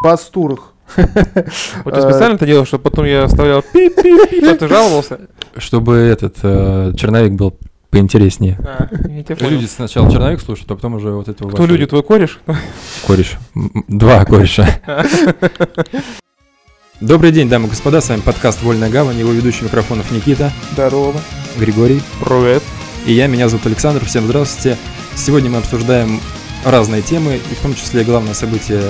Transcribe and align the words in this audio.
бастурах. 0.00 0.74
Вот 1.84 1.94
ты 1.94 2.00
специально 2.00 2.34
это 2.34 2.46
делал, 2.46 2.64
чтобы 2.64 2.84
потом 2.84 3.04
я 3.04 3.26
вставлял 3.26 3.60
пип-пип-пип, 3.60 4.44
а 4.48 4.54
ты 4.54 4.68
жаловался? 4.68 5.20
Чтобы 5.56 5.96
этот 5.96 6.36
э, 6.42 6.92
черновик 6.96 7.32
был 7.32 7.58
поинтереснее. 7.90 8.58
А. 8.62 8.88
Люди 9.40 9.66
сначала 9.66 10.10
черновик 10.10 10.40
слушают, 10.40 10.70
а 10.70 10.76
потом 10.76 10.94
уже 10.94 11.10
вот 11.10 11.28
этого 11.28 11.48
Кто 11.48 11.58
вашего 11.62 11.74
люди, 11.74 11.86
твой 11.86 12.02
кореш? 12.02 12.38
кореш. 13.06 13.36
Два 13.88 14.24
кореша. 14.24 14.80
Добрый 17.00 17.32
день, 17.32 17.48
дамы 17.48 17.66
и 17.66 17.70
господа, 17.70 18.00
с 18.00 18.08
вами 18.08 18.20
подкаст 18.20 18.62
«Вольная 18.62 18.90
гавань», 18.90 19.18
его 19.18 19.30
ведущий 19.32 19.64
микрофонов 19.64 20.10
Никита, 20.10 20.50
Здорово. 20.72 21.20
Григорий 21.58 22.02
Привет. 22.20 22.62
и 23.06 23.12
я, 23.12 23.26
меня 23.26 23.48
зовут 23.48 23.66
Александр, 23.66 24.04
всем 24.04 24.24
здравствуйте. 24.24 24.76
Сегодня 25.14 25.50
мы 25.50 25.58
обсуждаем 25.58 26.20
разные 26.64 27.02
темы, 27.02 27.36
и 27.36 27.54
в 27.54 27.60
том 27.60 27.74
числе 27.74 28.04
главное 28.04 28.34
событие 28.34 28.82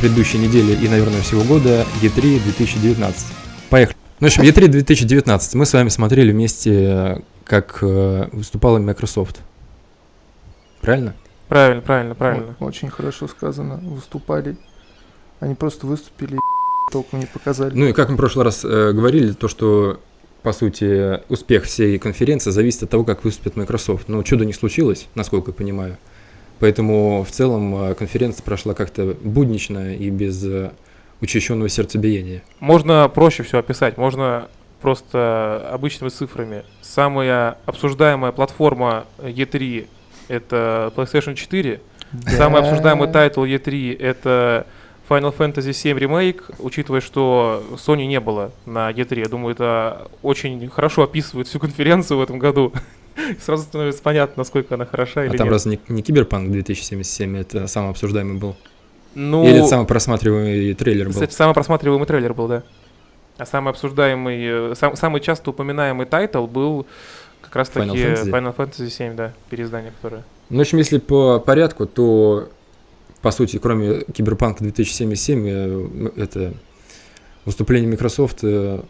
предыдущей 0.00 0.38
недели 0.38 0.72
и, 0.72 0.88
наверное, 0.88 1.20
всего 1.22 1.42
года 1.42 1.84
E3 2.02 2.42
2019. 2.42 3.26
Поехали. 3.70 3.96
Ну, 4.20 4.28
в 4.28 4.30
общем, 4.30 4.42
E3 4.42 4.68
2019. 4.68 5.54
Мы 5.54 5.66
с 5.66 5.72
вами 5.72 5.88
смотрели 5.88 6.32
вместе, 6.32 7.22
как 7.44 7.78
э, 7.82 8.28
выступала 8.32 8.78
Microsoft. 8.78 9.40
Правильно? 10.80 11.14
Правильно, 11.48 11.82
правильно, 11.82 12.14
правильно. 12.14 12.56
Очень 12.60 12.88
хорошо 12.88 13.28
сказано. 13.28 13.76
Выступали. 13.82 14.56
Они 15.40 15.54
просто 15.54 15.86
выступили 15.86 16.36
и 16.36 16.92
толком 16.92 17.20
не 17.20 17.26
показали. 17.26 17.72
Ну 17.74 17.86
и 17.86 17.92
как 17.92 18.08
мы 18.08 18.14
в 18.14 18.18
прошлый 18.18 18.44
раз 18.44 18.64
э, 18.64 18.92
говорили, 18.92 19.32
то, 19.32 19.48
что, 19.48 20.00
по 20.42 20.52
сути, 20.52 21.20
успех 21.30 21.64
всей 21.64 21.98
конференции 21.98 22.50
зависит 22.50 22.84
от 22.84 22.90
того, 22.90 23.04
как 23.04 23.24
выступит 23.24 23.56
Microsoft. 23.56 24.08
Но 24.08 24.22
чудо 24.22 24.44
не 24.44 24.52
случилось, 24.52 25.08
насколько 25.14 25.50
я 25.50 25.54
понимаю. 25.54 25.98
Поэтому 26.58 27.22
в 27.24 27.30
целом 27.30 27.90
э, 27.90 27.94
конференция 27.94 28.42
прошла 28.42 28.74
как-то 28.74 29.16
буднично 29.22 29.94
и 29.94 30.08
без 30.10 30.42
э, 30.44 30.70
учащенного 31.20 31.68
сердцебиения. 31.68 32.42
Можно 32.60 33.08
проще 33.08 33.42
все 33.42 33.58
описать, 33.58 33.96
можно 33.98 34.48
просто 34.80 35.68
обычными 35.70 36.10
цифрами. 36.10 36.64
Самая 36.80 37.58
обсуждаемая 37.66 38.32
платформа 38.32 39.06
E3 39.18 39.86
это 40.28 40.92
PlayStation 40.96 41.34
4. 41.34 41.80
Самый 42.28 42.62
Да. 42.62 42.68
обсуждаемый 42.68 43.08
title 43.08 43.44
E3 43.44 43.98
это 43.98 44.66
Final 45.08 45.36
Fantasy 45.36 45.70
VII 45.70 45.98
Remake, 45.98 46.42
учитывая, 46.58 47.00
что 47.00 47.62
Sony 47.76 48.06
не 48.06 48.18
было 48.20 48.52
на 48.64 48.90
E3. 48.90 49.20
Я 49.20 49.28
думаю, 49.28 49.54
это 49.54 50.08
очень 50.22 50.68
хорошо 50.68 51.02
описывает 51.02 51.48
всю 51.48 51.58
конференцию 51.58 52.18
в 52.18 52.22
этом 52.22 52.38
году. 52.38 52.72
Сразу 53.40 53.62
становится 53.64 54.02
понятно, 54.02 54.34
насколько 54.40 54.74
она 54.74 54.86
хороша 54.86 55.22
А 55.22 55.24
или 55.26 55.36
там 55.36 55.46
нет. 55.46 55.52
разве 55.52 55.80
не, 55.88 55.94
не 55.94 56.02
Киберпанк 56.02 56.50
2077, 56.50 57.36
это 57.36 57.66
самый 57.66 57.90
обсуждаемый 57.90 58.36
был? 58.38 58.56
Ну, 59.14 59.44
Или 59.44 59.58
это 59.58 59.68
самый 59.68 59.86
просматриваемый 59.86 60.74
трейлер 60.74 61.06
был? 61.06 61.12
Кстати, 61.12 61.32
самый 61.32 61.54
просматриваемый 61.54 62.06
трейлер 62.06 62.34
был, 62.34 62.48
да. 62.48 62.62
А 63.38 63.46
самый 63.46 63.70
обсуждаемый, 63.70 64.72
э, 64.72 64.74
сам- 64.74 64.96
самый 64.96 65.20
часто 65.20 65.50
упоминаемый 65.50 66.06
title 66.06 66.46
был 66.46 66.86
как 67.40 67.56
раз 67.56 67.68
таки 67.70 67.88
Final 67.88 67.94
Fantasy? 67.94 68.30
Final 68.30 68.56
Fantasy 68.56 68.90
7, 68.90 69.14
да, 69.16 69.32
переиздание, 69.50 69.92
которое. 69.92 70.22
Ну, 70.50 70.58
в 70.58 70.60
общем, 70.60 70.78
если 70.78 70.98
по 70.98 71.38
порядку, 71.40 71.86
то, 71.86 72.48
по 73.22 73.30
сути, 73.30 73.58
кроме 73.58 74.02
Киберпанка 74.12 74.62
2077, 74.64 75.46
э, 75.48 76.10
это 76.16 76.54
выступление 77.44 77.90
Microsoft 77.90 78.38
э, 78.42 78.80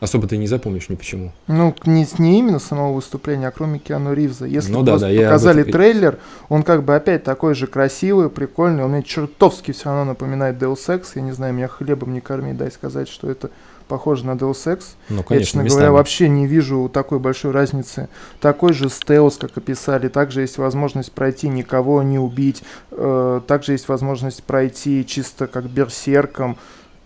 особо 0.00 0.26
ты 0.26 0.36
не 0.36 0.46
запомнишь 0.46 0.88
ни 0.88 0.94
почему. 0.94 1.32
Ну, 1.46 1.74
не, 1.84 2.06
не 2.18 2.38
именно 2.38 2.58
самого 2.58 2.94
выступления, 2.94 3.48
а 3.48 3.50
кроме 3.50 3.78
Киану 3.78 4.12
Ривза. 4.12 4.46
Если 4.46 4.72
Ну 4.72 4.82
да, 4.82 4.92
просто 4.92 5.06
да, 5.06 5.12
я 5.12 5.26
показали 5.28 5.62
трейлер, 5.62 6.18
он 6.48 6.62
как 6.62 6.84
бы 6.84 6.96
опять 6.96 7.22
такой 7.22 7.54
же 7.54 7.66
красивый, 7.66 8.30
прикольный. 8.30 8.84
Он 8.84 8.90
мне 8.90 9.02
чертовски 9.02 9.72
все 9.72 9.84
равно 9.86 10.04
напоминает 10.04 10.60
Deus 10.60 10.86
Ex. 10.88 11.06
Я 11.14 11.22
не 11.22 11.32
знаю, 11.32 11.54
меня 11.54 11.68
хлебом 11.68 12.12
не 12.12 12.20
корми, 12.20 12.52
дай 12.52 12.70
сказать, 12.70 13.08
что 13.08 13.30
это 13.30 13.50
похоже 13.90 14.24
на 14.24 14.32
Deus 14.32 14.66
Ex. 14.66 14.84
Ну, 15.08 15.18
Я, 15.18 15.22
конечно, 15.24 15.44
честно 15.44 15.60
местами. 15.62 15.80
говоря, 15.80 15.92
вообще 15.92 16.28
не 16.28 16.46
вижу 16.46 16.88
такой 16.92 17.18
большой 17.18 17.50
разницы. 17.50 18.08
Такой 18.40 18.72
же 18.72 18.88
стелс, 18.88 19.36
как 19.36 19.56
описали. 19.58 20.08
Также 20.08 20.42
есть 20.42 20.58
возможность 20.58 21.12
пройти, 21.12 21.48
никого 21.48 22.02
не 22.02 22.18
убить. 22.18 22.62
Э, 22.92 23.40
также 23.46 23.72
есть 23.72 23.88
возможность 23.88 24.44
пройти 24.44 25.04
чисто 25.04 25.46
как 25.46 25.68
берсерком. 25.68 26.56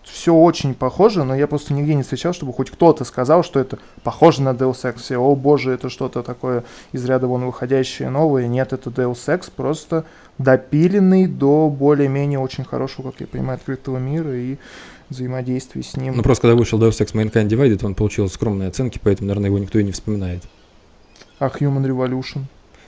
Все 0.05 0.33
очень 0.33 0.75
похоже, 0.75 1.23
но 1.23 1.35
я 1.35 1.47
просто 1.47 1.73
нигде 1.73 1.95
не 1.95 2.03
встречал, 2.03 2.31
чтобы 2.31 2.53
хоть 2.53 2.69
кто-то 2.69 3.03
сказал, 3.03 3.43
что 3.43 3.59
это 3.59 3.79
похоже 4.03 4.43
на 4.43 4.49
Deus 4.49 4.83
Ex. 4.83 4.99
Все, 4.99 5.17
о 5.17 5.35
боже, 5.35 5.71
это 5.71 5.89
что-то 5.89 6.21
такое 6.23 6.63
из 6.91 7.03
ряда 7.05 7.27
вон 7.27 7.45
выходящее 7.45 8.09
новое. 8.09 8.47
Нет, 8.47 8.71
это 8.71 8.89
Deus 8.91 9.27
Ex, 9.27 9.51
просто 9.53 10.05
допиленный 10.37 11.27
до 11.27 11.69
более-менее 11.69 12.39
очень 12.39 12.63
хорошего, 12.63 13.11
как 13.11 13.21
я 13.21 13.27
понимаю, 13.27 13.57
открытого 13.57 13.97
мира 13.97 14.33
и 14.35 14.57
взаимодействия 15.09 15.83
с 15.83 15.97
ним. 15.97 16.15
Ну, 16.15 16.23
просто 16.23 16.43
когда 16.43 16.55
вышел 16.55 16.79
Deus 16.79 17.01
Ex 17.01 17.13
Mankind 17.13 17.47
Divided, 17.47 17.85
он 17.85 17.95
получил 17.95 18.29
скромные 18.29 18.69
оценки, 18.69 18.99
поэтому, 19.01 19.27
наверное, 19.27 19.49
его 19.49 19.59
никто 19.59 19.79
и 19.79 19.83
не 19.83 19.91
вспоминает. 19.91 20.43
А 21.39 21.47
Human 21.47 21.83
Revolution? 21.85 22.43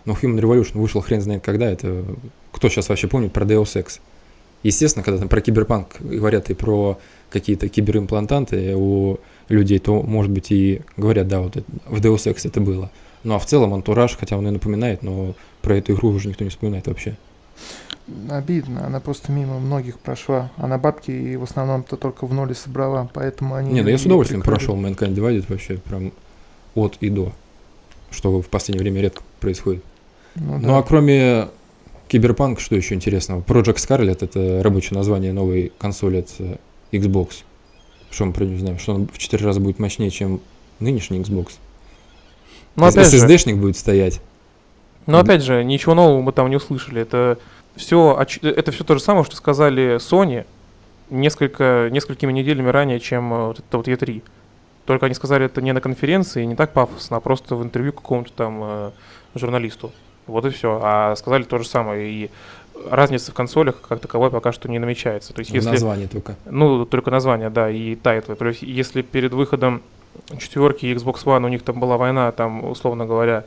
Но 0.06 0.14
Human 0.14 0.40
Revolution 0.40 0.80
вышел 0.80 1.02
хрен 1.02 1.22
знает 1.22 1.44
когда, 1.44 1.70
это... 1.70 2.06
Кто 2.52 2.70
сейчас 2.70 2.90
вообще 2.90 3.08
помнит 3.08 3.34
про 3.34 3.44
Deus 3.44 3.76
Ex? 3.76 4.00
Естественно, 4.64 5.04
когда 5.04 5.20
там 5.20 5.30
про 5.30 5.42
киберпанк 5.42 5.98
говорят 6.00 6.50
и 6.50 6.54
про 6.54 6.98
какие-то 7.30 7.70
киберимплантанты 7.70 8.74
у 8.76 9.18
людей, 9.50 9.80
то, 9.80 10.02
может 10.02 10.32
быть, 10.32 10.52
и 10.52 10.82
говорят, 10.98 11.28
да, 11.28 11.42
вот 11.42 11.58
это- 11.58 11.72
в 11.86 12.00
Deus 12.02 12.26
Ex 12.32 12.42
это 12.48 12.60
было. 12.62 12.90
Ну, 13.24 13.36
а 13.36 13.40
в 13.40 13.46
целом 13.46 13.74
антураж, 13.74 14.16
хотя 14.18 14.38
он 14.38 14.48
и 14.48 14.52
напоминает, 14.52 15.04
но 15.04 15.36
про 15.62 15.76
эту 15.78 15.94
игру 15.94 16.10
уже 16.10 16.30
никто 16.30 16.44
не 16.44 16.50
вспоминает 16.50 16.88
вообще. 16.88 17.18
Обидно, 18.30 18.86
она 18.86 19.00
просто 19.02 19.32
мимо 19.34 19.60
многих 19.60 20.00
прошла. 20.00 20.50
Она 20.58 20.78
бабки 20.78 21.12
и 21.12 21.36
в 21.36 21.44
основном-то 21.44 21.98
только 21.98 22.26
в 22.26 22.34
ноле 22.34 22.56
собрала, 22.56 23.10
поэтому 23.14 23.56
они... 23.56 23.74
Не, 23.74 23.82
ну 23.82 23.90
я 23.90 23.98
с 23.98 24.06
удовольствием 24.06 24.42
прикрыли. 24.42 24.60
прошел 24.66 24.78
Mankind 24.78 25.14
Divided 25.16 25.46
вообще 25.50 25.76
прям 25.78 26.14
от 26.74 26.98
и 27.02 27.10
до, 27.10 27.34
что 28.12 28.42
в 28.42 28.48
последнее 28.48 28.82
время 28.84 29.02
редко 29.02 29.24
происходит. 29.42 29.84
Ну, 30.36 30.58
Ну 30.60 30.68
да. 30.68 30.78
а 30.78 30.84
кроме 30.84 31.48
Киберпанк, 32.08 32.60
что 32.60 32.76
еще 32.76 32.96
интересного? 32.96 33.42
Project 33.42 33.76
Scarlet 33.76 34.18
это 34.22 34.64
рабочее 34.64 34.98
название 34.98 35.34
новой 35.34 35.72
консоли 35.78 36.18
от 36.18 36.30
э, 36.40 36.56
Xbox. 36.92 37.44
Что 38.10 38.26
мы 38.26 38.34
про 38.34 38.46
нее 38.46 38.60
знаем? 38.60 38.80
Что 38.80 38.96
он 38.96 39.08
в 39.08 39.18
4 39.18 39.44
раза 39.46 39.60
будет 39.60 39.80
мощнее, 39.80 40.10
чем 40.10 40.40
нынешний 40.80 41.20
Xbox. 41.20 41.54
Ну, 42.76 42.86
опять 42.86 43.12
же, 43.12 43.18
SSD-шник 43.18 43.56
будет 43.56 43.78
стоять. 43.78 44.22
но 45.06 45.20
опять 45.20 45.44
же, 45.44 45.64
ничего 45.64 45.96
нового 45.96 46.22
мы 46.22 46.32
там 46.32 46.50
не 46.50 46.56
услышали. 46.56 47.02
Это 47.02 47.38
все, 47.76 48.18
это 48.42 48.72
все 48.72 48.84
то 48.84 48.94
же 48.94 49.02
самое, 49.02 49.26
что 49.26 49.36
сказали 49.36 49.98
Sony 49.98 50.46
несколько, 51.10 51.90
несколькими 51.92 52.32
неделями 52.32 52.70
ранее, 52.70 53.00
чем 53.00 53.34
э, 53.34 53.48
вот 53.48 53.60
это 53.60 53.78
вот 53.78 53.88
E3. 53.88 54.22
Только 54.86 55.08
они 55.08 55.16
сказали 55.16 55.46
это 55.46 55.62
не 55.62 55.74
на 55.74 55.82
конференции, 55.82 56.46
не 56.46 56.56
так 56.56 56.72
пафосно, 56.72 57.18
а 57.18 57.20
просто 57.20 57.56
в 57.56 57.64
интервью 57.64 57.92
какому-то 57.92 58.32
там 58.32 58.60
э, 58.64 58.92
журналисту. 59.36 59.92
Вот 60.28 60.46
и 60.46 60.50
все. 60.50 60.80
А 60.84 61.16
сказали 61.16 61.44
то 61.44 61.58
же 61.58 61.66
самое. 61.68 62.10
И 62.10 62.30
разница 62.90 63.32
в 63.32 63.34
консолях 63.34 63.82
как 63.82 64.00
таковой 64.00 64.30
пока 64.30 64.52
что 64.52 64.70
не 64.70 64.80
намечается. 64.80 65.34
То 65.34 65.40
есть, 65.40 65.52
если 65.52 65.70
названии 65.72 66.06
только. 66.06 66.36
Ну, 66.46 66.86
только 66.86 67.12
название, 67.12 67.50
да, 67.50 67.70
и 67.70 67.96
тайтлы. 67.96 68.36
То 68.36 68.46
есть, 68.48 68.62
если 68.62 69.02
перед 69.02 69.34
выходом 69.34 69.82
четверки 70.38 70.86
Xbox 70.86 71.24
One 71.26 71.46
у 71.46 71.48
них 71.48 71.64
там 71.64 71.80
была 71.80 71.98
война, 71.98 72.32
там, 72.32 72.64
условно 72.66 73.06
говоря, 73.06 73.46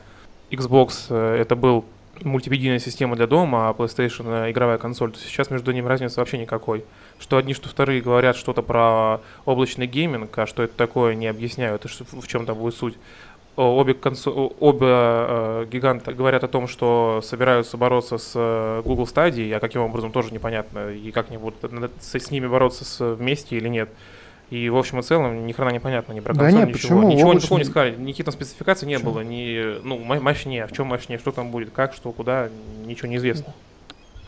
Xbox 0.51 1.05
э, 1.09 1.37
это 1.41 1.55
был 1.55 1.85
мультимедийная 2.23 2.79
система 2.79 3.15
для 3.15 3.25
дома, 3.27 3.69
а 3.69 3.73
PlayStation 3.73 4.45
э, 4.47 4.51
игровая 4.51 4.77
консоль, 4.77 5.11
то 5.11 5.19
сейчас 5.19 5.49
между 5.49 5.71
ними 5.71 5.87
разницы 5.87 6.19
вообще 6.19 6.37
никакой. 6.37 6.83
Что 7.19 7.37
одни, 7.37 7.53
что 7.53 7.69
вторые 7.69 8.01
говорят 8.01 8.35
что-то 8.35 8.61
про 8.61 9.21
облачный 9.45 9.87
гейминг, 9.87 10.37
а 10.37 10.45
что 10.45 10.63
это 10.63 10.73
такое, 10.75 11.15
не 11.15 11.27
объясняют, 11.27 11.85
и 11.85 11.87
что- 11.87 12.05
в 12.05 12.27
чем 12.27 12.45
там 12.45 12.57
будет 12.57 12.75
суть. 12.75 12.95
Обе, 13.57 13.93
консо- 13.93 14.31
о- 14.33 14.53
оба 14.59 14.85
э, 14.87 15.65
гиганта 15.69 16.13
говорят 16.13 16.43
о 16.43 16.47
том, 16.47 16.67
что 16.67 17.19
собираются 17.23 17.75
бороться 17.77 18.17
с 18.17 18.31
э, 18.33 18.81
Google 18.85 19.03
Stadia, 19.03 19.53
а 19.55 19.59
каким 19.59 19.81
образом 19.81 20.11
тоже 20.11 20.33
непонятно, 20.33 20.89
и 20.89 21.11
как 21.11 21.27
они 21.29 21.37
будут 21.37 21.57
с, 21.99 22.15
с 22.17 22.31
ними 22.31 22.47
бороться 22.47 22.85
с, 22.85 22.99
вместе 23.15 23.57
или 23.57 23.67
нет. 23.67 23.89
И 24.51 24.69
в 24.69 24.77
общем 24.77 24.99
и 24.99 25.01
целом 25.03 25.45
ни 25.45 25.51
хрена 25.51 25.69
непонятно, 25.69 26.13
ни 26.13 26.19
про 26.21 26.33
Да 26.33 26.41
консоль, 26.43 26.59
нет, 26.59 26.69
ничего. 26.69 26.99
почему? 26.99 27.11
Ничего 27.11 27.33
никакого 27.33 27.59
не 27.59 27.65
сказали, 27.65 27.95
никаких 27.97 28.25
там 28.25 28.33
спецификаций 28.33 28.87
не 28.87 28.95
Почему? 28.95 29.11
было, 29.11 29.21
ни, 29.21 29.79
ну, 29.83 29.97
мо- 29.97 30.19
мощнее, 30.19 30.65
в 30.67 30.71
чем 30.71 30.87
мощнее, 30.87 31.19
что 31.19 31.31
там 31.31 31.51
будет, 31.51 31.71
как, 31.71 31.93
что, 31.93 32.11
куда, 32.11 32.49
ничего 32.85 33.07
не 33.09 33.17
известно. 33.17 33.53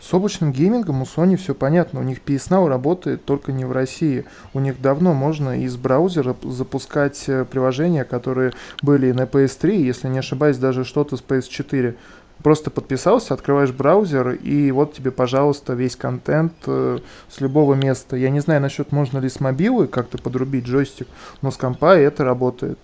С 0.03 0.13
облачным 0.13 0.51
геймингом 0.51 1.01
у 1.01 1.05
Sony 1.05 1.37
все 1.37 1.55
понятно. 1.55 2.01
У 2.01 2.03
них 2.03 2.19
PS 2.25 2.49
Now 2.49 2.67
работает 2.67 3.23
только 3.23 3.53
не 3.53 3.63
в 3.63 3.71
России. 3.71 4.25
У 4.53 4.59
них 4.59 4.81
давно 4.81 5.13
можно 5.13 5.61
из 5.61 5.77
браузера 5.77 6.35
запускать 6.43 7.23
э, 7.27 7.45
приложения, 7.45 8.03
которые 8.03 8.51
были 8.81 9.13
на 9.13 9.21
PS3, 9.21 9.77
если 9.77 10.09
не 10.09 10.19
ошибаюсь, 10.19 10.57
даже 10.57 10.83
что-то 10.83 11.15
с 11.15 11.21
PS4. 11.23 11.95
Просто 12.43 12.69
подписался, 12.69 13.33
открываешь 13.33 13.71
браузер, 13.71 14.31
и 14.31 14.71
вот 14.71 14.93
тебе, 14.93 15.11
пожалуйста, 15.11 15.71
весь 15.71 15.95
контент 15.95 16.51
э, 16.67 16.99
с 17.29 17.39
любого 17.39 17.73
места. 17.73 18.17
Я 18.17 18.29
не 18.29 18.41
знаю 18.41 18.59
насчет, 18.59 18.91
можно 18.91 19.19
ли 19.19 19.29
с 19.29 19.39
мобилы 19.39 19.87
как-то 19.87 20.17
подрубить 20.17 20.65
джойстик, 20.65 21.07
но 21.41 21.49
с 21.49 21.55
компа 21.55 21.95
это 21.95 22.25
работает. 22.25 22.77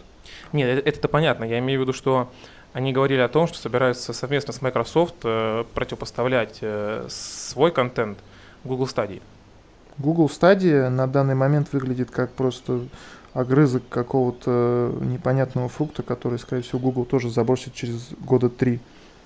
Нет, 0.53 0.69
это- 0.69 0.87
это-то 0.87 1.09
понятно. 1.09 1.43
Я 1.43 1.59
имею 1.59 1.79
в 1.79 1.83
виду, 1.83 1.91
что 1.91 2.31
они 2.73 2.93
говорили 2.93 3.21
о 3.21 3.27
том, 3.27 3.47
что 3.47 3.57
собираются 3.57 4.13
совместно 4.13 4.53
с 4.53 4.61
Microsoft 4.61 5.15
э, 5.23 5.63
противопоставлять 5.73 6.59
э, 6.61 7.07
свой 7.09 7.71
контент 7.71 8.19
Google 8.63 8.85
Stadia. 8.85 9.21
Google 9.97 10.27
Stadia 10.27 10.89
на 10.89 11.07
данный 11.07 11.35
момент 11.35 11.73
выглядит 11.73 12.11
как 12.11 12.31
просто 12.31 12.81
огрызок 13.33 13.83
какого-то 13.89 14.93
непонятного 15.01 15.69
фрукта, 15.69 16.03
который, 16.03 16.39
скорее 16.39 16.61
всего, 16.61 16.79
Google 16.79 17.05
тоже 17.05 17.29
забросит 17.29 17.73
через 17.73 18.09
года 18.19 18.49
три. 18.49 18.79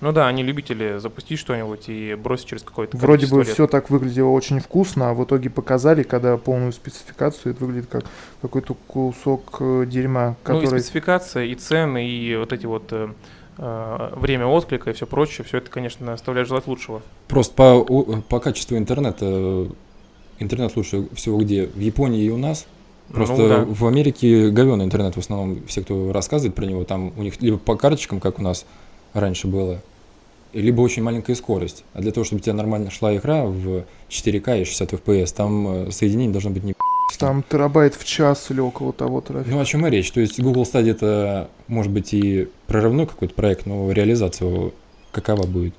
Ну 0.04 0.12
да, 0.12 0.28
они 0.28 0.42
любители 0.42 0.98
запустить 0.98 1.38
что-нибудь 1.38 1.88
и 1.88 2.14
бросить 2.14 2.44
через 2.44 2.62
какой-то 2.62 2.94
Вроде 2.94 3.26
бы 3.26 3.38
лет. 3.38 3.48
все 3.48 3.66
так 3.66 3.88
выглядело 3.88 4.28
очень 4.28 4.60
вкусно, 4.60 5.08
а 5.08 5.14
в 5.14 5.24
итоге 5.24 5.48
показали, 5.48 6.02
когда 6.02 6.36
полную 6.36 6.74
спецификацию, 6.74 7.54
это 7.54 7.64
выглядит 7.64 7.88
как 7.88 8.04
какой-то 8.42 8.74
кусок 8.86 9.56
э, 9.60 9.86
дерьма, 9.86 10.36
который... 10.42 10.68
Ну 10.68 10.76
и 10.76 10.78
спецификация, 10.78 11.44
и 11.44 11.54
цены, 11.54 12.06
и 12.06 12.36
вот 12.36 12.52
эти 12.52 12.66
вот 12.66 12.82
э, 12.90 13.08
э, 13.56 14.10
время 14.16 14.44
отклика 14.44 14.90
и 14.90 14.92
все 14.92 15.06
прочее, 15.06 15.42
все 15.46 15.56
это, 15.56 15.70
конечно, 15.70 16.12
оставляет 16.12 16.48
желать 16.48 16.66
лучшего. 16.66 17.00
Просто 17.28 17.54
по, 17.54 17.82
по 18.28 18.40
качеству 18.40 18.76
интернета, 18.76 19.68
интернет 20.38 20.76
лучше 20.76 21.08
всего 21.14 21.38
где? 21.38 21.64
В 21.64 21.80
Японии 21.80 22.22
и 22.22 22.28
у 22.28 22.36
нас? 22.36 22.66
Просто 23.08 23.36
ну, 23.36 23.48
да. 23.48 23.64
в 23.66 23.86
Америке 23.86 24.50
говёный 24.50 24.84
интернет 24.84 25.14
в 25.14 25.20
основном, 25.20 25.64
все, 25.66 25.80
кто 25.80 26.12
рассказывает 26.12 26.54
про 26.54 26.66
него, 26.66 26.84
там 26.84 27.10
у 27.16 27.22
них 27.22 27.40
либо 27.40 27.56
по 27.56 27.74
карточкам, 27.74 28.20
как 28.20 28.38
у 28.38 28.42
нас 28.42 28.66
раньше 29.14 29.46
было, 29.46 29.80
либо 30.60 30.80
очень 30.80 31.02
маленькая 31.02 31.34
скорость. 31.34 31.84
А 31.92 32.00
для 32.00 32.12
того, 32.12 32.24
чтобы 32.24 32.40
у 32.40 32.42
тебя 32.42 32.54
нормально 32.54 32.90
шла 32.90 33.14
игра 33.16 33.44
в 33.44 33.84
4К 34.08 34.62
и 34.62 34.64
60 34.64 34.92
FPS, 34.92 35.34
там 35.34 35.88
э, 35.88 35.90
соединение 35.90 36.32
должно 36.32 36.50
быть 36.50 36.64
не 36.64 36.74
там 37.18 37.44
терабайт 37.48 37.94
в 37.94 38.04
час 38.04 38.50
или 38.50 38.60
около 38.60 38.92
того 38.92 39.20
трафика. 39.20 39.54
Ну, 39.54 39.60
о 39.60 39.64
чем 39.64 39.86
и 39.86 39.90
речь. 39.90 40.10
То 40.10 40.20
есть 40.20 40.40
Google 40.40 40.62
Stadia 40.62 40.90
это, 40.90 41.48
может 41.68 41.92
быть, 41.92 42.12
и 42.12 42.48
прорывной 42.66 43.06
какой-то 43.06 43.34
проект, 43.34 43.66
но 43.66 43.90
реализация 43.92 44.72
какова 45.12 45.46
будет? 45.46 45.74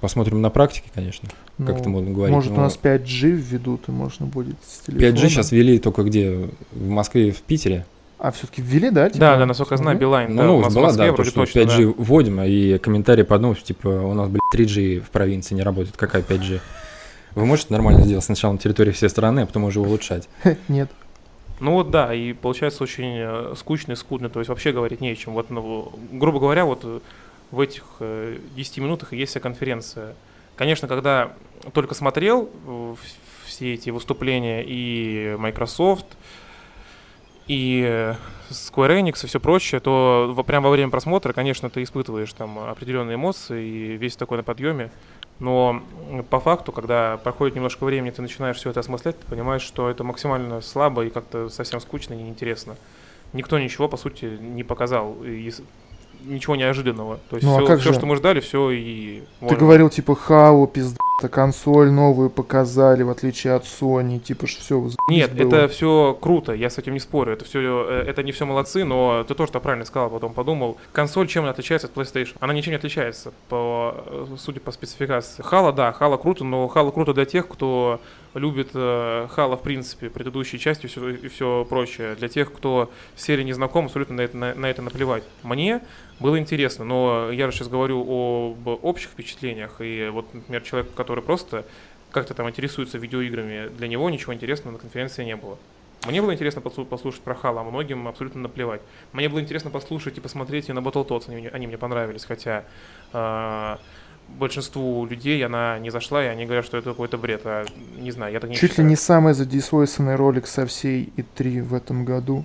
Посмотрим 0.00 0.40
на 0.40 0.50
практике, 0.50 0.90
конечно, 0.94 1.28
ну, 1.58 1.66
как 1.66 1.80
это 1.80 1.88
можно 1.88 2.12
говорить. 2.12 2.32
Может, 2.32 2.52
но... 2.52 2.58
у 2.58 2.60
нас 2.60 2.78
5G 2.80 3.30
введут, 3.30 3.88
и 3.88 3.90
можно 3.90 4.26
будет 4.26 4.54
с 4.64 4.86
телефона. 4.86 5.06
5G 5.06 5.28
сейчас 5.28 5.50
ввели 5.50 5.80
только 5.80 6.04
где? 6.04 6.48
В 6.70 6.88
Москве 6.88 7.28
и 7.28 7.30
в 7.32 7.42
Питере. 7.42 7.84
А 8.18 8.32
все-таки 8.32 8.60
ввели, 8.62 8.90
да? 8.90 9.08
Типа? 9.08 9.20
Да, 9.20 9.36
да, 9.36 9.46
насколько 9.46 9.74
я 9.74 9.78
знаю, 9.78 9.96
Билайн. 9.96 10.34
Ну, 10.34 10.42
да, 10.42 10.46
новость 10.46 10.74
была, 10.74 10.92
да, 10.92 11.12
то, 11.12 11.24
что 11.24 11.34
точно, 11.40 11.60
5G 11.60 11.86
да. 11.86 12.02
вводим, 12.02 12.40
и 12.42 12.78
комментарии 12.78 13.22
по 13.22 13.36
одному, 13.36 13.54
типа, 13.54 13.88
у 13.88 14.12
нас, 14.14 14.28
блядь, 14.28 14.40
3G 14.54 15.00
в 15.00 15.10
провинции 15.10 15.54
не 15.54 15.62
работает, 15.62 15.96
какая 15.96 16.22
5G? 16.22 16.60
Вы 17.36 17.46
можете 17.46 17.72
нормально 17.72 18.02
сделать 18.02 18.24
сначала 18.24 18.52
на 18.52 18.58
территории 18.58 18.90
всей 18.90 19.08
страны, 19.08 19.40
а 19.40 19.46
потом 19.46 19.64
уже 19.64 19.80
улучшать? 19.80 20.28
Нет. 20.68 20.90
Ну 21.60 21.72
вот 21.72 21.90
да, 21.90 22.12
и 22.14 22.32
получается 22.32 22.82
очень 22.82 23.16
э, 23.18 23.54
скучно 23.56 23.92
и 23.92 23.96
скудно, 23.96 24.28
то 24.28 24.40
есть 24.40 24.48
вообще 24.48 24.72
говорить 24.72 25.00
не 25.00 25.10
о 25.10 25.16
чем. 25.16 25.34
Вот, 25.34 25.50
ну, 25.50 25.92
грубо 26.12 26.40
говоря, 26.40 26.64
вот 26.64 27.02
в 27.50 27.60
этих 27.60 27.84
10 28.00 28.78
э, 28.78 28.80
минутах 28.80 29.12
есть 29.12 29.30
вся 29.30 29.40
конференция. 29.40 30.14
Конечно, 30.56 30.88
когда 30.88 31.32
только 31.72 31.94
смотрел 31.94 32.50
все 33.44 33.74
эти 33.74 33.90
выступления 33.90 34.64
и 34.66 35.36
Microsoft, 35.38 36.06
и 37.48 37.82
э, 37.84 38.14
Square 38.50 39.00
Enix 39.00 39.24
и 39.24 39.26
все 39.26 39.40
прочее, 39.40 39.80
то 39.80 40.34
прямо 40.46 40.68
во 40.68 40.72
время 40.72 40.90
просмотра, 40.90 41.32
конечно, 41.32 41.70
ты 41.70 41.82
испытываешь 41.82 42.32
там 42.32 42.58
определенные 42.58 43.16
эмоции 43.16 43.66
и 43.66 43.96
весь 43.96 44.16
такой 44.16 44.38
на 44.38 44.44
подъеме. 44.44 44.90
Но 45.38 45.82
по 46.30 46.40
факту, 46.40 46.72
когда 46.72 47.16
проходит 47.18 47.54
немножко 47.54 47.84
времени, 47.84 48.10
ты 48.10 48.22
начинаешь 48.22 48.56
все 48.56 48.70
это 48.70 48.80
осмыслять, 48.80 49.18
ты 49.18 49.26
понимаешь, 49.26 49.62
что 49.62 49.88
это 49.88 50.02
максимально 50.02 50.60
слабо 50.60 51.04
и 51.04 51.10
как-то 51.10 51.48
совсем 51.48 51.80
скучно 51.80 52.14
и 52.14 52.16
неинтересно. 52.16 52.76
Никто 53.32 53.58
ничего, 53.58 53.88
по 53.88 53.96
сути, 53.96 54.24
не 54.24 54.64
показал. 54.64 55.16
И 55.22 55.52
ничего 56.24 56.56
неожиданного. 56.56 57.18
То 57.30 57.36
есть 57.36 57.46
ну, 57.46 57.54
все, 57.56 57.64
а 57.64 57.66
как 57.66 57.80
все 57.80 57.90
же? 57.90 57.98
что 57.98 58.06
мы 58.06 58.16
ждали, 58.16 58.40
все 58.40 58.70
и... 58.70 59.20
Ты 59.20 59.44
можно. 59.44 59.58
говорил, 59.58 59.90
типа, 59.90 60.16
хау, 60.16 60.66
пизда, 60.66 60.98
консоль 61.26 61.90
новую 61.90 62.30
показали, 62.30 63.02
в 63.02 63.10
отличие 63.10 63.54
от 63.54 63.64
Sony, 63.64 64.20
типа, 64.20 64.46
что 64.46 64.60
все 64.60 64.90
Нет, 65.08 65.34
было. 65.34 65.48
это 65.48 65.68
все 65.68 66.16
круто, 66.20 66.52
я 66.52 66.70
с 66.70 66.78
этим 66.78 66.92
не 66.94 67.00
спорю. 67.00 67.32
Это 67.32 67.44
все, 67.44 67.60
э, 67.88 68.04
это 68.06 68.22
не 68.22 68.30
все 68.30 68.46
молодцы, 68.46 68.84
но 68.84 69.24
ты 69.26 69.34
тоже 69.34 69.50
правильно 69.52 69.84
сказал, 69.84 70.10
потом 70.10 70.32
подумал. 70.32 70.76
Консоль 70.92 71.26
чем 71.26 71.42
она 71.42 71.50
отличается 71.50 71.88
от 71.88 71.94
PlayStation? 71.94 72.36
Она 72.38 72.52
ничем 72.52 72.70
не 72.70 72.76
отличается, 72.76 73.32
по, 73.48 74.04
э, 74.06 74.26
судя 74.38 74.60
по 74.60 74.70
спецификации. 74.70 75.42
Хала, 75.42 75.72
да, 75.72 75.90
Хала 75.92 76.18
круто, 76.18 76.44
но 76.44 76.68
Хала 76.68 76.92
круто 76.92 77.12
для 77.12 77.24
тех, 77.24 77.48
кто 77.48 78.00
любит 78.34 78.70
э, 78.74 79.26
Хала, 79.30 79.56
в 79.56 79.62
принципе, 79.62 80.10
предыдущей 80.10 80.58
части 80.58 80.86
и 80.86 80.88
все, 80.88 81.08
и 81.08 81.28
все 81.28 81.66
прочее. 81.68 82.14
Для 82.14 82.28
тех, 82.28 82.52
кто 82.52 82.90
с 83.16 83.24
серией 83.24 83.44
не 83.44 83.52
знаком, 83.52 83.86
абсолютно 83.86 84.16
на 84.16 84.20
это, 84.20 84.36
на, 84.36 84.54
на 84.54 84.66
это 84.66 84.82
наплевать. 84.82 85.24
Мне 85.42 85.80
было 86.20 86.38
интересно, 86.38 86.84
но 86.84 87.30
я 87.30 87.46
же 87.46 87.56
сейчас 87.56 87.68
говорю 87.68 88.00
об 88.00 88.68
общих 88.84 89.10
впечатлениях, 89.10 89.80
и 89.80 90.08
вот, 90.12 90.32
например, 90.34 90.62
человек, 90.62 90.92
который 90.94 91.07
просто 91.16 91.64
как-то 92.10 92.34
там 92.34 92.48
интересуется 92.48 92.98
видеоиграми, 92.98 93.68
для 93.68 93.88
него 93.88 94.08
ничего 94.10 94.34
интересного 94.34 94.72
на 94.72 94.78
конференции 94.78 95.24
не 95.24 95.36
было. 95.36 95.58
Мне 96.06 96.22
было 96.22 96.32
интересно 96.32 96.60
послушать 96.60 97.20
про 97.22 97.34
Хала, 97.34 97.60
а 97.60 97.64
многим 97.64 98.06
абсолютно 98.06 98.40
наплевать. 98.42 98.80
Мне 99.12 99.28
было 99.28 99.40
интересно 99.40 99.70
послушать 99.70 100.16
и 100.16 100.20
посмотреть 100.20 100.68
и 100.68 100.72
на 100.72 100.78
Battletoads, 100.78 101.24
они, 101.28 101.48
они 101.48 101.66
мне 101.66 101.76
понравились, 101.76 102.24
хотя 102.24 102.64
э, 103.12 103.76
большинству 104.28 105.06
людей 105.06 105.44
она 105.44 105.78
не 105.78 105.90
зашла, 105.90 106.24
и 106.24 106.28
они 106.28 106.44
говорят, 106.44 106.64
что 106.64 106.76
это 106.76 106.90
какой-то 106.90 107.18
бред. 107.18 107.42
А 107.44 107.64
не 107.96 108.10
знаю, 108.10 108.32
я 108.32 108.40
так 108.40 108.50
не 108.50 108.56
Чуть 108.56 108.70
считаю. 108.70 108.86
ли 108.86 108.90
не 108.90 108.96
самый 108.96 109.34
задисвойсанный 109.34 110.14
ролик 110.14 110.46
со 110.46 110.66
всей 110.66 111.12
И3 111.16 111.62
в 111.62 111.74
этом 111.74 112.04
году. 112.04 112.44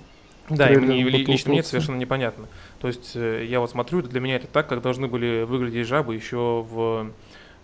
Да, 0.50 0.70
и 0.70 0.76
мне, 0.76 1.02
лично 1.02 1.50
мне 1.50 1.60
это 1.60 1.68
совершенно 1.68 1.96
непонятно. 1.96 2.48
То 2.80 2.88
есть 2.88 3.12
э, 3.14 3.46
я 3.48 3.60
вот 3.60 3.70
смотрю, 3.70 4.02
для 4.02 4.20
меня 4.20 4.36
это 4.36 4.46
так, 4.46 4.68
как 4.68 4.82
должны 4.82 5.06
были 5.06 5.42
выглядеть 5.44 5.86
жабы 5.86 6.14
еще 6.14 6.66
в 6.68 7.12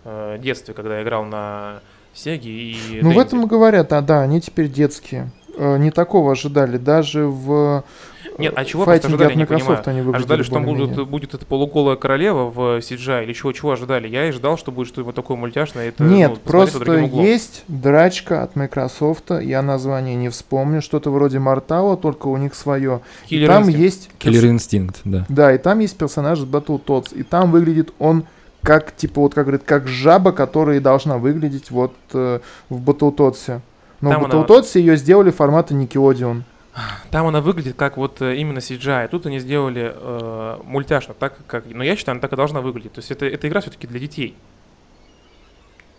э, 0.03 0.37
детстве, 0.39 0.73
когда 0.73 0.97
я 0.97 1.03
играл 1.03 1.25
на 1.25 1.79
Сеге 2.13 2.51
и 2.51 2.77
Ну, 3.01 3.09
Денди. 3.09 3.15
в 3.15 3.19
этом 3.19 3.45
и 3.45 3.47
говорят, 3.47 3.93
а 3.93 4.01
да, 4.01 4.21
они 4.21 4.41
теперь 4.41 4.69
детские. 4.69 5.31
Э, 5.57 5.77
не 5.77 5.91
такого 5.91 6.33
ожидали. 6.33 6.77
Даже 6.77 7.25
в 7.25 7.83
нет, 8.37 8.53
а 8.55 8.65
чего 8.65 8.85
просто 8.85 9.07
ожидали, 9.07 9.29
я 9.31 9.35
не 9.35 9.45
понимаю. 9.45 9.81
Они 9.85 9.99
ожидали, 9.99 10.43
что 10.43 10.53
там 10.55 10.65
будет, 10.65 11.07
будет 11.07 11.33
эта 11.33 11.45
полуголая 11.45 11.95
королева 11.95 12.49
в 12.49 12.79
CGI 12.79 13.23
или 13.23 13.33
чего, 13.33 13.51
чего 13.51 13.71
ожидали? 13.71 14.07
Я 14.07 14.29
и 14.29 14.31
ждал, 14.31 14.57
что 14.57 14.71
будет 14.71 14.87
что-нибудь 14.87 15.15
такое 15.15 15.37
мультяшное. 15.37 15.89
Это, 15.89 16.03
Нет, 16.03 16.31
ну, 16.31 16.37
просто 16.37 16.93
есть 16.99 17.63
драчка 17.67 18.43
от 18.43 18.55
Microsoft, 18.55 19.31
я 19.41 19.61
название 19.61 20.15
не 20.15 20.29
вспомню, 20.29 20.81
что-то 20.81 21.11
вроде 21.11 21.39
Мортала, 21.39 21.97
только 21.97 22.27
у 22.27 22.37
них 22.37 22.55
свое. 22.55 23.01
Killer 23.29 23.43
и 23.43 23.47
там 23.47 23.63
Instinct. 23.63 23.77
есть... 23.77 24.09
Killer 24.19 24.55
Instinct, 24.55 24.95
да. 25.03 25.25
Да, 25.29 25.53
и 25.53 25.57
там 25.57 25.79
есть 25.79 25.97
персонаж 25.97 26.39
из 26.39 26.45
Battletoads, 26.45 27.15
и 27.15 27.23
там 27.23 27.51
выглядит 27.51 27.93
он 27.99 28.23
как, 28.63 28.95
типа, 28.95 29.21
вот 29.21 29.33
как 29.33 29.45
говорит, 29.45 29.63
как 29.65 29.87
жаба, 29.87 30.31
которая 30.31 30.79
должна 30.79 31.17
выглядеть 31.17 31.71
вот 31.71 31.93
э, 32.13 32.39
в 32.69 32.89
Battletoads. 32.89 33.61
Но 34.01 34.09
там 34.09 34.23
в 34.23 34.27
Battletoads 34.27 34.71
она... 34.75 34.85
ее 34.85 34.97
сделали 34.97 35.31
формата 35.31 35.73
Nickelodeon. 35.73 36.43
Там 37.09 37.27
она 37.27 37.41
выглядит 37.41 37.75
как 37.75 37.97
вот 37.97 38.21
э, 38.21 38.35
именно 38.37 38.59
CGI. 38.59 39.07
Тут 39.09 39.25
они 39.25 39.39
сделали 39.39 39.93
э, 39.93 40.57
мультяшно, 40.63 41.13
так 41.13 41.37
как. 41.47 41.65
Но 41.65 41.83
я 41.83 41.95
считаю, 41.95 42.13
она 42.13 42.21
так 42.21 42.33
и 42.33 42.35
должна 42.35 42.61
выглядеть. 42.61 42.93
То 42.93 42.99
есть 42.99 43.11
это, 43.11 43.25
эта 43.25 43.47
игра 43.47 43.61
все-таки 43.61 43.87
для 43.87 43.99
детей. 43.99 44.35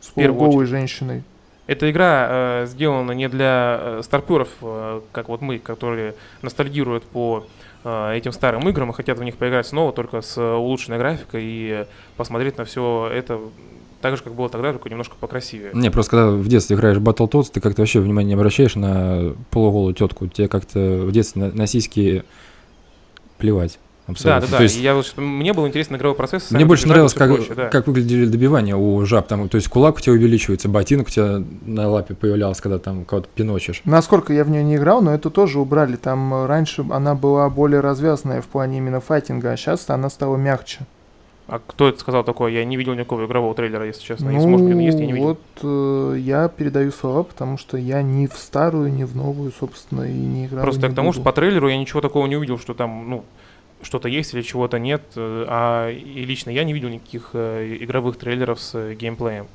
С 0.01 0.09
полуголой 0.09 0.67
женщиной. 0.67 1.25
Эта 1.67 1.91
игра 1.91 2.27
э, 2.29 2.67
сделана 2.67 3.13
не 3.13 3.29
для 3.29 3.79
э, 3.81 4.01
старперов, 4.03 4.49
э, 4.63 5.01
как 5.13 5.29
вот 5.29 5.43
мы, 5.43 5.59
которые 5.59 6.15
ностальгируют 6.43 7.05
по 7.05 7.47
э, 7.47 7.62
этим 7.85 8.33
старым 8.33 8.69
играм 8.69 8.91
и 8.91 8.93
хотят 8.93 9.19
в 9.19 9.23
них 9.23 9.37
поиграть 9.37 9.67
снова, 9.67 9.93
только 9.93 10.21
с 10.21 10.39
улучшенной 10.39 10.99
графикой 10.99 11.43
и 11.45 11.87
посмотреть 12.17 12.59
на 12.59 12.65
все 12.65 13.11
это 13.13 13.41
так 14.03 14.17
же, 14.17 14.23
как 14.23 14.35
было 14.35 14.49
тогда, 14.49 14.73
только 14.73 14.91
немножко 14.91 15.15
покрасивее. 15.19 15.71
Не, 15.73 15.91
просто 15.91 16.11
когда 16.11 16.31
в 16.31 16.47
детстве 16.49 16.77
играешь 16.77 16.99
в 16.99 17.09
Battletoads, 17.09 17.51
ты 17.53 17.61
как-то 17.61 17.83
вообще 17.83 18.01
внимания 18.01 18.29
не 18.29 18.35
обращаешь 18.35 18.75
на 18.75 19.35
полуголую 19.51 19.95
тетку. 19.95 20.27
Тебе 20.27 20.49
как-то 20.49 20.79
в 21.07 21.13
детстве 21.13 21.45
на, 21.45 21.53
на 21.53 21.67
сиськи 21.67 22.25
плевать. 23.39 23.79
Абсолютно. 24.07 24.41
Да, 24.41 24.47
да, 24.47 24.51
да. 24.51 24.57
То 24.59 24.63
есть, 24.65 24.79
я, 24.79 25.01
мне 25.17 25.53
было 25.53 25.69
интересно 25.69 25.97
игровой 25.97 26.17
процесс. 26.17 26.51
Мне 26.51 26.65
больше 26.65 26.89
нравилось, 26.89 27.15
как, 27.15 27.35
проще, 27.35 27.55
да. 27.55 27.69
как 27.69 27.87
выглядели 27.87 28.27
добивания 28.27 28.75
у 28.75 29.05
жаб. 29.07 29.29
Там, 29.29 29.49
то 29.49 29.57
есть 29.57 29.69
кулак 29.69 29.97
у 29.97 30.01
тебя 30.01 30.15
увеличивается, 30.15 30.69
ботинок 30.69 31.07
у 31.07 31.11
тебя 31.11 31.43
на 31.65 31.89
лапе 31.89 32.15
появлялся, 32.15 32.63
когда 32.63 32.79
там 32.79 33.05
кого-то 33.05 33.29
пиночишь. 33.35 33.83
Насколько 33.85 34.33
я 34.33 34.45
в 34.45 34.51
нее 34.51 34.65
не 34.65 34.77
играл, 34.77 35.03
но 35.03 35.15
это 35.15 35.31
тоже 35.31 35.61
убрали. 35.61 35.97
Там 35.97 36.35
э, 36.35 36.47
раньше 36.47 36.85
она 36.91 37.15
была 37.15 37.49
более 37.49 37.81
развязанная 37.81 38.43
в 38.43 38.47
плане 38.47 38.79
именно 38.79 39.01
файтинга, 39.01 39.53
а 39.53 39.57
сейчас 39.57 39.89
она 39.89 40.11
стала 40.11 40.37
мягче. 40.37 40.81
А 41.49 41.61
кто 41.65 41.89
это 41.89 41.99
сказал 41.99 42.25
такое? 42.25 42.53
Я 42.53 42.65
не 42.65 42.77
видел 42.77 42.95
никакого 42.95 43.27
игрового 43.27 43.55
трейлера, 43.55 43.87
если 43.87 44.03
честно. 44.03 44.31
Ну, 44.31 44.33
если, 44.33 44.49
может, 44.49 44.67
есть, 44.69 44.99
я 44.99 45.07
не 45.07 45.13
видел. 45.13 45.27
Вот 45.29 45.41
э, 45.63 46.17
я 46.19 46.49
передаю 46.49 46.91
слова, 46.93 47.25
потому 47.25 47.59
что 47.59 47.77
я 47.77 48.03
ни 48.03 48.27
в 48.27 48.35
старую, 48.35 48.93
ни 48.93 49.05
в 49.05 49.17
новую, 49.17 49.53
собственно, 49.59 50.03
и 50.05 50.13
не 50.13 50.47
играл. 50.47 50.63
Просто 50.63 50.89
к 50.89 50.95
тому, 50.95 51.09
буду. 51.09 51.17
что 51.17 51.25
по 51.25 51.33
трейлеру 51.33 51.69
я 51.69 51.77
ничего 51.77 52.01
такого 52.01 52.27
не 52.27 52.37
увидел, 52.37 52.59
что 52.59 52.75
там, 52.75 53.11
ну, 53.11 53.25
что-то 53.83 54.09
есть 54.09 54.35
или 54.35 54.43
чего-то 54.43 54.79
нет. 54.79 55.03
Э, 55.17 55.45
а 55.49 55.91
и 55.91 56.25
лично 56.25 56.51
я 56.51 56.65
не 56.65 56.73
видел 56.73 56.89
никаких 56.89 57.31
э, 57.33 57.79
игровых 57.81 58.17
трейлеров 58.17 58.61
с 58.61 58.75
э, 58.75 58.95
геймплеем. 58.95 59.47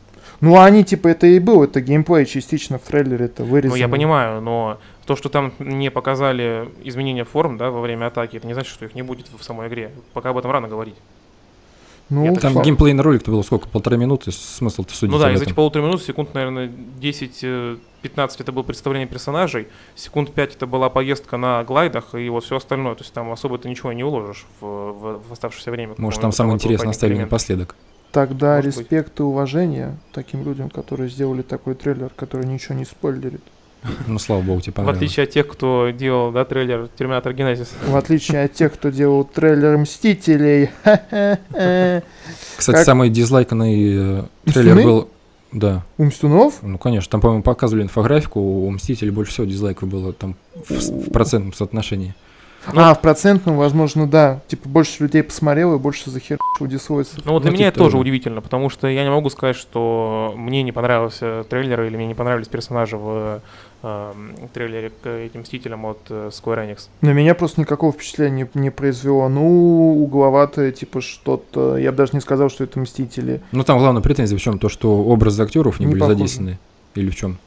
Ну, 0.41 0.57
а 0.57 0.65
они, 0.65 0.83
типа, 0.83 1.07
это 1.07 1.25
и 1.25 1.39
был, 1.39 1.63
это 1.63 1.81
геймплей 1.81 2.25
частично 2.25 2.77
в 2.77 2.83
трейлере, 2.83 3.25
это 3.25 3.43
вырезано. 3.43 3.75
Ну, 3.75 3.79
я 3.79 3.87
понимаю, 3.87 4.41
но 4.41 4.77
то, 5.05 5.15
что 5.15 5.29
там 5.29 5.53
не 5.57 5.89
показали 5.89 6.69
изменения 6.83 7.23
форм, 7.23 7.57
да, 7.57 7.71
во 7.71 7.81
время 7.81 8.07
атаки, 8.07 8.37
это 8.37 8.45
не 8.45 8.53
значит, 8.53 8.73
что 8.73 8.85
их 8.85 8.93
не 8.93 9.01
будет 9.01 9.27
в 9.35 9.43
самой 9.43 9.69
игре. 9.69 9.91
Пока 10.13 10.29
об 10.29 10.37
этом 10.37 10.51
рано 10.51 10.67
говорить. 10.67 10.95
Ну, 12.09 12.23
Я 12.25 12.33
Там 12.35 12.61
геймплейный 12.61 13.03
ролик-то 13.03 13.31
было 13.31 13.41
сколько? 13.41 13.67
Полтора 13.67 13.97
минуты? 13.97 14.31
Смысл-то 14.31 14.93
судить 14.93 15.13
Ну 15.13 15.19
да, 15.19 15.31
из 15.33 15.41
этих 15.41 15.55
полутора 15.55 15.83
минут, 15.83 16.01
секунд, 16.01 16.33
наверное, 16.33 16.71
10-15 17.01 17.77
это 18.39 18.51
было 18.51 18.63
представление 18.63 19.07
персонажей, 19.07 19.67
секунд 19.95 20.31
5 20.31 20.55
это 20.55 20.67
была 20.67 20.89
поездка 20.89 21.37
на 21.37 21.63
глайдах 21.63 22.15
и 22.15 22.29
вот 22.29 22.43
все 22.45 22.55
остальное. 22.57 22.95
То 22.95 23.01
есть 23.03 23.13
там 23.13 23.31
особо 23.31 23.57
ты 23.57 23.69
ничего 23.69 23.91
не 23.91 24.03
уложишь 24.03 24.45
в, 24.61 24.65
в- 24.65 25.21
в 25.27 25.31
оставшееся 25.33 25.71
время. 25.71 25.95
Может, 25.97 26.21
там 26.21 26.31
самое 26.31 26.55
интересное 26.55 26.91
оставили 26.91 27.19
напоследок. 27.19 27.75
Тогда 28.11 28.55
Может 28.55 28.75
быть. 28.75 28.77
респект 28.83 29.19
и 29.19 29.23
уважение 29.23 29.97
таким 30.13 30.43
людям, 30.43 30.69
которые 30.69 31.09
сделали 31.09 31.41
такой 31.41 31.75
трейлер, 31.75 32.09
который 32.15 32.45
ничего 32.47 32.75
не 32.75 32.85
спойлерит. 32.85 33.41
Ну, 34.07 34.19
слава 34.19 34.41
богу, 34.41 34.61
тебе 34.61 34.71
В 34.71 34.75
понравилось. 34.75 34.97
отличие 34.97 35.23
от 35.23 35.29
тех, 35.31 35.47
кто 35.47 35.89
делал, 35.89 36.31
да, 36.31 36.45
трейлер 36.45 36.89
Терминатор 36.97 37.33
Генезис. 37.33 37.71
В 37.85 37.95
отличие 37.95 38.43
от 38.43 38.53
тех, 38.53 38.73
кто 38.73 38.89
делал 38.89 39.23
трейлер 39.23 39.77
Мстителей. 39.77 40.69
Кстати, 42.57 42.83
самый 42.83 43.09
дизлайканный 43.09 44.19
э, 44.19 44.23
трейлер 44.45 44.75
был... 44.83 45.09
Да, 45.53 45.85
У 45.97 46.03
Мстунов? 46.03 46.55
ну, 46.61 46.77
конечно. 46.77 47.09
Там, 47.09 47.21
по-моему, 47.21 47.41
показывали 47.41 47.83
инфографику, 47.83 48.39
у 48.41 48.69
Мстителей 48.69 49.11
больше 49.11 49.31
всего 49.31 49.47
дизлайков 49.47 49.87
было 49.87 50.11
там 50.11 50.35
в, 50.55 50.71
в 50.71 51.11
процентном 51.11 51.53
соотношении. 51.53 52.15
Ну, 52.73 52.81
а, 52.81 52.93
в 52.93 53.01
процентном, 53.01 53.57
возможно, 53.57 54.07
да. 54.07 54.41
Типа 54.47 54.67
больше 54.69 55.03
людей 55.03 55.23
посмотрело 55.23 55.75
и 55.75 55.79
больше 55.79 56.09
захерачил 56.09 56.39
дисвойсов. 56.61 57.19
Ну 57.25 57.33
вот 57.33 57.41
для 57.43 57.51
Ну, 57.51 57.57
меня 57.57 57.67
типа 57.67 57.75
это 57.75 57.83
тоже 57.85 57.97
удивительно, 57.97 58.41
потому 58.41 58.69
что 58.69 58.87
я 58.87 59.03
не 59.03 59.09
могу 59.09 59.29
сказать, 59.29 59.55
что 59.55 60.33
мне 60.35 60.63
не 60.63 60.71
понравился 60.71 61.45
трейлер 61.49 61.83
или 61.83 61.95
мне 61.95 62.07
не 62.07 62.13
понравились 62.15 62.47
персонажи 62.47 62.97
в 62.97 63.41
э, 63.83 64.13
трейлере 64.53 64.91
к 65.01 65.07
этим 65.07 65.41
Мстителям 65.41 65.85
от 65.85 65.99
э, 66.09 66.29
Square 66.33 66.67
Enix. 66.67 66.87
На 67.01 67.13
меня 67.13 67.35
просто 67.35 67.61
никакого 67.61 67.91
впечатления 67.93 68.49
не, 68.53 68.61
не 68.61 68.69
произвело. 68.69 69.29
Ну, 69.29 70.03
угловатое, 70.03 70.71
типа 70.71 71.01
что-то. 71.01 71.77
Я 71.77 71.91
бы 71.91 71.97
даже 71.97 72.11
не 72.13 72.19
сказал, 72.21 72.49
что 72.49 72.63
это 72.63 72.79
Мстители. 72.79 73.41
Ну, 73.51 73.63
там 73.63 73.77
главная 73.79 74.01
претензия 74.01 74.37
в 74.37 74.41
чем? 74.41 74.59
То, 74.59 74.69
что 74.69 75.03
образы 75.03 75.41
актеров 75.43 75.79
не, 75.79 75.85
Не 75.85 75.91
были 75.91 75.99
похожи. 75.99 76.17
задействованы. 76.17 76.59
Или 76.95 77.09
в 77.09 77.15
чем? 77.15 77.37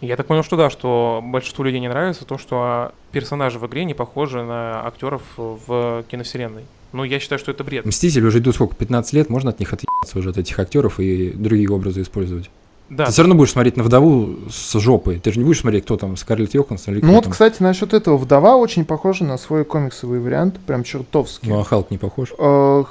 Я 0.00 0.16
так 0.16 0.26
понял, 0.26 0.42
что 0.42 0.56
да, 0.56 0.68
что 0.70 1.22
большинству 1.24 1.64
людей 1.64 1.80
не 1.80 1.88
нравится 1.88 2.24
то, 2.24 2.36
что 2.38 2.92
персонажи 3.12 3.58
в 3.58 3.66
игре 3.66 3.84
не 3.84 3.94
похожи 3.94 4.42
на 4.42 4.86
актеров 4.86 5.22
в 5.36 6.04
киновселенной. 6.08 6.64
Ну, 6.92 7.04
я 7.04 7.18
считаю, 7.18 7.38
что 7.38 7.50
это 7.50 7.64
бред. 7.64 7.84
Мстители 7.84 8.24
уже 8.26 8.38
идут 8.38 8.54
сколько, 8.54 8.74
15 8.76 9.12
лет, 9.14 9.30
можно 9.30 9.50
от 9.50 9.58
них 9.58 9.72
отъебаться 9.72 10.18
уже, 10.18 10.30
от 10.30 10.38
этих 10.38 10.58
актеров 10.58 11.00
и 11.00 11.30
другие 11.30 11.68
образы 11.70 12.02
использовать. 12.02 12.50
Да, 12.88 13.06
Ты 13.06 13.12
все 13.12 13.22
равно 13.22 13.34
будешь 13.34 13.50
смотреть 13.50 13.76
на 13.76 13.82
вдову 13.82 14.36
с 14.48 14.78
жопой. 14.78 15.18
Ты 15.18 15.32
же 15.32 15.38
не 15.40 15.44
будешь 15.44 15.60
смотреть, 15.60 15.84
кто 15.84 15.96
там, 15.96 16.16
Скарлетт 16.16 16.54
Йоханссон 16.54 16.94
или 16.94 17.00
кто 17.00 17.08
Ну 17.08 17.14
вот, 17.14 17.24
там. 17.24 17.32
кстати, 17.32 17.60
насчет 17.62 17.92
этого. 17.92 18.16
Вдова 18.16 18.56
очень 18.56 18.84
похожа 18.84 19.24
на 19.24 19.38
свой 19.38 19.64
комиксовый 19.64 20.20
вариант. 20.20 20.60
Прям 20.66 20.84
чертовски. 20.84 21.48
Ну, 21.48 21.58
а 21.58 21.64
Халк 21.64 21.90
не 21.90 21.98
похож. 21.98 22.32
Э, 22.38 22.84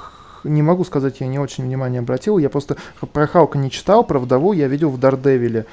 Не 0.44 0.60
могу 0.62 0.84
сказать, 0.84 1.20
я 1.20 1.26
не 1.26 1.38
очень 1.38 1.64
внимание 1.64 2.00
обратил. 2.00 2.36
Я 2.36 2.50
просто 2.50 2.76
про 3.12 3.26
Халка 3.26 3.56
не 3.56 3.70
читал, 3.70 4.04
про 4.04 4.18
вдову 4.18 4.52
я 4.52 4.68
видел 4.68 4.90
в 4.90 5.00
Дардевиле. 5.00 5.64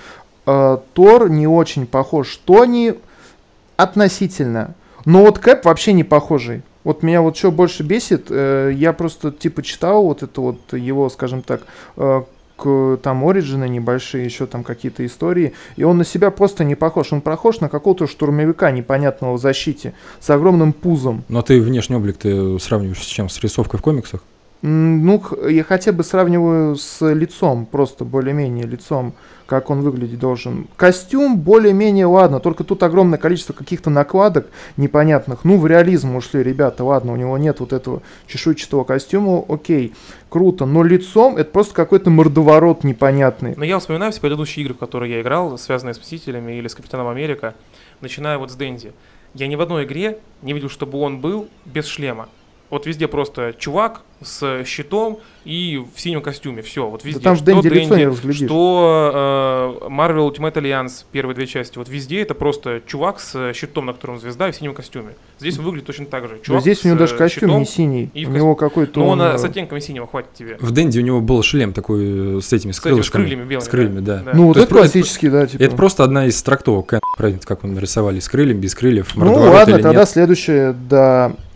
Э, 0.45 0.77
Тор 0.93 1.29
не 1.29 1.47
очень 1.47 1.85
похож. 1.85 2.35
Тони 2.37 2.95
относительно. 3.77 4.75
Но 5.05 5.23
вот 5.23 5.39
Кэп 5.39 5.65
вообще 5.65 5.93
не 5.93 6.03
похожий. 6.03 6.61
Вот 6.83 7.01
меня 7.01 7.21
вот 7.21 7.37
что 7.37 7.51
больше 7.51 7.83
бесит, 7.83 8.27
э, 8.29 8.71
я 8.75 8.93
просто 8.93 9.31
типа 9.31 9.63
читал 9.63 10.03
вот 10.03 10.23
это 10.23 10.41
вот 10.41 10.73
его, 10.73 11.09
скажем 11.09 11.41
так, 11.41 11.61
э, 11.95 12.23
к, 12.57 12.97
там 13.01 13.27
Ориджины 13.27 13.67
небольшие, 13.69 14.25
еще 14.25 14.45
там 14.45 14.63
какие-то 14.63 15.05
истории, 15.05 15.53
и 15.75 15.83
он 15.83 15.97
на 15.97 16.05
себя 16.05 16.29
просто 16.29 16.63
не 16.63 16.75
похож. 16.75 17.13
Он 17.13 17.21
похож 17.21 17.61
на 17.61 17.69
какого-то 17.69 18.05
штурмовика 18.05 18.71
непонятного 18.71 19.37
в 19.37 19.41
защите 19.41 19.93
с 20.19 20.29
огромным 20.29 20.73
пузом. 20.73 21.23
Но 21.29 21.41
ты 21.41 21.61
внешний 21.61 21.95
облик 21.95 22.17
ты 22.17 22.59
сравниваешь 22.59 23.01
с 23.01 23.07
чем? 23.07 23.29
С 23.29 23.39
рисовкой 23.39 23.79
в 23.79 23.83
комиксах? 23.83 24.21
Ну, 24.65 25.21
я 25.49 25.61
хотя 25.65 25.91
бы 25.91 26.05
сравниваю 26.05 26.77
с 26.77 27.05
лицом, 27.13 27.65
просто 27.65 28.05
более-менее 28.05 28.65
лицом, 28.65 29.13
как 29.45 29.69
он 29.69 29.81
выглядеть 29.81 30.19
должен. 30.19 30.69
Костюм 30.77 31.37
более-менее 31.37 32.05
ладно, 32.05 32.39
только 32.39 32.63
тут 32.63 32.81
огромное 32.81 33.19
количество 33.19 33.51
каких-то 33.51 33.89
накладок 33.89 34.47
непонятных. 34.77 35.43
Ну, 35.43 35.57
в 35.57 35.67
реализм 35.67 36.15
ушли 36.15 36.41
ребята, 36.41 36.85
ладно, 36.85 37.11
у 37.11 37.17
него 37.17 37.37
нет 37.37 37.59
вот 37.59 37.73
этого 37.73 38.03
чешуйчатого 38.25 38.85
костюма, 38.85 39.43
окей, 39.49 39.93
круто. 40.29 40.65
Но 40.65 40.81
лицом 40.81 41.35
это 41.35 41.51
просто 41.51 41.73
какой-то 41.73 42.09
мордоворот 42.09 42.85
непонятный. 42.85 43.55
Но 43.57 43.65
я 43.65 43.77
вспоминаю 43.79 44.13
все 44.13 44.21
предыдущие 44.21 44.63
игры, 44.63 44.75
в 44.75 44.77
которые 44.77 45.15
я 45.15 45.21
играл, 45.21 45.57
связанные 45.57 45.93
с 45.93 45.99
Мстителями 45.99 46.53
или 46.53 46.69
с 46.69 46.75
Капитаном 46.75 47.09
Америка, 47.09 47.53
начиная 47.99 48.37
вот 48.37 48.49
с 48.49 48.55
Дэнди. 48.55 48.93
Я 49.33 49.47
ни 49.47 49.57
в 49.57 49.61
одной 49.61 49.83
игре 49.83 50.19
не 50.41 50.53
видел, 50.53 50.69
чтобы 50.69 50.99
он 50.99 51.19
был 51.19 51.49
без 51.65 51.85
шлема. 51.85 52.29
Вот 52.73 52.87
везде 52.87 53.07
просто 53.07 53.53
чувак 53.55 54.01
с 54.23 54.63
щитом 54.65 55.19
и 55.45 55.79
в 55.93 55.99
синем 55.99 56.21
костюме. 56.21 56.63
Все, 56.63 56.89
вот 56.89 57.05
везде. 57.05 57.19
там 57.19 57.35
в 57.35 57.37
Что 57.37 57.45
Дэнди 57.45 57.67
лицо 57.67 57.97
не 57.97 58.07
разглядишь. 58.07 58.47
Что 58.47 59.79
э, 59.83 59.87
Marvel 59.89 60.27
Ultimate 60.31 60.53
Alliance, 60.53 61.05
первые 61.11 61.35
две 61.35 61.45
части. 61.45 61.77
Вот 61.77 61.87
везде 61.87 62.21
это 62.21 62.33
просто 62.33 62.81
чувак 62.87 63.19
с 63.19 63.53
щитом, 63.53 63.85
на 63.85 63.93
котором 63.93 64.17
звезда, 64.17 64.49
и 64.49 64.51
в 64.51 64.55
синем 64.55 64.73
костюме. 64.73 65.09
Здесь 65.39 65.59
он 65.59 65.65
выглядит 65.65 65.85
точно 65.85 66.07
так 66.07 66.27
же. 66.27 66.37
Да 66.37 66.43
Чувак 66.43 66.61
здесь 66.61 66.83
у 66.83 66.87
него 66.87 66.97
даже 66.97 67.13
э, 67.13 67.17
костюм 67.19 67.41
щитом, 67.41 67.59
не 67.59 67.65
синий, 67.67 68.09
и 68.15 68.25
у 68.25 68.29
в 68.29 68.33
него 68.33 68.55
какой-то... 68.55 68.99
но 68.99 69.07
он 69.07 69.21
он, 69.21 69.27
э, 69.27 69.33
э, 69.35 69.37
с 69.37 69.43
оттенками 69.43 69.79
синего, 69.79 70.07
хватит 70.07 70.33
тебе. 70.33 70.57
В 70.59 70.71
Дэнди 70.71 70.97
у 70.97 71.03
него 71.03 71.21
был 71.21 71.43
шлем 71.43 71.73
такой 71.73 72.37
э, 72.37 72.41
с 72.41 72.51
этими, 72.53 72.71
с, 72.71 72.77
С 72.77 72.79
этими, 72.79 72.79
с 72.79 72.79
крылышками. 72.79 73.21
крыльями 73.21 73.43
белыми. 73.47 73.65
С 73.65 73.69
крыльями, 73.69 73.99
да. 73.99 74.23
Ну, 74.33 74.47
вот 74.47 74.53
То 74.55 74.63
это 74.63 74.73
классический, 74.73 75.29
да, 75.29 75.45
типа. 75.45 75.61
Это 75.61 75.75
просто 75.75 76.03
одна 76.03 76.25
из 76.25 76.41
трактовок, 76.41 76.87
как 77.17 77.63
он 77.63 77.75
нарисовали, 77.75 78.19
с 78.19 78.27
крыльями, 78.27 78.57
без 78.57 78.73
крыльев, 78.73 79.15
Ну 79.15 79.31
ладно, 79.31 79.77
тогда 79.77 80.07
следующее 80.07 80.73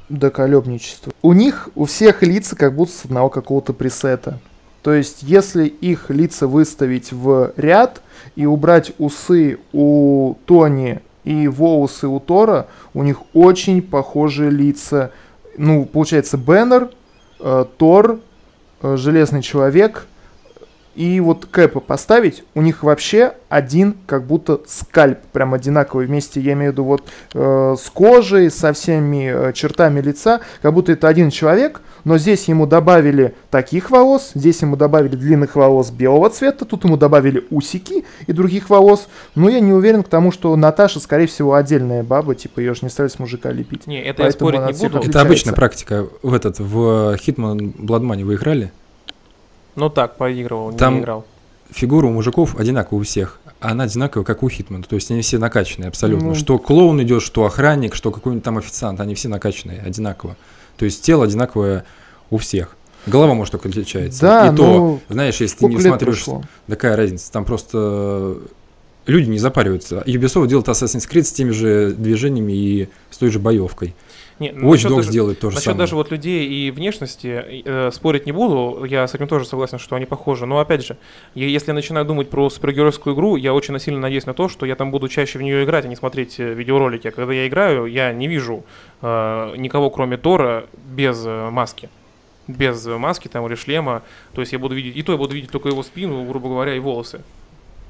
до 0.09 0.27
доколебничества. 0.27 1.11
У 1.21 1.33
них 1.33 1.69
у 1.75 1.85
всех 1.85 2.23
лица 2.23 2.55
как 2.55 2.75
будто 2.75 2.91
с 2.91 3.05
одного 3.05 3.29
какого-то 3.29 3.73
пресета. 3.73 4.39
То 4.81 4.93
есть, 4.93 5.23
если 5.23 5.65
их 5.67 6.09
лица 6.09 6.47
выставить 6.47 7.11
в 7.11 7.51
ряд 7.57 8.01
и 8.35 8.45
убрать 8.45 8.93
усы 8.99 9.59
у 9.73 10.35
Тони 10.45 11.01
и 11.23 11.47
волосы 11.47 12.07
у 12.07 12.19
Тора, 12.19 12.67
у 12.93 13.03
них 13.03 13.17
очень 13.33 13.81
похожие 13.81 14.49
лица. 14.49 15.11
Ну, 15.57 15.85
получается, 15.85 16.37
Беннер, 16.37 16.89
э, 17.39 17.65
Тор, 17.77 18.19
э, 18.81 18.95
Железный 18.95 19.41
Человек 19.41 20.07
и 20.97 21.19
вот 21.19 21.45
Кэпа 21.45 21.79
поставить, 21.79 22.43
у 22.55 22.61
них 22.63 22.81
вообще 22.81 23.33
один 23.49 23.95
как 24.07 24.25
будто 24.25 24.61
скальп, 24.65 25.19
прям 25.31 25.53
одинаковый 25.53 26.07
вместе, 26.07 26.41
я 26.41 26.53
имею 26.53 26.71
в 26.71 26.73
виду 26.73 26.85
вот 26.85 27.03
э, 27.35 27.75
с 27.79 27.87
кожей, 27.91 28.49
со 28.49 28.73
всеми 28.73 29.31
э, 29.31 29.53
чертами 29.53 30.01
лица, 30.01 30.41
как 30.63 30.73
будто 30.73 30.91
это 30.91 31.07
один 31.07 31.29
человек, 31.29 31.81
но 32.03 32.17
здесь 32.17 32.45
ему 32.45 32.65
добавили 32.65 33.35
таких 33.51 33.91
волос, 33.91 34.31
здесь 34.33 34.59
ему 34.63 34.75
добавили 34.75 35.15
длинных 35.15 35.55
волос 35.55 35.91
белого 35.91 36.31
цвета, 36.31 36.65
тут 36.65 36.83
ему 36.83 36.97
добавили 36.97 37.45
усики 37.51 38.03
и 38.25 38.33
других 38.33 38.71
волос, 38.71 39.07
но 39.35 39.49
я 39.49 39.59
не 39.59 39.73
уверен 39.73 40.01
к 40.01 40.07
тому, 40.07 40.31
что 40.31 40.55
Наташа, 40.55 40.99
скорее 40.99 41.27
всего, 41.27 41.53
отдельная 41.53 42.01
баба, 42.01 42.33
типа 42.33 42.59
ее 42.59 42.73
же 42.73 42.79
не 42.81 42.89
стали 42.89 43.09
с 43.09 43.19
мужика 43.19 43.51
лепить. 43.51 43.85
Не, 43.85 44.01
это 44.01 44.23
я 44.23 44.29
Поэтому 44.29 44.49
спорить 44.49 44.59
она 44.59 44.71
не 44.71 44.89
буду. 44.89 45.07
Это 45.07 45.21
обычная 45.21 45.53
практика. 45.53 46.07
В 46.23 46.33
этот, 46.33 46.57
в 46.57 47.13
Hitman 47.23 47.75
Blood 47.77 48.01
Money 48.01 48.25
вы 48.25 48.33
играли? 48.33 48.71
Ну 49.77 49.89
так, 49.89 50.17
поигрывал, 50.17 50.71
не 50.71 50.77
Там- 50.77 50.99
играл. 50.99 51.25
Фигура 51.69 52.07
у 52.07 52.11
мужиков 52.11 52.55
одинаковая 52.59 53.01
у 53.01 53.03
всех. 53.03 53.39
Она 53.59 53.83
одинаковая, 53.83 54.25
как 54.25 54.41
у 54.41 54.49
Хитмана. 54.49 54.83
То 54.83 54.95
есть 54.95 55.11
они 55.11 55.21
все 55.21 55.37
накачанные 55.37 55.89
абсолютно. 55.89 56.29
Ну. 56.29 56.35
Что 56.35 56.57
клоун 56.59 57.01
идет, 57.03 57.21
что 57.21 57.45
охранник, 57.45 57.93
что 57.93 58.11
какой-нибудь 58.11 58.43
там 58.43 58.57
официант. 58.57 58.99
Они 58.99 59.15
все 59.15 59.27
накачанные 59.29 59.81
одинаково. 59.81 60.35
То 60.77 60.85
есть 60.85 61.03
тело 61.03 61.25
одинаковое 61.25 61.85
у 62.29 62.37
всех. 62.37 62.75
Голова, 63.05 63.33
может, 63.33 63.51
только 63.51 63.69
отличается. 63.69 64.21
Да, 64.21 64.47
И 64.51 64.55
то, 64.55 64.63
ну, 64.65 64.99
знаешь, 65.09 65.39
если 65.41 65.57
ты 65.57 65.65
не 65.65 65.79
смотришь, 65.79 66.23
прошло? 66.25 66.43
такая 66.67 66.95
разница. 66.95 67.31
Там 67.31 67.45
просто 67.45 68.37
люди 69.05 69.29
не 69.29 69.37
запариваются. 69.39 70.03
Ubisoft 70.05 70.47
делает 70.47 70.67
Assassin's 70.67 71.09
Creed 71.09 71.23
с 71.23 71.31
теми 71.31 71.51
же 71.51 71.91
движениями 71.97 72.53
и 72.53 72.89
с 73.09 73.17
той 73.17 73.29
же 73.29 73.39
боевкой. 73.39 73.95
Не, 74.39 74.49
Watch 74.49 74.85
Dogs 74.87 74.95
даже- 74.97 75.11
делает 75.11 75.39
то 75.39 75.49
же 75.49 75.55
Насчет 75.55 75.65
самое. 75.65 75.79
даже 75.79 75.95
вот 75.95 76.11
людей 76.11 76.47
и 76.47 76.69
внешности 76.69 77.63
э, 77.65 77.89
спорить 77.91 78.27
не 78.27 78.31
буду, 78.31 78.83
я 78.85 79.07
с 79.07 79.15
этим 79.15 79.27
тоже 79.27 79.45
согласен, 79.45 79.79
что 79.79 79.95
они 79.95 80.05
похожи. 80.05 80.45
Но 80.45 80.59
опять 80.59 80.85
же, 80.85 80.95
я- 81.33 81.47
если 81.47 81.69
я 81.69 81.73
начинаю 81.73 82.05
думать 82.05 82.29
про 82.29 82.49
супергеройскую 82.49 83.15
игру, 83.15 83.35
я 83.35 83.53
очень 83.55 83.73
насильно 83.73 83.99
надеюсь 83.99 84.27
на 84.27 84.33
то, 84.35 84.47
что 84.47 84.65
я 84.67 84.75
там 84.75 84.91
буду 84.91 85.07
чаще 85.07 85.39
в 85.39 85.41
нее 85.41 85.63
играть, 85.63 85.85
а 85.85 85.87
не 85.87 85.95
смотреть 85.95 86.39
э, 86.39 86.53
видеоролики. 86.53 87.07
А 87.07 87.11
когда 87.11 87.33
я 87.33 87.47
играю, 87.47 87.85
я 87.87 88.13
не 88.13 88.27
вижу 88.27 88.63
э, 89.01 89.53
никого, 89.57 89.89
кроме 89.89 90.17
Тора, 90.17 90.65
без 90.95 91.23
э, 91.25 91.49
маски. 91.49 91.89
Без 92.47 92.85
маски 92.85 93.27
там 93.27 93.45
или 93.47 93.55
шлема. 93.55 94.03
То 94.33 94.41
есть 94.41 94.53
я 94.53 94.59
буду 94.59 94.75
видеть, 94.75 94.95
и 94.95 95.01
то 95.03 95.11
я 95.13 95.17
буду 95.17 95.33
видеть 95.33 95.49
только 95.51 95.69
его 95.69 95.81
спину, 95.83 96.23
грубо 96.25 96.47
говоря, 96.49 96.75
и 96.75 96.79
волосы. 96.79 97.21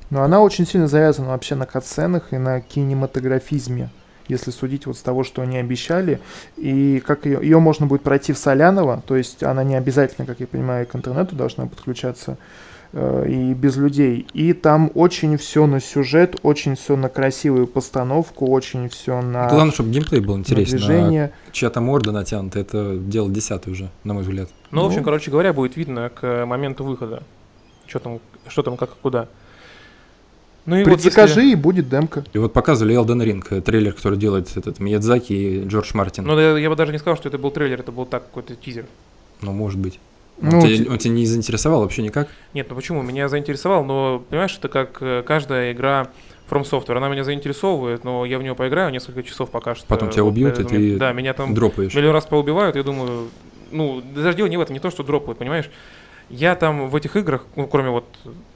Но 0.10 0.24
она 0.24 0.42
очень 0.42 0.66
сильно 0.66 0.88
завязана 0.88 1.28
вообще 1.30 1.56
на 1.56 1.66
катсценах 1.66 2.32
и 2.32 2.38
на 2.38 2.62
кинематографизме, 2.62 3.90
если 4.28 4.52
судить 4.52 4.86
вот 4.86 4.98
с 4.98 5.02
того, 5.02 5.24
что 5.24 5.42
они 5.42 5.58
обещали. 5.58 6.20
И 6.58 7.02
как 7.06 7.26
ее, 7.26 7.40
ее 7.42 7.60
можно 7.60 7.86
будет 7.86 8.02
пройти 8.02 8.34
в 8.34 8.38
Соляново, 8.38 9.02
то 9.08 9.16
есть 9.16 9.44
она 9.44 9.64
не 9.64 9.76
обязательно, 9.76 10.26
как 10.28 10.40
я 10.40 10.48
понимаю, 10.48 10.86
к 10.88 10.96
интернету 10.96 11.36
должна 11.36 11.66
подключаться. 11.68 12.38
э, 12.94 13.26
и 13.28 13.54
без 13.54 13.76
людей. 13.76 14.26
И 14.34 14.54
там 14.54 14.90
очень 14.96 15.36
все 15.38 15.68
на 15.68 15.82
сюжет, 15.82 16.38
очень 16.44 16.76
все 16.76 16.96
на 16.96 17.10
красивую 17.10 17.68
постановку, 17.68 18.50
очень 18.50 18.88
все 18.88 19.22
на 19.22 19.50
Главное, 19.50 19.74
чтобы 19.74 19.90
геймплей 19.90 20.22
был 20.22 20.38
интересен. 20.38 20.78
движение. 20.78 21.32
А 21.50 21.52
чья-то 21.52 21.82
морда 21.82 22.14
натянута, 22.14 22.60
это 22.60 22.96
дело 22.98 23.30
десятый 23.30 23.74
уже, 23.74 23.90
на 24.06 24.14
мой 24.14 24.24
взгляд. 24.24 24.50
Ну, 24.72 24.84
в 24.84 24.86
общем, 24.86 25.00
Ну. 25.00 25.04
короче 25.04 25.30
говоря, 25.32 25.52
будет 25.52 25.76
видно 25.76 26.10
к 26.10 26.46
моменту 26.46 26.86
выхода. 26.86 27.24
Что 27.88 28.00
там, 28.00 28.20
что 28.48 28.64
там, 28.64 28.78
как 28.78 28.92
и 28.92 28.96
куда. 29.02 29.28
Ну 30.68 30.76
и 30.76 30.84
вот 30.84 30.94
Предзакажи, 30.94 31.40
если- 31.42 31.52
и 31.54 31.56
будет 31.56 31.90
демка. 31.90 32.24
И 32.34 32.38
вот 32.38 32.54
показывали 32.54 32.96
Elden 32.96 33.24
Ring, 33.26 33.44
э, 33.50 33.62
трейлер, 33.62 33.94
который 33.94 34.18
делает 34.20 34.56
этот 34.56 34.80
Миядзаки 34.80 35.34
и 35.34 35.66
Джордж 35.66 35.92
Мартин. 35.96 36.26
Ну, 36.26 36.36
да, 36.36 36.58
я 36.60 36.70
бы 36.70 36.76
даже 36.76 36.92
не 36.92 37.00
сказал, 37.00 37.16
что 37.18 37.30
это 37.30 37.38
был 37.40 37.52
трейлер, 37.52 37.80
это 37.80 37.92
был 37.92 38.06
так 38.06 38.24
какой-то 38.26 38.54
тизер. 38.56 38.86
Ну, 39.42 39.54
может 39.54 39.80
быть. 39.80 40.00
Он, 40.42 40.50
Ну, 40.50 40.62
тебя, 40.62 40.92
он 40.92 40.98
тебя 41.00 41.14
не 41.16 41.26
заинтересовал 41.26 41.82
вообще 41.82 42.04
никак? 42.04 42.28
Нет, 42.54 42.68
ну 42.70 42.76
почему? 42.76 43.02
Меня 43.02 43.28
заинтересовал, 43.28 43.84
но, 43.84 44.22
понимаешь, 44.30 44.56
это 44.60 44.68
как 44.68 44.98
э, 45.02 45.24
каждая 45.26 45.72
игра 45.72 46.10
From 46.52 46.64
Software. 46.70 46.98
Она 46.98 47.10
меня 47.10 47.24
заинтересовывает, 47.24 48.04
но 48.04 48.24
я 48.26 48.38
в 48.38 48.44
нее 48.44 48.54
поиграю 48.54 48.92
несколько 48.92 49.24
часов 49.24 49.50
пока 49.50 49.74
что. 49.74 49.88
Потом 49.88 50.10
тебя 50.12 50.24
Вот 50.24 50.30
убьют, 50.32 50.54
и 50.60 50.64
поэтому- 50.64 50.80
ты 50.80 50.98
Да, 50.98 51.12
меня 51.14 51.34
там 51.34 51.54
Дропаешь. 51.56 51.94
миллион 51.96 52.14
раз 52.14 52.26
поубивают, 52.26 52.76
я 52.76 52.84
думаю, 52.84 53.30
ну, 53.72 54.02
даже 54.16 54.36
дело 54.38 54.48
не 54.48 54.58
в 54.58 54.62
этом, 54.62 54.74
не 54.74 54.80
то, 54.80 54.92
что 54.92 55.02
дропают, 55.04 55.40
понимаешь? 55.40 55.70
Я 56.30 56.56
там 56.56 56.90
в 56.90 56.96
этих 56.96 57.16
играх, 57.16 57.46
ну, 57.56 57.68
кроме 57.68 57.90
вот, 57.90 58.06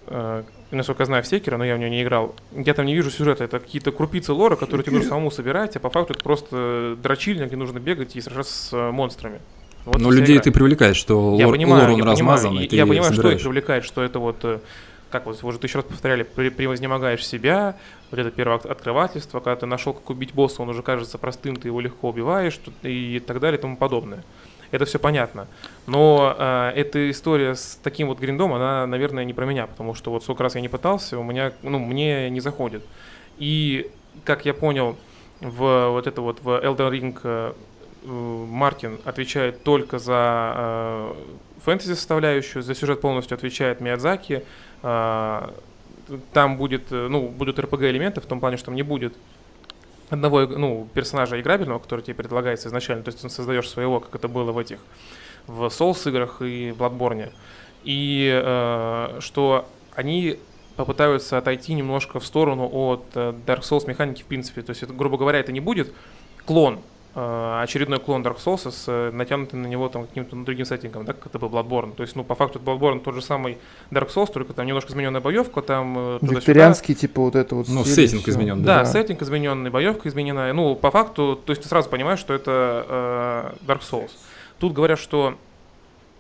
э, 0.08 0.44
насколько 0.72 1.04
я 1.04 1.06
знаю, 1.06 1.24
в 1.24 1.28
Секера, 1.28 1.58
но 1.58 1.64
я 1.64 1.76
в 1.76 1.80
нее 1.80 1.90
не 1.90 2.04
играл, 2.04 2.36
я 2.52 2.74
там 2.74 2.86
не 2.86 2.94
вижу 2.94 3.10
сюжета, 3.10 3.44
это 3.46 3.60
какие-то 3.60 3.92
крупицы 3.92 4.34
лора, 4.34 4.56
которые 4.58 4.84
тебе 4.84 4.96
нужно 4.98 5.10
самому 5.10 5.32
собирать, 5.32 5.76
а 5.78 5.80
по 5.80 5.90
факту 5.90 6.14
это 6.14 6.24
просто 6.24 6.98
дрочильня, 7.02 7.46
где 7.48 7.56
нужно 7.56 7.80
бегать 7.80 8.16
и 8.16 8.22
сражаться 8.22 8.54
с 8.54 8.74
э, 8.74 8.92
монстрами. 8.92 9.40
Вот 9.86 10.00
Но 10.00 10.12
людей 10.12 10.36
игра. 10.36 10.44
ты 10.44 10.52
привлекаешь, 10.52 10.98
что 10.98 11.36
Я 11.40 11.48
лор, 11.48 11.56
понимаю, 11.56 11.84
лор 11.84 11.92
он 11.94 12.00
я 12.00 12.06
размазан, 12.06 12.50
понимаю, 12.50 12.66
и 12.66 12.70
ты 12.70 12.76
я 12.76 12.86
понимаю, 12.86 13.04
что 13.06 13.16
собираешь. 13.16 13.40
их 13.40 13.44
привлекает, 13.48 13.84
что 13.86 14.04
это 14.04 14.20
вот, 14.20 14.38
э, 14.44 14.60
как 15.10 15.26
вот 15.26 15.42
уже 15.44 15.58
тысячу 15.58 15.78
раз 15.78 15.86
повторяли, 15.86 16.24
превознемогаешь 16.24 17.26
себя, 17.26 17.78
вот 18.12 18.20
это 18.20 18.32
первое 18.32 18.58
от- 18.58 18.66
открывательство, 18.66 19.40
когда 19.40 19.56
ты 19.56 19.66
нашел, 19.66 19.94
как 19.94 20.10
убить 20.10 20.34
босса, 20.34 20.62
он 20.62 20.70
уже 20.70 20.84
кажется 20.84 21.18
простым, 21.18 21.56
ты 21.56 21.70
его 21.70 21.80
легко 21.80 22.10
убиваешь 22.10 22.60
и 22.84 23.22
так 23.26 23.40
далее 23.40 23.58
и 23.58 23.62
тому 23.62 23.76
подобное. 23.78 24.24
Это 24.72 24.86
все 24.86 25.00
понятно. 25.00 25.48
Но 25.86 26.36
э, 26.38 26.72
эта 26.76 27.12
история 27.12 27.56
с 27.56 27.80
таким 27.84 28.08
вот 28.08 28.20
гриндом, 28.20 28.54
она, 28.54 28.88
наверное, 28.88 29.26
не 29.26 29.34
про 29.34 29.46
меня, 29.46 29.68
потому 29.68 29.94
что 29.94 30.12
вот 30.12 30.24
сколько 30.24 30.44
раз 30.44 30.56
я 30.56 30.62
не 30.62 30.70
пытался, 30.70 31.20
у 31.20 31.24
меня, 31.24 31.52
ну, 31.62 31.78
мне 31.80 32.30
не 32.30 32.40
заходит. 32.40 32.84
И, 33.38 33.92
как 34.24 34.46
я 34.46 34.54
понял, 34.54 34.98
в 35.42 35.90
вот 35.90 36.08
это 36.08 36.22
вот 36.22 36.42
в 36.42 36.48
Elden 36.48 36.92
Ring 36.92 37.20
э, 37.24 37.54
Мартин 38.06 39.00
отвечает 39.06 39.64
только 39.64 40.00
за 40.00 40.54
э, 40.56 41.14
фэнтези 41.64 41.94
составляющую, 41.94 42.64
за 42.64 42.74
сюжет 42.74 43.02
полностью 43.02 43.36
отвечает 43.36 43.82
Миядзаки. 43.82 44.44
Э, 44.84 45.50
там 46.34 46.58
будет, 46.58 46.92
э, 46.92 47.08
ну, 47.10 47.28
будут 47.28 47.60
RPG 47.60 47.90
элементы 47.90 48.22
в 48.22 48.26
том 48.26 48.40
плане, 48.40 48.58
что 48.58 48.68
там 48.68 48.76
не 48.76 48.84
будет 48.84 49.14
одного 50.12 50.46
ну, 50.46 50.88
персонажа 50.94 51.40
играбельного, 51.40 51.80
который 51.80 52.02
тебе 52.02 52.16
предлагается 52.16 52.68
изначально, 52.68 53.04
то 53.04 53.10
есть 53.10 53.22
ты 53.22 53.30
создаешь 53.30 53.70
своего, 53.70 54.00
как 54.00 54.14
это 54.16 54.28
было 54.28 54.52
в 54.52 54.58
этих 54.58 54.80
в 55.48 55.64
Souls 55.68 56.08
играх 56.08 56.42
и 56.42 56.70
Bloodborne. 56.70 57.32
И 57.84 58.30
э, 58.32 59.18
что 59.20 59.68
они 59.96 60.38
попытаются 60.76 61.38
отойти 61.38 61.74
немножко 61.74 62.20
в 62.20 62.26
сторону 62.26 62.70
от 62.72 63.06
э, 63.16 63.34
Dark 63.46 63.62
Souls 63.62 63.88
механики 63.88 64.22
в 64.22 64.26
принципе. 64.26 64.62
То 64.62 64.72
есть, 64.72 64.84
это, 64.84 64.94
грубо 64.94 65.18
говоря, 65.18 65.40
это 65.40 65.52
не 65.52 65.60
будет 65.60 65.92
клон, 66.46 66.82
очередной 67.14 68.00
клон 68.00 68.24
Dark 68.24 68.38
Souls 68.38 68.72
с 68.72 68.86
э, 68.88 69.12
натянутым 69.12 69.62
на 69.62 69.68
него 69.68 69.90
там 69.90 70.08
каким-то 70.08 70.36
другим 70.38 70.66
сеттингом, 70.66 71.04
да, 71.06 71.14
как 71.14 71.26
это 71.26 71.40
был 71.40 71.50
Bloodborne. 71.50 71.94
То 71.94 72.04
есть, 72.04 72.16
ну, 72.16 72.24
по 72.24 72.36
факту 72.36 72.60
Bloodborne 72.60 73.02
тот 73.02 73.16
же 73.16 73.22
самый 73.22 73.58
Dark 73.92 74.10
Souls, 74.14 74.32
только 74.32 74.54
там 74.54 74.66
немножко 74.66 74.92
измененная 74.92 75.20
боевка, 75.20 75.62
там 75.62 75.96
э. 75.98 76.20
Викторианский, 76.22 76.96
типа, 76.96 77.22
вот 77.22 77.36
это 77.36 77.56
вот 77.56 77.68
Ну, 77.68 77.84
сеттинг 77.84 78.28
изменен, 78.28 78.64
Да, 78.64 78.80
Да. 78.80 78.86
сеттинг 78.86 79.22
измененный, 79.22 79.70
боевка 79.70 80.08
измененная. 80.08 80.54
Ну, 80.54 80.76
по 80.76 80.90
факту, 80.90 81.40
то 81.46 81.52
есть 81.52 81.64
ты 81.64 81.68
сразу 81.68 81.90
понимаешь, 81.90 82.20
что 82.20 82.34
это 82.34 82.86
э, 82.88 83.66
Dark 83.66 83.82
Souls. 83.82 84.12
Тут 84.60 84.72
говорят, 84.72 85.00
что, 85.00 85.36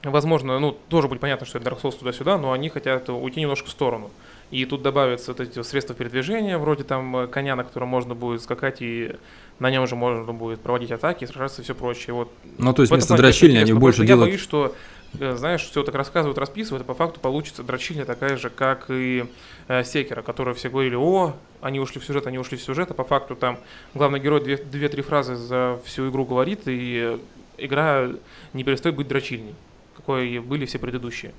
возможно, 0.04 0.60
ну, 0.60 0.78
тоже 0.90 1.08
будет 1.08 1.22
понятно, 1.22 1.46
что 1.46 1.58
это 1.58 1.70
Dark 1.70 1.82
Souls 1.82 1.98
туда-сюда, 1.98 2.38
но 2.38 2.52
они 2.52 2.68
хотят 2.70 3.10
уйти 3.10 3.40
немножко 3.40 3.68
в 3.68 3.72
сторону. 3.72 4.12
И 4.50 4.66
тут 4.66 4.82
добавятся 4.82 5.32
вот 5.32 5.40
эти 5.40 5.62
средства 5.64 5.96
передвижения, 5.96 6.58
вроде 6.58 6.84
там 6.84 7.16
э, 7.16 7.28
коня, 7.28 7.56
на 7.56 7.64
котором 7.64 7.88
можно 7.88 8.14
будет 8.16 8.42
скакать, 8.42 8.82
и 8.82 9.16
на 9.62 9.70
нем 9.70 9.86
же 9.88 9.96
можно 9.96 10.34
будет 10.34 10.60
проводить 10.60 10.92
атаки, 10.92 11.24
сражаться 11.26 11.62
и 11.62 11.64
все 11.64 11.76
прочее. 11.76 12.14
Вот 12.14 12.32
Ну, 12.58 12.74
то 12.74 12.82
есть 12.82 12.92
вместо 12.92 13.16
дрочильни 13.16 13.58
они 13.58 13.74
больше 13.74 13.98
просто 14.00 14.02
Я 14.04 14.08
делают... 14.08 14.30
боюсь, 14.32 14.42
что, 14.42 14.76
э, 15.20 15.36
знаешь, 15.38 15.62
все 15.62 15.84
так 15.84 15.94
рассказывают, 15.94 16.38
расписывают, 16.40 16.82
а 16.82 16.86
по 16.86 16.96
факту 16.96 17.20
получится 17.20 17.62
дрочильня 17.62 18.06
такая 18.06 18.38
же, 18.38 18.50
как 18.50 18.86
и 18.90 19.26
э, 19.68 19.84
Секера, 19.84 20.24
которая 20.24 20.56
все 20.56 20.70
говорили, 20.70 20.96
о, 20.96 21.36
они 21.62 21.80
ушли 21.80 22.02
в 22.02 22.06
сюжет, 22.06 22.26
они 22.26 22.40
ушли 22.40 22.58
в 22.58 22.62
сюжет, 22.64 22.90
а 22.90 22.96
по 22.96 23.04
факту 23.04 23.36
там 23.36 23.60
главный 23.94 24.20
герой 24.20 24.44
две- 24.44 24.58
две-три 24.58 25.04
фразы 25.04 25.36
за 25.36 25.80
всю 25.86 26.10
игру 26.10 26.26
говорит, 26.26 26.62
и 26.66 27.20
игра 27.60 28.10
не 28.54 28.64
перестает 28.64 28.96
быть 28.96 29.08
дрочильней, 29.08 29.54
какой 29.96 30.40
были 30.40 30.66
все 30.66 30.80
предыдущие 30.80 31.34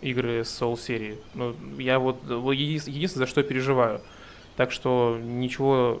игры 0.00 0.42
с 0.42 0.60
Soul 0.60 0.78
серии. 0.78 1.18
Ну, 1.34 1.54
я 1.78 1.98
вот 1.98 2.22
вот 2.24 2.52
еди- 2.52 2.90
единственное, 2.90 3.26
за 3.26 3.30
что 3.30 3.40
я 3.42 3.46
переживаю. 3.46 4.00
Так 4.56 4.70
что 4.72 5.18
ничего 5.22 6.00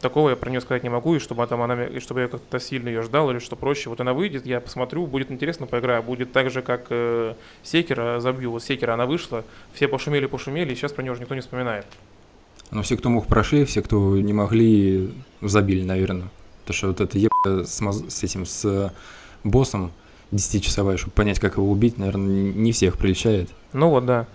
такого 0.00 0.30
я 0.30 0.36
про 0.36 0.50
нее 0.50 0.60
сказать 0.60 0.82
не 0.82 0.88
могу, 0.88 1.14
и 1.16 1.18
чтобы, 1.18 1.46
там 1.46 1.62
она, 1.62 1.84
и 1.84 2.00
чтобы 2.00 2.20
я 2.20 2.28
как-то 2.28 2.60
сильно 2.60 2.88
ее 2.88 3.02
ждал, 3.02 3.30
или 3.30 3.38
что 3.38 3.56
проще. 3.56 3.90
Вот 3.90 4.00
она 4.00 4.12
выйдет, 4.12 4.46
я 4.46 4.60
посмотрю, 4.60 5.06
будет 5.06 5.30
интересно, 5.30 5.66
поиграю. 5.66 6.02
Будет 6.02 6.32
так 6.32 6.50
же, 6.50 6.62
как 6.62 6.86
э, 6.90 7.34
Секера 7.62 8.20
забью. 8.20 8.50
Вот 8.52 8.62
Секера 8.62 8.94
она 8.94 9.06
вышла, 9.06 9.44
все 9.72 9.88
пошумели-пошумели, 9.88 10.72
и 10.72 10.74
сейчас 10.76 10.92
про 10.92 11.02
нее 11.02 11.12
уже 11.12 11.20
никто 11.20 11.34
не 11.34 11.40
вспоминает. 11.40 11.86
Но 12.70 12.82
все, 12.82 12.96
кто 12.96 13.08
мог, 13.08 13.26
прошли, 13.26 13.64
все, 13.64 13.82
кто 13.82 14.16
не 14.16 14.32
могли, 14.32 15.12
забили, 15.40 15.84
наверное. 15.84 16.28
Потому 16.62 16.76
что 16.76 16.86
вот 16.88 17.00
это 17.00 17.18
еб 17.18 17.30
с, 17.46 17.80
моз- 17.80 18.08
с 18.08 18.22
этим, 18.24 18.44
с 18.44 18.64
э, 18.64 18.90
боссом 19.44 19.92
10-часовая, 20.32 20.96
чтобы 20.96 21.12
понять, 21.12 21.38
как 21.38 21.56
его 21.56 21.70
убить, 21.70 21.98
наверное, 21.98 22.52
не 22.52 22.72
всех 22.72 22.98
приличает. 22.98 23.50
Ну 23.72 23.90
вот, 23.90 24.04
да. 24.06 24.26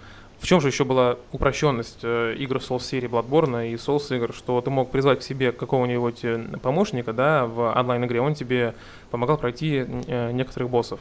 В 0.41 0.47
чем 0.47 0.59
же 0.59 0.69
еще 0.69 0.85
была 0.85 1.17
упрощенность 1.31 1.99
э, 2.01 2.35
игр 2.39 2.57
Souls 2.57 2.81
серии 2.81 3.07
Bloodborne 3.07 3.71
и 3.71 3.75
Souls 3.75 4.13
игр, 4.13 4.33
что 4.33 4.59
ты 4.61 4.71
мог 4.71 4.89
призвать 4.89 5.19
к 5.19 5.21
себе 5.21 5.51
какого-нибудь 5.51 6.25
э, 6.25 6.43
помощника, 6.63 7.13
да, 7.13 7.45
в 7.45 7.71
онлайн-игре, 7.71 8.21
он 8.21 8.33
тебе 8.33 8.73
помогал 9.11 9.37
пройти 9.37 9.85
э, 10.07 10.31
некоторых 10.31 10.71
боссов. 10.71 10.99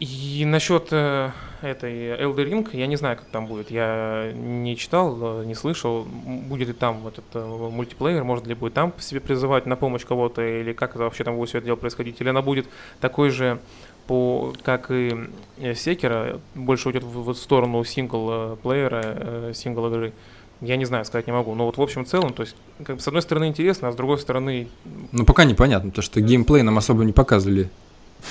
И 0.00 0.44
насчет 0.46 0.92
этой 0.92 1.32
Elder 1.62 2.46
Ring, 2.50 2.68
я 2.72 2.86
не 2.86 2.96
знаю, 2.96 3.16
как 3.16 3.26
там 3.28 3.46
будет. 3.46 3.70
Я 3.70 4.30
не 4.34 4.76
читал, 4.76 5.42
не 5.42 5.54
слышал, 5.54 6.04
будет 6.04 6.68
ли 6.68 6.74
там 6.74 6.98
вот 6.98 7.18
этот 7.18 7.46
мультиплеер, 7.70 8.22
может 8.22 8.46
ли 8.46 8.54
будет 8.54 8.74
там 8.74 8.92
себе 8.98 9.20
призывать 9.20 9.64
на 9.64 9.74
помощь 9.74 10.04
кого-то, 10.04 10.42
или 10.42 10.74
как 10.74 10.90
это 10.96 11.04
вообще 11.04 11.24
там 11.24 11.36
будет 11.36 11.48
все 11.48 11.58
это 11.58 11.66
дело 11.66 11.76
происходить, 11.76 12.20
или 12.20 12.28
она 12.28 12.42
будет 12.42 12.66
такой 13.00 13.30
же 13.30 13.58
по, 14.06 14.52
как 14.62 14.90
и 14.90 15.14
э, 15.58 15.74
Секера, 15.74 16.40
больше 16.54 16.88
уйдет 16.88 17.04
в, 17.04 17.32
в 17.32 17.34
сторону 17.34 17.82
сингл-плеера, 17.84 19.02
э, 19.04 19.52
сингл-игры. 19.54 20.12
Я 20.60 20.76
не 20.76 20.84
знаю, 20.84 21.04
сказать 21.04 21.26
не 21.26 21.32
могу. 21.32 21.54
Но 21.54 21.66
вот 21.66 21.76
в 21.76 21.82
общем 21.82 22.06
целом, 22.06 22.32
то 22.32 22.42
есть, 22.42 22.56
как 22.84 22.96
бы, 22.96 23.02
с 23.02 23.06
одной 23.06 23.22
стороны 23.22 23.48
интересно, 23.48 23.88
а 23.88 23.92
с 23.92 23.96
другой 23.96 24.18
стороны, 24.18 24.68
Но 25.12 25.24
пока 25.24 25.44
непонятно, 25.44 25.90
потому 25.90 26.02
что 26.02 26.20
геймплей 26.20 26.62
нам 26.62 26.78
особо 26.78 27.04
не 27.04 27.12
показывали. 27.12 27.68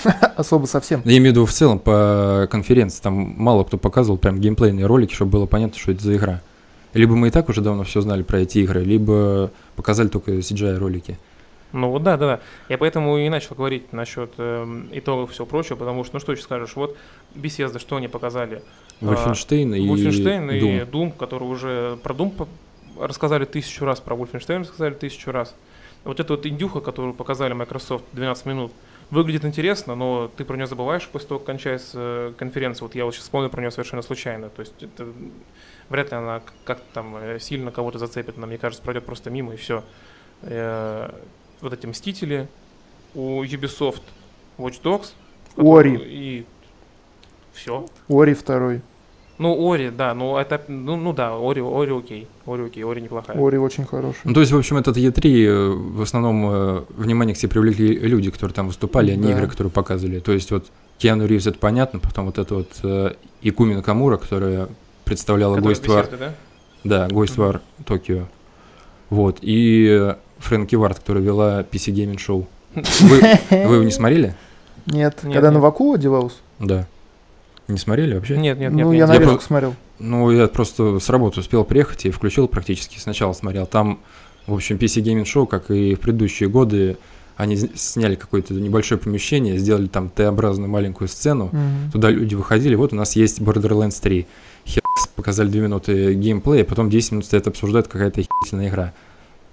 Особо 0.35 0.65
совсем. 0.65 1.01
Я 1.05 1.17
имею 1.17 1.31
в 1.31 1.35
виду 1.35 1.45
в 1.45 1.51
целом 1.51 1.77
по 1.77 2.47
конференции, 2.49 3.01
там 3.01 3.13
мало 3.37 3.63
кто 3.63 3.77
показывал 3.77 4.17
прям 4.17 4.39
геймплейные 4.39 4.87
ролики, 4.87 5.13
чтобы 5.13 5.31
было 5.31 5.45
понятно, 5.45 5.77
что 5.79 5.91
это 5.91 6.03
за 6.03 6.15
игра. 6.15 6.41
Либо 6.93 7.15
мы 7.15 7.27
и 7.27 7.31
так 7.31 7.49
уже 7.49 7.61
давно 7.61 7.83
все 7.83 8.01
знали 8.01 8.23
про 8.23 8.39
эти 8.39 8.59
игры, 8.59 8.83
либо 8.83 9.51
показали 9.75 10.07
только 10.07 10.31
CGI 10.31 10.77
ролики. 10.77 11.19
Ну 11.71 11.89
вот 11.89 12.03
да, 12.03 12.17
да, 12.17 12.25
да. 12.27 12.39
Я 12.69 12.77
поэтому 12.77 13.17
и 13.17 13.27
начал 13.29 13.55
говорить 13.55 13.91
насчет 13.91 14.33
эм, 14.37 14.87
итогов 14.91 15.29
и 15.29 15.33
всего 15.33 15.45
прочего, 15.45 15.75
потому 15.75 16.03
что, 16.03 16.15
ну 16.15 16.19
что 16.19 16.31
еще 16.31 16.43
скажешь, 16.43 16.75
вот 16.75 16.97
Bethesda, 17.33 17.79
что 17.79 17.97
они 17.97 18.07
показали? 18.07 18.61
А, 19.01 19.05
Wolfenstein 19.05 19.77
и 19.77 19.87
Wolfenstein 19.87 20.55
и 20.57 20.61
Doom. 20.61 20.89
Doom, 20.89 21.17
который 21.17 21.43
уже 21.43 21.97
про 22.01 22.13
Doom 22.13 22.31
по- 22.31 22.47
рассказали 23.05 23.45
тысячу 23.45 23.83
раз, 23.85 23.99
про 23.99 24.15
Wolfenstein 24.15 24.59
рассказали 24.61 24.93
тысячу 24.93 25.31
раз. 25.31 25.55
Вот 26.05 26.19
эта 26.19 26.33
вот 26.33 26.45
индюха, 26.45 26.81
которую 26.81 27.13
показали 27.13 27.53
Microsoft 27.53 28.05
12 28.13 28.45
минут, 28.45 28.71
выглядит 29.09 29.43
интересно, 29.43 29.95
но 29.95 30.31
ты 30.35 30.45
про 30.45 30.55
нее 30.55 30.67
забываешь 30.67 31.07
после 31.07 31.27
того, 31.29 31.39
как 31.39 31.47
кончается 31.47 31.97
э, 31.99 32.33
конференция. 32.37 32.85
Вот 32.85 32.95
я 32.95 33.05
вот 33.05 33.13
сейчас 33.13 33.23
вспомнил 33.23 33.49
про 33.49 33.61
нее 33.61 33.71
совершенно 33.71 34.01
случайно. 34.01 34.49
То 34.49 34.61
есть 34.61 34.81
это 34.81 35.07
вряд 35.89 36.11
ли 36.11 36.17
она 36.17 36.41
как-то 36.63 36.85
там 36.93 37.17
э, 37.17 37.39
сильно 37.39 37.71
кого-то 37.71 37.97
зацепит. 37.97 38.37
Но 38.37 38.47
мне 38.47 38.57
кажется, 38.57 38.83
пройдет 38.83 39.05
просто 39.05 39.29
мимо 39.29 39.53
и 39.53 39.57
все. 39.57 39.83
Вот 41.61 41.73
эти 41.73 41.85
Мстители, 41.85 42.47
у 43.13 43.43
Ubisoft 43.43 44.01
Watch 44.57 44.81
Dogs. 44.83 45.13
Ori. 45.55 45.97
И 46.05 46.45
все. 47.53 47.85
Ори 48.09 48.33
второй. 48.33 48.81
Ну, 49.37 49.69
Ори, 49.69 49.89
да, 49.89 50.13
ну 50.13 50.37
это, 50.37 50.61
ну, 50.69 50.95
ну 50.95 51.11
да, 51.11 51.35
Ори, 51.35 51.61
Ори 51.61 51.91
окей, 51.91 52.27
Ори 52.45 52.65
окей, 52.67 52.83
Ори 52.85 53.01
неплохая. 53.01 53.37
Ори 53.37 53.57
очень 53.57 53.85
хороший. 53.85 54.19
Ну, 54.23 54.33
то 54.33 54.39
есть, 54.39 54.53
в 54.53 54.57
общем, 54.57 54.77
этот 54.77 54.95
E3 54.95 55.45
э, 55.45 55.69
в 55.71 56.01
основном 56.01 56.45
э, 56.49 56.83
внимание 56.95 57.35
к 57.35 57.37
себе 57.37 57.49
привлекли 57.49 57.99
люди, 57.99 58.31
которые 58.31 58.55
там 58.55 58.67
выступали, 58.67 59.11
а 59.11 59.15
не 59.17 59.23
Да. 59.27 59.31
игры, 59.31 59.47
которые 59.47 59.71
показывали. 59.71 60.19
То 60.19 60.31
есть, 60.31 60.51
вот 60.51 60.67
Киану 60.99 61.25
Ривз, 61.25 61.47
это 61.47 61.59
понятно, 61.59 61.99
потом 61.99 62.27
вот 62.27 62.37
это 62.37 62.55
вот 62.55 62.69
э, 62.83 63.15
Икуми 63.41 63.73
Накамура, 63.73 64.15
которая 64.15 64.69
представляла 65.03 65.57
Ghost 65.57 65.85
War, 65.85 66.17
да? 66.17 66.33
да, 66.85 67.07
Ghost 67.07 67.35
War 67.35 67.59
Токио. 67.85 68.27
Вот, 69.09 69.39
и 69.41 69.85
э, 69.89 70.15
Фрэнки 70.45 70.75
Варт, 70.75 70.99
которая 70.99 71.23
вела 71.23 71.61
PC 71.63 71.93
Gaming 71.93 72.17
Show. 72.17 72.45
Вы, 72.75 73.19
вы 73.49 73.75
его 73.75 73.83
не 73.83 73.91
смотрели? 73.91 74.35
Нет, 74.85 75.19
Нет, 75.23 75.33
когда 75.33 75.47
нет. 75.47 75.53
на 75.53 75.59
Ваку 75.59 75.93
одевалась? 75.93 76.35
Да. 76.59 76.87
Не 77.67 77.77
смотрели 77.77 78.13
вообще? 78.15 78.37
Нет, 78.37 78.59
нет, 78.59 78.71
нет. 78.73 78.85
ну, 78.85 78.91
нет. 78.91 78.99
я 78.99 79.07
нарезку 79.07 79.35
про- 79.37 79.43
смотрел. 79.43 79.75
Ну, 79.97 80.29
я 80.29 80.47
просто 80.47 80.99
с 80.99 81.09
работы 81.09 81.39
успел 81.39 81.63
приехать 81.63 82.05
и 82.05 82.11
включил 82.11 82.47
практически. 82.47 82.99
Сначала 82.99 83.33
смотрел. 83.33 83.65
Там, 83.65 83.99
в 84.45 84.53
общем, 84.53 84.75
PC 84.77 85.01
Gaming 85.01 85.23
Show, 85.23 85.47
как 85.47 85.71
и 85.71 85.95
в 85.95 85.99
предыдущие 85.99 86.49
годы, 86.49 86.97
они 87.37 87.55
сняли 87.57 88.15
какое-то 88.15 88.53
небольшое 88.53 88.99
помещение, 88.99 89.57
сделали 89.57 89.87
там 89.87 90.09
Т-образную 90.09 90.69
маленькую 90.69 91.07
сцену. 91.07 91.49
Мгм. 91.51 91.91
Туда 91.91 92.09
люди 92.11 92.35
выходили, 92.35 92.75
вот 92.75 92.93
у 92.93 92.95
нас 92.95 93.15
есть 93.15 93.39
Borderlands 93.39 93.99
3. 94.01 94.27
Херакс, 94.65 95.07
показали 95.15 95.49
2 95.49 95.61
минуты 95.61 96.13
геймплея, 96.13 96.63
потом 96.65 96.89
10 96.89 97.11
минут 97.13 97.25
стоят 97.25 97.47
обсуждают 97.47 97.87
какая-то 97.87 98.21
охерительная 98.21 98.69
игра. 98.69 98.93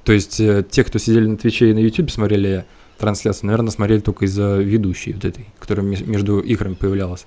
То 0.04 0.12
есть 0.12 0.40
э, 0.40 0.64
те, 0.68 0.84
кто 0.84 0.98
сидели 0.98 1.26
на 1.26 1.36
Твиче 1.36 1.70
и 1.70 1.74
на 1.74 1.78
Ютубе 1.78 2.08
смотрели 2.08 2.64
трансляцию, 2.98 3.46
наверное, 3.46 3.70
смотрели 3.70 4.00
только 4.00 4.24
из-за 4.24 4.56
ведущей 4.58 5.12
вот 5.12 5.24
этой, 5.24 5.46
которая 5.58 5.84
ме- 5.86 6.02
между 6.04 6.40
играми 6.40 6.74
появлялась. 6.74 7.26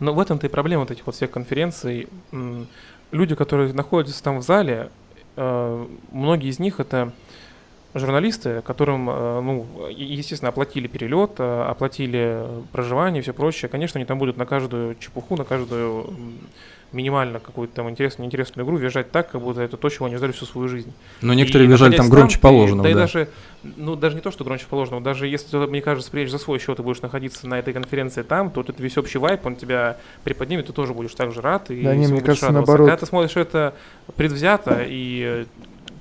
Но 0.00 0.14
в 0.14 0.20
этом-то 0.20 0.46
и 0.46 0.50
проблема 0.50 0.82
вот 0.82 0.90
этих 0.90 1.04
вот 1.06 1.14
всех 1.14 1.30
конференций. 1.30 2.08
Люди, 3.10 3.34
которые 3.34 3.72
находятся 3.72 4.22
там 4.22 4.38
в 4.38 4.42
зале, 4.42 4.90
э, 5.36 5.86
многие 6.12 6.48
из 6.48 6.58
них 6.58 6.80
это 6.80 7.12
журналисты, 7.94 8.62
которым, 8.62 9.08
э, 9.10 9.40
ну, 9.40 9.66
естественно, 9.90 10.50
оплатили 10.50 10.86
перелет, 10.86 11.40
оплатили 11.40 12.46
проживание 12.72 13.20
и 13.20 13.22
все 13.22 13.32
прочее. 13.32 13.68
Конечно, 13.68 13.98
они 13.98 14.06
там 14.06 14.18
будут 14.18 14.36
на 14.36 14.46
каждую 14.46 14.94
чепуху, 14.96 15.36
на 15.36 15.44
каждую 15.44 16.14
минимально 16.92 17.38
какую-то 17.38 17.74
там 17.74 17.90
интересную, 17.90 18.24
неинтересную 18.26 18.64
игру 18.66 18.76
визжать 18.78 19.10
так, 19.10 19.30
как 19.30 19.40
будто 19.42 19.60
это 19.60 19.76
то, 19.76 19.88
чего 19.90 20.06
они 20.06 20.16
ждали 20.16 20.32
всю 20.32 20.46
свою 20.46 20.68
жизнь. 20.68 20.92
Но 21.20 21.34
некоторые 21.34 21.68
И 21.68 21.70
бежали 21.70 21.96
там 21.96 22.08
громче 22.08 22.36
ты- 22.36 22.42
положенного, 22.42 22.84
Да, 22.84 22.90
и 22.90 22.94
да. 22.94 23.00
даже, 23.00 23.28
ну, 23.62 23.94
даже 23.94 24.14
не 24.16 24.22
то, 24.22 24.30
что 24.30 24.44
громче 24.44 24.64
положенного, 24.70 25.02
даже 25.02 25.26
если 25.26 25.48
ты, 25.50 25.58
мне 25.66 25.82
кажется, 25.82 26.10
приедешь 26.10 26.32
за 26.32 26.38
свой 26.38 26.58
счет 26.58 26.78
и 26.78 26.82
будешь 26.82 27.02
находиться 27.02 27.46
на 27.46 27.58
этой 27.58 27.74
конференции 27.74 28.22
там, 28.22 28.50
то 28.50 28.60
вот 28.60 28.70
это 28.70 28.82
весь 28.82 28.96
общий 28.96 29.18
вайп, 29.18 29.44
он 29.44 29.56
тебя 29.56 29.98
приподнимет, 30.24 30.66
ты 30.68 30.72
тоже 30.72 30.94
будешь 30.94 31.14
так 31.14 31.32
же 31.32 31.40
рад. 31.42 31.70
И 31.70 31.82
Да 31.82 31.94
не, 31.94 32.06
мне 32.06 32.20
кажется, 32.22 32.46
радоваться. 32.46 32.52
наоборот. 32.52 32.88
Когда 32.88 32.96
ты 32.96 33.06
смотришь 33.06 33.36
это 33.36 33.74
предвзято 34.16 34.82
и 34.86 35.22
э, 35.22 35.44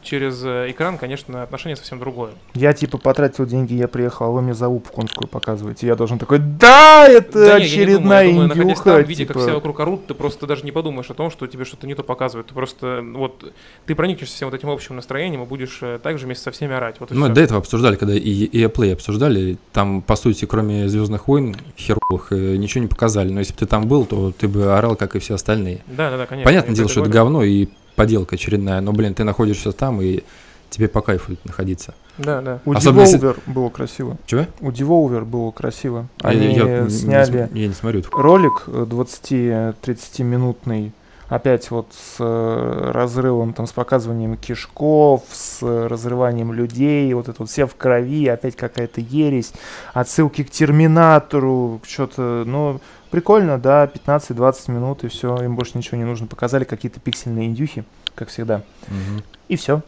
через 0.07 0.43
э, 0.43 0.71
экран, 0.71 0.97
конечно, 0.97 1.43
отношение 1.43 1.75
совсем 1.75 1.99
другое. 1.99 2.31
Я 2.53 2.73
типа 2.73 2.97
потратил 2.97 3.45
деньги, 3.45 3.73
я 3.73 3.87
приехал, 3.87 4.27
а 4.27 4.29
вы 4.29 4.41
мне 4.41 4.53
залупу 4.53 4.91
конскую 4.93 5.27
показываете. 5.27 5.85
Я 5.85 5.95
должен 5.95 6.17
такой, 6.17 6.39
да, 6.39 7.07
это 7.07 7.45
Да 7.45 7.59
не, 7.59 7.65
я 7.65 7.85
не 7.85 7.93
думаю, 7.93 7.95
очередная 7.95 8.23
я 8.23 8.31
думаю, 8.31 8.47
находясь 8.47 8.67
индюха. 8.69 8.83
там, 8.83 9.03
видя, 9.03 9.25
как 9.25 9.35
типа. 9.35 9.45
все 9.45 9.55
вокруг 9.55 9.79
орут, 9.79 10.07
ты 10.07 10.13
просто 10.13 10.47
даже 10.47 10.63
не 10.63 10.71
подумаешь 10.71 11.09
о 11.09 11.13
том, 11.13 11.29
что 11.29 11.45
тебе 11.47 11.65
что-то 11.65 11.85
не 11.87 11.95
то 11.95 12.03
показывают. 12.03 12.47
Ты 12.47 12.53
просто, 12.53 13.03
вот, 13.13 13.51
ты 13.85 13.95
проникнешься 13.95 14.35
всем 14.35 14.49
вот 14.49 14.57
этим 14.57 14.69
общим 14.69 14.95
настроением 14.95 15.43
и 15.43 15.45
будешь 15.45 15.79
э, 15.81 15.99
также 16.01 16.25
вместе 16.25 16.45
со 16.45 16.51
всеми 16.51 16.73
орать. 16.73 16.95
Вот 16.99 17.11
и 17.11 17.13
Мы 17.13 17.27
всё. 17.27 17.35
до 17.35 17.41
этого 17.41 17.59
обсуждали, 17.59 17.95
когда 17.97 18.15
и 18.15 18.47
EA 18.47 18.71
Play 18.71 18.93
обсуждали, 18.93 19.57
там, 19.73 20.01
по 20.01 20.15
сути, 20.15 20.45
кроме 20.45 20.87
Звездных 20.87 21.27
войн, 21.27 21.55
херовых, 21.77 22.31
э, 22.31 22.55
ничего 22.55 22.81
не 22.81 22.87
показали. 22.87 23.29
Но 23.29 23.39
если 23.39 23.53
бы 23.53 23.59
ты 23.59 23.65
там 23.65 23.87
был, 23.87 24.05
то 24.05 24.31
ты 24.31 24.47
бы 24.47 24.77
орал, 24.77 24.95
как 24.95 25.15
и 25.15 25.19
все 25.19 25.35
остальные. 25.35 25.81
Да, 25.87 26.09
да, 26.09 26.17
да, 26.17 26.25
конечно. 26.25 26.49
Понятное 26.49 26.75
дело, 26.75 26.87
что 26.87 27.01
это 27.01 27.09
говорю. 27.09 27.25
говно 27.25 27.43
и 27.43 27.67
поделка 27.97 28.35
очередная, 28.35 28.79
но, 28.79 28.93
блин, 28.93 29.13
ты 29.13 29.25
находишься 29.25 29.73
там, 29.73 30.01
и 30.01 30.21
тебе 30.69 30.87
по 30.87 31.01
кайфу 31.01 31.35
находиться. 31.43 31.93
Да, 32.17 32.41
да. 32.41 32.59
У 32.65 32.73
Особенно 32.73 33.01
если- 33.01 33.19
Devolver 33.19 33.37
было 33.47 33.69
красиво. 33.69 34.17
Чего? 34.25 34.45
У 34.61 34.69
Devolver 34.69 35.25
было 35.25 35.51
красиво. 35.51 36.07
А 36.21 36.29
Они 36.29 36.53
я, 36.53 36.81
не- 36.81 36.89
сняли 36.89 37.49
не, 37.51 37.61
я 37.61 37.67
не 37.67 37.73
смотрю. 37.73 38.03
ролик 38.11 38.63
э, 38.67 38.85
20-30 38.87 40.23
минутный, 40.23 40.91
опять 41.29 41.69
вот 41.71 41.87
с 41.93 42.15
э, 42.19 42.91
разрывом, 42.93 43.53
там, 43.53 43.67
с 43.67 43.71
показыванием 43.71 44.37
кишков, 44.37 45.23
с 45.31 45.59
э, 45.61 45.87
разрыванием 45.87 46.53
людей, 46.53 47.13
вот 47.13 47.27
это 47.27 47.35
вот 47.39 47.49
все 47.49 47.65
в 47.65 47.75
крови, 47.75 48.27
опять 48.27 48.55
какая-то 48.55 49.01
ересь, 49.01 49.51
отсылки 49.93 50.43
к 50.43 50.49
Терминатору, 50.49 51.81
что-то, 51.85 52.43
ну, 52.45 52.79
прикольно, 53.11 53.57
да, 53.57 53.85
15-20 53.87 54.71
минут, 54.71 55.03
и 55.03 55.07
все, 55.09 55.35
им 55.43 55.55
больше 55.55 55.77
ничего 55.77 55.97
не 55.97 56.05
нужно. 56.05 56.27
Показали 56.27 56.63
какие-то 56.63 56.99
пиксельные 56.99 57.47
индюхи, 57.47 57.83
как 58.15 58.29
всегда, 58.29 58.63
Мгм. 58.87 59.23
и 59.49 59.55
все. 59.55 59.81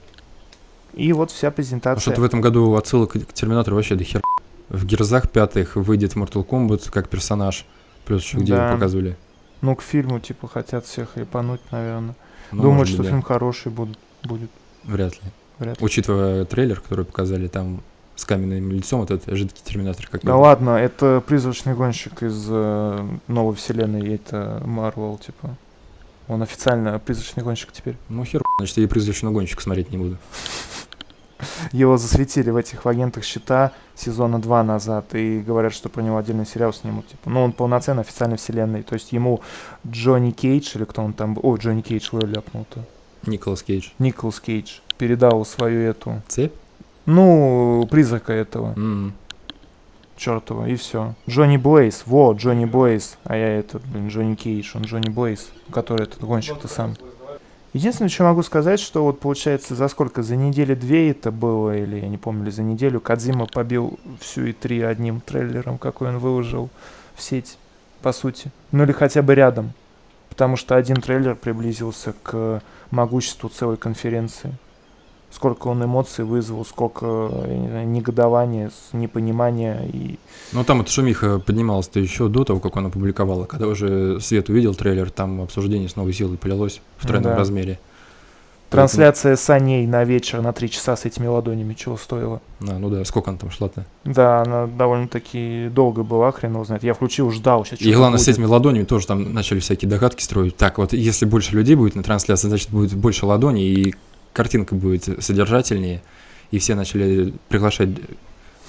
И 0.94 1.14
вот 1.14 1.32
вся 1.32 1.52
презентация. 1.52 2.02
что-то 2.02 2.22
в 2.22 2.24
этом 2.24 2.42
году 2.42 2.76
отсылок 2.76 3.12
к 3.14 3.34
Терминатору 3.34 3.76
вообще 3.76 3.96
до 3.96 4.04
хер. 4.04 4.22
В 4.70 4.86
Герзах 4.86 5.30
пятых 5.30 5.76
выйдет 5.76 6.14
Mortal 6.16 6.46
Kombat 6.46 6.90
как 6.92 7.10
персонаж. 7.10 7.66
Плюс 8.06 8.24
еще 8.24 8.38
где 8.38 8.56
Да. 8.56 8.66
его 8.68 8.76
показывали. 8.76 9.16
Ну, 9.62 9.76
к 9.76 9.82
фильму, 9.82 10.20
типа, 10.20 10.48
хотят 10.48 10.86
всех 10.86 11.14
хайпануть, 11.14 11.62
наверное. 11.72 12.16
Ну, 12.52 12.62
Думают, 12.62 12.80
может 12.80 12.94
что 12.94 13.04
да. 13.04 13.10
фильм 13.10 13.22
хороший 13.22 13.72
будет. 13.72 13.98
будет. 14.24 14.50
Вряд 14.84 15.14
ли. 15.14 15.32
Вряд 15.60 15.80
ли. 15.80 15.86
Учитывая 15.86 16.46
трейлер, 16.46 16.80
который 16.80 17.06
показали, 17.06 17.48
там 17.48 17.82
с 18.16 18.26
каменным 18.26 18.72
лицом, 18.72 19.02
вот 19.02 19.12
этот 19.12 19.36
жидкий 19.36 19.62
терминатор. 19.64 20.08
Как 20.08 20.22
Да 20.24 20.36
ладно, 20.36 20.72
это 20.72 21.24
призрачный 21.26 21.74
гонщик 21.74 22.22
из 22.24 22.48
э, 22.50 23.08
новой 23.28 23.56
вселенной, 23.56 24.16
это 24.16 24.62
Марвел, 24.66 25.18
типа. 25.18 25.56
Он 26.28 26.42
официально 26.44 27.00
призрачный 27.00 27.44
гонщик 27.44 27.72
теперь. 27.72 27.96
Ну 28.10 28.24
хер, 28.24 28.42
значит, 28.60 28.78
я 28.78 28.84
и 28.84 28.88
призрачного 28.88 29.34
гонщика 29.34 29.62
смотреть 29.62 29.92
не 29.92 29.98
буду. 29.98 30.18
Его 31.72 31.98
засветили 31.98 32.50
в 32.50 32.56
этих 32.58 32.86
агентах 32.86 33.24
щита 33.24 33.72
сезона 33.96 34.42
2 34.42 34.64
назад 34.64 35.16
и 35.16 35.40
говорят, 35.40 35.74
что 35.74 35.90
про 35.90 36.02
него 36.02 36.18
отдельный 36.18 36.46
сериал 36.46 36.74
снимут. 36.74 37.08
Типа. 37.08 37.30
Ну, 37.30 37.44
он 37.44 37.52
полноценно 37.54 38.02
официально 38.02 38.36
вселенной. 38.38 38.84
То 38.84 38.94
есть 38.94 39.12
ему 39.12 39.42
Джонни 39.88 40.32
Кейдж, 40.32 40.76
или 40.76 40.84
кто 40.84 41.02
он 41.02 41.14
там 41.14 41.34
был. 41.34 41.42
О, 41.46 41.56
Джонни 41.58 41.82
Кейдж, 41.82 42.10
вы 42.12 42.22
ляпнул-то. 42.28 42.84
Николас 43.26 43.64
Кейдж. 43.64 43.90
Николас 44.00 44.40
Кейдж 44.40 44.80
передал 44.98 45.46
свою 45.46 45.82
эту, 45.82 46.22
Цепь? 46.28 46.54
ну, 47.06 47.88
призрака 47.90 48.34
этого. 48.34 48.74
М. 48.76 49.14
чертова, 50.18 50.68
и 50.68 50.76
все. 50.76 51.16
Джонни 51.30 51.56
Блейз, 51.56 52.04
во, 52.06 52.34
Джонни 52.34 52.66
Блейз, 52.66 53.18
а 53.24 53.38
я 53.38 53.58
этот, 53.60 53.82
блин, 53.86 54.10
Джонни 54.10 54.36
Кейдж, 54.36 54.72
он 54.76 54.82
Джонни 54.84 55.10
Блейз, 55.10 55.50
который 55.72 56.04
этот 56.04 56.22
гонщик-то 56.22 56.68
сам. 56.68 56.96
Единственное, 57.74 58.10
что 58.10 58.24
могу 58.24 58.42
сказать, 58.42 58.80
что 58.80 59.04
вот 59.04 59.20
получается 59.20 59.76
за 59.76 59.88
сколько, 59.90 60.24
за 60.24 60.36
недели 60.36 60.74
две 60.74 61.12
это 61.12 61.32
было, 61.32 61.78
или 61.78 61.98
я 61.98 62.08
не 62.08 62.18
помню, 62.18 62.52
за 62.52 62.64
неделю, 62.64 63.00
Кадзима 63.00 63.46
побил 63.46 64.00
всю 64.20 64.46
и 64.48 64.54
три 64.54 64.82
одним 64.82 65.22
трейлером, 65.22 65.78
какой 65.78 66.10
он 66.10 66.18
выложил 66.18 66.70
в 67.16 67.22
сеть, 67.22 67.58
по 68.02 68.12
сути. 68.12 68.52
Ну 68.72 68.84
или 68.84 68.92
хотя 68.92 69.22
бы 69.22 69.36
рядом. 69.36 69.74
Потому 70.30 70.56
что 70.56 70.76
один 70.76 70.96
трейлер 70.98 71.36
приблизился 71.36 72.14
к 72.24 72.62
могуществу 72.90 73.50
целой 73.50 73.78
конференции. 73.78 74.54
Сколько 75.32 75.68
он 75.68 75.84
эмоций 75.84 76.26
вызвал, 76.26 76.66
сколько 76.66 77.06
негодования, 77.86 78.70
с- 78.70 78.94
непонимания 78.94 79.82
и 79.94 80.18
Ну 80.54 80.64
там 80.64 80.82
эта 80.82 80.92
шумиха 80.92 81.40
поднималась-то 81.40 82.00
еще 82.00 82.28
до 82.30 82.44
того, 82.44 82.60
как 82.60 82.76
он 82.76 82.88
опубликовал. 82.88 83.46
Когда 83.46 83.68
уже 83.68 84.20
Свет 84.22 84.50
увидел 84.50 84.74
трейлер, 84.76 85.10
там 85.12 85.42
обсуждение 85.42 85.88
с 85.88 85.96
новой 85.96 86.14
силой 86.14 86.38
полилось 86.38 86.82
в 86.98 87.06
тройном 87.08 87.32
Да. 87.32 87.38
размере. 87.38 87.80
Трансляция 88.70 89.36
саней 89.36 89.88
на 89.88 90.04
вечер 90.04 90.42
на 90.44 90.54
три 90.54 90.70
часа 90.70 90.96
с 90.96 91.04
этими 91.04 91.26
ладонями 91.26 91.74
чего 91.74 91.98
стоила. 91.98 92.40
А, 92.68 92.78
ну 92.78 92.90
да, 92.92 93.04
сколько 93.04 93.32
она 93.32 93.40
там 93.40 93.50
шла-то? 93.50 93.84
Да, 94.06 94.44
она 94.44 94.68
довольно-таки 94.68 95.70
долго 95.74 96.04
была, 96.04 96.32
хрен 96.32 96.54
его 96.54 96.64
знает. 96.66 96.84
Я 96.84 96.94
включил, 96.94 97.32
ждал. 97.32 97.66
Сейчас 97.66 97.82
И 97.82 97.92
главное, 97.92 98.20
с 98.20 98.26
будет. 98.26 98.36
этими 98.36 98.46
ладонями 98.46 98.84
тоже 98.84 99.08
там 99.08 99.34
начали 99.34 99.60
всякие 99.60 99.90
догадки 99.90 100.22
строить. 100.22 100.56
Так, 100.56 100.78
вот 100.78 100.94
если 100.94 101.26
больше 101.26 101.56
людей 101.56 101.74
будет 101.76 101.96
на 101.96 102.04
трансляции, 102.04 102.48
значит 102.48 102.70
будет 102.70 102.94
больше 102.94 103.26
ладоней, 103.26 103.74
и 103.74 103.96
картинка 104.34 104.76
будет 104.76 105.24
содержательнее. 105.24 106.02
И 106.52 106.60
все 106.60 106.76
начали 106.76 107.34
приглашать 107.48 107.90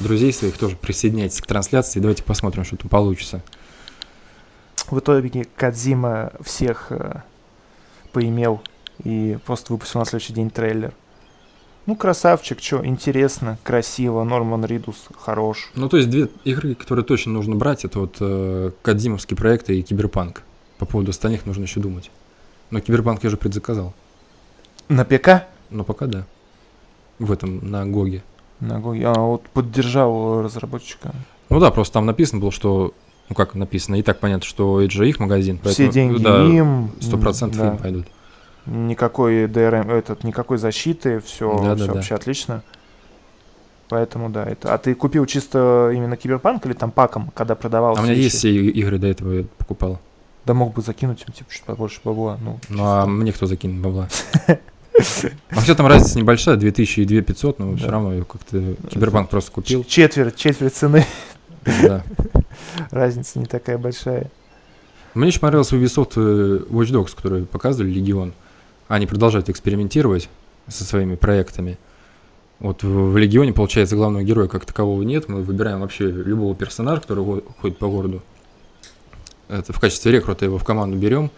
друзей 0.01 0.33
своих 0.33 0.59
тоже 0.59 0.77
присоединяйтесь 0.77 1.41
к 1.41 1.47
трансляции. 1.47 2.01
Давайте 2.01 2.23
посмотрим, 2.23 2.65
что 2.65 2.77
там 2.77 2.89
получится. 2.89 3.43
В 4.91 4.99
итоге 4.99 5.47
Кадзима 5.57 6.33
всех 6.43 6.87
э, 6.91 7.21
поимел 8.13 8.61
и 9.05 9.39
просто 9.47 9.73
выпустил 9.73 10.01
на 10.01 10.07
следующий 10.07 10.33
день 10.33 10.51
трейлер. 10.51 10.93
Ну, 11.87 11.97
красавчик, 11.97 12.61
что, 12.61 12.85
интересно, 12.85 13.59
красиво, 13.63 14.23
Норман 14.25 14.65
Ридус 14.65 15.09
хорош. 15.19 15.71
Ну, 15.75 15.89
то 15.89 15.97
есть 15.97 16.11
две 16.11 16.29
игры, 16.45 16.75
которые 16.75 17.05
точно 17.05 17.33
нужно 17.33 17.57
брать, 17.57 17.85
это 17.85 18.01
вот 18.01 18.17
э, 18.21 18.71
Кадзимовские 18.83 19.37
проекты 19.37 19.79
и 19.79 19.83
Киберпанк. 19.83 20.43
По 20.79 20.87
поводу 20.87 21.11
остальных 21.11 21.47
нужно 21.47 21.63
еще 21.63 21.81
думать. 21.81 22.11
Но 22.71 22.81
Киберпанк 22.81 23.23
я 23.23 23.29
уже 23.29 23.37
предзаказал. 23.37 23.95
На 24.91 25.05
ПК? 25.05 25.47
Но 25.71 25.85
пока 25.85 26.07
да. 26.07 26.25
В 27.21 27.31
этом, 27.31 27.71
на 27.71 27.87
Гоге. 27.87 28.25
На 28.59 28.81
Гоге. 28.81 29.07
А, 29.07 29.21
вот 29.21 29.43
поддержал 29.45 30.43
разработчика. 30.43 31.13
Ну 31.49 31.61
да, 31.61 31.71
просто 31.71 31.95
там 31.95 32.07
написано 32.07 32.41
было, 32.41 32.51
что... 32.51 32.93
Ну 33.29 33.37
как 33.37 33.55
написано, 33.55 33.95
и 33.95 34.03
так 34.03 34.19
понятно, 34.19 34.45
что 34.45 34.81
это 34.81 34.91
же 34.91 35.09
их 35.09 35.21
магазин. 35.21 35.59
Все 35.59 35.67
поэтому, 35.67 35.93
деньги 35.93 36.23
да, 36.23 36.45
им. 36.45 36.91
Сто 37.01 37.17
процентов 37.17 37.61
да. 37.61 37.69
им 37.69 37.79
пойдут. 37.79 38.07
Никакой 38.67 39.45
DRM, 39.45 39.93
этот, 39.93 40.25
никакой 40.25 40.59
защиты, 40.59 41.21
все, 41.21 41.57
Да, 41.59 41.69
да, 41.69 41.77
все 41.77 41.87
да. 41.87 41.93
вообще 41.93 42.15
отлично. 42.17 42.63
Поэтому 43.89 44.29
да, 44.29 44.45
это. 44.45 44.75
А 44.75 44.79
ты 44.79 44.97
купил 44.97 45.25
чисто 45.27 45.93
именно 45.95 46.17
киберпанк 46.17 46.67
или 46.67 46.73
там 46.73 46.91
паком, 46.91 47.31
когда 47.33 47.55
продавался? 47.55 48.01
А 48.01 48.05
у 48.05 48.07
меня 48.09 48.17
есть 48.17 48.39
все 48.39 48.51
игры 48.53 48.99
до 48.99 49.07
этого 49.07 49.33
я 49.33 49.45
покупал. 49.57 50.01
Да 50.45 50.55
мог 50.55 50.75
бы 50.75 50.83
закинуть 50.83 51.23
им 51.29 51.33
типа 51.33 51.53
чуть 51.53 51.63
побольше 51.63 52.01
бабла. 52.03 52.39
Ну, 52.43 52.59
Ну 52.69 52.85
а 52.85 53.07
мне 53.07 53.33
кто 53.33 53.47
закинет 53.47 53.81
бабла? 53.81 54.09
Вообще 55.51 55.75
там 55.75 55.87
разница 55.87 56.19
небольшая, 56.19 56.57
2000 56.57 57.01
и 57.01 57.05
2500, 57.05 57.59
но 57.59 57.77
все 57.77 57.89
равно 57.89 58.15
я 58.15 58.25
как-то 58.25 58.75
киберпанк 58.91 59.31
просто 59.31 59.51
купил. 59.53 59.85
четверть, 59.85 60.37
четверть 60.37 60.75
цены. 60.75 61.05
Да. 61.83 62.03
Разница 62.91 63.39
не 63.39 63.45
такая 63.47 63.77
большая. 63.79 64.31
Мне 65.15 65.29
очень 65.29 65.41
понравился 65.41 65.77
Ubisoft 65.77 66.13
э, 66.17 66.65
Watch 66.71 66.91
Dogs, 66.93 67.15
который 67.15 67.45
показывали 67.45 67.91
Легион. 67.91 68.33
Они 68.89 69.07
продолжают 69.07 69.49
экспериментировать 69.51 70.29
со 70.69 70.85
своими 70.85 71.17
проектами. 71.17 71.79
Вот 72.61 72.83
в, 72.83 73.13
в 73.13 73.17
Легионе, 73.17 73.53
получается, 73.53 73.97
главного 73.97 74.23
героя 74.23 74.49
как 74.49 74.65
такового 74.65 75.03
нет. 75.03 75.29
Мы 75.29 75.43
выбираем 75.43 75.81
вообще 75.81 76.11
любого 76.11 76.55
персонажа, 76.55 77.01
который 77.03 77.25
хо- 77.25 77.43
ходит 77.61 77.79
по 77.79 77.89
городу. 77.89 78.23
Это 79.49 79.73
в 79.73 79.81
качестве 79.81 80.13
рекрута 80.13 80.45
его 80.45 80.59
в 80.59 80.65
команду 80.65 80.97
берем. 80.97 81.31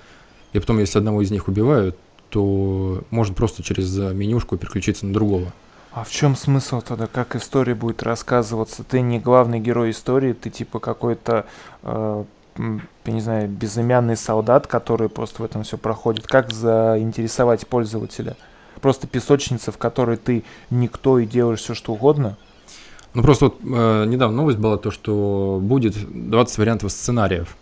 И 0.53 0.59
потом, 0.59 0.79
если 0.79 0.99
одного 0.99 1.23
из 1.23 1.31
них 1.31 1.49
убивают, 1.49 1.97
то 2.33 3.05
можно 3.11 3.35
просто 3.35 3.63
через 3.63 3.95
менюшку 3.97 4.57
переключиться 4.57 5.05
на 5.05 5.13
другого. 5.13 5.53
А 5.93 6.03
в 6.05 6.11
чем 6.11 6.35
смысл 6.35 6.81
тогда, 6.81 7.07
как 7.07 7.37
история 7.37 7.75
будет 7.75 8.03
рассказываться? 8.03 8.83
Ты 8.83 9.03
не 9.03 9.21
главный 9.21 9.61
герой 9.61 9.91
истории, 9.91 10.33
ты 10.33 10.49
типа 10.49 10.79
какой-то, 10.79 11.45
э, 11.83 12.25
я 12.57 13.13
не 13.13 13.21
знаю, 13.21 13.49
безымянный 13.51 14.17
солдат, 14.17 14.67
который 14.67 15.11
просто 15.11 15.43
в 15.43 15.45
этом 15.45 15.65
все 15.65 15.77
проходит. 15.77 16.27
Как 16.27 16.51
заинтересовать 16.51 17.67
пользователя? 17.67 18.37
Просто 18.81 19.07
песочница, 19.07 19.71
в 19.71 19.77
которой 19.77 20.17
ты 20.17 20.45
никто 20.71 21.19
и 21.19 21.27
делаешь 21.27 21.61
все 21.61 21.75
что 21.75 21.93
угодно? 21.93 22.39
Ну 23.13 23.23
просто 23.23 23.47
вот 23.47 23.57
э, 23.63 24.05
недавно 24.07 24.39
новость 24.39 24.59
была 24.59 24.79
то, 24.79 24.91
что 24.91 25.59
будет 25.61 25.95
20 25.95 26.57
вариантов 26.57 26.91
сценариев 26.91 27.55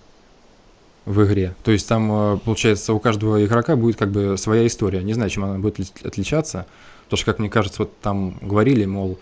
в 1.11 1.25
игре. 1.25 1.55
То 1.65 1.73
есть 1.73 1.89
там, 1.89 2.11
э, 2.13 2.39
получается, 2.45 2.93
у 2.95 3.01
каждого 3.01 3.45
игрока 3.45 3.77
будет 3.77 3.97
как 3.97 4.11
бы 4.11 4.37
своя 4.39 4.67
история. 4.67 5.03
Не 5.03 5.15
знаю, 5.15 5.31
чем 5.31 5.45
она 5.45 5.59
будет 5.59 5.79
ли- 5.79 5.87
отличаться. 6.05 6.67
Потому 7.05 7.19
что, 7.19 7.27
как 7.27 7.39
мне 7.41 7.51
кажется, 7.51 7.83
вот 7.83 7.99
там 8.01 8.39
говорили, 8.41 8.85
мол, 8.85 9.19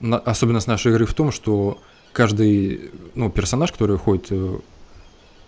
на- 0.00 0.18
особенность 0.18 0.68
нашей 0.68 0.92
игры 0.92 1.06
в 1.06 1.14
том, 1.14 1.32
что 1.32 1.78
каждый 2.12 2.90
ну, 3.14 3.30
персонаж, 3.30 3.72
который 3.72 3.98
ходит 3.98 4.26
э, 4.30 4.58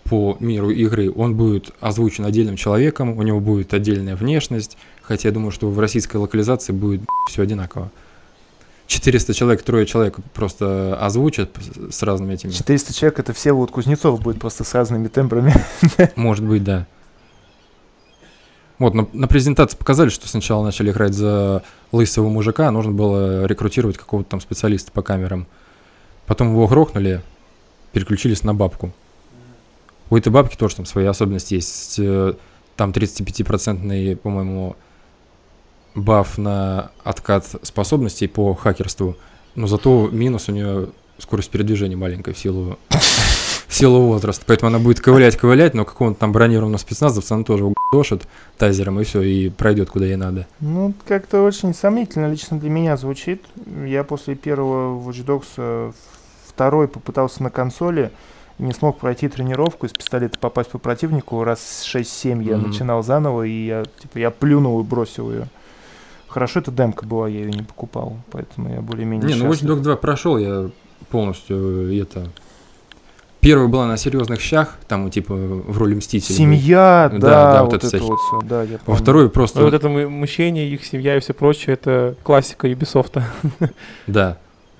по 0.04 0.36
миру 0.40 0.70
игры, 0.70 1.10
он 1.10 1.36
будет 1.36 1.72
озвучен 1.80 2.24
отдельным 2.24 2.56
человеком, 2.56 3.16
у 3.18 3.22
него 3.22 3.40
будет 3.40 3.74
отдельная 3.74 4.16
внешность, 4.16 4.76
хотя 5.02 5.28
я 5.28 5.34
думаю, 5.34 5.50
что 5.50 5.68
в 5.70 5.78
российской 5.78 6.16
локализации 6.16 6.72
будет 6.72 7.02
все 7.28 7.42
одинаково. 7.42 7.90
400 8.86 9.34
человек, 9.34 9.62
трое 9.62 9.84
человек 9.86 10.16
просто 10.32 10.96
озвучат 11.00 11.50
с- 11.90 12.02
разными 12.02 12.34
этими. 12.34 12.50
400 12.50 12.94
человек, 12.94 13.18
это 13.18 13.32
все 13.32 13.52
вот 13.52 13.70
Кузнецов 13.70 14.20
будет 14.20 14.38
просто 14.40 14.64
с 14.64 14.74
разными 14.74 15.08
тембрами. 15.08 15.54
Может 16.16 16.44
быть, 16.44 16.62
да. 16.62 16.86
Вот, 18.78 18.94
на, 18.94 19.08
на 19.12 19.26
презентации 19.26 19.76
показали, 19.76 20.10
что 20.10 20.28
сначала 20.28 20.62
начали 20.62 20.90
играть 20.90 21.14
за 21.14 21.62
лысого 21.92 22.28
мужика, 22.28 22.70
нужно 22.70 22.92
было 22.92 23.46
рекрутировать 23.46 23.96
какого-то 23.96 24.28
там 24.30 24.40
специалиста 24.40 24.92
по 24.92 25.02
камерам. 25.02 25.46
Потом 26.26 26.50
его 26.50 26.66
грохнули, 26.66 27.22
переключились 27.92 28.42
на 28.44 28.54
бабку. 28.54 28.92
У 30.10 30.16
этой 30.16 30.30
бабки 30.30 30.56
тоже 30.56 30.76
там 30.76 30.84
свои 30.86 31.06
особенности 31.06 31.54
есть. 31.54 31.96
Э, 31.98 32.34
Там 32.76 32.90
35-процентный, 32.90 34.14
по-моему, 34.16 34.76
баф 35.96 36.38
на 36.38 36.90
откат 37.02 37.46
способностей 37.62 38.28
по 38.28 38.54
хакерству. 38.54 39.16
Но 39.54 39.66
зато 39.66 40.08
минус 40.12 40.48
у 40.48 40.52
нее 40.52 40.88
скорость 41.18 41.50
передвижения 41.50 41.96
маленькая 41.96 42.34
в 42.34 42.38
силу 42.38 42.78
в 42.90 43.74
силу 43.74 44.02
возраста. 44.06 44.44
Поэтому 44.46 44.68
она 44.68 44.78
будет 44.78 45.00
ковылять, 45.00 45.36
ковылять, 45.36 45.74
но 45.74 45.84
какого-то 45.84 46.20
там 46.20 46.32
бронированного 46.32 46.78
спецназовца 46.78 47.34
она 47.34 47.42
тоже 47.44 47.64
угдошит 47.64 48.28
тазером 48.58 49.00
и 49.00 49.04
все, 49.04 49.22
и 49.22 49.48
пройдет 49.48 49.90
куда 49.90 50.06
ей 50.06 50.16
надо. 50.16 50.46
Ну, 50.60 50.94
как-то 51.06 51.42
очень 51.42 51.74
сомнительно 51.74 52.30
лично 52.30 52.58
для 52.60 52.70
меня 52.70 52.96
звучит. 52.96 53.42
Я 53.84 54.04
после 54.04 54.34
первого 54.36 55.00
Watch 55.02 55.24
Dogs 55.24 55.46
э, 55.56 55.92
второй 56.46 56.86
попытался 56.88 57.42
на 57.42 57.50
консоли, 57.50 58.12
не 58.58 58.72
смог 58.72 58.98
пройти 58.98 59.28
тренировку 59.28 59.86
из 59.86 59.92
пистолета 59.92 60.38
попасть 60.38 60.70
по 60.70 60.78
противнику. 60.78 61.42
Раз 61.42 61.84
6-7 61.92 62.42
я 62.44 62.56
Мгм. 62.56 62.68
начинал 62.68 63.02
заново, 63.02 63.42
и 63.42 63.66
я, 63.66 63.84
типа, 64.00 64.18
я 64.18 64.30
плюнул 64.30 64.80
и 64.80 64.84
бросил 64.84 65.30
ее. 65.32 65.48
Хорошо, 66.36 66.60
это 66.60 66.70
демка 66.70 67.06
была, 67.06 67.28
я 67.28 67.40
ее 67.40 67.50
не 67.50 67.62
покупал, 67.62 68.18
поэтому 68.30 68.68
я 68.68 68.82
более-менее 68.82 69.26
Не, 69.26 69.34
ну 69.36 69.46
Watch 69.46 69.52
счастлив. 69.52 69.78
Dogs 69.78 69.80
2 69.80 69.96
прошел 69.96 70.36
я 70.36 70.68
полностью 71.08 71.90
э, 71.90 72.02
это... 72.02 72.28
Первая 73.40 73.68
была 73.68 73.86
на 73.86 73.96
серьезных 73.96 74.42
щах, 74.42 74.76
там 74.86 75.08
типа 75.10 75.34
в 75.34 75.78
роли 75.78 75.94
мстителя. 75.94 76.36
Семья, 76.36 77.08
Да, 77.10 77.18
да, 77.18 77.52
да, 77.54 77.62
вот 77.62 77.72
вот, 77.72 77.82
это 77.82 77.86
это 77.86 77.96
вся 77.96 78.06
вот 78.06 78.18
всё, 78.18 78.40
да, 78.46 78.62
я 78.64 78.72
Во 78.72 78.78
помню. 78.84 79.00
второй 79.00 79.30
просто... 79.30 79.60
Ну, 79.60 79.64
вот 79.64 79.72
это 79.72 79.88
мучение, 79.88 80.68
их 80.68 80.84
семья 80.84 81.16
и 81.16 81.20
все 81.20 81.32
прочее, 81.32 81.72
это 81.72 82.16
классика 82.22 82.68
Ubisoft. 82.68 83.22
Да. 84.06 84.36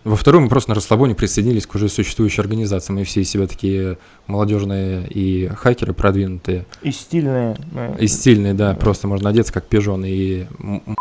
Во 0.06 0.14
второй 0.14 0.40
мы 0.40 0.48
просто 0.48 0.70
на 0.70 0.76
расслабоне 0.76 1.16
присоединились 1.16 1.66
к 1.66 1.74
уже 1.74 1.88
существующей 1.88 2.40
организации. 2.40 2.92
Мы 2.92 3.02
все 3.02 3.22
из 3.22 3.28
себя 3.28 3.48
такие 3.48 3.98
молодежные 4.28 5.04
и 5.08 5.48
хакеры 5.48 5.94
продвинутые. 5.94 6.64
И 6.80 6.92
стильные. 6.92 7.56
э, 7.74 7.96
И 7.98 8.06
стильные, 8.06 8.54
да, 8.54 8.74
просто 8.74 9.08
можно 9.08 9.30
одеться 9.30 9.52
как 9.52 9.64
пижон 9.64 10.04
и 10.04 10.46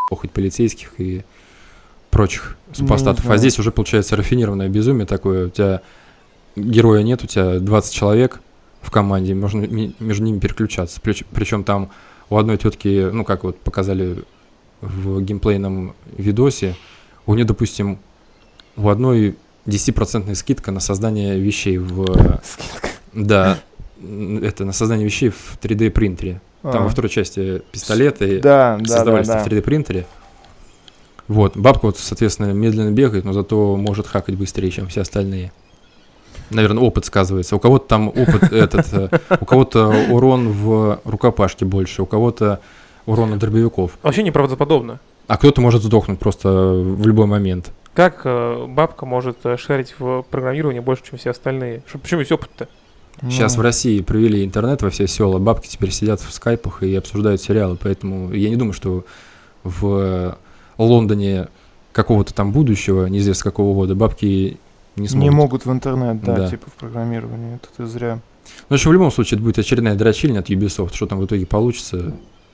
мохать 0.10 0.32
полицейских 0.32 0.94
и 0.98 1.24
прочих 2.10 2.58
супостатов. 2.74 3.26
знаю. 3.26 3.36
а 3.36 3.38
здесь 3.38 3.60
уже 3.60 3.72
получается 3.72 4.16
рафинированное 4.16 4.70
безумие 4.70 5.06
такое. 5.06 5.48
У 5.48 5.50
тебя 5.52 5.82
героя 6.56 7.04
нет, 7.04 7.24
у 7.24 7.28
тебя 7.28 7.60
20 7.60 7.94
человек 7.94 8.42
в 8.82 8.90
команде, 8.90 9.36
можно 9.36 9.68
между 10.00 10.24
ними 10.24 10.40
переключаться. 10.40 11.00
Причем 11.00 11.64
там 11.64 11.92
у 12.32 12.38
одной 12.38 12.58
тетки, 12.58 13.12
ну 13.12 13.24
как 13.24 13.44
вот 13.44 13.60
показали 13.60 14.24
в 14.82 15.22
геймплейном 15.22 15.94
видосе, 16.18 16.76
у 17.28 17.36
нее, 17.36 17.46
допустим, 17.46 18.00
у 18.78 18.90
одной 18.90 19.36
10% 19.66 20.34
скидка 20.36 20.72
на 20.72 20.80
создание 20.80 21.40
вещей 21.40 21.78
в... 21.78 22.06
Скидка. 22.44 22.90
Да, 23.14 23.60
это 24.42 24.66
на 24.66 24.74
создание 24.74 25.06
вещей 25.06 25.30
в 25.30 25.58
3D 25.62 25.90
принтере. 25.90 26.42
Там 26.62 26.76
А, 26.76 26.84
во 26.84 26.90
второй 26.90 27.10
части 27.10 27.62
пистолеты 27.72 28.40
Да, 28.40 28.78
да, 28.78 28.84
да, 28.84 28.96
создавались 28.96 29.28
да. 29.28 29.44
в 29.44 29.48
3D 29.48 29.62
принтере. 29.62 30.06
Вот, 31.28 31.58
бабка 31.58 31.88
вот, 31.88 31.98
соответственно, 31.98 32.52
медленно 32.52 32.92
бегает, 32.92 33.26
но 33.26 33.34
зато 33.34 33.76
может 33.78 34.08
хакать 34.08 34.36
быстрее, 34.36 34.70
чем 34.70 34.88
все 34.88 35.02
остальные. 35.02 35.52
Наверное, 36.52 36.84
опыт 36.84 37.06
сказывается. 37.06 37.56
У 37.56 37.60
кого-то 37.60 37.88
там 37.88 38.10
опыт 38.10 38.44
этот, 38.52 38.94
э, 38.94 39.10
у 39.40 39.46
кого-то 39.46 39.88
урон 40.10 40.50
в 40.50 41.00
рукопашке 41.04 41.66
больше, 41.66 42.04
у 42.04 42.06
кого-то 42.06 42.60
урон 43.08 43.34
от 43.34 43.40
дробовиков. 43.40 43.98
Вообще 44.04 44.22
неправдоподобно. 44.22 45.00
А 45.28 45.38
кто-то 45.38 45.62
может 45.62 45.82
сдохнуть 45.82 46.20
просто 46.20 46.50
в 46.50 47.08
любой 47.08 47.26
момент. 47.26 47.72
Как 47.96 48.22
э, 48.26 48.66
бабка 48.68 49.06
может 49.06 49.38
э, 49.46 49.58
шарить 49.58 49.96
в 49.98 50.24
программировании 50.30 50.82
больше, 50.82 51.04
чем 51.10 51.18
все 51.18 51.32
остальные? 51.32 51.82
Что, 51.88 51.98
почему 51.98 52.20
есть 52.20 52.32
опыт-то? 52.32 52.68
Сейчас 53.30 53.56
Ну, 53.56 53.62
в 53.62 53.64
России 53.64 54.02
провели 54.02 54.44
интернет 54.44 54.82
во 54.82 54.90
все 54.90 55.08
села, 55.08 55.40
бабки 55.40 55.68
теперь 55.68 55.92
сидят 55.92 56.20
в 56.20 56.32
скайпах 56.34 56.84
и 56.84 56.94
обсуждают 56.94 57.42
сериалы, 57.42 57.78
поэтому 57.82 58.34
я 58.34 58.50
не 58.50 58.58
думаю, 58.58 58.74
что 58.74 59.06
в 59.64 60.38
Лондоне 60.78 61.48
какого-то 61.94 62.34
там 62.34 62.52
будущего, 62.52 63.06
неизвестно 63.06 63.50
какого 63.50 63.74
года, 63.74 63.96
бабки 63.96 64.58
не 64.98 65.04
Не 65.04 65.08
смогут. 65.08 65.34
могут 65.34 65.66
в 65.66 65.72
интернет, 65.72 66.22
да, 66.22 66.36
Да. 66.36 66.50
типа 66.50 66.70
в 66.70 66.74
программировании. 66.74 67.56
Это 67.56 67.68
ты 67.78 67.86
зря. 67.86 68.20
Ну, 68.70 68.76
еще 68.76 68.90
в 68.90 68.94
любом 68.94 69.12
случае, 69.12 69.38
это 69.38 69.44
будет 69.46 69.58
очередная 69.60 69.96
дрочильня 69.96 70.40
от 70.40 70.50
Ubisoft. 70.50 70.94
Что 70.94 71.08
там 71.08 71.20
в 71.20 71.26
итоге 71.26 71.46
получится, 71.46 72.14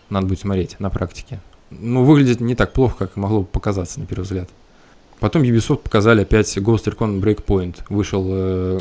надо 0.10 0.28
будет 0.28 0.40
смотреть 0.40 0.80
на 0.80 0.92
практике. 0.92 1.40
Ну, 1.72 2.04
выглядит 2.04 2.40
не 2.40 2.54
так 2.56 2.72
плохо, 2.74 2.96
как 3.08 3.16
могло 3.16 3.42
бы 3.42 3.48
показаться 3.48 4.00
на 4.00 4.06
первый 4.06 4.24
взгляд. 4.24 4.48
Потом 5.22 5.44
Ubisoft 5.44 5.78
показали 5.84 6.24
опять 6.24 6.58
Ghost 6.58 6.86
Recon 6.86 7.22
Breakpoint. 7.22 7.84
Вышел 7.90 8.26
э, 8.28 8.80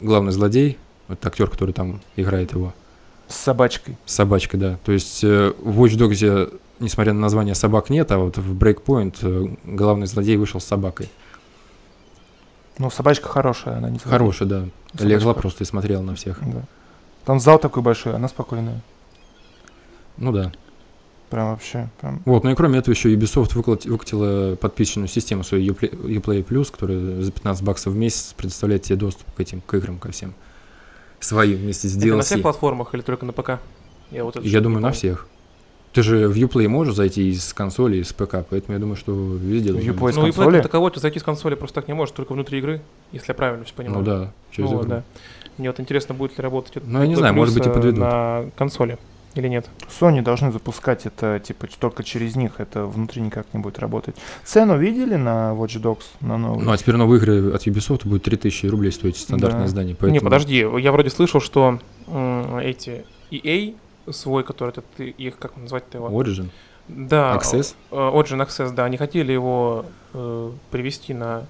главный 0.00 0.30
злодей, 0.30 0.78
вот 1.08 1.26
актер, 1.26 1.50
который 1.50 1.74
там 1.74 2.00
играет 2.14 2.52
его, 2.52 2.72
С 3.26 3.34
собачкой. 3.34 3.96
с 4.06 4.14
собачкой, 4.14 4.60
да. 4.60 4.78
То 4.84 4.92
есть 4.92 5.24
э, 5.24 5.52
в 5.58 5.82
Watch 5.82 5.96
Dogs, 5.98 6.60
несмотря 6.78 7.12
на 7.12 7.18
название 7.18 7.56
собак 7.56 7.90
нет, 7.90 8.12
а 8.12 8.18
вот 8.18 8.38
в 8.38 8.56
Breakpoint 8.56 9.16
э, 9.22 9.56
главный 9.64 10.06
злодей 10.06 10.36
вышел 10.36 10.60
с 10.60 10.64
собакой. 10.64 11.10
Ну, 12.78 12.88
собачка 12.88 13.28
хорошая, 13.28 13.78
она 13.78 13.90
не 13.90 13.98
злая. 13.98 14.16
Хороший, 14.16 14.46
да. 14.46 14.60
Собачка 14.92 15.06
Легла 15.08 15.18
хорошая. 15.32 15.40
просто 15.42 15.64
и 15.64 15.66
смотрела 15.66 16.02
на 16.02 16.14
всех. 16.14 16.38
Да. 16.40 16.62
Там 17.24 17.40
зал 17.40 17.58
такой 17.58 17.82
большой, 17.82 18.14
она 18.14 18.28
спокойная. 18.28 18.80
Ну 20.18 20.30
да. 20.30 20.52
Прям 21.34 21.50
вообще. 21.50 21.88
Прям. 22.00 22.22
Вот, 22.26 22.44
ну 22.44 22.50
и 22.50 22.54
кроме 22.54 22.78
этого 22.78 22.94
еще 22.94 23.12
Ubisoft 23.12 23.54
выкатила 23.56 24.54
подписочную 24.54 25.08
систему 25.08 25.42
свою 25.42 25.72
Uplay, 25.72 25.90
Uplay 25.90 26.44
Plus, 26.46 26.70
которая 26.70 27.20
за 27.22 27.32
15 27.32 27.64
баксов 27.64 27.92
в 27.92 27.96
месяц 27.96 28.32
предоставляет 28.36 28.82
тебе 28.82 28.94
доступ 28.94 29.26
к 29.34 29.40
этим, 29.40 29.60
к 29.60 29.74
играм, 29.74 29.98
ко 29.98 30.12
всем. 30.12 30.32
Своим 31.18 31.56
вместе 31.56 31.88
с 31.88 31.96
Это 31.96 32.06
на 32.14 32.22
всех 32.22 32.38
DLC. 32.38 32.42
платформах 32.42 32.94
или 32.94 33.02
только 33.02 33.26
на 33.26 33.32
ПК? 33.32 33.58
Я, 34.12 34.22
вот 34.22 34.40
Я 34.44 34.60
думаю, 34.60 34.80
на 34.80 34.92
всех. 34.92 35.26
Ты 35.92 36.04
же 36.04 36.28
в 36.28 36.36
Uplay 36.36 36.68
можешь 36.68 36.94
зайти 36.94 37.28
из 37.30 37.52
консоли, 37.52 37.96
из 37.96 38.12
ПК, 38.12 38.36
поэтому 38.48 38.74
я 38.74 38.78
думаю, 38.78 38.94
что 38.94 39.12
везде 39.12 39.70
В 39.72 39.74
должно 39.74 39.92
Uplay 39.92 40.26
быть. 40.36 40.36
Ну, 40.36 40.62
таковой 40.62 40.92
ты 40.92 41.00
зайти 41.00 41.18
с 41.18 41.24
консоли 41.24 41.56
просто 41.56 41.74
так 41.80 41.88
не 41.88 41.94
можешь, 41.94 42.14
только 42.14 42.32
внутри 42.34 42.58
игры, 42.60 42.80
если 43.10 43.26
я 43.32 43.34
правильно 43.34 43.64
все 43.64 43.74
понимаю. 43.74 43.98
Ну 43.98 44.04
да, 44.04 44.30
через 44.52 44.70
Ну, 44.70 44.76
игру. 44.78 44.88
да. 44.88 45.02
Мне 45.58 45.68
вот 45.68 45.80
интересно, 45.80 46.14
будет 46.14 46.38
ли 46.38 46.42
работать 46.44 46.76
это 46.76 46.86
Ну, 46.86 47.00
я 47.00 47.08
не 47.08 47.14
Uplay 47.14 47.18
знаю, 47.18 47.34
может 47.34 47.54
быть, 47.54 47.66
и 47.66 47.70
э, 47.70 47.72
подведут. 47.72 47.98
на 47.98 48.44
консоли 48.56 48.98
или 49.34 49.48
нет. 49.48 49.68
Sony 50.00 50.22
должны 50.22 50.52
запускать 50.52 51.06
это, 51.06 51.40
типа, 51.40 51.66
только 51.78 52.02
через 52.04 52.36
них, 52.36 52.60
это 52.60 52.86
внутри 52.86 53.20
никак 53.22 53.46
не 53.52 53.60
будет 53.60 53.78
работать. 53.78 54.14
Цену 54.44 54.76
видели 54.78 55.16
на 55.16 55.52
Watch 55.54 55.80
Dogs, 55.80 56.04
на 56.20 56.38
новый? 56.38 56.64
Ну, 56.64 56.70
а 56.72 56.76
теперь 56.76 56.96
новые 56.96 57.18
игры 57.20 57.52
от 57.52 57.66
Ubisoft 57.66 58.06
будут 58.06 58.22
3000 58.22 58.66
рублей 58.66 58.92
стоить 58.92 59.16
стандартное 59.16 59.62
Да. 59.62 59.66
издание. 59.66 59.94
Поэтому... 59.94 60.12
Не, 60.14 60.20
подожди, 60.20 60.56
я 60.78 60.92
вроде 60.92 61.10
слышал, 61.10 61.40
что 61.40 61.78
м, 62.06 62.56
эти 62.58 63.04
EA 63.30 63.74
свой, 64.10 64.44
который 64.44 64.70
это 64.70 64.82
ты 64.96 65.08
их 65.08 65.38
как 65.38 65.56
назвать-то 65.56 65.98
его? 65.98 66.08
Origin, 66.22 66.50
Да. 66.88 67.36
Access. 67.36 67.74
э, 67.90 67.96
Origin 67.96 68.46
Access, 68.46 68.72
да, 68.74 68.84
они 68.84 68.96
хотели 68.98 69.32
его 69.32 69.86
э, 70.12 70.50
привести 70.70 71.14
на 71.14 71.46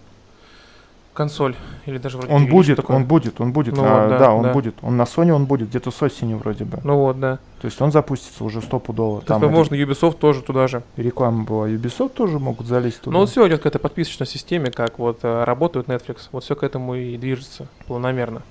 консоль 1.15 1.55
или 1.87 1.97
даже 1.99 2.19
вроде 2.19 2.33
Он 2.35 2.47
будет, 2.47 2.77
такое. 2.77 2.97
он 2.97 3.05
будет, 3.07 3.41
он 3.41 3.53
будет, 3.53 3.77
Ну 3.77 3.83
на- 3.85 4.01
вот, 4.03 4.09
да, 4.11 4.19
да, 4.19 4.33
он 4.35 4.43
да. 4.43 4.53
будет. 4.53 4.75
Он 4.83 4.97
на 4.97 5.03
Sony 5.05 5.31
он 5.31 5.47
будет 5.47 5.69
где-то 5.69 5.91
с 5.91 6.03
осени 6.03 6.35
вроде 6.35 6.65
бы. 6.65 6.81
Ну 6.85 6.99
вот, 6.99 7.19
да. 7.21 7.39
То 7.61 7.67
есть 7.67 7.81
он 7.81 7.93
запустится 7.93 8.45
уже 8.45 8.61
стопудово. 8.61 9.21
То 9.21 9.27
Там 9.29 9.43
есть, 9.43 9.55
возможно, 9.55 9.75
Ubisoft 9.77 10.19
тоже 10.19 10.43
туда 10.43 10.67
же. 10.69 10.83
ре- 10.97 11.05
реклама 11.05 11.45
была. 11.45 11.69
Ubisoft 11.69 12.11
тоже 12.11 12.39
могут 12.39 12.67
залезть 12.67 13.01
туда. 13.01 13.15
Но 13.15 13.21
вот 13.21 13.31
все 13.31 13.47
идет 13.49 13.63
к 13.63 13.67
этой 13.67 13.79
подписочной 13.79 14.27
системе, 14.27 14.71
как 14.71 14.99
вот 14.99 15.21
э, 15.23 15.45
работают 15.45 15.87
Netflix. 15.89 16.29
Вот 16.33 16.45
все 16.45 16.55
к 16.57 16.63
этому 16.63 16.95
и 16.95 17.17
движется 17.17 17.69
планомерно. 17.87 18.43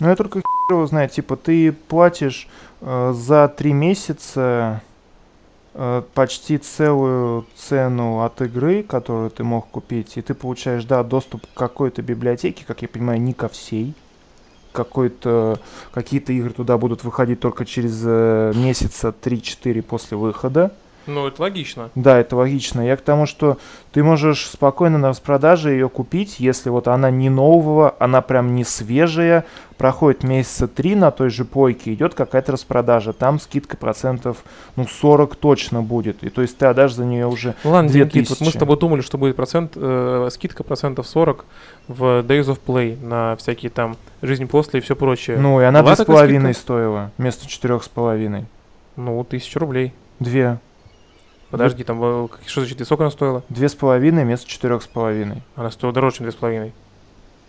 Ну, 0.00 0.08
я 0.08 0.16
только 0.16 0.40
хер 0.40 0.76
его 0.76 0.86
знает. 0.86 1.12
Типа, 1.12 1.36
ты 1.36 1.72
платишь 1.72 2.48
э, 2.82 3.12
за 3.14 3.48
три 3.48 3.72
месяца 3.72 4.82
почти 6.14 6.58
целую 6.58 7.46
цену 7.54 8.22
от 8.22 8.40
игры, 8.40 8.82
которую 8.82 9.30
ты 9.30 9.44
мог 9.44 9.68
купить, 9.68 10.16
и 10.16 10.22
ты 10.22 10.32
получаешь, 10.34 10.84
да, 10.84 11.02
доступ 11.02 11.46
к 11.46 11.54
какой-то 11.54 12.02
библиотеке, 12.02 12.64
как 12.66 12.82
я 12.82 12.88
понимаю, 12.88 13.20
не 13.20 13.34
ко 13.34 13.48
всей. 13.48 13.94
Какой-то, 14.72 15.58
какие-то 15.92 16.32
игры 16.32 16.50
туда 16.50 16.76
будут 16.76 17.02
выходить 17.02 17.40
только 17.40 17.64
через 17.64 18.02
э, 18.04 18.52
месяца 18.54 19.14
3-4 19.22 19.82
после 19.82 20.16
выхода. 20.16 20.72
Ну, 21.06 21.26
это 21.26 21.42
логично. 21.42 21.90
Да, 21.94 22.18
это 22.18 22.36
логично. 22.36 22.80
Я 22.80 22.96
к 22.96 23.00
тому, 23.00 23.26
что 23.26 23.58
ты 23.92 24.02
можешь 24.02 24.46
спокойно 24.46 24.98
на 24.98 25.08
распродаже 25.08 25.70
ее 25.70 25.88
купить, 25.88 26.40
если 26.40 26.68
вот 26.68 26.88
она 26.88 27.10
не 27.10 27.30
нового, 27.30 27.94
она 27.98 28.20
прям 28.22 28.54
не 28.54 28.64
свежая, 28.64 29.44
проходит 29.78 30.22
месяца 30.22 30.68
три 30.68 30.94
на 30.94 31.10
той 31.10 31.30
же 31.30 31.44
плойке, 31.44 31.92
идет 31.94 32.14
какая-то 32.14 32.52
распродажа, 32.52 33.12
там 33.12 33.38
скидка 33.38 33.76
процентов, 33.76 34.38
ну, 34.74 34.86
40 34.86 35.36
точно 35.36 35.82
будет. 35.82 36.22
И 36.24 36.28
то 36.28 36.42
есть 36.42 36.58
ты 36.58 36.66
отдашь 36.66 36.94
за 36.94 37.04
нее 37.04 37.26
уже... 37.26 37.54
Ну 37.62 37.70
ладно, 37.70 37.90
Две 37.90 38.04
Никит, 38.04 38.28
вот 38.30 38.40
мы 38.40 38.50
с 38.50 38.54
тобой 38.54 38.78
думали, 38.78 39.00
что 39.00 39.18
будет 39.18 39.36
процент, 39.36 39.72
э, 39.76 40.28
скидка 40.32 40.64
процентов 40.64 41.06
40 41.06 41.44
в 41.88 42.02
Days 42.20 42.46
of 42.46 42.58
Play 42.66 43.02
на 43.04 43.36
всякие 43.36 43.70
там 43.70 43.96
жизнь 44.22 44.46
после 44.46 44.80
и 44.80 44.82
все 44.82 44.96
прочее. 44.96 45.36
Ну, 45.38 45.60
и 45.60 45.64
она 45.64 45.82
Была 45.82 45.92
две 45.92 45.96
с 45.96 45.98
такая 45.98 46.16
половиной 46.16 46.54
скидка? 46.54 46.62
стоила, 46.62 47.10
вместо 47.18 47.48
четырех 47.48 47.84
с 47.84 47.88
половиной. 47.88 48.46
Ну, 48.96 49.22
тысячу 49.24 49.58
рублей. 49.58 49.92
Две. 50.20 50.58
Подожди, 51.50 51.84
там 51.84 52.00
э, 52.02 52.28
что 52.46 52.60
значит, 52.62 52.84
сколько 52.84 53.04
она 53.04 53.10
стоила? 53.10 53.42
Две 53.48 53.68
с 53.68 53.74
половиной 53.74 54.24
вместо 54.24 54.48
четырех 54.48 54.82
с 54.82 54.86
половиной. 54.86 55.42
Она 55.54 55.70
стоила 55.70 55.94
дороже, 55.94 56.16
чем 56.16 56.24
две 56.24 56.32
с 56.32 56.36
половиной. 56.36 56.72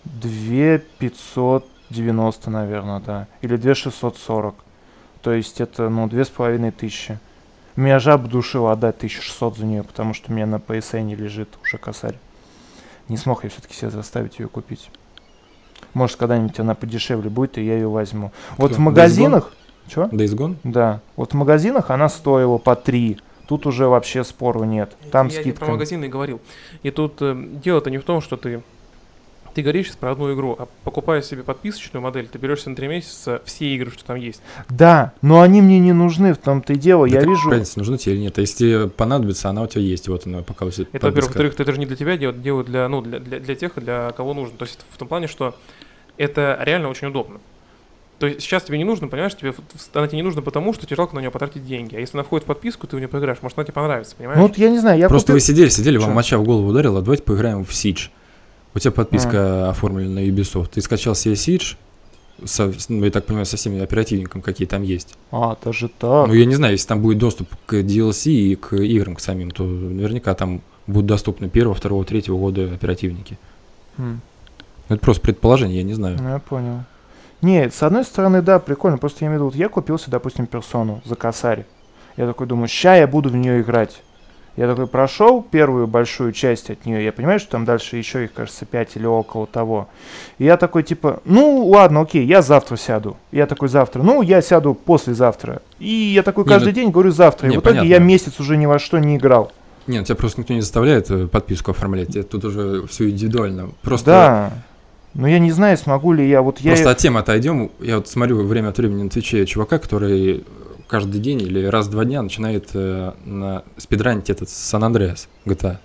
Две 0.05 0.79
пятьсот 0.99 1.65
девяносто, 1.89 2.49
наверное, 2.49 2.99
да. 2.99 3.27
Или 3.41 3.55
две 3.57 3.73
шестьсот 3.73 4.17
сорок. 4.17 4.55
То 5.21 5.33
есть 5.33 5.59
это, 5.59 5.89
ну, 5.89 6.07
две 6.07 6.25
с 6.25 6.29
половиной 6.29 6.71
тысячи. 6.71 7.19
Меня 7.75 7.99
жаба 7.99 8.27
душила 8.27 8.71
отдать 8.71 8.95
1600 8.97 9.57
за 9.57 9.65
нее, 9.65 9.83
потому 9.83 10.15
что 10.15 10.31
у 10.31 10.35
меня 10.35 10.47
на 10.47 10.55
PSN 10.55 11.13
лежит 11.15 11.49
уже 11.61 11.77
косарь. 11.77 12.17
Не 13.07 13.17
смог 13.17 13.43
я 13.43 13.51
все-таки 13.51 13.75
себя 13.75 13.91
заставить 13.91 14.39
ее 14.39 14.47
купить. 14.47 14.89
Может, 15.93 16.17
когда-нибудь 16.17 16.59
она 16.59 16.73
подешевле 16.73 17.29
будет, 17.29 17.59
и 17.59 17.63
я 17.63 17.75
ее 17.75 17.87
возьму. 17.87 18.31
Вот 18.57 18.71
Что, 18.71 18.79
в 18.79 18.83
магазинах... 18.83 19.53
Чего? 19.87 20.05
Days 20.05 20.35
Gone? 20.35 20.55
Да. 20.63 21.01
Вот 21.15 21.33
в 21.33 21.35
магазинах 21.35 21.91
она 21.91 22.09
стоила 22.09 22.57
по 22.57 22.75
3. 22.75 23.19
Тут 23.47 23.65
уже 23.65 23.87
вообще 23.87 24.23
спору 24.23 24.63
нет. 24.65 24.95
Там 25.11 25.27
я 25.27 25.35
не 25.35 25.41
скидка. 25.41 25.65
про 25.65 25.71
магазины 25.73 26.05
и 26.05 26.09
говорил. 26.09 26.41
И 26.83 26.91
тут 26.91 27.21
э, 27.21 27.35
дело-то 27.63 27.89
не 27.89 27.97
в 27.97 28.03
том, 28.03 28.21
что 28.21 28.37
ты 28.37 28.61
ты 29.57 29.63
говоришь 29.63 29.87
сейчас 29.87 29.95
про 29.95 30.11
одну 30.11 30.31
игру, 30.35 30.55
а 30.59 30.67
покупая 30.83 31.23
себе 31.23 31.41
подписочную 31.41 32.03
модель, 32.03 32.27
ты 32.27 32.37
берешь 32.37 32.61
себе 32.61 32.71
на 32.71 32.75
3 32.75 32.87
месяца 32.89 33.41
все 33.43 33.65
игры, 33.73 33.89
что 33.89 34.05
там 34.05 34.15
есть. 34.15 34.39
Да, 34.69 35.13
но 35.23 35.41
они 35.41 35.63
мне 35.63 35.79
не 35.79 35.93
нужны, 35.93 36.35
в 36.35 36.37
том-то 36.37 36.73
и 36.73 36.75
дело. 36.75 37.09
Да 37.09 37.15
я 37.15 37.25
вижу... 37.25 37.49
разница, 37.49 37.79
нужна 37.79 37.97
тебе 37.97 38.13
или 38.13 38.21
нет. 38.21 38.37
А 38.37 38.41
если 38.41 38.57
тебе 38.57 38.87
понадобится, 38.87 39.49
она 39.49 39.63
у 39.63 39.67
тебя 39.67 39.81
есть. 39.81 40.09
Вот 40.09 40.27
она 40.27 40.43
пока 40.43 40.67
у 40.67 40.69
тебя 40.69 40.85
Это, 40.93 41.07
во-первых. 41.07 41.29
Во-вторых, 41.29 41.59
это 41.59 41.71
же 41.71 41.79
не 41.79 41.87
для 41.87 41.95
тебя 41.95 42.17
делают, 42.17 42.39
делают 42.43 42.67
для, 42.67 42.87
ну, 42.87 43.01
для, 43.01 43.19
для, 43.19 43.39
для 43.39 43.55
тех, 43.55 43.73
для 43.77 44.11
кого 44.11 44.35
нужно. 44.35 44.55
То 44.57 44.65
есть 44.65 44.77
в 44.91 44.97
том 44.99 45.07
плане, 45.07 45.25
что 45.25 45.55
это 46.17 46.59
реально 46.61 46.89
очень 46.89 47.07
удобно. 47.07 47.39
То 48.19 48.25
есть 48.27 48.41
сейчас 48.41 48.63
тебе 48.63 48.77
не 48.79 48.83
нужно, 48.83 49.07
понимаешь, 49.07 49.35
тебе 49.35 49.53
она 49.93 50.07
тебе 50.07 50.17
не 50.17 50.23
нужна 50.23 50.41
потому, 50.41 50.73
что 50.73 50.85
тебе 50.87 50.95
жалко 50.95 51.15
на 51.15 51.19
нее 51.19 51.29
потратить 51.29 51.65
деньги. 51.67 51.95
А 51.95 51.99
если 51.99 52.17
она 52.17 52.23
входит 52.23 52.45
в 52.45 52.47
подписку, 52.47 52.87
ты 52.87 52.95
в 52.95 52.99
нее 52.99 53.07
поиграешь, 53.07 53.37
может, 53.41 53.57
она 53.57 53.65
тебе 53.65 53.73
понравится, 53.73 54.15
понимаешь? 54.15 54.39
Ну 54.39 54.47
вот 54.47 54.57
я 54.57 54.69
не 54.69 54.79
знаю, 54.79 54.97
я 54.97 55.07
Просто 55.07 55.27
купил- 55.27 55.35
вы 55.35 55.39
сидели, 55.41 55.69
сидели, 55.69 55.97
вам 55.97 56.13
моча 56.13 56.37
в 56.39 56.43
голову 56.43 56.67
ударила, 56.69 57.01
давайте 57.01 57.23
поиграем 57.23 57.63
в 57.63 57.69
Siege. 57.69 58.09
У 58.73 58.79
тебя 58.79 58.91
подписка 58.91 59.69
оформлена 59.69 60.15
на 60.15 60.25
Ubisoft. 60.25 60.69
Ты 60.73 60.81
скачал 60.81 61.13
себе 61.15 61.35
Siege, 61.35 61.75
со, 62.45 62.71
ну, 62.89 63.03
я 63.05 63.11
так 63.11 63.25
понимаю, 63.25 63.45
со 63.45 63.57
всеми 63.57 63.79
оперативниками, 63.81 64.41
какие 64.41 64.67
там 64.67 64.81
есть. 64.83 65.15
А, 65.31 65.55
даже 65.63 65.87
так. 65.89 66.27
Ну, 66.27 66.33
я 66.33 66.45
не 66.45 66.55
знаю, 66.55 66.73
если 66.73 66.87
там 66.87 67.01
будет 67.01 67.17
доступ 67.19 67.49
к 67.65 67.73
DLC 67.75 68.31
и 68.31 68.55
к 68.55 68.75
играм 68.75 69.15
к 69.15 69.19
самим, 69.19 69.51
то 69.51 69.63
наверняка 69.63 70.33
там 70.35 70.61
будут 70.85 71.05
доступны 71.07 71.49
первого, 71.49 71.75
второго, 71.75 72.03
третьего 72.05 72.37
года 72.37 72.71
оперативники. 72.73 73.37
Хм, 73.97 74.19
Ну, 74.89 74.95
Это 74.95 75.03
просто 75.03 75.21
предположение, 75.21 75.77
я 75.77 75.83
не 75.83 75.93
знаю. 75.93 76.17
ну, 76.21 76.29
я 76.29 76.39
понял. 76.39 76.83
Не, 77.41 77.69
с 77.69 77.83
одной 77.83 78.03
стороны, 78.03 78.41
да, 78.41 78.59
прикольно. 78.59 78.97
Просто 78.97 79.23
я 79.25 79.27
имею 79.27 79.39
в 79.39 79.43
виду, 79.43 79.45
вот 79.51 79.55
я 79.55 79.69
купил 79.69 79.99
себе, 79.99 80.11
допустим, 80.11 80.47
персону 80.47 81.01
за 81.05 81.15
косарь. 81.15 81.65
Я 82.15 82.25
такой 82.25 82.47
думаю, 82.47 82.67
ща 82.67 82.95
я 82.95 83.07
буду 83.07 83.29
в 83.29 83.35
нее 83.35 83.61
играть. 83.61 84.01
Я 84.55 84.67
такой 84.67 84.87
прошел 84.87 85.43
первую 85.43 85.85
большую 85.85 86.31
часть 86.31 86.71
от 86.71 86.83
нее. 86.87 87.03
Я 87.05 87.11
понимаю, 87.11 87.39
что 87.39 87.51
там 87.51 87.63
дальше 87.63 87.95
еще 87.95 88.23
их, 88.23 88.33
кажется, 88.33 88.65
5 88.65 88.95
или 88.95 89.05
около 89.05 89.45
того. 89.45 89.87
И 90.39 90.45
я 90.45 90.57
такой, 90.57 90.81
типа, 90.81 91.19
ну 91.25 91.63
ладно, 91.67 92.01
окей, 92.01 92.25
я 92.25 92.41
завтра 92.41 92.75
сяду. 92.75 93.17
Я 93.31 93.45
такой 93.45 93.69
завтра. 93.69 94.01
Ну, 94.01 94.23
я 94.23 94.41
сяду 94.41 94.73
послезавтра. 94.73 95.61
И 95.77 95.87
я 95.93 96.23
такой 96.23 96.43
Не, 96.43 96.49
каждый 96.49 96.69
ну- 96.69 96.71
день 96.71 96.89
говорю 96.89 97.11
завтра. 97.11 97.47
И 97.47 97.51
не, 97.51 97.57
в 97.57 97.61
итоге 97.61 97.77
я 97.81 97.83
понятно. 97.83 98.03
месяц 98.05 98.39
уже 98.39 98.57
ни 98.57 98.65
во 98.65 98.79
что 98.79 98.97
не 98.97 99.17
играл. 99.17 99.51
Нет, 99.85 100.05
тебя 100.05 100.15
просто 100.15 100.41
никто 100.41 100.55
не 100.55 100.61
заставляет 100.61 101.11
э, 101.11 101.27
подписку 101.27 101.69
оформлять. 101.69 102.15
Это 102.15 102.27
тут 102.27 102.45
уже 102.45 102.87
все 102.87 103.11
индивидуально. 103.11 103.69
Просто, 103.83 104.05
Да. 104.11 104.51
Но 105.13 105.27
я 105.27 105.39
не 105.39 105.51
знаю, 105.51 105.77
смогу 105.77 106.13
ли 106.13 106.27
я. 106.27 106.41
Вот 106.41 106.59
я. 106.59 106.71
просто 106.71 106.91
от 106.91 106.97
темы 106.97 107.19
отойдем. 107.19 107.71
Я 107.79 107.97
вот 107.97 108.07
смотрю 108.07 108.45
время 108.45 108.69
от 108.69 108.77
времени 108.77 109.03
на 109.03 109.09
Твиче 109.09 109.45
чувака, 109.45 109.79
который 109.79 110.43
каждый 110.87 111.19
день 111.19 111.41
или 111.41 111.65
раз 111.65 111.87
в 111.87 111.91
два 111.91 112.05
дня 112.05 112.21
начинает 112.21 112.69
э, 112.73 113.13
на 113.25 113.63
спидранить 113.77 114.29
этот 114.29 114.49
Сан 114.49 114.83
Андреас 114.83 115.27
GTA. 115.45 115.77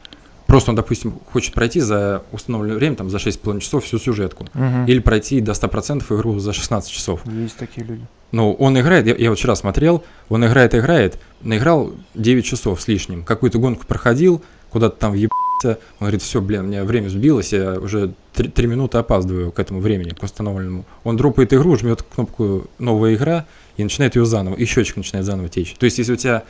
Просто 0.46 0.70
он, 0.70 0.76
допустим, 0.76 1.18
хочет 1.32 1.54
пройти 1.54 1.80
за 1.80 2.22
установленное 2.30 2.76
время, 2.76 2.96
там, 2.96 3.08
за 3.08 3.16
6,5 3.16 3.60
часов 3.60 3.84
всю 3.84 3.98
сюжетку. 3.98 4.46
Мгм. 4.52 4.84
Или 4.84 4.98
пройти 4.98 5.40
до 5.40 5.52
100% 5.52 6.04
игру 6.14 6.38
за 6.38 6.52
16 6.52 6.90
часов. 6.90 7.22
Есть 7.26 7.56
такие 7.56 7.86
люди. 7.86 8.06
Ну, 8.32 8.52
он 8.52 8.78
играет, 8.78 9.06
я, 9.06 9.14
я 9.14 9.30
вот 9.30 9.38
вчера 9.38 9.54
смотрел, 9.54 10.04
он 10.28 10.44
играет, 10.44 10.74
играет, 10.74 11.18
наиграл 11.40 11.92
9 12.14 12.44
часов 12.44 12.82
с 12.82 12.88
лишним. 12.88 13.24
Какую-то 13.24 13.58
гонку 13.58 13.86
проходил, 13.86 14.42
куда-то 14.70 14.96
там 14.96 15.12
въебался. 15.12 15.51
Он 15.70 15.76
говорит, 16.00 16.22
все, 16.22 16.40
блин, 16.40 16.60
у 16.60 16.64
меня 16.64 16.84
время 16.84 17.08
сбилось, 17.08 17.52
я 17.52 17.78
уже 17.78 18.14
3, 18.34 18.66
минуты 18.66 18.98
опаздываю 18.98 19.52
к 19.52 19.58
этому 19.58 19.80
времени, 19.80 20.10
к 20.10 20.22
установленному. 20.22 20.84
Он 21.04 21.16
дропает 21.16 21.52
игру, 21.52 21.76
жмет 21.76 22.02
кнопку 22.02 22.66
«Новая 22.78 23.14
игра» 23.14 23.46
и 23.76 23.82
начинает 23.82 24.16
ее 24.16 24.26
заново, 24.26 24.56
и 24.56 24.64
счетчик 24.64 24.96
начинает 24.96 25.26
заново 25.26 25.48
течь. 25.48 25.74
То 25.74 25.84
есть, 25.84 25.98
если 25.98 26.12
у 26.12 26.16
тебя 26.16 26.44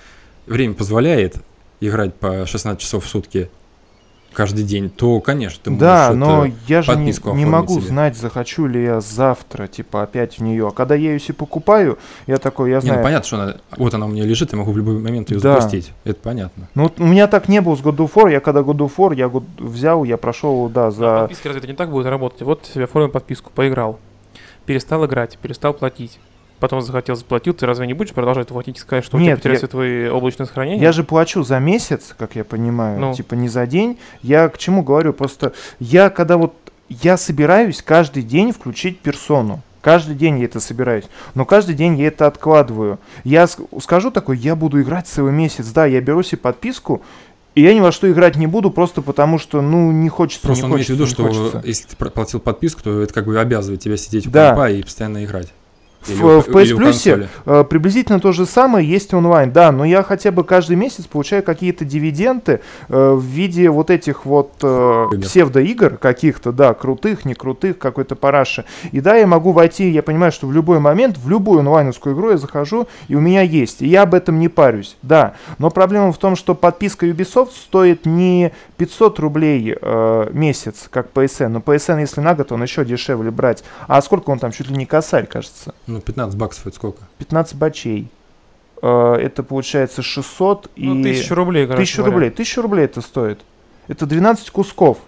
время 0.47 0.75
позволяет 0.75 1.37
играть 1.81 2.15
по 2.15 2.47
16 2.47 2.81
часов 2.81 3.05
в 3.05 3.09
сутки 3.09 3.51
каждый 4.33 4.65
день, 4.65 4.91
то, 4.91 5.21
конечно, 5.21 5.61
ты 5.63 5.71
можешь 5.71 5.81
Да, 5.81 6.07
это- 6.09 6.15
но 6.17 6.47
я 6.67 6.83
же 6.83 6.97
не, 6.97 7.13
не 7.35 7.45
могу 7.45 7.75
себе. 7.81 7.89
знать, 7.89 8.17
захочу 8.17 8.67
ли 8.67 8.83
я 8.83 9.01
завтра, 9.01 9.67
типа, 9.67 10.03
опять 10.03 10.39
в 10.39 10.43
нее. 10.43 10.69
А 10.69 10.71
когда 10.71 10.95
я 10.95 11.13
ее 11.13 11.21
себе 11.21 11.35
покупаю, 11.35 11.99
я 12.27 12.39
такой, 12.39 12.71
я 12.71 12.77
Не, 12.77 12.83
знаю. 12.83 12.99
ну 12.99 13.05
понятно, 13.05 13.27
что 13.27 13.37
она, 13.43 13.55
вот 13.77 13.95
она 13.95 14.07
у 14.07 14.09
меня 14.09 14.25
лежит, 14.25 14.53
я 14.53 14.59
могу 14.59 14.73
в 14.73 14.77
любой 14.77 14.99
момент 14.99 15.31
ее 15.31 15.41
Да. 15.41 15.61
запустить. 15.61 15.93
Это 16.05 16.21
понятно. 16.23 16.69
Ну, 16.75 16.85
вот 16.85 16.99
у 17.01 17.05
меня 17.05 17.27
так 17.27 17.49
не 17.49 17.61
было 17.61 17.77
с 17.77 17.81
God 17.81 17.97
of 17.97 18.13
War. 18.15 18.31
Я 18.31 18.41
когда 18.41 18.61
God 18.61 18.79
of 18.79 18.93
War, 18.97 19.15
я 19.15 19.27
God- 19.27 19.45
взял, 19.59 20.05
я 20.05 20.17
прошел, 20.17 20.69
да, 20.69 20.87
А 20.87 20.91
за... 20.91 21.19
подписки 21.21 21.47
разве 21.49 21.59
это 21.61 21.69
не 21.69 21.75
так 21.75 21.91
будет 21.91 22.07
работать? 22.07 22.43
Вот 22.43 22.67
себе 22.73 22.85
оформил 22.85 23.11
подписку, 23.11 23.51
поиграл. 23.55 23.99
Перестал 24.67 25.05
играть, 25.07 25.39
перестал 25.39 25.75
платить. 25.75 26.19
Потом 26.63 26.81
захотел, 26.81 27.17
заплатил, 27.17 27.55
ты 27.55 27.67
разве 27.67 27.89
не 27.89 27.93
будешь 27.93 28.13
продолжать 28.13 28.47
платить 28.47 28.77
и 28.79 28.81
сказать, 28.81 29.05
что 29.05 29.17
у 29.17 29.21
тебя 29.21 29.31
Нет, 29.31 29.39
потеряются 29.41 29.67
твои 29.67 30.07
облачные 30.07 30.47
сохранения? 30.47 30.81
Я 30.81 30.93
же 30.93 31.03
плачу 31.03 31.43
за 31.43 31.59
месяц, 31.59 32.15
как 32.17 32.37
я 32.37 32.45
понимаю, 32.45 33.01
Ну. 33.01 33.13
типа 33.15 33.35
не 33.35 33.49
за 33.49 33.67
день. 33.67 33.99
Я 34.23 34.49
к 34.49 34.59
чему 34.59 34.85
говорю? 34.85 35.13
Просто 35.13 35.55
я 35.81 36.09
когда 36.09 36.37
вот 36.37 36.55
я 36.89 37.17
собираюсь 37.17 37.83
каждый 37.83 38.23
день 38.23 38.53
включить 38.53 39.01
персону. 39.01 39.61
Каждый 39.81 40.15
день 40.15 40.39
я 40.39 40.45
это 40.45 40.61
собираюсь. 40.61 41.07
Но 41.35 41.45
каждый 41.45 41.75
день 41.75 41.99
я 41.99 42.07
это 42.07 42.29
откладываю. 42.29 43.01
Я 43.25 43.49
скажу 43.81 44.13
такой, 44.13 44.39
я 44.39 44.55
буду 44.55 44.81
играть 44.81 45.09
целый 45.09 45.33
месяц. 45.33 45.67
Да, 45.73 45.85
я 45.87 46.01
беру 46.01 46.23
себе 46.23 46.39
подписку, 46.39 47.03
и 47.57 47.63
я 47.63 47.75
ни 47.75 47.81
во 47.81 47.91
что 47.91 48.09
играть 48.09 48.37
не 48.37 48.47
буду, 48.47 48.71
просто 48.71 49.03
потому 49.03 49.41
что, 49.41 49.61
ну, 49.63 49.91
не 49.91 50.09
хочется, 50.09 50.47
Просто 50.47 50.67
не 50.67 50.71
хочется, 50.73 50.93
в 50.93 50.95
виду, 50.95 51.07
что 51.07 51.23
хочется. 51.25 51.61
если 51.65 51.89
ты 51.89 51.97
платил 51.97 52.39
подписку, 52.39 52.85
то 52.85 53.03
это 53.03 53.13
как 53.13 53.25
бы 53.27 53.37
обязывает 53.41 53.81
тебя 53.81 53.97
сидеть 53.97 54.29
у 54.29 54.31
Да. 54.31 54.51
компа 54.51 54.71
и 54.71 54.83
постоянно 54.85 55.25
играть. 55.25 55.53
Или 56.09 56.17
В, 56.17 56.43
в 56.43 56.49
PS 56.49 56.77
Plus 56.77 57.29
э, 57.47 57.65
приблизительно 57.65 58.21
то 58.21 58.33
же 58.33 58.47
самое 58.47 58.89
есть 58.89 59.15
онлайн, 59.15 59.53
да, 59.53 59.73
но 59.73 59.85
я 59.85 60.03
хотя 60.03 60.33
бы 60.33 60.45
каждый 60.45 60.77
месяц 60.77 61.07
получаю 61.07 61.43
какие-то 61.43 61.85
дивиденды 61.85 62.61
э, 62.89 63.13
в 63.13 63.23
виде 63.23 63.71
вот 63.71 63.91
этих 63.91 64.25
вот 64.25 64.53
э, 64.63 65.07
Игр. 65.13 65.25
псевдоигр 65.25 65.97
каких-то, 65.99 66.53
да, 66.53 66.75
крутых, 66.75 67.25
не 67.25 67.35
крутых, 67.35 67.79
какой-то 67.79 68.17
параши. 68.17 68.65
И 68.91 69.01
да, 69.01 69.17
я 69.17 69.27
могу 69.27 69.53
войти, 69.53 69.91
я 69.91 70.03
понимаю, 70.03 70.33
что 70.33 70.47
в 70.47 70.53
любой 70.53 70.81
момент, 70.81 71.19
в 71.19 71.29
любую 71.29 71.61
онлайновскую 71.61 72.15
игру 72.15 72.31
я 72.31 72.37
захожу, 72.37 72.89
и 73.09 73.15
у 73.15 73.21
меня 73.21 73.43
есть, 73.43 73.83
и 73.83 73.87
я 73.87 74.03
об 74.03 74.15
этом 74.15 74.41
не 74.41 74.49
парюсь, 74.49 74.97
да. 75.03 75.35
Но 75.59 75.71
проблема 75.71 76.13
в 76.13 76.19
том, 76.19 76.37
что 76.37 76.55
подписка 76.55 77.07
Ubisoft 77.07 77.53
стоит 77.53 78.07
не 78.07 78.53
500 78.77 79.19
рублей 79.21 79.77
э, 79.81 80.31
месяц, 80.33 80.89
как 80.91 81.09
PSN, 81.15 81.49
но 81.49 81.59
PSN, 81.61 82.01
если 82.01 82.21
на 82.21 82.35
год, 82.35 82.53
он 82.53 82.63
еще 82.63 82.85
дешевле 82.85 83.31
брать. 83.31 83.63
А 83.87 84.03
сколько 84.03 84.31
он 84.31 84.39
там, 84.39 84.53
чуть 84.53 84.69
ли 84.69 84.77
не 84.77 84.87
косарь, 84.87 85.27
кажется? 85.27 85.75
Ну, 85.93 86.01
15 86.01 86.39
баксов 86.39 86.67
это 86.67 86.77
сколько? 86.77 87.03
15 87.19 87.57
бачей. 87.57 88.09
Э, 88.81 89.15
Это 89.21 89.43
получается 89.43 90.03
600 90.03 90.71
и... 90.75 90.87
Ну, 90.87 91.03
тысячу 91.03 91.35
рублей, 91.35 91.67
короче 91.67 91.83
1000 91.83 91.97
говоря. 91.99 92.13
рублей. 92.13 92.31
1000 92.31 92.63
рублей 92.63 92.85
это 92.87 93.01
стоит. 93.03 93.41
Это 93.89 94.07
12 94.07 94.51
кусков. 94.51 94.99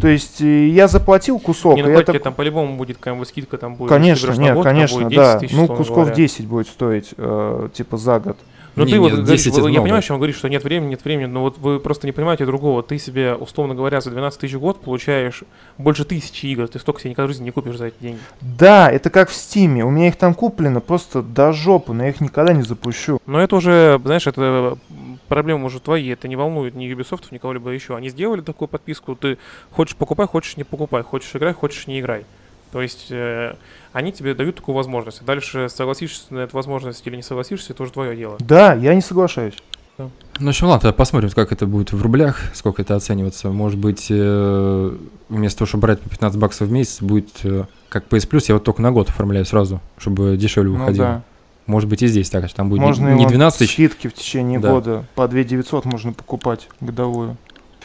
То 0.00 0.06
есть 0.08 0.40
э, 0.40 0.68
я 0.68 0.86
заплатил 0.86 1.38
кусок, 1.38 1.76
Не, 1.76 1.82
ну 1.82 2.02
так- 2.02 2.22
там 2.22 2.32
по-любому 2.32 2.76
будет 2.76 2.98
какая-нибудь 2.98 3.28
скидка, 3.28 3.58
там 3.58 3.74
будет. 3.74 3.88
Конечно, 3.90 4.32
нет, 4.32 4.54
год, 4.54 4.64
конечно, 4.64 4.98
будет 4.98 5.08
10 5.08 5.16
да. 5.16 5.38
тысяч, 5.40 5.54
ну, 5.54 5.66
кусков 5.66 5.96
говоря. 5.96 6.14
10 6.14 6.46
будет 6.46 6.68
стоить, 6.68 7.14
э, 7.16 7.68
типа, 7.74 7.96
за 7.96 8.20
год. 8.20 8.38
Ну 8.74 8.86
ты 8.86 8.98
вот 8.98 9.12
говоришь, 9.12 9.28
10 9.28 9.52
вы- 9.52 9.58
это 9.58 9.66
я 9.68 9.72
много. 9.72 9.82
понимаю, 9.84 10.02
что 10.02 10.14
он 10.14 10.18
говорит, 10.20 10.36
что 10.36 10.48
нет 10.48 10.64
времени, 10.64 10.90
нет 10.90 11.04
времени, 11.04 11.26
но 11.26 11.42
вот 11.42 11.58
вы 11.58 11.78
просто 11.78 12.06
не 12.06 12.12
понимаете 12.12 12.46
другого. 12.46 12.82
Ты 12.82 12.98
себе, 12.98 13.34
условно 13.34 13.74
говоря, 13.74 14.00
за 14.00 14.10
12 14.10 14.40
тысяч 14.40 14.54
в 14.54 14.60
год 14.60 14.80
получаешь 14.80 15.42
больше 15.78 16.04
тысячи 16.04 16.46
игр. 16.46 16.68
Ты 16.68 16.78
столько 16.78 17.00
себе 17.00 17.10
никогда 17.10 17.26
в 17.26 17.30
жизни 17.30 17.44
не 17.44 17.50
купишь 17.50 17.76
за 17.76 17.86
эти 17.86 17.96
деньги. 18.00 18.18
Да, 18.40 18.90
это 18.90 19.10
как 19.10 19.28
в 19.28 19.34
Стиме. 19.34 19.84
У 19.84 19.90
меня 19.90 20.08
их 20.08 20.16
там 20.16 20.32
куплено 20.34 20.80
просто 20.80 21.22
до 21.22 21.52
жопы, 21.52 21.92
но 21.92 22.04
я 22.04 22.10
их 22.10 22.20
никогда 22.20 22.52
не 22.54 22.62
запущу. 22.62 23.18
Но 23.26 23.40
это 23.42 23.56
уже, 23.56 24.00
знаешь, 24.04 24.26
это 24.26 24.78
м, 24.90 25.18
проблемы 25.28 25.66
уже 25.66 25.78
твои, 25.80 26.08
это 26.08 26.26
не 26.28 26.36
волнует 26.36 26.74
ни 26.74 26.86
Ubisoft, 26.90 27.24
ни 27.30 27.38
кого-либо 27.38 27.70
еще. 27.70 27.96
Они 27.96 28.08
сделали 28.08 28.40
такую 28.40 28.68
подписку, 28.68 29.14
ты 29.16 29.36
хочешь 29.70 29.96
покупай, 29.96 30.26
хочешь 30.26 30.56
не 30.56 30.64
покупай, 30.64 31.02
хочешь 31.02 31.34
играй, 31.36 31.52
хочешь 31.52 31.86
не 31.86 32.00
играй. 32.00 32.24
То 32.72 32.80
есть 32.82 33.08
э, 33.10 33.54
они 33.92 34.12
тебе 34.12 34.34
дают 34.34 34.56
такую 34.56 34.74
возможность. 34.74 35.20
А 35.20 35.24
Дальше 35.24 35.68
согласишься 35.68 36.24
на 36.30 36.40
эту 36.40 36.56
возможность 36.56 37.06
или 37.06 37.16
не 37.16 37.22
согласишься, 37.22 37.72
это 37.74 37.82
уже 37.82 37.92
твое 37.92 38.16
дело. 38.16 38.36
Да, 38.40 38.72
я 38.74 38.94
не 38.94 39.02
соглашаюсь. 39.02 39.54
Ну, 39.98 40.10
в 40.40 40.48
общем, 40.48 40.66
ладно, 40.68 40.80
тогда 40.80 40.94
посмотрим, 40.96 41.28
как 41.30 41.52
это 41.52 41.66
будет 41.66 41.92
в 41.92 42.00
рублях, 42.02 42.40
сколько 42.54 42.80
это 42.80 42.96
оцениваться. 42.96 43.50
Может 43.50 43.78
быть, 43.78 44.06
э, 44.08 44.96
вместо 45.28 45.58
того, 45.58 45.66
чтобы 45.68 45.82
брать 45.82 46.00
по 46.00 46.08
15 46.08 46.38
баксов 46.40 46.68
в 46.68 46.72
месяц, 46.72 47.02
будет 47.02 47.28
э, 47.44 47.64
как 47.90 48.06
PS 48.08 48.28
Plus, 48.28 48.44
я 48.48 48.54
вот 48.54 48.64
только 48.64 48.80
на 48.80 48.90
год 48.90 49.10
оформляю 49.10 49.44
сразу, 49.44 49.80
чтобы 49.98 50.38
дешевле 50.38 50.70
Ну 50.72 50.78
выходило. 50.78 51.06
да. 51.06 51.22
Может 51.66 51.90
быть, 51.90 52.02
и 52.02 52.06
здесь 52.08 52.30
так, 52.30 52.46
что 52.46 52.56
там 52.56 52.70
будет 52.70 52.80
не- 52.80 52.86
Можно 52.86 53.08
не, 53.14 53.20
его 53.20 53.28
12 53.30 53.58
тысяч. 53.58 53.72
скидки 53.74 54.08
в 54.08 54.14
течение 54.14 54.58
Да. 54.58 54.70
года. 54.72 55.04
По 55.14 55.28
2 55.28 55.44
900 55.44 55.84
можно 55.84 56.12
покупать 56.14 56.68
годовую. 56.80 57.36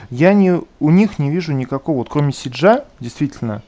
Я 0.10 0.34
не, 0.34 0.62
у 0.80 0.90
них 0.90 1.20
не 1.20 1.30
вижу 1.30 1.52
никакого, 1.52 1.98
вот 1.98 2.08
кроме 2.10 2.32
Сиджа, 2.32 2.86
действительно, 3.02 3.62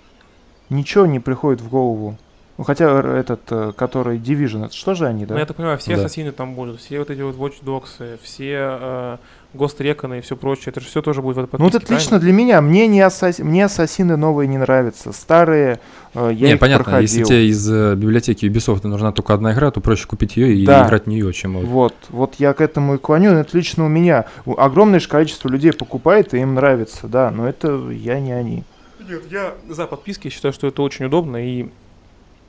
ничего 0.70 1.06
не 1.06 1.20
приходит 1.20 1.62
в 1.62 1.70
голову. 1.70 2.18
Ну, 2.58 2.66
хотя 2.66 3.00
этот, 3.18 3.40
э, 3.52 3.72
который 3.74 4.18
Division, 4.18 4.66
это 4.66 4.76
что 4.76 4.94
же 4.94 5.08
они, 5.08 5.26
да? 5.26 5.34
Ну, 5.34 5.40
я 5.40 5.46
так 5.46 5.56
понимаю, 5.56 5.78
все 5.78 5.96
Да. 5.96 6.02
ассасины 6.04 6.34
там 6.34 6.56
будут, 6.56 6.82
все 6.82 7.00
вот 7.00 7.10
эти 7.10 7.22
вот 7.22 7.38
Watch 7.38 7.64
Dogs, 7.64 7.88
э, 8.00 8.18
все 8.22 8.78
э, 8.82 9.18
Ghost 9.54 9.78
Recon 9.78 10.18
и 10.18 10.22
все 10.22 10.36
прочее, 10.36 10.66
это 10.68 10.82
же 10.82 10.88
все 10.88 11.02
тоже 11.02 11.22
будет 11.22 11.38
в 11.38 11.40
этой 11.40 11.52
ну, 11.58 11.70
подписке, 11.72 11.86
это 11.86 11.94
лично 11.94 12.20
для 12.20 12.34
меня. 12.34 12.60
Мне, 12.60 12.88
не 12.88 13.00
ассас... 13.00 13.40
мне 13.40 13.64
ассасины 13.64 14.18
новые 14.18 14.50
не 14.50 14.58
нравятся. 14.58 15.14
Старые 15.14 15.80
э, 16.14 16.32
я 16.34 16.48
Не, 16.48 16.54
их 16.56 16.60
понятно, 16.60 16.84
проходил. 16.84 17.02
если 17.20 17.24
тебе 17.24 17.48
из 17.48 17.72
э, 17.72 17.96
библиотеки 17.96 18.46
Ubisoft 18.46 18.86
нужна 18.86 19.14
только 19.14 19.34
одна 19.34 19.54
игра, 19.54 19.72
то 19.72 19.80
проще 19.80 20.06
купить 20.06 20.36
ее 20.36 20.54
и 20.54 20.66
Да. 20.66 20.86
играть 20.86 21.06
в 21.06 21.08
нее, 21.08 21.32
чем 21.32 21.54
вот. 21.54 21.66
Вот, 21.66 21.96
вот 22.10 22.36
я 22.40 22.52
к 22.52 22.60
этому 22.60 22.96
и 22.96 22.98
клоню, 22.98 23.32
но 23.32 23.40
это 23.40 23.56
лично 23.56 23.86
у 23.86 23.88
меня. 23.88 24.26
Огромное 24.46 25.00
же 25.00 25.08
количество 25.08 25.48
людей 25.48 25.72
покупает, 25.72 26.34
и 26.34 26.40
им 26.40 26.56
нравится, 26.56 27.08
да, 27.08 27.32
но 27.32 27.48
это 27.48 27.90
я 27.90 28.20
не 28.20 28.34
они. 28.34 28.66
Нет, 29.10 29.24
я 29.32 29.56
за 29.68 29.88
подписки 29.88 30.28
я 30.28 30.32
считаю, 30.32 30.54
что 30.54 30.68
это 30.68 30.82
очень 30.82 31.06
удобно 31.06 31.38
и 31.38 31.70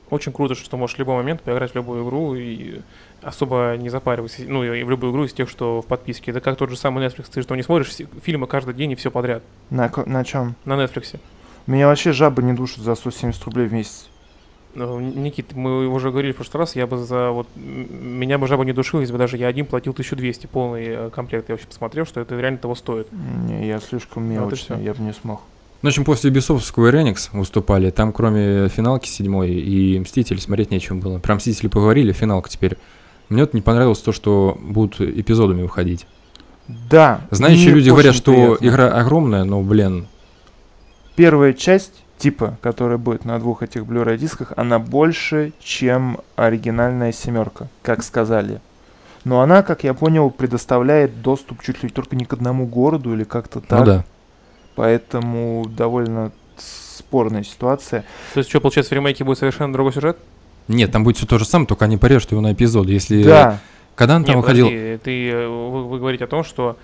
очень 0.09 0.31
круто, 0.31 0.55
что 0.55 0.69
ты 0.69 0.77
можешь 0.77 0.97
в 0.97 0.99
любой 0.99 1.15
момент 1.15 1.41
поиграть 1.41 1.71
в 1.71 1.75
любую 1.75 2.03
игру 2.05 2.35
и 2.35 2.81
особо 3.21 3.75
не 3.79 3.89
запариваться, 3.89 4.41
ну, 4.45 4.63
и 4.63 4.83
в 4.83 4.89
любую 4.89 5.11
игру 5.13 5.23
из 5.23 5.33
тех, 5.33 5.49
что 5.49 5.81
в 5.81 5.85
подписке. 5.85 6.31
Это 6.31 6.41
как 6.41 6.57
тот 6.57 6.69
же 6.69 6.75
самый 6.77 7.05
Netflix, 7.05 7.27
ты 7.31 7.41
что 7.41 7.55
не 7.55 7.63
смотришь 7.63 7.95
фильмы 8.21 8.45
каждый 8.47 8.73
день 8.73 8.91
и 8.91 8.95
все 8.95 9.09
подряд 9.09 9.41
На, 9.69 9.91
на 10.05 10.23
чем? 10.25 10.55
на 10.65 10.73
Netflix. 10.73 11.17
Меня 11.65 11.87
вообще 11.87 12.11
жаба 12.11 12.41
не 12.41 12.53
душит 12.53 12.79
за 12.79 12.95
170 12.95 13.43
рублей 13.45 13.67
в 13.67 13.73
месяц. 13.73 14.07
Ну, 14.73 14.99
Никит, 14.99 15.53
мы 15.53 15.87
уже 15.87 16.11
говорили 16.11 16.31
в 16.31 16.37
прошлый 16.37 16.59
раз, 16.61 16.75
я 16.75 16.87
бы 16.87 16.97
за 16.97 17.31
вот 17.31 17.47
меня 17.55 18.37
бы 18.37 18.47
жаба 18.47 18.63
не 18.65 18.71
душила, 18.73 19.01
если 19.01 19.11
бы 19.13 19.19
даже 19.19 19.37
я 19.37 19.47
один 19.47 19.65
платил 19.65 19.91
1200 19.91 20.47
полный 20.47 20.85
э, 20.87 21.09
комплект. 21.09 21.49
Я 21.49 21.53
вообще 21.55 21.67
посмотрел, 21.67 22.05
что 22.05 22.21
это 22.21 22.39
реально 22.39 22.57
того 22.57 22.75
стоит. 22.75 23.07
Не, 23.11 23.67
я 23.67 23.79
слишком 23.79 24.23
Вот 24.27 24.33
мелочный, 24.33 24.77
всё. 24.77 24.83
я 24.85 24.93
бы 24.93 25.01
не 25.03 25.13
смог. 25.13 25.41
Ну, 25.81 25.89
в 25.89 25.91
общем, 25.91 26.05
после 26.05 26.29
Ubisoft 26.29 26.59
Square 26.59 27.03
Enix 27.03 27.29
выступали, 27.31 27.89
там 27.89 28.13
кроме 28.13 28.69
финалки 28.69 29.07
седьмой 29.07 29.51
и 29.51 29.99
Мстителей 29.99 30.39
смотреть 30.39 30.69
нечем 30.71 30.99
было. 30.99 31.17
Про 31.17 31.35
Мстители 31.35 31.67
поговорили, 31.67 32.11
финалка 32.11 32.49
теперь. 32.49 32.77
Мне 33.29 33.41
вот 33.41 33.53
не 33.53 33.61
понравилось 33.61 33.99
то, 33.99 34.11
что 34.11 34.57
будут 34.61 35.01
эпизодами 35.01 35.63
выходить. 35.63 36.05
Да. 36.67 37.21
Знающие 37.31 37.71
люди 37.71 37.89
говорят, 37.89 38.11
очень 38.11 38.21
что 38.21 38.33
приятно. 38.33 38.67
игра 38.67 38.87
огромная, 38.91 39.43
но, 39.43 39.61
блин, 39.61 40.07
Первая 41.15 41.53
часть, 41.53 42.03
типа, 42.17 42.57
которая 42.61 42.97
будет 42.97 43.25
на 43.25 43.37
двух 43.37 43.63
этих 43.63 43.83
Blu-ray 43.83 44.17
дисках, 44.17 44.53
она 44.55 44.79
больше, 44.79 45.53
чем 45.59 46.19
оригинальная 46.35 47.11
семерка, 47.11 47.67
как 47.81 48.03
сказали. 48.03 48.61
Но 49.23 49.41
она, 49.41 49.61
как 49.61 49.83
я 49.83 49.93
понял, 49.93 50.31
предоставляет 50.31 51.21
доступ 51.21 51.61
чуть 51.61 51.83
ли 51.83 51.89
только 51.89 52.15
не 52.15 52.25
к 52.25 52.33
одному 52.33 52.65
городу 52.65 53.13
или 53.13 53.23
как-то 53.23 53.59
так. 53.59 53.79
ну 53.79 53.85
да. 53.85 54.05
Поэтому 54.75 55.65
довольно 55.67 56.31
спорная 56.57 57.43
ситуация. 57.43 58.05
То 58.33 58.39
есть, 58.39 58.49
что, 58.49 58.61
получается, 58.61 58.93
в 58.93 58.97
ремейке 58.97 59.23
будет 59.23 59.39
совершенно 59.39 59.73
другой 59.73 59.93
сюжет? 59.93 60.17
Нет, 60.67 60.91
там 60.91 61.03
будет 61.03 61.17
все 61.17 61.25
то 61.25 61.37
же 61.37 61.45
самое, 61.45 61.67
только 61.67 61.85
они 61.85 61.97
порежут 61.97 62.31
его 62.31 62.41
на 62.41 62.53
эпизоды. 62.53 62.93
Если 62.93 63.23
Да, 63.23 63.59
когда 63.95 64.15
он 64.15 64.23
там 64.23 64.35
Нет, 64.35 64.41
выходил, 64.41 64.65
подожди, 64.67 64.99
ты, 65.03 65.29
э, 65.29 65.47
вы, 65.47 65.87
вы 65.87 65.99
говорите 65.99 66.23
о 66.23 66.27
том, 66.27 66.43
что 66.43 66.77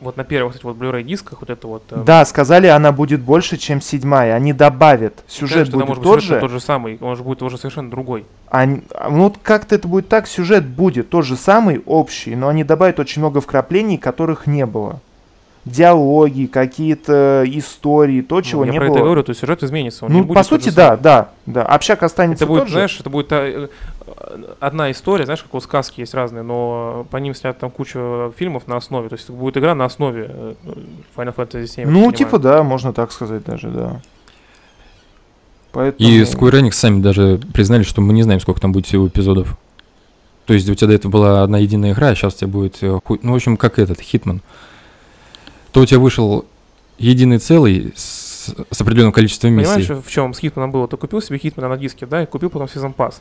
вот 0.00 0.16
на 0.16 0.24
первых, 0.24 0.54
кстати, 0.54 0.64
вот 0.64 0.76
Blu-ray 0.76 1.02
дисках 1.02 1.40
вот 1.40 1.50
это 1.50 1.66
вот... 1.66 1.82
э, 1.90 2.02
да, 2.04 2.24
сказали, 2.24 2.66
она 2.66 2.92
будет 2.92 3.20
больше, 3.20 3.56
чем 3.56 3.80
седьмая. 3.80 4.34
Они 4.34 4.52
добавят. 4.52 5.22
Сюжет 5.28 5.70
там 5.70 5.80
будет 5.80 5.88
может 5.88 6.02
тот 6.02 6.22
же. 6.22 6.40
тот 6.40 6.50
же 6.50 6.60
самый, 6.60 6.98
он 7.00 7.16
же 7.16 7.22
будет 7.22 7.42
уже 7.42 7.58
совершенно 7.58 7.90
другой. 7.90 8.24
Они- 8.48 8.82
а, 8.94 9.10
ну 9.10 9.24
вот 9.24 9.38
как-то 9.42 9.74
это 9.74 9.86
будет 9.88 10.08
так, 10.08 10.26
сюжет 10.26 10.66
будет 10.66 11.10
тот 11.10 11.26
же 11.26 11.36
самый, 11.36 11.82
общий, 11.84 12.34
но 12.34 12.48
они 12.48 12.64
добавят 12.64 12.98
очень 12.98 13.20
много 13.20 13.40
вкраплений, 13.40 13.98
которых 13.98 14.46
не 14.46 14.64
было. 14.64 15.00
Диалоги, 15.66 16.46
какие-то 16.46 17.44
истории, 17.46 18.22
то, 18.22 18.40
чего 18.40 18.62
Ну, 18.62 18.66
я 18.66 18.72
не 18.72 18.78
про 18.78 18.88
было. 18.88 18.96
это 18.96 19.04
говорю, 19.04 19.22
то 19.22 19.30
есть 19.30 19.40
сюжет 19.40 19.62
изменится. 19.62 20.06
Он 20.06 20.12
не 20.12 20.20
ну, 20.20 20.24
будет 20.24 20.36
по 20.36 20.42
сути, 20.42 20.70
да, 20.70 20.96
да, 20.96 21.30
да. 21.44 21.64
Общак 21.64 22.02
останется 22.02 22.44
Это 22.44 22.50
будет, 22.50 22.60
тот 22.60 22.68
же. 22.68 22.74
знаешь, 22.74 22.98
это 22.98 23.10
будет 23.10 23.30
э, 23.32 23.68
э, 24.06 24.54
одна 24.58 24.90
история, 24.90 25.26
знаешь, 25.26 25.42
как 25.42 25.54
у 25.54 25.60
сказки 25.60 26.00
есть 26.00 26.14
разные, 26.14 26.42
но 26.42 27.06
по 27.10 27.18
ним 27.18 27.34
снят 27.34 27.58
там 27.58 27.70
куча 27.70 28.32
фильмов 28.38 28.68
на 28.68 28.76
основе. 28.76 29.10
То 29.10 29.16
есть 29.16 29.24
это 29.24 29.34
будет 29.34 29.58
игра 29.58 29.74
на 29.74 29.84
основе 29.84 30.30
э, 30.30 30.54
Final 31.14 31.34
Fantasy 31.34 31.64
VII. 31.64 31.80
я 31.82 31.86
ну, 31.86 32.10
типа, 32.10 32.38
да, 32.38 32.62
можно 32.62 32.94
так 32.94 33.12
сказать 33.12 33.44
даже, 33.44 33.68
да. 33.68 34.00
Поэтому... 35.72 36.08
и 36.08 36.22
Square 36.22 36.62
Enix 36.62 36.72
сами 36.72 37.00
даже 37.00 37.38
признали, 37.52 37.82
что 37.82 38.00
мы 38.00 38.12
не 38.12 38.22
знаем, 38.22 38.40
сколько 38.40 38.60
там 38.60 38.72
будет 38.72 38.86
всего 38.86 39.06
эпизодов. 39.06 39.56
То 40.46 40.54
есть 40.54 40.68
у 40.68 40.74
тебя 40.74 40.88
до 40.88 40.94
этого 40.94 41.12
была 41.12 41.42
одна 41.42 41.58
единая 41.58 41.92
игра, 41.92 42.08
а 42.08 42.14
сейчас 42.14 42.34
у 42.34 42.38
тебя 42.38 42.48
будет, 42.48 42.78
э, 42.82 42.98
ну, 43.22 43.32
в 43.32 43.34
общем, 43.34 43.56
как 43.56 43.78
этот, 43.78 44.00
Хитман. 44.00 44.40
То 45.72 45.80
у 45.80 45.86
тебя 45.86 46.00
вышел 46.00 46.44
единый 46.98 47.38
целый 47.38 47.92
с, 47.96 48.54
с 48.70 48.80
определенным 48.80 49.12
количеством 49.12 49.52
миссий. 49.52 49.86
Понимаешь, 49.86 50.04
в 50.04 50.10
чем 50.10 50.34
с 50.34 50.38
Хитманом 50.38 50.70
было? 50.72 50.88
Ты 50.88 50.96
купил 50.96 51.20
себе 51.22 51.38
Хитмана 51.38 51.68
на 51.68 51.76
диске, 51.76 52.06
да, 52.06 52.22
и 52.22 52.26
купил 52.26 52.50
потом 52.50 52.68
сезон 52.68 52.92
пас. 52.92 53.20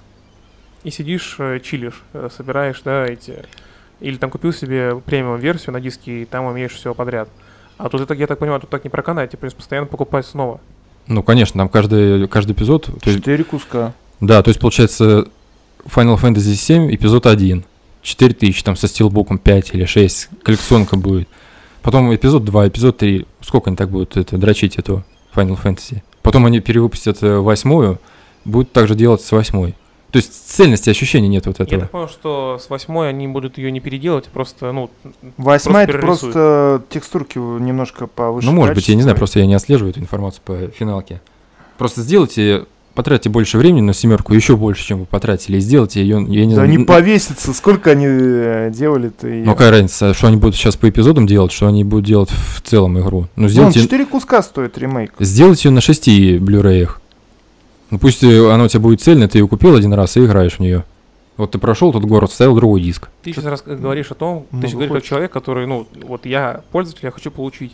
И 0.84 0.92
сидишь, 0.92 1.36
э, 1.40 1.60
чилишь, 1.60 2.04
э, 2.14 2.30
собираешь, 2.36 2.82
да, 2.84 3.06
эти... 3.06 3.46
Или 4.00 4.16
там 4.16 4.30
купил 4.30 4.54
себе 4.54 4.96
премиум 4.96 5.38
версию 5.38 5.74
на 5.74 5.82
диске, 5.82 6.22
и 6.22 6.26
там 6.26 6.50
имеешь 6.54 6.72
все 6.72 6.94
подряд. 6.94 7.30
А 7.78 7.90
тут, 7.90 8.02
это, 8.02 8.14
я 8.14 8.28
так 8.28 8.40
понимаю, 8.40 8.62
тут 8.62 8.70
так 8.70 8.84
не 8.84 8.90
проканает, 8.90 9.30
тебе 9.32 9.40
придется 9.40 9.58
постоянно 9.58 9.88
покупать 9.88 10.26
снова. 10.26 10.62
Ну, 11.08 11.22
конечно, 11.22 11.58
там 11.58 11.70
каждый, 11.70 12.28
каждый 12.28 12.54
эпизод. 12.54 12.90
Есть, 13.06 13.20
Четыре 13.20 13.44
куска. 13.44 13.94
да, 14.20 14.42
то 14.42 14.50
есть 14.50 14.60
получается 14.60 15.28
Final 15.86 16.20
Fantasy 16.20 16.54
7, 16.56 16.94
эпизод 16.94 17.26
1. 17.26 17.66
4000, 18.02 18.64
там 18.64 18.76
со 18.78 18.88
стилбуком 18.88 19.38
5 19.38 19.74
или 19.74 19.86
6, 19.86 20.30
коллекционка 20.44 20.96
будет. 20.96 21.28
Потом 21.82 22.14
эпизод 22.14 22.44
2, 22.44 22.68
эпизод 22.68 22.98
3. 22.98 23.26
Сколько 23.42 23.70
они 23.70 23.78
так 23.78 23.90
будут 23.90 24.18
это, 24.18 24.38
дрочить 24.38 24.78
этого 24.78 25.04
Final 25.34 25.58
Fantasy? 25.62 26.02
Потом 26.22 26.46
они 26.46 26.60
перевыпустят 26.60 27.24
э, 27.24 27.38
восьмую, 27.40 28.00
будут 28.46 28.72
также 28.74 28.96
делать 28.96 29.22
с 29.22 29.32
восьмой. 29.32 29.76
То 30.12 30.18
есть 30.18 30.34
цельности 30.50 30.90
ощущения 30.90 31.28
нет 31.28 31.46
вот 31.46 31.60
Я 31.60 31.66
этого. 31.66 31.82
так 31.82 31.92
понял, 31.92 32.10
что 32.10 32.58
с 32.60 32.70
восьмой 32.70 33.10
они 33.10 33.28
будут 33.28 33.58
ее 33.60 33.72
не 33.72 33.80
переделать, 33.80 34.26
а 34.28 34.30
просто, 34.32 34.72
ну, 34.72 34.90
Восьмая 35.38 35.84
это 35.84 35.94
перерисуют. 35.94 36.34
просто 36.34 36.84
текстурки 36.90 37.38
немножко 37.38 38.08
повыше. 38.08 38.48
Ну, 38.48 38.54
может 38.54 38.74
быть, 38.76 38.88
я 38.90 38.96
не 38.96 39.04
знаю, 39.04 39.16
просто 39.18 39.40
я 39.40 39.46
не 39.46 39.54
отслеживаю 39.54 39.92
эту 39.92 40.00
информацию 40.00 40.42
по 40.44 40.56
финалке. 40.70 41.22
Просто 41.78 42.02
сделайте, 42.02 42.66
потратьте 43.00 43.30
больше 43.30 43.58
времени 43.58 43.80
на 43.82 43.94
семерку, 43.94 44.34
еще 44.34 44.58
больше, 44.58 44.86
чем 44.86 45.00
вы 45.00 45.06
потратили, 45.06 45.56
и 45.56 45.60
сделайте 45.62 46.02
ее, 46.02 46.18
я 46.28 46.46
не 46.46 46.54
Да 46.54 46.66
н- 46.66 46.86
повесится, 46.86 47.54
сколько 47.54 47.92
они 47.92 48.06
э, 48.10 48.72
делали-то. 48.74 49.26
Ну, 49.26 49.52
какая 49.54 49.72
разница, 49.72 50.14
что 50.14 50.28
они 50.28 50.36
будут 50.36 50.56
сейчас 50.56 50.76
по 50.76 50.90
эпизодам 50.90 51.26
делать, 51.26 51.54
что 51.54 51.68
они 51.68 51.86
будут 51.86 52.06
делать 52.06 52.30
в 52.30 52.62
целом 52.62 53.00
игру. 53.00 53.28
Ну, 53.38 53.44
Вон, 53.44 53.50
сделайте, 53.50 53.80
4 53.84 54.06
куска 54.06 54.42
стоит 54.44 54.78
ремейк. 54.78 55.14
сделайте 55.20 55.70
ее 55.70 55.74
на 55.74 55.80
шести 55.80 56.38
Blu-ray. 56.40 56.90
Ну, 57.90 58.00
пусть 58.00 58.22
э, 58.24 58.52
она 58.54 58.66
у 58.66 58.68
тебя 58.68 58.82
будет 58.82 59.02
цельная, 59.02 59.30
ты 59.30 59.38
ее 59.38 59.48
купил 59.48 59.76
один 59.76 59.94
раз 59.94 60.18
и 60.18 60.26
играешь 60.26 60.56
в 60.56 60.60
нее. 60.60 60.84
Вот 61.38 61.52
ты 61.52 61.58
прошел 61.58 61.94
тот 61.94 62.04
город, 62.04 62.32
вставил 62.32 62.54
другой 62.56 62.82
диск. 62.82 63.08
ты 63.24 63.32
сейчас 63.32 63.46
раз 63.46 63.64
говоришь 63.66 64.12
о 64.12 64.16
том, 64.16 64.46
ты 64.52 64.58
сейчас 64.68 64.74
говоришь 64.74 64.90
как 64.92 64.98
хочешь. 64.98 65.10
человек, 65.10 65.32
который, 65.32 65.68
ну, 65.68 65.88
вот 66.06 66.26
я 66.26 66.62
пользователь, 66.74 67.06
я 67.06 67.12
хочу 67.12 67.32
получить. 67.32 67.72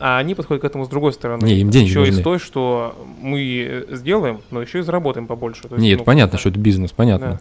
А 0.00 0.18
они 0.18 0.34
подходят 0.34 0.62
к 0.62 0.64
этому 0.64 0.84
с 0.86 0.88
другой 0.88 1.12
стороны. 1.12 1.44
Не, 1.44 1.56
им 1.60 1.70
деньги 1.70 1.88
Еще 1.90 2.02
и 2.02 2.06
нужны. 2.06 2.20
с 2.20 2.24
той, 2.24 2.38
что 2.38 2.94
мы 3.20 3.84
сделаем, 3.90 4.40
но 4.50 4.62
еще 4.62 4.78
и 4.78 4.82
заработаем 4.82 5.26
побольше. 5.26 5.62
То 5.68 5.74
есть, 5.74 5.82
Не, 5.82 5.96
ну, 5.96 6.04
понятно, 6.04 6.32
как-то- 6.32 6.40
что 6.40 6.48
это 6.50 6.58
бизнес, 6.58 6.92
понятно. 6.92 7.26
Да. 7.32 7.40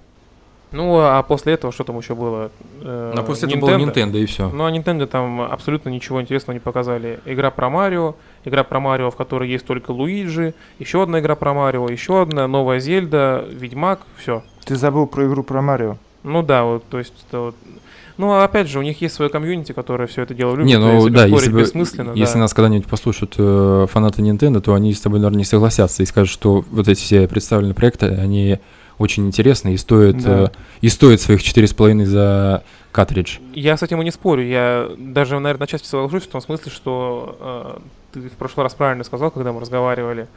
Ну, 0.74 0.98
а 1.00 1.24
после 1.24 1.54
этого 1.54 1.72
что 1.72 1.86
там 1.86 1.98
еще 1.98 2.14
было? 2.14 2.52
Э, 2.82 3.14
А 3.16 3.24
после 3.24 3.48
этого 3.48 3.62
было 3.62 3.78
Nintendo 3.78 4.18
и 4.22 4.26
все. 4.26 4.50
Ну, 4.50 4.66
а 4.66 4.72
Nintendo 4.72 5.08
там 5.08 5.40
абсолютно 5.42 5.88
ничего 5.88 6.22
интересного 6.22 6.56
не 6.56 6.60
показали. 6.60 7.22
Игра 7.26 7.52
про 7.52 7.70
Марио, 7.70 8.16
игра 8.44 8.66
про 8.66 8.82
Марио, 8.82 9.10
в 9.10 9.16
которой 9.16 9.50
есть 9.50 9.66
только 9.66 9.92
Луиджи, 9.92 10.54
еще 10.80 11.04
одна 11.04 11.22
игра 11.22 11.36
про 11.36 11.54
Марио, 11.54 11.88
еще 11.88 12.22
одна, 12.22 12.48
новая 12.50 12.80
Зельда, 12.82 13.46
Ведьмак, 13.50 14.02
все. 14.18 14.44
Ты 14.66 14.76
забыл 14.76 15.08
про 15.08 15.26
игру 15.28 15.44
про 15.44 15.62
Марио. 15.62 15.96
Ну 16.24 16.44
да, 16.44 16.66
вот, 16.66 16.84
то 16.90 17.00
есть 17.00 17.14
это 17.30 17.40
вот... 17.40 17.56
Ну, 18.18 18.32
а 18.32 18.44
опять 18.44 18.68
же, 18.68 18.80
у 18.80 18.82
них 18.82 19.00
есть 19.02 19.16
свое 19.16 19.30
комьюнити, 19.30 19.72
которое 19.72 20.08
все 20.08 20.24
это 20.24 20.34
дело 20.34 20.56
любит. 20.56 20.68
Не, 20.68 20.78
ну 20.78 21.08
да, 21.10 21.26
если, 21.26 21.52
бы, 21.52 21.62
бессмысленно, 21.62 22.14
если 22.14 22.34
да. 22.34 22.40
нас 22.40 22.54
когда-нибудь 22.54 22.88
послушают 22.88 23.36
э, 23.38 23.86
фанаты 23.90 24.22
Nintendo, 24.22 24.60
то 24.60 24.74
они 24.74 24.94
с 24.94 25.02
тобой, 25.02 25.20
наверное, 25.20 25.40
не 25.40 25.46
согласятся 25.46 26.02
и 26.04 26.06
скажут, 26.06 26.32
что 26.32 26.66
вот 26.72 26.88
эти 26.88 27.00
все 27.00 27.28
представленные 27.28 27.76
проекты, 27.76 28.08
они 28.08 28.60
очень 28.98 29.28
интересны 29.28 29.74
и 29.74 29.78
стоят, 29.78 30.18
Да. 30.18 30.46
э, 30.46 30.48
и 30.82 30.90
стоят 30.90 31.22
своих 31.22 31.42
4,5 31.42 32.06
за 32.06 32.64
картридж. 32.92 33.38
Я 33.54 33.78
с 33.78 33.84
этим 33.84 34.02
и 34.02 34.06
не 34.06 34.12
спорю. 34.12 34.44
Я 34.44 34.90
даже, 34.98 35.40
наверное, 35.40 35.62
на 35.62 35.68
части 35.68 35.86
соглашусь 35.86 36.24
в 36.24 36.30
том 36.30 36.42
смысле, 36.42 36.72
что 36.72 37.38
э, 37.40 37.80
ты 38.14 38.30
в 38.30 38.34
прошлый 38.34 38.64
раз 38.64 38.74
правильно 38.74 39.04
сказал, 39.04 39.30
когда 39.30 39.54
мы 39.54 39.62
разговаривали 39.62 40.28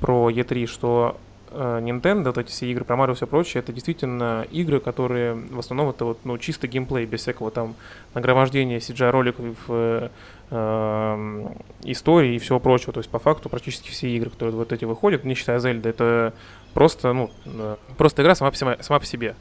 про 0.00 0.30
E3, 0.30 0.66
что 0.66 1.16
Nintendo, 1.52 2.26
вот 2.26 2.38
эти 2.38 2.50
все 2.50 2.70
игры 2.70 2.84
про 2.84 2.96
Марио 2.96 3.14
и 3.14 3.16
все 3.16 3.26
прочее, 3.26 3.60
это 3.60 3.72
действительно 3.72 4.46
игры, 4.50 4.80
которые 4.80 5.34
в 5.34 5.58
основном 5.58 5.90
это 5.90 6.04
вот, 6.04 6.18
ну, 6.24 6.38
чисто 6.38 6.68
геймплей, 6.68 7.06
без 7.06 7.20
всякого 7.20 7.50
там 7.50 7.74
нагромождения 8.14 8.78
CGI-роликов, 8.78 9.56
э, 9.68 10.08
эм, 10.50 11.56
истории 11.82 12.36
и 12.36 12.38
всего 12.38 12.60
прочего. 12.60 12.92
То 12.92 13.00
есть, 13.00 13.10
по 13.10 13.18
факту, 13.18 13.48
практически 13.48 13.90
все 13.90 14.08
игры, 14.10 14.30
которые 14.30 14.54
вот 14.56 14.72
эти 14.72 14.84
выходят, 14.84 15.24
не 15.24 15.34
считая 15.34 15.58
Зельда, 15.58 15.88
это 15.88 16.32
просто, 16.74 17.12
ну, 17.12 17.30
э, 17.46 17.76
просто 17.96 18.22
игра 18.22 18.34
сама 18.34 18.50
по 18.50 18.56
себе. 18.56 18.78
Сама 18.80 19.00
по 19.00 19.06
себе. 19.06 19.34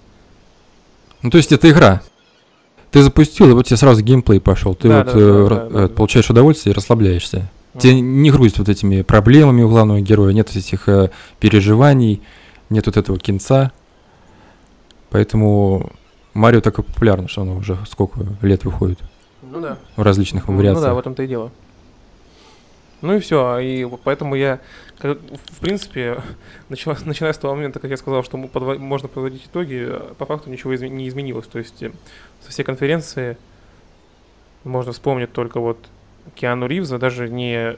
Ну, 1.22 1.30
то 1.30 1.38
есть 1.38 1.52
это 1.52 1.70
игра. 1.70 2.02
Ты 2.92 3.04
запустил, 3.04 3.50
и 3.50 3.54
вот 3.54 3.68
тебе 3.68 3.78
сразу 3.78 4.02
геймплей 4.02 4.42
пошел. 4.42 4.74
Ты 4.74 4.88
Да, 4.90 5.04
вот 5.04 5.06
да, 5.06 5.12
э, 5.12 5.16
да, 5.16 5.22
ра- 5.22 5.70
да, 5.70 5.80
э, 5.84 5.88
да. 5.88 5.94
получаешь 5.94 6.30
удовольствие 6.30 6.74
и 6.74 6.76
расслабляешься. 6.76 7.50
Тебе 7.78 8.00
не 8.02 8.32
грузит 8.32 8.58
вот 8.58 8.68
этими 8.70 9.04
проблемами 9.04 9.62
у 9.62 9.70
главного 9.70 10.02
героя, 10.02 10.34
нет 10.34 10.56
этих 10.56 10.90
э, 10.90 11.12
переживаний, 11.40 12.22
нет 12.70 12.86
вот 12.88 12.98
этого 12.98 13.20
кинца. 13.20 13.72
Поэтому 15.10 15.92
Марио 16.34 16.62
так 16.62 16.80
и 16.80 16.84
популярно, 16.84 17.28
что 17.28 17.42
оно 17.42 17.56
уже 17.58 17.78
сколько 17.88 18.22
лет 18.42 18.64
выходит 18.66 19.00
Ну 19.42 19.60
да. 19.62 19.78
в 19.96 20.02
различных 20.02 20.48
Ну 20.48 20.58
вариациях. 20.58 20.84
да, 20.86 20.94
в 20.94 21.00
этом-то 21.00 21.24
и 21.24 21.28
дело. 21.28 21.52
Ну 23.02 23.16
и 23.16 23.20
все, 23.20 23.60
и 23.60 23.88
поэтому 24.04 24.36
я, 24.36 24.60
в 25.02 25.60
принципе, 25.62 26.22
начала- 26.70 26.98
начиная 27.06 27.34
с 27.34 27.38
того 27.38 27.56
момента, 27.56 27.80
как 27.80 27.90
я 27.92 27.98
сказал, 27.98 28.24
что 28.24 28.38
подво- 28.38 28.78
можно 28.78 29.08
подводить 29.08 29.46
итоги, 29.46 29.90
по 30.18 30.26
факту 30.26 30.50
ничего 30.50 30.74
изме- 30.74 30.90
не 30.90 31.08
изменилось. 31.08 31.48
То 31.48 31.60
есть 31.60 31.82
э, 31.82 31.92
со 32.44 32.52
всей 32.52 32.64
конференции 32.64 33.38
можно 34.64 34.92
вспомнить 34.92 35.32
только 35.32 35.60
вот 35.60 35.78
Киану 36.36 36.68
Ривза, 36.68 36.98
даже 36.98 37.30
не 37.30 37.76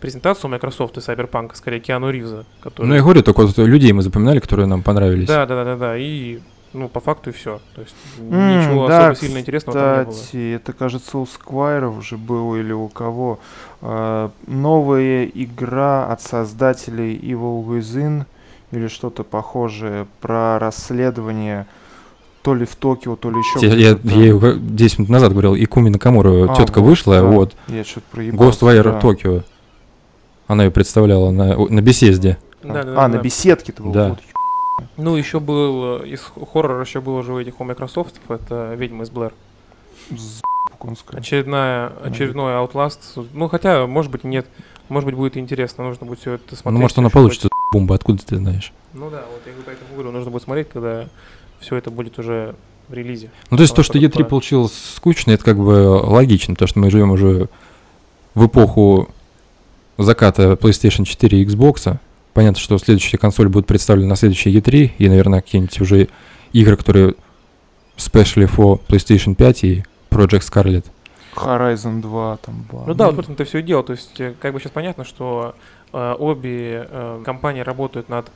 презентацию 0.00 0.50
Microsoft 0.50 0.96
и 0.96 1.00
Cyberpunk, 1.00 1.50
а 1.52 1.56
скорее 1.56 1.80
Киану 1.80 2.10
Ривза, 2.10 2.44
который... 2.60 2.86
Ну, 2.86 2.94
я 2.94 3.02
говорю, 3.02 3.22
только 3.22 3.42
вот 3.42 3.56
людей 3.58 3.92
мы 3.92 4.02
запоминали, 4.02 4.40
которые 4.40 4.66
нам 4.66 4.82
понравились. 4.82 5.28
Да, 5.28 5.46
да, 5.46 5.64
да, 5.64 5.64
да, 5.64 5.76
да, 5.76 5.96
и 5.96 6.40
ну, 6.72 6.88
по 6.88 7.00
факту 7.00 7.30
и 7.30 7.32
все. 7.32 7.60
То 7.74 7.82
есть 7.82 7.94
М, 8.18 8.60
ничего 8.60 8.88
да, 8.88 9.10
особо 9.10 9.26
сильно 9.26 9.38
интересного 9.40 9.78
там 9.78 9.98
не 9.98 10.04
было. 10.04 10.12
Кстати, 10.12 10.54
это, 10.54 10.72
кажется, 10.72 11.18
у 11.18 11.26
Сквайров 11.26 11.98
уже 11.98 12.16
было 12.16 12.56
или 12.56 12.72
у 12.72 12.88
кого. 12.88 13.40
А, 13.80 14.30
новая 14.46 15.24
игра 15.26 16.06
от 16.06 16.22
создателей 16.22 17.16
Evil 17.16 17.64
Within 17.66 18.24
или 18.70 18.88
что-то 18.88 19.22
похожее 19.22 20.06
про 20.20 20.58
расследование 20.58 21.66
то 22.42 22.54
ли 22.54 22.64
в 22.66 22.74
Токио, 22.76 23.16
то 23.16 23.30
ли 23.30 23.36
еще 23.38 23.66
Я, 23.66 23.74
я, 23.90 23.98
я 24.02 24.16
её 24.20 24.38
га- 24.38 24.54
10 24.54 24.98
минут 24.98 25.10
назад 25.10 25.30
говорил, 25.32 25.54
Икуми 25.54 25.88
Накамура, 25.90 26.50
А, 26.52 26.56
тетка 26.56 26.80
вот, 26.80 26.88
вышла, 26.88 27.16
да. 27.20 27.24
вот, 27.24 27.54
Я 27.68 27.84
что-то 27.84 28.06
проебался. 28.10 28.64
Ghostwire 28.66 28.82
да. 28.82 29.00
Токио. 29.00 29.42
Она 30.48 30.64
ее 30.64 30.70
представляла 30.70 31.30
на, 31.30 31.56
на 31.56 31.80
беседе. 31.80 32.38
Да, 32.62 32.72
да, 32.74 32.80
а, 32.80 32.84
да, 32.84 33.08
на 33.08 33.14
да. 33.14 33.18
беседке-то 33.22 33.82
был. 33.82 33.92
Да. 33.92 34.08
вот, 34.10 34.18
Ну, 34.96 35.16
еще 35.16 35.40
был 35.40 35.98
из 36.02 36.20
хоррора 36.52 36.80
еще 36.84 37.00
было 37.00 37.22
же 37.22 37.32
у 37.32 37.40
этих 37.40 37.60
у 37.60 37.64
Microsoft, 37.64 38.16
это 38.28 38.74
Ведьма 38.74 39.04
из 39.04 39.10
Блэр. 39.10 39.32
Очередная, 41.12 41.92
очередной 42.02 42.54
Outlast. 42.54 42.98
Ну, 43.32 43.48
хотя, 43.48 43.86
может 43.86 44.10
быть, 44.10 44.24
нет. 44.24 44.46
Может 44.88 45.06
быть, 45.06 45.14
будет 45.14 45.36
интересно, 45.36 45.84
нужно 45.84 46.06
будет 46.06 46.18
все 46.18 46.32
это 46.32 46.56
смотреть. 46.56 46.74
Ну, 46.74 46.80
может, 46.80 46.98
она 46.98 47.08
получится 47.08 47.48
бомба, 47.72 47.94
откуда 47.94 48.22
ты 48.24 48.36
знаешь? 48.36 48.72
Ну 48.92 49.08
да, 49.10 49.22
вот 49.30 49.40
я 49.46 49.52
поэтому 49.64 49.94
говорю, 49.94 50.10
нужно 50.10 50.30
будет 50.30 50.42
смотреть, 50.42 50.68
когда 50.70 51.08
все 51.62 51.76
это 51.76 51.90
будет 51.90 52.18
уже 52.18 52.54
в 52.88 52.94
релизе. 52.94 53.30
Ну, 53.50 53.56
то 53.56 53.62
есть 53.62 53.74
то, 53.74 53.82
что 53.82 53.94
что 53.94 53.98
E3 54.06 54.10
такое- 54.10 54.26
получилось 54.26 54.72
скучно, 54.96 55.30
это 55.32 55.44
как 55.44 55.56
бы 55.56 56.00
логично, 56.02 56.54
потому 56.54 56.68
что 56.68 56.78
мы 56.80 56.90
живем 56.90 57.10
уже 57.12 57.48
в 58.34 58.46
эпоху 58.46 59.08
заката 59.98 60.52
PlayStation 60.52 61.04
4 61.04 61.40
и 61.40 61.46
Xbox. 61.46 61.96
Понятно, 62.34 62.58
что 62.60 62.78
следующие 62.78 63.18
консоли 63.18 63.48
будут 63.48 63.66
представлены 63.66 64.08
на 64.08 64.16
следующей 64.16 64.56
E3, 64.58 64.92
и, 64.98 65.08
наверное, 65.08 65.40
какие-нибудь 65.42 65.80
уже 65.80 66.08
игры, 66.52 66.76
которые 66.76 67.14
specially 67.96 68.50
for 68.50 68.80
PlayStation 68.88 69.34
5 69.34 69.64
и 69.64 69.84
Project 70.10 70.40
Scarlet. 70.50 70.84
Horizon 71.36 72.00
2 72.02 72.36
там 72.38 72.66
была. 72.70 72.84
Ну 72.86 72.94
да, 72.94 73.06
вот 73.06 73.16
в 73.16 73.20
этом-то 73.20 73.44
все 73.44 73.58
и 73.58 73.62
дело. 73.62 73.82
То 73.82 73.92
есть, 73.92 74.20
э, 74.20 74.34
как 74.40 74.52
бы 74.52 74.60
сейчас 74.60 74.72
понятно, 74.72 75.04
что 75.04 75.54
э, 75.92 76.14
обе 76.18 76.86
э, 76.90 77.22
компании 77.24 77.60
работают 77.60 78.08
над 78.08 78.30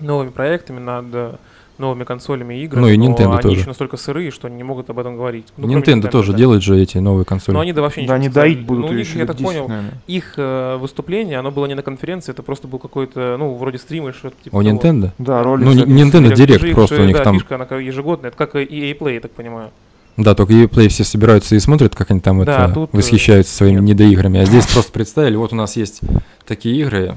новыми 0.00 0.30
проектами, 0.30 0.78
над 0.80 1.06
э, 1.12 1.36
новыми 1.78 2.04
консолями 2.04 2.54
и 2.60 2.64
играми. 2.64 2.82
Ну 2.82 2.88
и 2.88 2.96
но 2.98 3.04
Nintendo 3.06 3.32
они 3.34 3.42
тоже. 3.42 3.56
еще 3.60 3.68
настолько 3.68 3.96
сырые, 3.96 4.30
что 4.30 4.46
они 4.48 4.56
не 4.56 4.62
могут 4.64 4.90
об 4.90 4.98
этом 4.98 5.16
говорить. 5.16 5.46
Ну, 5.56 5.66
кроме 5.68 5.80
Nintendo, 5.82 6.08
тоже 6.10 6.32
да. 6.32 6.38
делает 6.38 6.62
же 6.62 6.78
эти 6.78 6.98
новые 6.98 7.24
консоли. 7.24 7.54
Но 7.54 7.60
они 7.60 7.72
да 7.72 7.82
вообще 7.82 8.02
ничего 8.02 8.14
Да, 8.14 8.18
не 8.18 8.26
они 8.26 8.34
доить 8.34 8.60
будут 8.66 8.86
Ну, 8.90 8.92
еще 8.96 9.18
я 9.18 9.26
так 9.26 9.36
10, 9.36 9.46
понял, 9.46 9.68
наверное. 9.68 9.94
их 10.06 10.34
э, 10.36 10.76
выступление, 10.80 11.38
оно 11.38 11.50
было 11.50 11.66
не 11.66 11.74
на 11.74 11.82
конференции, 11.82 12.32
это 12.32 12.42
просто 12.42 12.66
был 12.68 12.78
какой-то, 12.78 13.36
ну, 13.38 13.54
вроде 13.54 13.78
стрим 13.78 14.06
или 14.06 14.12
что-то 14.12 14.36
типа 14.42 14.56
У 14.56 14.62
того. 14.62 14.76
Nintendo? 14.76 15.10
Да, 15.18 15.42
ролик 15.42 15.64
Ну. 15.66 15.72
Nintendo 15.74 16.32
Direct 16.32 16.74
просто 16.74 17.00
у 17.00 17.04
них 17.04 17.16
да, 17.16 17.24
там. 17.24 17.34
фишка, 17.38 17.54
она 17.54 17.64
как 17.64 17.80
ежегодная, 17.80 18.28
это 18.30 18.36
как 18.38 18.56
и 18.56 18.64
EA 18.64 18.98
Play, 18.98 19.14
я 19.14 19.20
так 19.20 19.30
понимаю. 19.32 19.70
Да, 20.16 20.34
только 20.34 20.52
EA 20.52 20.88
все 20.88 21.04
собираются 21.04 21.54
и 21.54 21.60
смотрят, 21.60 21.94
как 21.94 22.10
они 22.10 22.18
там 22.18 22.44
Да, 22.44 22.64
это 22.64 22.74
тут, 22.74 22.92
э, 22.92 22.96
восхищаются 22.96 23.54
своими 23.54 23.76
нет. 23.76 23.84
недоиграми. 24.00 24.40
А 24.40 24.44
здесь 24.46 24.66
просто 24.66 24.90
представили, 24.90 25.36
вот 25.36 25.52
у 25.52 25.56
нас 25.56 25.76
есть 25.76 26.00
такие 26.44 26.76
игры, 26.80 27.16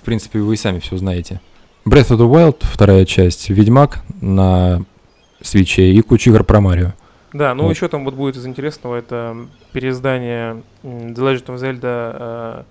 в 0.00 0.04
принципе, 0.04 0.38
вы 0.38 0.54
и 0.54 0.56
сами 0.56 0.78
все 0.78 0.96
знаете. 0.96 1.40
Breath 1.84 2.10
of 2.10 2.18
the 2.18 2.30
Wild, 2.30 2.56
вторая 2.62 3.04
часть, 3.04 3.50
Ведьмак 3.50 3.98
на 4.20 4.82
свече 5.40 5.90
и 5.92 6.00
куча 6.00 6.30
игр 6.30 6.44
про 6.44 6.60
Марио. 6.60 6.92
Да, 7.32 7.54
ну 7.54 7.64
Вот. 7.64 7.70
еще 7.70 7.88
там 7.88 8.04
вот 8.04 8.14
будет 8.14 8.36
из 8.36 8.46
интересного, 8.46 8.96
это 8.96 9.36
переиздание 9.72 10.62
The 10.84 11.14
Legend 11.16 11.46
of 11.46 11.56
Zelda, 11.56 11.82
э, 11.82 12.62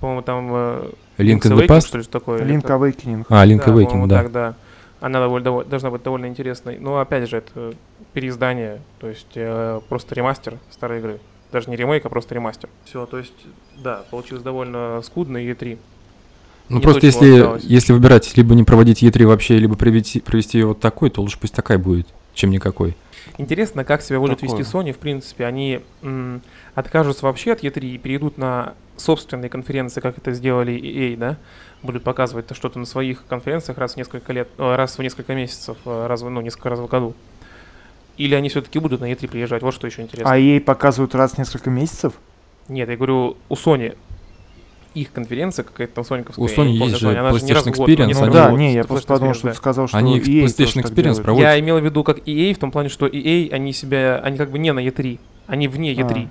по-моему, 0.00 0.22
там 0.22 0.48
э, 0.52 0.90
Link 1.18 1.40
in 1.42 1.56
the 1.56 1.66
Past? 1.66 1.86
что 1.86 1.98
ли, 1.98 2.04
такое? 2.04 2.42
или 2.42 2.56
Link? 2.56 2.64
Awakening. 2.64 3.24
А, 3.28 3.46
Link 3.46 3.64
Да, 3.64 3.72
Awakening, 3.72 4.06
да. 4.08 4.22
так, 4.22 4.32
да. 4.32 4.54
Она 5.00 5.20
довольно, 5.20 5.46
дово- 5.48 5.64
должна 5.64 5.90
быть 5.90 6.02
довольно 6.02 6.26
интересной. 6.26 6.78
Но 6.78 6.98
опять 6.98 7.28
же, 7.28 7.38
это 7.38 7.74
переиздание, 8.12 8.80
то 9.00 9.08
есть 9.08 9.26
э, 9.34 9.80
просто 9.88 10.14
ремастер 10.14 10.58
старой 10.70 10.98
игры. 10.98 11.20
Даже 11.52 11.70
не 11.70 11.76
ремейк, 11.76 12.04
а 12.04 12.08
просто 12.08 12.34
ремастер. 12.34 12.68
Все, 12.84 13.06
то 13.06 13.18
есть, 13.18 13.34
да, 13.82 14.02
получилось 14.10 14.42
довольно 14.42 15.00
скудно 15.02 15.38
и 15.38 15.50
E3. 15.52 15.78
Ну 16.72 16.78
не 16.78 16.82
просто 16.82 17.04
если, 17.04 17.60
если 17.62 17.92
выбирать 17.92 18.34
либо 18.36 18.54
не 18.54 18.64
проводить 18.64 19.02
E3 19.02 19.26
вообще, 19.26 19.58
либо 19.58 19.76
провести, 19.76 20.20
провести 20.20 20.58
ее 20.58 20.66
вот 20.68 20.80
такой, 20.80 21.10
то 21.10 21.20
лучше 21.20 21.38
пусть 21.38 21.54
такая 21.54 21.78
будет. 21.78 22.06
чем 22.34 22.50
никакой. 22.50 22.96
Интересно, 23.36 23.84
как 23.84 24.02
себя 24.02 24.18
Такое. 24.18 24.36
вести 24.36 24.62
Sony. 24.62 24.92
В 24.92 24.98
принципе, 24.98 25.44
они 25.44 25.80
м, 26.02 26.40
откажутся 26.74 27.26
вообще 27.26 27.52
от 27.52 27.62
E3 27.62 27.80
и 27.94 27.98
перейдут 27.98 28.38
на 28.38 28.74
собственные 28.96 29.48
конференции, 29.50 30.00
как 30.00 30.16
это 30.18 30.32
сделали 30.32 30.72
EA, 30.72 31.16
да? 31.16 31.36
Будут 31.82 32.04
показывать 32.04 32.46
то 32.46 32.54
что-то 32.54 32.78
на 32.78 32.86
своих 32.86 33.26
конференциях 33.26 33.76
раз 33.78 33.94
в 33.94 33.96
несколько 33.96 34.32
лет, 34.32 34.48
э, 34.58 34.76
раз 34.76 34.96
в 34.96 35.02
несколько 35.02 35.34
месяцев, 35.34 35.76
э, 35.84 36.06
раз 36.06 36.22
в, 36.22 36.30
ну, 36.30 36.40
несколько 36.40 36.70
раз 36.70 36.78
в 36.80 36.86
году. 36.86 37.14
Или 38.16 38.34
они 38.34 38.48
все-таки 38.48 38.78
будут 38.78 39.00
на 39.00 39.10
E3 39.10 39.28
приезжать, 39.28 39.62
вот 39.62 39.74
что 39.74 39.86
еще 39.86 40.02
интересно. 40.02 40.32
А 40.32 40.36
ей 40.36 40.60
показывают 40.60 41.14
раз 41.14 41.32
в 41.32 41.38
несколько 41.38 41.70
месяцев? 41.70 42.14
Нет, 42.68 42.88
я 42.88 42.96
говорю, 42.96 43.36
у 43.48 43.54
Sony 43.54 43.96
их 44.94 45.12
конференция 45.12 45.62
какая-то 45.64 45.94
там 45.94 46.04
соньковская. 46.04 46.44
У 46.44 46.48
я 46.48 46.54
Sony 46.54 46.66
не 46.70 46.78
есть 46.78 46.96
же 46.98 47.06
не 47.08 47.14
в 47.14 47.16
PlayStation 47.18 47.74
год, 47.76 47.88
Experience, 47.88 48.14
Ну 48.14 48.22
они- 48.24 48.32
да, 48.34 48.50
год, 48.50 48.58
не, 48.58 48.72
я 48.74 48.84
просто 48.84 49.08
подумал, 49.08 49.34
что 49.34 49.44
да. 49.44 49.50
ты 49.50 49.56
сказал, 49.56 49.88
что 49.88 49.96
Они 49.96 50.18
EA 50.18 50.44
PlayStation 50.44 50.82
Experience 50.82 51.22
проводят. 51.22 51.48
Я 51.48 51.58
имел 51.60 51.78
в 51.78 51.84
виду 51.84 52.04
как 52.04 52.18
EA 52.26 52.54
в 52.54 52.58
том 52.58 52.70
плане, 52.70 52.88
что 52.88 53.06
EA, 53.06 53.50
они 53.52 53.72
себя, 53.72 54.20
они 54.22 54.36
как 54.38 54.50
бы 54.50 54.58
не 54.58 54.72
на 54.72 54.80
E3, 54.80 55.18
они 55.46 55.68
вне 55.68 55.94
E3. 55.94 56.26
А. 56.26 56.28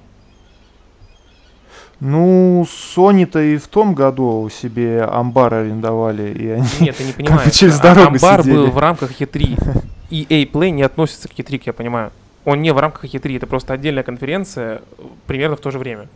Ну, 2.00 2.64
Sony-то 2.96 3.40
и 3.42 3.58
в 3.58 3.68
том 3.68 3.94
году 3.94 4.50
себе 4.50 5.04
амбар 5.04 5.54
арендовали, 5.54 6.34
и 6.34 6.48
они... 6.50 6.66
Нет, 6.80 6.98
ты 6.98 7.04
не 7.04 7.14
понимаешь. 7.18 7.52
через 7.54 7.80
А- 7.80 7.84
дорогу 7.84 8.16
Амбар 8.16 8.42
сидели. 8.42 8.56
был 8.56 8.68
в 8.72 8.78
рамках 8.80 9.12
E3. 9.22 9.84
EA 10.10 10.52
Play 10.52 10.72
не 10.72 10.82
относится 10.82 11.28
к 11.28 11.32
E3, 11.34 11.60
как 11.60 11.68
я 11.68 11.74
понимаю. 11.74 12.12
Он 12.44 12.60
не 12.62 12.74
в 12.74 12.80
рамках 12.80 13.06
E3, 13.06 13.38
это 13.38 13.46
просто 13.46 13.74
отдельная 13.74 14.02
конференция, 14.02 14.82
примерно 15.28 15.56
в 15.56 15.60
то 15.60 15.70
же 15.70 15.78
время. 15.78 16.08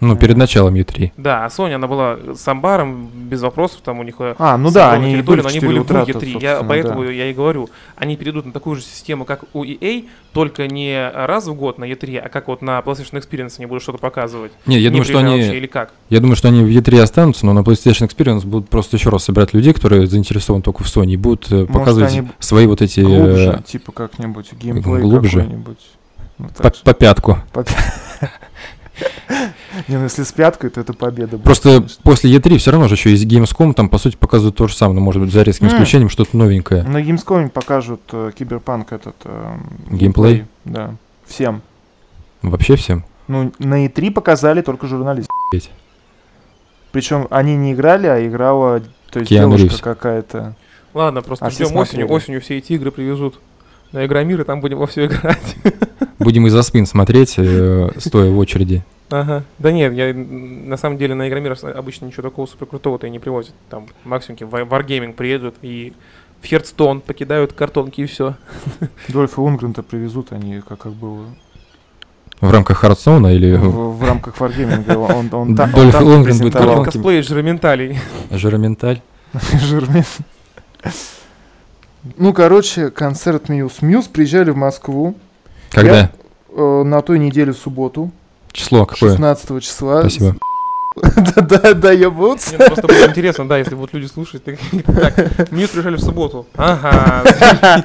Ну, 0.00 0.16
перед 0.16 0.36
началом 0.36 0.74
E3. 0.76 1.12
Да, 1.16 1.44
а 1.44 1.48
Sony, 1.48 1.72
она 1.74 1.88
была 1.88 2.18
с 2.34 2.46
амбаром, 2.46 3.10
без 3.14 3.42
вопросов, 3.42 3.80
там 3.82 3.98
у 3.98 4.02
них 4.04 4.14
э, 4.20 4.34
А, 4.38 4.56
ну 4.56 4.70
да, 4.70 4.92
они 4.92 5.12
территорию, 5.14 5.24
были 5.26 5.42
но 5.42 5.48
они 5.48 5.54
4 5.56 5.68
были 5.68 5.78
в 5.78 5.82
утра, 5.82 6.02
E3. 6.02 6.12
тут, 6.12 6.22
Я, 6.22 6.30
собственно, 6.30 6.64
поэтому 6.68 7.04
да. 7.04 7.10
я 7.10 7.30
и 7.30 7.34
говорю, 7.34 7.68
они 7.96 8.16
перейдут 8.16 8.46
на 8.46 8.52
такую 8.52 8.76
же 8.76 8.82
систему, 8.82 9.24
как 9.24 9.44
у 9.54 9.64
EA, 9.64 10.06
только 10.32 10.68
не 10.68 11.10
раз 11.10 11.46
в 11.46 11.54
год 11.54 11.78
на 11.78 11.84
E3, 11.84 12.18
а 12.18 12.28
как 12.28 12.46
вот 12.48 12.62
на 12.62 12.78
PlayStation 12.78 13.20
Experience 13.20 13.54
они 13.58 13.66
будут 13.66 13.82
что-то 13.82 13.98
показывать. 13.98 14.52
Не, 14.66 14.78
я 14.78 14.90
Не 14.90 14.90
думаю, 14.90 15.04
что 15.04 15.18
они... 15.18 15.32
вообще, 15.36 15.56
или 15.56 15.66
как? 15.66 15.92
Я 16.10 16.20
думаю, 16.20 16.36
что 16.36 16.48
они 16.48 16.62
в 16.62 16.68
E3 16.68 17.00
останутся, 17.00 17.44
но 17.46 17.52
на 17.52 17.60
PlayStation 17.60 18.08
Experience 18.08 18.46
будут 18.46 18.68
просто 18.68 18.96
еще 18.96 19.10
раз 19.10 19.24
собирать 19.24 19.52
людей, 19.52 19.72
которые 19.72 20.06
заинтересованы 20.06 20.62
только 20.62 20.84
в 20.84 20.86
Sony, 20.86 21.12
и 21.12 21.16
будут 21.16 21.50
э, 21.50 21.66
показывать 21.66 22.12
они 22.12 22.28
свои 22.38 22.66
вот 22.66 22.82
эти... 22.82 23.00
э, 23.00 23.04
Глубже, 23.04 23.62
типа 23.66 23.92
как-нибудь, 23.92 24.52
геймплей 24.52 25.02
глубже? 25.02 25.40
какой-нибудь. 25.40 25.78
Ну, 26.38 26.48
по, 26.56 26.70
по 26.70 26.94
пятку. 26.94 27.38
Не, 29.88 29.96
ну 29.96 30.04
если 30.04 30.22
с 30.24 30.32
пяткой, 30.32 30.70
то 30.70 30.80
это 30.80 30.92
победа. 30.92 31.32
будет, 31.36 31.44
Просто 31.44 31.76
конечно. 31.76 32.00
после 32.02 32.34
E3 32.36 32.58
все 32.58 32.70
равно 32.72 32.88
же 32.88 32.94
еще 32.94 33.10
есть 33.10 33.24
Gamescom, 33.26 33.72
там, 33.74 33.88
по 33.88 33.98
сути, 33.98 34.16
показывают 34.16 34.56
то 34.56 34.66
же 34.66 34.74
самое, 34.74 34.96
но, 34.98 35.04
может 35.04 35.22
быть, 35.22 35.32
за 35.32 35.42
редким 35.42 35.66
М. 35.68 35.72
исключением 35.72 36.08
что-то 36.10 36.36
новенькое. 36.36 36.82
На 36.82 37.00
Gamescom 37.02 37.48
покажут 37.50 38.00
э, 38.12 38.32
Киберпанк 38.36 38.92
этот... 38.92 39.16
э, 39.24 39.56
Геймплей? 39.90 40.46
Да, 40.64 40.94
всем. 41.26 41.62
Вообще 42.42 42.76
всем. 42.76 43.04
Ну, 43.28 43.52
на 43.58 43.86
E3 43.86 44.10
показали 44.10 44.62
только 44.62 44.86
журналисты. 44.86 45.28
Причем 46.92 47.26
они 47.30 47.56
не 47.56 47.74
играли, 47.74 48.06
а 48.06 48.26
играла, 48.26 48.80
то 49.10 49.18
есть 49.20 49.28
Киану 49.28 49.56
девушка 49.58 49.94
какая-то. 49.94 50.54
Ладно, 50.94 51.20
просто 51.22 51.44
А 51.46 51.50
ждем 51.50 51.76
осенью, 51.76 52.10
осенью 52.10 52.40
все 52.40 52.56
эти 52.58 52.72
игры 52.72 52.90
привезут 52.90 53.38
на 53.92 54.04
Игромир, 54.06 54.40
и 54.40 54.44
там 54.44 54.60
будем 54.60 54.78
во 54.78 54.86
все 54.86 55.06
играть. 55.06 55.56
Будем 56.18 56.46
из-за 56.48 56.62
спин 56.62 56.84
смотреть, 56.84 57.34
э, 57.38 57.90
стоя 57.98 58.30
в 58.30 58.38
очереди. 58.38 58.82
Ага. 59.08 59.44
Да 59.58 59.70
нет, 59.70 59.94
я 59.94 60.12
на 60.12 60.76
самом 60.76 60.98
деле 60.98 61.14
на 61.14 61.28
Игромир 61.28 61.56
обычно 61.74 62.06
ничего 62.06 62.24
такого 62.24 62.46
супер 62.46 62.66
крутого-то 62.66 63.06
и 63.06 63.10
не 63.10 63.20
привозят. 63.20 63.54
Там 63.70 63.86
максимум 64.04 64.38
в 64.50 64.54
Wargaming 64.54 65.12
приедут 65.12 65.54
и 65.62 65.92
в 66.42 66.46
Хердстон 66.46 67.00
покидают 67.00 67.52
картонки 67.52 68.00
и 68.00 68.06
все. 68.06 68.34
Дольфа 69.08 69.40
Лунгрента 69.40 69.82
привезут, 69.82 70.32
они 70.32 70.60
как, 70.60 70.80
как 70.80 70.92
было 70.92 71.26
В 72.40 72.50
рамках 72.50 72.78
Хардстоуна 72.78 73.28
или 73.28 73.54
в, 73.54 73.98
в 73.98 74.04
рамках 74.04 74.36
Wargaming. 74.38 74.92
Он, 74.96 75.28
он, 75.32 75.56
та- 75.56 75.64
он 75.64 75.72
Дольф 75.72 75.92
там 75.92 76.04
Лунгрен 76.04 76.38
будет. 76.38 76.54
Косплей 76.54 77.22
жироменталей. 77.22 77.98
Жироменталь? 78.30 79.00
Жирмен. 79.62 80.04
Ну, 82.16 82.32
короче, 82.32 82.90
концерт 82.90 83.48
Мьюз. 83.48 83.82
Мьюз 83.82 84.06
приезжали 84.06 84.50
в 84.50 84.56
Москву 84.56 85.14
Когда? 85.70 86.10
э, 86.54 86.82
на 86.84 87.02
той 87.02 87.18
неделе 87.18 87.52
в 87.52 87.56
субботу, 87.58 88.10
Число 88.52 88.86
какое? 88.86 89.10
16 89.10 89.62
числа. 89.62 90.00
Спасибо. 90.00 90.36
Да, 91.36 91.74
да, 91.74 91.92
ебутся. 91.92 92.52
Нет, 92.52 92.60
ну 92.60 92.66
просто 92.66 92.88
было 92.88 93.06
интересно, 93.06 93.46
да, 93.46 93.58
если 93.58 93.76
будут 93.76 93.94
люди 93.94 94.06
слушать. 94.06 94.42
Так, 94.42 94.56
так, 94.86 95.52
Мьюз 95.52 95.70
приезжали 95.70 95.94
в 95.94 96.00
субботу. 96.00 96.46
Ага. 96.56 97.22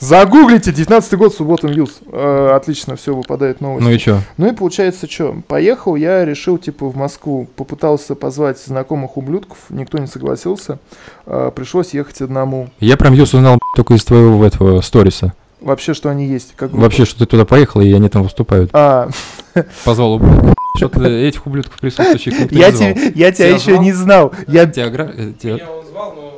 Загуглите, 0.00 0.72
19 0.72 1.14
год, 1.14 1.34
суббота 1.34 1.66
Мьюз. 1.68 1.98
Э, 2.12 2.52
Отлично, 2.54 2.94
все, 2.96 3.14
выпадает 3.14 3.60
новость. 3.60 3.84
Ну 3.84 3.90
и 3.92 3.98
что? 3.98 4.20
Ну 4.36 4.48
и 4.48 4.52
получается, 4.54 5.10
что, 5.10 5.36
поехал 5.48 5.96
я, 5.96 6.24
решил, 6.24 6.56
типа, 6.58 6.86
в 6.88 6.96
Москву, 6.96 7.48
попытался 7.56 8.14
позвать 8.14 8.58
знакомых 8.60 9.16
ублюдков, 9.16 9.58
никто 9.70 9.98
не 9.98 10.06
согласился, 10.06 10.78
Э, 11.26 11.50
пришлось 11.54 11.92
ехать 11.94 12.20
одному. 12.22 12.70
Я 12.80 12.96
прям 12.96 13.12
Юс 13.12 13.34
узнал 13.34 13.58
только 13.76 13.92
из 13.94 14.04
твоего 14.04 14.42
этого 14.46 14.80
сториса. 14.80 15.34
Вообще, 15.60 15.92
что 15.92 16.08
они 16.08 16.26
есть, 16.26 16.54
как 16.56 16.70
группа. 16.70 16.84
Вообще, 16.84 17.04
что 17.04 17.18
ты 17.18 17.26
туда 17.26 17.44
поехал, 17.44 17.80
и 17.80 17.92
они 17.92 18.08
там 18.08 18.22
выступают. 18.22 18.70
А, 18.72 19.08
Позвал 19.84 20.14
ублюдков. 20.14 20.54
Что-то 20.76 21.04
этих 21.06 21.44
ублюдков 21.46 21.78
присутствующих 21.80 22.38
никто 22.38 22.54
я, 22.56 22.70
не 22.70 22.76
звал. 22.76 22.94
те- 22.94 23.00
я 23.16 23.32
тебя 23.32 23.32
Тебя 23.32 23.48
еще 23.48 23.70
звал? 23.72 23.82
не 23.82 23.92
знал. 23.92 24.32
Я, 24.46 24.66
Тебя 24.66 24.88
гра- 24.90 25.10
э, 25.12 25.32
тебя- 25.38 25.54
он 25.68 25.84
звал, 25.86 26.14
но... 26.14 26.32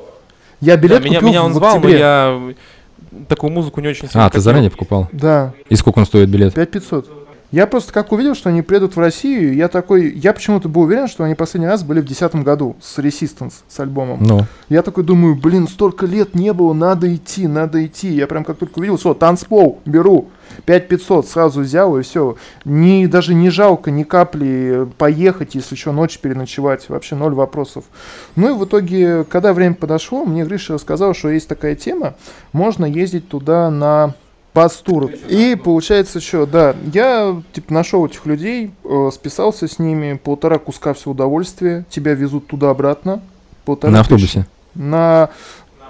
я 0.62 0.76
билет 0.78 1.04
меня, 1.04 1.16
купил 1.18 1.28
меня 1.28 1.44
он 1.44 1.52
в 1.52 1.54
звал, 1.56 1.78
но 1.78 1.88
я 1.90 2.40
такую 3.28 3.52
музыку 3.52 3.80
не 3.80 3.88
очень 3.88 4.08
сильно 4.08 4.26
А, 4.26 4.30
ты 4.30 4.40
заранее 4.40 4.70
покупал? 4.70 5.08
Да, 5.12 5.52
И 5.68 5.76
сколько 5.76 5.98
он 5.98 6.06
стоит 6.06 6.28
билет? 6.28 6.54
5500. 6.54 7.19
Я 7.50 7.66
просто 7.66 7.92
как 7.92 8.12
увидел, 8.12 8.36
что 8.36 8.48
они 8.50 8.62
приедут 8.62 8.94
в 8.94 9.00
Россию, 9.00 9.54
я 9.54 9.66
такой, 9.68 10.12
я 10.12 10.32
почему-то 10.32 10.68
был 10.68 10.82
уверен, 10.82 11.08
что 11.08 11.24
они 11.24 11.34
последний 11.34 11.66
раз 11.66 11.82
были 11.82 12.00
в 12.00 12.04
2010 12.04 12.44
году 12.44 12.76
с 12.80 12.98
Resistance, 12.98 13.54
с 13.68 13.80
альбомом. 13.80 14.22
Ну, 14.22 14.46
Я 14.68 14.82
такой 14.82 15.02
думаю, 15.02 15.34
блин, 15.34 15.66
столько 15.66 16.06
лет 16.06 16.34
не 16.36 16.52
было, 16.52 16.72
надо 16.72 17.12
идти, 17.12 17.48
надо 17.48 17.84
идти. 17.84 18.08
Я 18.12 18.28
прям 18.28 18.44
как 18.44 18.58
только 18.58 18.78
увидел, 18.78 18.96
все, 18.98 19.14
танцпол, 19.14 19.80
беру. 19.84 20.28
5500 20.66 21.28
сразу 21.28 21.60
взял 21.60 21.96
и 21.98 22.02
все. 22.02 22.36
Не, 22.64 23.06
даже 23.06 23.34
не 23.34 23.50
жалко 23.50 23.90
ни 23.90 24.02
капли 24.02 24.88
поехать, 24.98 25.54
если 25.54 25.74
что, 25.74 25.92
ночь 25.92 26.18
переночевать. 26.18 26.88
Вообще 26.88 27.16
ноль 27.16 27.34
вопросов. 27.34 27.84
Ну 28.36 28.50
и 28.50 28.58
в 28.58 28.64
итоге, 28.64 29.24
когда 29.24 29.52
время 29.52 29.74
подошло, 29.74 30.24
мне 30.24 30.44
Гриша 30.44 30.74
рассказал, 30.74 31.14
что 31.14 31.30
есть 31.30 31.48
такая 31.48 31.74
тема. 31.74 32.14
Можно 32.52 32.84
ездить 32.84 33.28
туда 33.28 33.70
на 33.70 34.14
пастур. 34.52 35.10
И 35.28 35.56
получается, 35.62 36.20
что, 36.20 36.46
да, 36.46 36.74
я 36.92 37.40
типа 37.52 37.72
нашел 37.72 38.06
этих 38.06 38.26
людей, 38.26 38.72
э, 38.84 39.10
списался 39.12 39.68
с 39.68 39.78
ними, 39.78 40.14
полтора 40.22 40.58
куска 40.58 40.92
все 40.94 41.10
удовольствия, 41.10 41.84
тебя 41.88 42.14
везут 42.14 42.46
туда-обратно. 42.46 43.22
Полтора 43.64 43.92
на 43.92 44.00
автобусе. 44.00 44.46
На, 44.74 45.30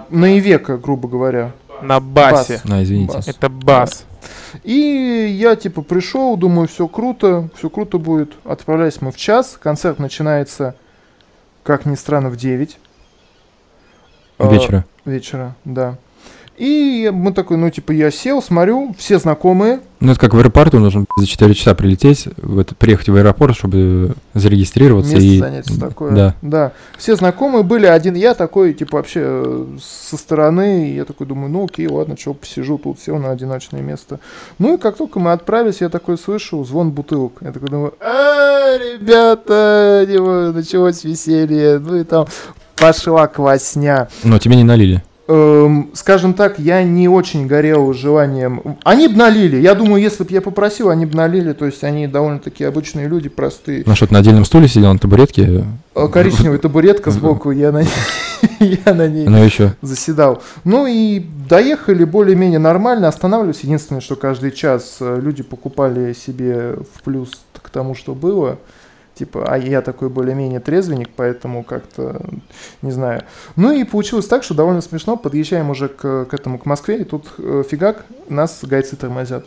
на 0.09 0.37
Ивека, 0.37 0.77
грубо 0.77 1.07
говоря. 1.07 1.51
На 1.81 1.99
басе. 1.99 2.61
А, 2.69 2.83
извините. 2.83 3.13
Бас. 3.13 3.27
Это 3.27 3.49
бас. 3.49 4.05
И 4.63 5.35
я 5.39 5.55
типа 5.55 5.81
пришел, 5.81 6.37
думаю, 6.37 6.67
все 6.67 6.87
круто, 6.87 7.49
все 7.55 7.69
круто 7.69 7.97
будет. 7.97 8.33
Отправляемся 8.43 8.99
мы 9.01 9.11
в 9.11 9.17
час. 9.17 9.57
Концерт 9.61 9.97
начинается, 9.97 10.75
как 11.63 11.85
ни 11.85 11.95
странно, 11.95 12.29
в 12.29 12.37
9 12.37 12.77
э, 14.37 14.51
Вечера. 14.51 14.85
вечера, 15.05 15.55
да. 15.65 15.97
И 16.57 17.09
мы 17.13 17.33
такой, 17.33 17.57
ну, 17.57 17.69
типа, 17.69 17.91
я 17.91 18.11
сел, 18.11 18.41
смотрю, 18.41 18.93
все 18.97 19.17
знакомые. 19.17 19.79
Ну, 19.99 20.11
это 20.11 20.19
как 20.19 20.33
в 20.33 20.37
аэропорту, 20.37 20.79
нужно 20.79 21.05
за 21.15 21.25
4 21.25 21.53
часа 21.53 21.73
прилететь, 21.75 22.27
в 22.37 22.59
это, 22.59 22.75
приехать 22.75 23.09
в 23.09 23.15
аэропорт, 23.15 23.55
чтобы 23.55 24.13
зарегистрироваться 24.33 25.13
Место 25.13 25.27
и... 25.27 25.39
занятия 25.39 25.79
такое. 25.79 26.11
Да. 26.11 26.35
Да. 26.41 26.71
Все 26.97 27.15
знакомые 27.15 27.63
были, 27.63 27.85
один 27.85 28.15
я 28.15 28.33
такой, 28.33 28.73
типа, 28.73 28.97
вообще 28.97 29.21
э, 29.23 29.65
со 29.81 30.17
стороны. 30.17 30.89
И 30.89 30.95
я 30.95 31.05
такой 31.05 31.27
думаю, 31.27 31.51
ну 31.51 31.65
окей, 31.65 31.87
ладно, 31.87 32.17
что, 32.17 32.33
посижу 32.33 32.77
тут, 32.77 32.99
сел 32.99 33.17
на 33.17 33.31
одиночное 33.31 33.81
место. 33.81 34.19
Ну 34.59 34.75
и 34.75 34.77
как 34.77 34.97
только 34.97 35.19
мы 35.19 35.31
отправились, 35.31 35.81
я 35.81 35.89
такой 35.89 36.17
слышу 36.17 36.63
звон 36.63 36.91
бутылок. 36.91 37.33
Я 37.41 37.51
такой 37.51 37.69
думаю, 37.69 37.93
а, 37.99 38.77
ребята, 38.77 40.05
началось 40.53 41.03
веселье. 41.03 41.79
Ну 41.79 41.95
и 41.95 42.03
там 42.03 42.27
пошла 42.75 43.27
квасня. 43.27 44.09
Но 44.23 44.39
тебе 44.39 44.55
не 44.55 44.63
налили. 44.63 45.03
Эм, 45.33 45.91
скажем 45.93 46.33
так, 46.33 46.59
я 46.59 46.83
не 46.83 47.07
очень 47.07 47.47
горел 47.47 47.93
желанием. 47.93 48.77
Они 48.83 49.07
б 49.07 49.15
налили. 49.15 49.55
Я 49.61 49.75
думаю, 49.75 50.01
если 50.03 50.25
бы 50.25 50.33
я 50.33 50.41
попросил, 50.41 50.89
они 50.89 51.05
бы 51.05 51.15
налили. 51.15 51.53
То 51.53 51.65
есть 51.65 51.85
они 51.85 52.05
довольно-таки 52.05 52.65
обычные 52.65 53.07
люди, 53.07 53.29
простые. 53.29 53.83
Ну 53.85 53.95
что, 53.95 54.07
ты 54.07 54.13
на 54.13 54.19
отдельном 54.19 54.43
стуле 54.43 54.67
сидел 54.67 54.91
на 54.91 54.99
табуретке? 54.99 55.63
Э, 55.95 56.07
Коричневая 56.09 56.57
табуретка 56.57 57.11
сбоку, 57.11 57.51
я 57.51 57.71
на, 57.71 57.83
я 58.59 58.93
на 58.93 59.07
ней 59.07 59.25
Ну 59.25 59.37
еще. 59.41 59.73
заседал. 59.81 60.41
Ну 60.65 60.85
и 60.85 61.25
доехали 61.47 62.03
более-менее 62.03 62.59
нормально, 62.59 63.07
останавливались. 63.07 63.61
Единственное, 63.61 64.01
что 64.01 64.17
каждый 64.17 64.51
час 64.51 64.97
э, 64.99 65.17
люди 65.21 65.43
покупали 65.43 66.11
себе 66.11 66.75
в 66.93 67.03
плюс 67.03 67.29
к 67.61 67.69
тому, 67.69 67.95
что 67.95 68.15
было. 68.15 68.57
Типа, 69.21 69.45
а 69.47 69.55
я 69.55 69.83
такой 69.83 70.09
более-менее 70.09 70.59
трезвенник, 70.59 71.09
поэтому 71.15 71.63
как-то, 71.63 72.25
не 72.81 72.89
знаю. 72.89 73.21
Ну 73.55 73.71
и 73.71 73.83
получилось 73.83 74.25
так, 74.25 74.43
что 74.43 74.55
довольно 74.55 74.81
смешно. 74.81 75.15
Подъезжаем 75.15 75.69
уже 75.69 75.89
к, 75.89 76.25
к 76.25 76.33
этому, 76.33 76.57
к 76.57 76.65
Москве, 76.65 77.01
и 77.01 77.03
тут 77.03 77.27
э, 77.37 77.61
фигак, 77.69 78.03
нас 78.29 78.61
гайцы 78.63 78.95
тормозят. 78.95 79.45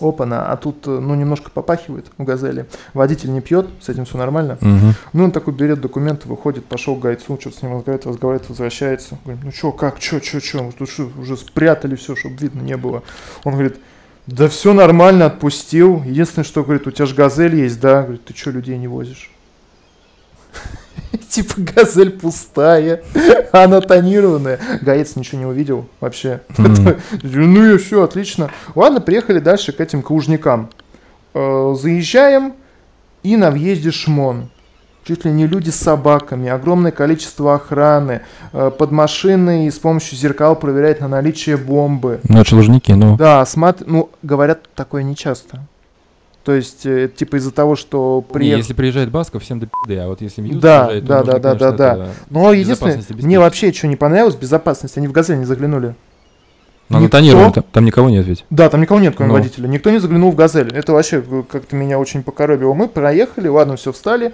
Опа-на, 0.00 0.50
а 0.50 0.56
тут, 0.56 0.84
э, 0.88 0.90
ну, 0.90 1.14
немножко 1.14 1.48
попахивает 1.48 2.06
в 2.18 2.24
«Газели». 2.24 2.66
Водитель 2.92 3.30
не 3.32 3.40
пьет, 3.40 3.68
с 3.80 3.88
этим 3.88 4.04
все 4.04 4.18
нормально. 4.18 4.58
Мгм. 4.60 4.94
Ну, 5.12 5.24
он 5.24 5.30
такой 5.30 5.54
берет 5.54 5.80
документы, 5.80 6.26
выходит, 6.26 6.64
пошел 6.64 6.96
к 6.96 7.02
гайцу, 7.02 7.38
что-то 7.40 7.56
с 7.56 7.62
ним 7.62 7.76
разговаривает, 7.76 8.06
разговаривает, 8.06 8.48
возвращается. 8.48 9.16
Говорит, 9.24 9.44
ну 9.44 9.52
что, 9.52 9.70
как, 9.70 10.02
что, 10.02 10.20
что, 10.20 10.40
что, 10.40 10.72
тут 10.76 10.90
что, 10.90 11.08
уже 11.16 11.36
спрятали 11.36 11.94
все, 11.94 12.16
чтобы 12.16 12.34
видно 12.34 12.62
не 12.62 12.76
было. 12.76 13.04
Он 13.44 13.52
говорит, 13.52 13.76
да 14.26 14.48
все 14.48 14.72
нормально, 14.72 15.26
отпустил. 15.26 16.02
Единственное, 16.04 16.44
что, 16.44 16.64
говорит, 16.64 16.86
у 16.86 16.90
тебя 16.90 17.06
же 17.06 17.14
газель 17.14 17.54
есть, 17.54 17.80
да? 17.80 18.02
Говорит, 18.02 18.24
ты 18.24 18.36
что, 18.36 18.50
людей 18.50 18.76
не 18.76 18.88
возишь? 18.88 19.30
Типа 21.28 21.54
газель 21.58 22.10
пустая, 22.10 23.02
она 23.52 23.80
тонированная. 23.80 24.58
Гаец 24.82 25.16
ничего 25.16 25.38
не 25.40 25.46
увидел 25.46 25.86
вообще. 26.00 26.40
Ну 27.22 27.74
и 27.74 27.78
все, 27.78 28.02
отлично. 28.02 28.50
Ладно, 28.74 29.00
приехали 29.00 29.38
дальше 29.38 29.72
к 29.72 29.80
этим 29.80 30.02
клужникам. 30.02 30.70
Э, 31.34 31.74
Заезжаем, 31.78 32.54
и 33.22 33.36
на 33.36 33.50
въезде 33.50 33.90
шмон. 33.90 34.50
Чуть 35.06 35.24
ли 35.24 35.30
не 35.30 35.46
люди 35.46 35.70
с 35.70 35.76
собаками, 35.76 36.48
огромное 36.48 36.90
количество 36.90 37.54
охраны, 37.54 38.22
э, 38.52 38.72
под 38.76 38.90
машиной 38.90 39.70
с 39.70 39.78
помощью 39.78 40.18
зеркал 40.18 40.56
проверяют 40.56 41.00
на 41.00 41.06
наличие 41.06 41.56
бомбы. 41.56 42.18
Ну, 42.28 42.40
это 42.40 42.56
Лужники, 42.56 42.90
ну. 42.90 43.16
Да, 43.16 43.46
смат... 43.46 43.84
ну, 43.86 44.10
говорят 44.24 44.68
такое 44.74 45.04
нечасто. 45.04 45.60
То 46.42 46.54
есть, 46.54 46.86
э, 46.86 47.08
типа 47.14 47.36
из-за 47.36 47.52
того, 47.52 47.76
что 47.76 48.20
приехал... 48.20 48.58
если 48.58 48.72
приезжает 48.74 49.12
Басков, 49.12 49.44
всем 49.44 49.60
до 49.60 49.68
пизды, 49.68 50.00
а 50.00 50.08
вот 50.08 50.20
если 50.22 50.40
Мьюз 50.42 50.60
Да, 50.60 50.86
приезжает, 50.86 51.04
то 51.04 51.08
да, 51.08 51.16
можно, 51.18 51.32
да, 51.32 51.38
да, 51.38 51.48
конечно, 51.50 51.76
да, 51.76 51.92
это- 51.92 52.10
Но 52.30 52.52
единственное, 52.52 53.02
мне 53.10 53.38
вообще 53.38 53.72
что 53.72 53.86
не 53.86 53.96
понравилось, 53.96 54.34
безопасность. 54.34 54.96
Они 54.98 55.06
в 55.06 55.12
газель 55.12 55.38
не 55.38 55.44
заглянули. 55.44 55.94
Ну, 56.88 56.98
на 56.98 57.02
никто- 57.02 57.16
тонированном, 57.18 57.52
там, 57.52 57.64
там 57.72 57.84
никого 57.84 58.10
нет 58.10 58.26
ведь. 58.26 58.44
Да, 58.50 58.68
там 58.68 58.80
никого 58.80 58.98
нет, 58.98 59.14
кроме 59.16 59.32
Ну. 59.32 59.38
водителя. 59.38 59.68
Никто 59.68 59.90
не 59.90 59.98
заглянул 59.98 60.32
в 60.32 60.36
газель. 60.36 60.72
Это 60.72 60.92
вообще 60.92 61.22
э, 61.24 61.42
как-то 61.48 61.76
меня 61.76 61.98
очень 62.00 62.24
покоробило. 62.24 62.74
Мы 62.74 62.88
проехали, 62.88 63.46
ладно, 63.48 63.76
все, 63.76 63.92
встали. 63.92 64.32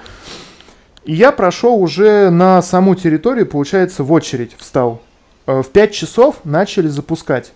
И 1.04 1.14
я 1.14 1.32
прошел 1.32 1.80
уже 1.82 2.30
на 2.30 2.62
саму 2.62 2.94
территорию, 2.94 3.46
получается, 3.46 4.04
в 4.04 4.12
очередь 4.12 4.52
встал. 4.56 5.00
Э, 5.46 5.62
В 5.62 5.68
5 5.68 5.92
часов 5.92 6.36
начали 6.44 6.88
запускать. 6.88 7.52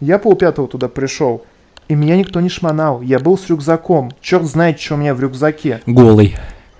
Я 0.00 0.18
полпятого 0.18 0.68
туда 0.68 0.88
пришел. 0.88 1.44
И 1.88 1.94
меня 1.94 2.16
никто 2.16 2.40
не 2.40 2.48
шмонал. 2.48 3.00
Я 3.00 3.18
был 3.18 3.38
с 3.38 3.48
рюкзаком. 3.48 4.10
Черт 4.20 4.44
знает, 4.44 4.80
что 4.80 4.94
у 4.94 4.96
меня 4.96 5.14
в 5.14 5.20
рюкзаке. 5.20 5.82
Голый. 5.86 6.36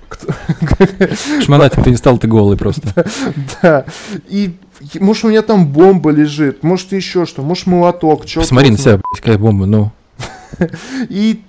Шмонать 1.42 1.72
ты 1.72 1.90
не 1.90 1.96
стал, 1.96 2.16
ты 2.18 2.28
голый 2.28 2.56
просто. 2.56 3.06
Да. 3.62 3.84
И 4.28 4.56
и, 4.92 4.98
может 4.98 5.24
у 5.24 5.28
меня 5.28 5.42
там 5.42 5.66
бомба 5.66 6.10
лежит, 6.10 6.62
может 6.62 6.92
еще 6.92 7.24
что, 7.24 7.42
может 7.42 7.66
молоток, 7.66 8.24
Посмотри 8.34 8.70
на 8.70 8.78
себя, 8.78 9.00
какая 9.14 9.38
бомба, 9.38 9.66
ну. 9.66 9.90
И 11.08 11.42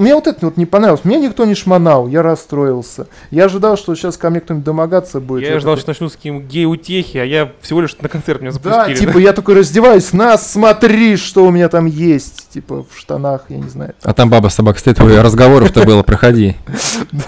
мне 0.00 0.14
вот 0.14 0.26
это 0.26 0.46
вот 0.46 0.56
не 0.56 0.66
понравилось. 0.66 1.04
Мне 1.04 1.18
никто 1.18 1.44
не 1.44 1.54
шмонал, 1.54 2.08
я 2.08 2.22
расстроился. 2.22 3.06
Я 3.30 3.44
ожидал, 3.44 3.76
что 3.76 3.94
сейчас 3.94 4.16
ко 4.16 4.30
мне 4.30 4.40
кто-нибудь 4.40 4.64
домогаться 4.64 5.20
будет. 5.20 5.48
Я 5.48 5.58
ждал, 5.60 5.74
такой, 5.74 5.80
что 5.82 5.90
начну 5.90 6.08
с 6.08 6.16
каким 6.16 6.40
гей-утехи, 6.46 7.18
а 7.18 7.24
я 7.24 7.52
всего 7.60 7.80
лишь 7.82 7.96
на 8.00 8.08
концерт 8.08 8.40
меня 8.40 8.52
Да, 8.52 8.84
запустили. 8.86 9.06
типа 9.06 9.18
я 9.18 9.32
такой 9.32 9.54
раздеваюсь, 9.56 10.12
на, 10.12 10.36
смотри, 10.38 11.16
что 11.16 11.44
у 11.44 11.50
меня 11.50 11.68
там 11.68 11.86
есть. 11.86 12.48
Типа 12.50 12.84
в 12.90 12.98
штанах, 12.98 13.44
я 13.48 13.58
не 13.58 13.68
знаю. 13.68 13.94
А 14.02 14.12
там 14.12 14.28
баба 14.30 14.48
с 14.48 14.54
собакой 14.54 14.78
стоит, 14.80 14.98
разговоров-то 14.98 15.84
было, 15.84 16.02
проходи. 16.02 16.56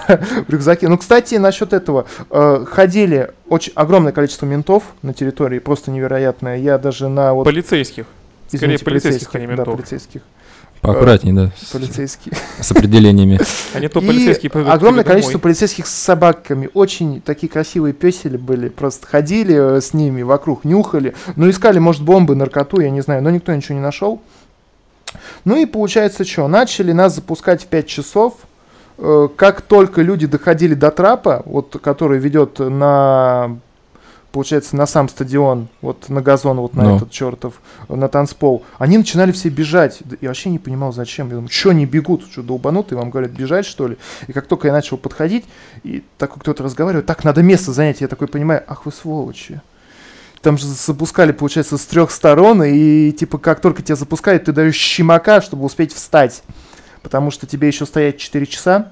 Да, 0.07 0.19
в 0.47 0.49
рюкзаке. 0.49 0.87
Ну, 0.87 0.97
кстати, 0.97 1.35
насчет 1.35 1.73
этого. 1.73 2.05
э, 2.29 2.65
ходили 2.69 3.31
очень 3.47 3.71
огромное 3.75 4.11
количество 4.11 4.45
ментов 4.45 4.83
на 5.01 5.13
территории, 5.13 5.59
просто 5.59 5.91
невероятное. 5.91 6.57
Я 6.57 6.77
даже 6.77 7.07
на 7.07 7.33
вот... 7.33 7.43
Полицейских. 7.45 8.05
Скорее 8.47 8.77
полицейских, 8.79 9.29
а 9.33 9.39
не 9.39 9.47
Да, 9.47 9.53
ментов. 9.53 9.75
полицейских. 9.75 10.21
Поаккуратней, 10.83 11.31
да, 11.31 11.51
Полицейские. 11.71 12.35
с 12.59 12.71
определениями. 12.71 13.39
А 13.73 13.79
не 13.79 13.87
то 13.87 14.01
И 14.01 14.05
полицейские 14.05 14.51
огромное 14.51 15.05
количество 15.05 15.39
полицейских 15.39 15.87
с 15.87 15.93
собаками. 15.93 16.69
Очень 16.73 17.21
такие 17.21 17.49
красивые 17.49 17.93
песели 17.93 18.35
были. 18.35 18.67
Просто 18.67 19.07
ходили 19.07 19.77
э, 19.77 19.81
с 19.81 19.93
ними 19.93 20.21
вокруг, 20.23 20.65
нюхали. 20.65 21.15
Ну, 21.37 21.49
искали, 21.49 21.79
может, 21.79 22.01
бомбы, 22.03 22.35
наркоту, 22.35 22.81
я 22.81 22.89
не 22.89 22.99
знаю. 23.01 23.23
Но 23.23 23.29
никто 23.29 23.55
ничего 23.55 23.75
не 23.75 23.81
нашел. 23.81 24.21
Ну 25.45 25.55
и 25.55 25.65
получается 25.65 26.25
что? 26.25 26.47
Начали 26.49 26.91
нас 26.91 27.15
запускать 27.15 27.63
в 27.63 27.67
5 27.67 27.87
часов. 27.87 28.33
Э, 28.97 29.29
Как 29.37 29.61
только 29.61 30.01
люди 30.01 30.27
доходили 30.27 30.73
до 30.73 30.91
трапа, 30.91 31.43
вот, 31.45 31.77
который 31.81 32.19
ведет 32.19 32.59
на 32.59 33.57
получается, 34.33 34.75
на 34.75 34.87
сам 34.87 35.07
стадион, 35.09 35.67
вот 35.81 36.09
на 36.09 36.19
газон, 36.21 36.57
вот 36.59 36.73
на 36.73 36.83
Ну. 36.83 36.95
этот 36.97 37.11
чертов, 37.11 37.61
на 37.87 38.09
танцпол, 38.09 38.63
они 38.79 38.97
начинали 38.97 39.31
все 39.31 39.49
бежать. 39.49 39.99
Я 40.21 40.29
вообще 40.29 40.49
не 40.49 40.57
понимал, 40.57 40.91
зачем. 40.91 41.27
Я 41.29 41.35
думаю, 41.35 41.49
что 41.51 41.69
они 41.69 41.85
бегут? 41.85 42.25
Что, 42.29 42.41
долбанутые? 42.41 42.97
Вам 42.97 43.11
говорят, 43.11 43.31
бежать, 43.31 43.65
что 43.67 43.87
ли? 43.87 43.97
И 44.27 44.33
как 44.33 44.47
только 44.47 44.67
я 44.67 44.73
начал 44.73 44.97
подходить, 44.97 45.45
и 45.83 46.03
такой 46.17 46.41
кто-то 46.41 46.63
разговаривает, 46.63 47.05
так, 47.05 47.23
надо 47.23 47.43
место 47.43 47.71
занять. 47.73 48.01
Я 48.01 48.07
такой 48.07 48.27
понимаю, 48.27 48.63
ах 48.67 48.87
вы 48.87 48.91
сволочи. 48.91 49.61
Там 50.41 50.57
же 50.57 50.65
запускали, 50.65 51.31
получается, 51.31 51.77
с 51.77 51.85
трех 51.85 52.09
сторон, 52.09 52.63
и 52.63 53.11
типа 53.11 53.37
как 53.37 53.61
только 53.61 53.83
тебя 53.83 53.95
запускают, 53.95 54.45
ты 54.45 54.51
даешь 54.51 54.75
щемака, 54.75 55.41
чтобы 55.41 55.63
успеть 55.63 55.93
встать. 55.93 56.41
Потому 57.03 57.29
что 57.29 57.45
тебе 57.45 57.67
еще 57.67 57.85
стоять 57.85 58.17
4 58.17 58.45
часа 58.47 58.91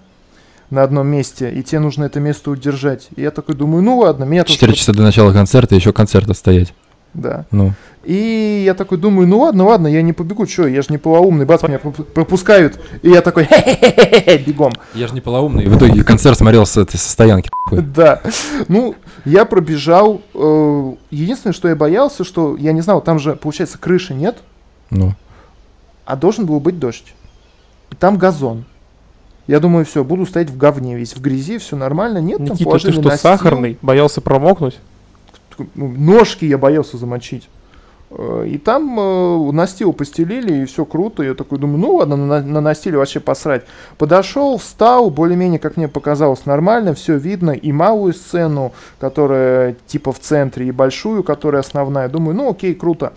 на 0.71 0.81
одном 0.83 1.05
месте, 1.07 1.51
и 1.51 1.61
тебе 1.61 1.79
нужно 1.79 2.05
это 2.05 2.19
место 2.19 2.49
удержать. 2.49 3.09
И 3.15 3.21
я 3.21 3.29
такой 3.29 3.53
думаю, 3.53 3.83
ну 3.83 3.99
ладно, 3.99 4.23
меня 4.23 4.43
тут... 4.43 4.53
Четыре 4.53 4.73
часа 4.73 4.93
до 4.93 5.03
начала 5.03 5.31
концерта, 5.33 5.75
еще 5.75 5.93
концерт 5.93 6.27
отстоять. 6.29 6.73
Да. 7.13 7.45
Ну, 7.51 7.73
И 8.05 8.63
я 8.65 8.73
такой 8.73 8.97
думаю, 8.97 9.27
ну 9.27 9.39
ладно, 9.39 9.65
ладно, 9.65 9.87
я 9.87 10.01
не 10.01 10.13
побегу, 10.13 10.47
что, 10.47 10.65
я 10.65 10.81
же 10.81 10.87
не 10.91 10.97
полоумный, 10.97 11.45
бац, 11.45 11.61
меня 11.63 11.77
проп- 11.77 12.07
пропускают, 12.13 12.79
и 13.01 13.09
я 13.09 13.21
такой, 13.21 13.43
хе-хе-хе-хе, 13.43 14.37
бегом. 14.47 14.71
я 14.93 15.07
же 15.07 15.13
не 15.13 15.19
полоумный. 15.19 15.67
В 15.67 15.77
итоге 15.77 16.05
концерт 16.05 16.37
смотрел 16.37 16.65
с 16.65 16.77
этой 16.77 16.97
со 16.97 17.09
стоянки. 17.11 17.49
Да, 17.71 18.21
ну, 18.69 18.95
я 19.25 19.43
пробежал, 19.43 20.21
э, 20.33 20.93
единственное, 21.11 21.53
что 21.53 21.67
я 21.67 21.75
боялся, 21.75 22.23
что, 22.23 22.55
я 22.55 22.71
не 22.71 22.79
знал, 22.81 23.01
там 23.01 23.19
же, 23.19 23.35
получается, 23.35 23.77
крыши 23.77 24.13
нет, 24.13 24.37
Ну, 24.89 25.13
а 26.05 26.15
должен 26.15 26.45
был 26.45 26.59
быть 26.61 26.79
дождь. 26.79 27.13
И 27.91 27.95
там 27.95 28.17
газон. 28.17 28.63
Я 29.51 29.59
думаю, 29.59 29.83
все, 29.83 30.05
буду 30.05 30.25
стоять 30.25 30.49
в 30.49 30.55
говне 30.55 30.95
весь, 30.95 31.13
в 31.13 31.19
грязи, 31.19 31.57
все 31.57 31.75
нормально, 31.75 32.19
нет, 32.19 32.37
там 32.37 32.45
Никита, 32.45 32.59
ты 32.59 32.63
положили 32.63 32.91
что, 32.93 33.01
настил. 33.01 33.31
сахарный? 33.31 33.77
Боялся 33.81 34.21
промокнуть? 34.21 34.79
ну, 35.75 35.89
ножки 35.89 36.45
я 36.45 36.57
боялся 36.57 36.95
замочить. 36.95 37.49
Э, 38.11 38.45
И 38.47 38.57
там 38.57 38.97
э, 38.97 39.51
настил 39.51 39.91
постелили, 39.91 40.61
и 40.61 40.65
все 40.65 40.85
круто. 40.85 41.21
Я 41.21 41.33
такой 41.33 41.59
думаю, 41.59 41.79
ну 41.79 41.95
ладно, 41.95 42.15
на, 42.15 42.41
на 42.41 42.61
настиле 42.61 42.97
вообще 42.97 43.19
посрать. 43.19 43.63
Подошел, 43.97 44.57
встал, 44.57 45.09
более-менее, 45.09 45.59
как 45.59 45.75
мне 45.75 45.89
показалось, 45.89 46.45
нормально, 46.45 46.93
все 46.93 47.17
видно. 47.17 47.51
И 47.51 47.73
малую 47.73 48.13
сцену, 48.13 48.71
которая 49.01 49.75
типа 49.85 50.13
в 50.13 50.19
центре, 50.19 50.67
и 50.67 50.71
большую, 50.71 51.23
которая 51.23 51.61
основная. 51.61 52.07
Думаю, 52.07 52.37
ну 52.37 52.49
окей, 52.49 52.73
круто. 52.73 53.11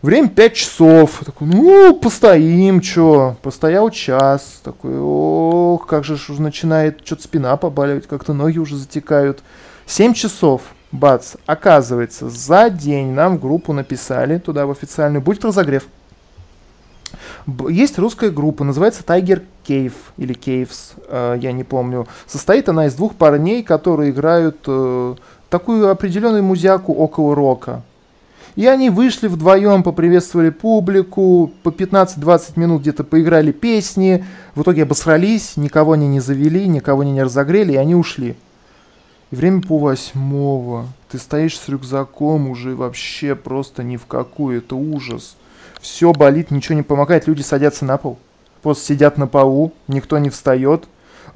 Время 0.00 0.28
5 0.28 0.54
часов. 0.54 1.22
Такой, 1.24 1.48
ну, 1.48 1.94
постоим, 1.94 2.80
чё. 2.80 3.36
Постоял 3.42 3.90
час. 3.90 4.60
Такой, 4.62 4.98
ох, 4.98 5.86
как 5.86 6.04
же 6.04 6.14
уже 6.14 6.40
начинает 6.40 7.04
что-то 7.04 7.24
спина 7.24 7.56
побаливать, 7.56 8.06
как-то 8.06 8.32
ноги 8.32 8.58
уже 8.58 8.76
затекают. 8.76 9.42
7 9.86 10.14
часов. 10.14 10.62
Бац. 10.90 11.34
Оказывается, 11.46 12.30
за 12.30 12.70
день 12.70 13.12
нам 13.12 13.36
в 13.36 13.40
группу 13.40 13.72
написали, 13.74 14.38
туда 14.38 14.64
в 14.66 14.70
официальную, 14.70 15.20
будет 15.20 15.44
разогрев. 15.44 15.86
Есть 17.68 17.98
русская 17.98 18.30
группа, 18.30 18.64
называется 18.64 19.02
Tiger 19.02 19.42
Cave 19.66 19.92
или 20.16 20.34
Caves, 20.34 20.94
э, 21.08 21.38
я 21.40 21.52
не 21.52 21.64
помню. 21.64 22.06
Состоит 22.26 22.68
она 22.68 22.86
из 22.86 22.94
двух 22.94 23.16
парней, 23.16 23.62
которые 23.62 24.10
играют 24.10 24.58
э, 24.66 25.14
такую 25.50 25.90
определенную 25.90 26.42
музяку 26.42 26.94
около 26.94 27.34
рока. 27.34 27.82
И 28.58 28.66
они 28.66 28.90
вышли 28.90 29.28
вдвоем, 29.28 29.84
поприветствовали 29.84 30.50
публику, 30.50 31.52
по 31.62 31.68
15-20 31.68 32.58
минут 32.58 32.82
где-то 32.82 33.04
поиграли 33.04 33.52
песни, 33.52 34.24
в 34.56 34.62
итоге 34.62 34.82
обосрались, 34.82 35.56
никого 35.56 35.92
они 35.92 36.08
не 36.08 36.18
завели, 36.18 36.66
никого 36.66 37.02
они 37.02 37.12
не 37.12 37.22
разогрели, 37.22 37.74
и 37.74 37.76
они 37.76 37.94
ушли. 37.94 38.34
И 39.30 39.36
время 39.36 39.62
по 39.62 39.78
восьмого. 39.78 40.88
Ты 41.08 41.18
стоишь 41.18 41.56
с 41.56 41.68
рюкзаком 41.68 42.50
уже 42.50 42.74
вообще 42.74 43.36
просто 43.36 43.84
ни 43.84 43.96
в 43.96 44.06
какую. 44.06 44.58
Это 44.58 44.74
ужас. 44.74 45.36
Все 45.80 46.12
болит, 46.12 46.50
ничего 46.50 46.74
не 46.74 46.82
помогает. 46.82 47.28
Люди 47.28 47.42
садятся 47.42 47.84
на 47.84 47.96
пол. 47.96 48.18
Просто 48.62 48.86
сидят 48.86 49.18
на 49.18 49.28
полу, 49.28 49.72
никто 49.86 50.18
не 50.18 50.30
встает. 50.30 50.88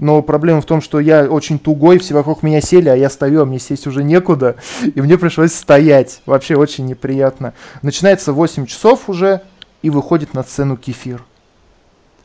Но 0.02 0.20
проблема 0.20 0.60
в 0.60 0.64
том, 0.64 0.80
что 0.80 0.98
я 0.98 1.26
очень 1.26 1.60
тугой, 1.60 2.00
все 2.00 2.12
вокруг 2.12 2.42
меня 2.42 2.60
сели, 2.60 2.88
а 2.88 2.96
я 2.96 3.08
стою, 3.08 3.42
а 3.42 3.44
мне 3.44 3.60
сесть 3.60 3.86
уже 3.86 4.02
некуда. 4.02 4.56
И 4.82 5.00
мне 5.00 5.16
пришлось 5.16 5.54
стоять. 5.54 6.22
Вообще 6.26 6.56
очень 6.56 6.86
неприятно. 6.86 7.54
Начинается 7.82 8.32
8 8.32 8.66
часов 8.66 9.08
уже, 9.08 9.42
и 9.80 9.90
выходит 9.90 10.34
на 10.34 10.42
сцену 10.42 10.76
Кефир. 10.76 11.22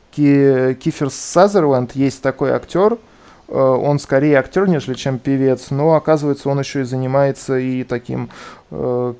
Ки- 0.09 0.73
Кифер 0.73 1.11
Сазерленд, 1.11 1.95
есть 1.95 2.23
такой 2.23 2.49
актер, 2.49 2.97
он 3.47 3.99
скорее 3.99 4.39
актер, 4.39 4.67
нежели 4.67 4.95
чем 4.95 5.19
певец, 5.19 5.69
но 5.69 5.93
оказывается 5.93 6.49
он 6.49 6.59
еще 6.59 6.81
и 6.81 6.83
занимается 6.83 7.59
и 7.59 7.83
таким 7.83 8.31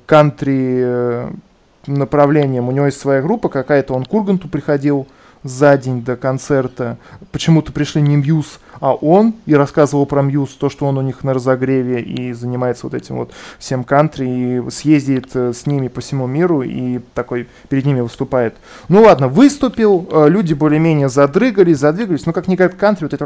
кантри 0.06 1.28
направлением. 1.86 2.68
У 2.68 2.72
него 2.72 2.86
есть 2.86 3.00
своя 3.00 3.22
группа 3.22 3.48
какая-то, 3.50 3.94
он 3.94 4.04
к 4.04 4.12
Урганту 4.12 4.48
приходил 4.48 5.06
за 5.42 5.76
день 5.76 6.02
до 6.02 6.16
концерта. 6.16 6.98
Почему-то 7.32 7.72
пришли 7.72 8.02
не 8.02 8.16
Мьюз, 8.16 8.60
а 8.80 8.94
он, 8.94 9.34
и 9.46 9.54
рассказывал 9.54 10.06
про 10.06 10.22
Мьюз, 10.22 10.50
то, 10.50 10.68
что 10.68 10.86
он 10.86 10.98
у 10.98 11.02
них 11.02 11.24
на 11.24 11.34
разогреве 11.34 12.00
и 12.00 12.32
занимается 12.32 12.86
вот 12.86 12.94
этим 12.94 13.16
вот 13.16 13.32
всем 13.58 13.84
кантри, 13.84 14.26
и 14.26 14.70
съездит 14.70 15.34
э, 15.34 15.52
с 15.52 15.66
ними 15.66 15.88
по 15.88 16.00
всему 16.00 16.26
миру 16.26 16.62
и 16.62 17.00
такой 17.14 17.48
перед 17.68 17.86
ними 17.86 18.00
выступает. 18.00 18.54
Ну 18.88 19.02
ладно, 19.02 19.28
выступил, 19.28 20.08
э, 20.10 20.28
люди 20.28 20.54
более-менее 20.54 21.08
задрыгались, 21.08 21.78
задвигались, 21.78 22.26
ну 22.26 22.32
как-никак 22.32 22.76
кантри, 22.76 23.04
вот 23.04 23.14
это... 23.14 23.24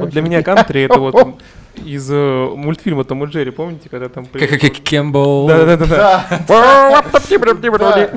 Вот 0.00 0.10
для 0.10 0.22
меня 0.22 0.42
кантри 0.42 0.82
это 0.82 0.98
вот 0.98 1.14
из 1.84 2.08
э, 2.10 2.48
мультфильма 2.56 3.04
Том 3.04 3.24
и 3.24 3.26
Джерри, 3.26 3.50
помните, 3.50 3.88
когда 3.88 4.08
там... 4.08 4.26
Как 4.26 4.48
как 4.48 4.72
Кэмпбелл. 4.84 5.48
Да-да-да. 5.48 6.24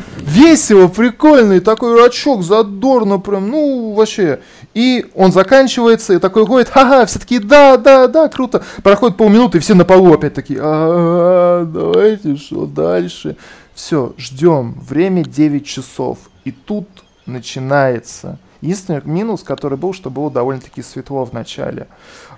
Весело, 0.17 0.87
прикольно, 0.87 1.53
и 1.53 1.59
такой 1.59 1.99
рачок, 1.99 2.43
задорно 2.43 3.19
прям, 3.19 3.49
ну, 3.49 3.93
вообще. 3.93 4.39
И 4.77 5.07
он 5.15 5.31
заканчивается, 5.31 6.13
и 6.13 6.19
такой 6.19 6.45
ходит, 6.45 6.69
ага, 6.75 7.07
все 7.07 7.17
такие, 7.17 7.41
да, 7.41 7.77
да, 7.77 8.07
да, 8.07 8.29
круто. 8.29 8.63
Проходит 8.83 9.17
полминуты, 9.17 9.57
и 9.57 9.59
все 9.59 9.73
на 9.73 9.85
полу 9.85 10.13
опять 10.13 10.35
такие, 10.35 10.59
а, 10.61 11.65
давайте, 11.65 12.35
что 12.35 12.67
дальше? 12.67 13.37
Все, 13.73 14.13
ждем, 14.19 14.75
время 14.79 15.23
9 15.23 15.65
часов. 15.65 16.19
И 16.45 16.51
тут 16.51 16.87
начинается. 17.25 18.37
Единственный 18.61 19.01
минус, 19.03 19.41
который 19.41 19.79
был, 19.79 19.95
что 19.95 20.11
было 20.11 20.29
довольно-таки 20.29 20.83
светло 20.83 21.25
в 21.25 21.33
начале 21.33 21.87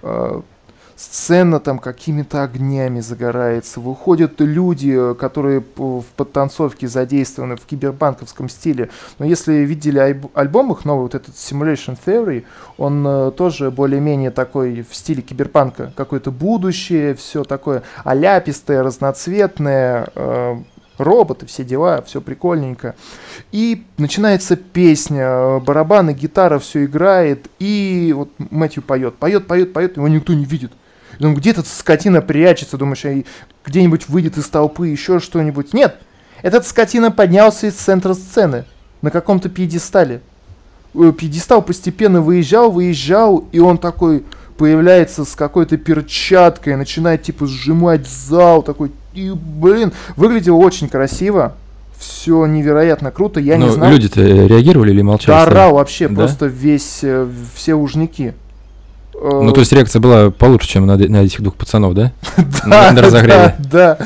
а, 0.01 0.41
сцена 0.99 1.61
там 1.61 1.79
какими-то 1.79 2.43
огнями 2.43 2.99
загорается, 2.99 3.79
выходят 3.79 4.41
люди, 4.41 5.13
которые 5.15 5.63
в 5.77 6.03
подтанцовке 6.17 6.89
задействованы 6.89 7.55
в 7.55 7.61
кибербанковском 7.61 8.49
стиле. 8.49 8.89
Но 9.17 9.25
если 9.25 9.53
видели 9.53 10.19
альбом 10.33 10.73
их 10.73 10.83
новый, 10.83 11.03
вот 11.03 11.15
этот 11.15 11.35
Simulation 11.35 11.97
Theory, 12.05 12.43
он 12.77 13.07
э, 13.07 13.31
тоже 13.31 13.71
более-менее 13.71 14.31
такой 14.31 14.85
в 14.89 14.93
стиле 14.93 15.21
киберпанка. 15.21 15.93
Какое-то 15.95 16.31
будущее, 16.31 17.15
все 17.15 17.45
такое 17.45 17.83
аляпистое, 18.03 18.83
разноцветное, 18.83 20.09
э, 20.13 20.57
роботы, 20.97 21.45
все 21.45 21.63
дела, 21.63 22.01
все 22.01 22.19
прикольненько. 22.19 22.95
И 23.53 23.85
начинается 23.97 24.57
песня, 24.57 25.59
барабаны, 25.59 26.13
гитара, 26.13 26.59
все 26.59 26.83
играет, 26.83 27.47
и 27.59 28.13
вот 28.13 28.31
Мэтью 28.37 28.83
поет, 28.83 29.15
поет, 29.15 29.47
поет, 29.47 29.71
поет, 29.71 29.95
его 29.95 30.09
никто 30.09 30.33
не 30.33 30.43
видит. 30.43 30.73
Думаю, 31.19 31.37
где 31.37 31.51
этот 31.51 31.67
скотина 31.67 32.21
прячется, 32.21 32.77
думаешь, 32.77 33.03
где-нибудь 33.65 34.07
выйдет 34.07 34.37
из 34.37 34.47
толпы, 34.47 34.87
еще 34.87 35.19
что-нибудь. 35.19 35.73
Нет, 35.73 35.97
этот 36.41 36.65
скотина 36.65 37.11
поднялся 37.11 37.67
из 37.67 37.73
центра 37.73 38.13
сцены 38.13 38.63
на 39.01 39.11
каком-то 39.11 39.49
пьедестале. 39.49 40.21
Э, 40.95 41.11
пьедестал 41.15 41.61
постепенно 41.61 42.21
выезжал, 42.21 42.71
выезжал, 42.71 43.45
и 43.51 43.59
он 43.59 43.77
такой 43.77 44.23
появляется 44.57 45.25
с 45.25 45.35
какой-то 45.35 45.77
перчаткой, 45.77 46.77
начинает 46.77 47.23
типа 47.23 47.45
сжимать 47.47 48.07
зал, 48.07 48.63
такой, 48.63 48.91
и, 49.13 49.31
блин, 49.31 49.91
выглядело 50.15 50.55
очень 50.55 50.89
красиво, 50.89 51.55
все 51.97 52.45
невероятно 52.45 53.11
круто, 53.11 53.39
я 53.39 53.57
Но 53.57 53.67
не 53.67 53.71
знаю. 53.71 53.91
люди-то 53.91 54.21
реагировали 54.21 54.91
или 54.91 55.01
молчали? 55.01 55.35
Да 55.35 55.43
орал 55.43 55.75
вообще, 55.75 56.07
да? 56.07 56.15
просто 56.15 56.45
весь, 56.47 56.99
э, 57.03 57.27
все 57.55 57.75
ужники. 57.75 58.33
Ну, 59.21 59.51
то 59.51 59.59
есть 59.59 59.71
реакция 59.71 59.99
была 59.99 60.31
получше, 60.31 60.67
чем 60.67 60.85
на, 60.85 60.97
на 60.97 61.23
этих 61.23 61.41
двух 61.41 61.55
пацанов, 61.55 61.93
да? 61.93 62.13
Да, 62.65 62.91
да, 62.91 63.55
да. 63.59 63.97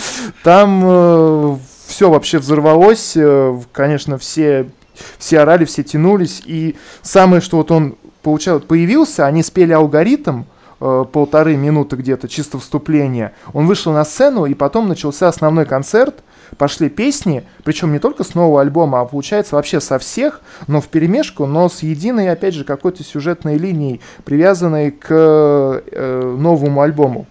Там 0.44 0.82
э, 0.84 1.58
все 1.88 2.10
вообще 2.10 2.40
взорвалось. 2.40 3.14
Э, 3.16 3.60
конечно, 3.72 4.18
все, 4.18 4.70
все 5.18 5.40
орали, 5.40 5.66
все 5.66 5.84
тянулись. 5.84 6.42
И 6.46 6.76
самое, 7.02 7.42
что 7.42 7.58
вот 7.58 7.72
он 7.72 7.96
получал, 8.22 8.60
появился, 8.60 9.26
они 9.26 9.44
спели 9.44 9.74
алгоритм, 9.74 10.44
э, 10.80 11.06
полторы 11.12 11.56
минуты 11.56 11.96
где-то, 11.96 12.28
чисто 12.28 12.58
вступление. 12.60 13.34
Он 13.54 13.68
вышел 13.68 13.94
на 13.94 14.06
сцену, 14.06 14.46
и 14.46 14.54
потом 14.54 14.88
начался 14.88 15.28
основной 15.28 15.66
концерт– 15.66 16.16
пошли 16.58 16.90
песни, 16.90 17.44
причем 17.64 17.92
не 17.92 18.00
только 18.00 18.24
с 18.24 18.36
нового 18.36 18.62
альбома, 18.62 19.02
а 19.02 19.06
получается 19.06 19.56
вообще 19.56 19.80
со 19.80 20.00
всех, 20.00 20.42
но 20.68 20.82
в 20.82 20.88
перемешку, 20.88 21.46
но 21.46 21.70
с 21.70 21.84
единой, 21.84 22.30
опять 22.30 22.54
же, 22.54 22.64
какой-то 22.64 23.04
сюжетной 23.04 23.58
линией, 23.58 24.02
привязанной 24.26 24.92
к 24.92 25.08
э, 25.10 26.36
новому 26.38 26.82
альбому. 26.82 27.26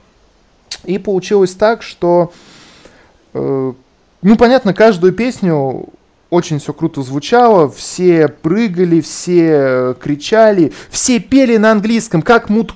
И 0.85 0.99
получилось 0.99 1.55
так, 1.55 1.83
что, 1.83 2.33
э, 3.35 3.73
ну, 4.23 4.37
понятно, 4.37 4.75
каждую 4.75 5.12
песню 5.12 5.89
очень 6.31 6.59
все 6.59 6.73
круто 6.73 7.03
звучало, 7.03 7.70
все 7.70 8.29
прыгали, 8.29 9.01
все 9.01 9.95
кричали, 10.01 10.73
все 10.91 11.20
пели 11.20 11.59
на 11.59 11.73
английском, 11.73 12.23
как 12.23 12.49
мут 12.49 12.75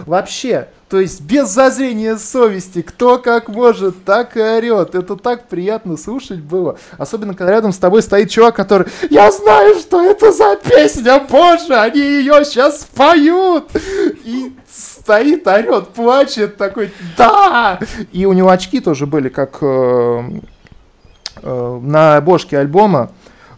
вообще. 0.00 0.68
То 0.88 1.00
есть 1.00 1.20
без 1.20 1.48
зазрения 1.48 2.16
совести, 2.16 2.80
кто 2.80 3.18
как 3.18 3.48
может, 3.48 4.04
так 4.04 4.36
и 4.38 4.40
орет. 4.40 4.94
Это 4.94 5.16
так 5.16 5.46
приятно 5.46 5.98
слушать 5.98 6.40
было. 6.40 6.78
Особенно, 6.96 7.34
когда 7.34 7.52
рядом 7.52 7.72
с 7.72 7.78
тобой 7.78 8.02
стоит 8.02 8.30
чувак, 8.30 8.56
который 8.56 8.88
«Я 9.10 9.30
знаю, 9.30 9.74
что 9.74 10.02
это 10.02 10.32
за 10.32 10.56
песня, 10.56 11.22
боже, 11.28 11.74
они 11.74 12.00
ее 12.00 12.42
сейчас 12.44 12.88
поют!» 12.94 13.64
И 14.24 14.54
стоит, 14.70 15.46
орет, 15.46 15.88
плачет, 15.88 16.56
такой 16.56 16.90
«Да!» 17.18 17.78
И 18.12 18.24
у 18.24 18.32
него 18.32 18.48
очки 18.48 18.80
тоже 18.80 19.06
были, 19.06 19.28
как 19.28 19.58
э, 19.60 20.22
э, 21.42 21.80
на 21.82 22.16
обложке 22.16 22.58
альбома. 22.58 23.10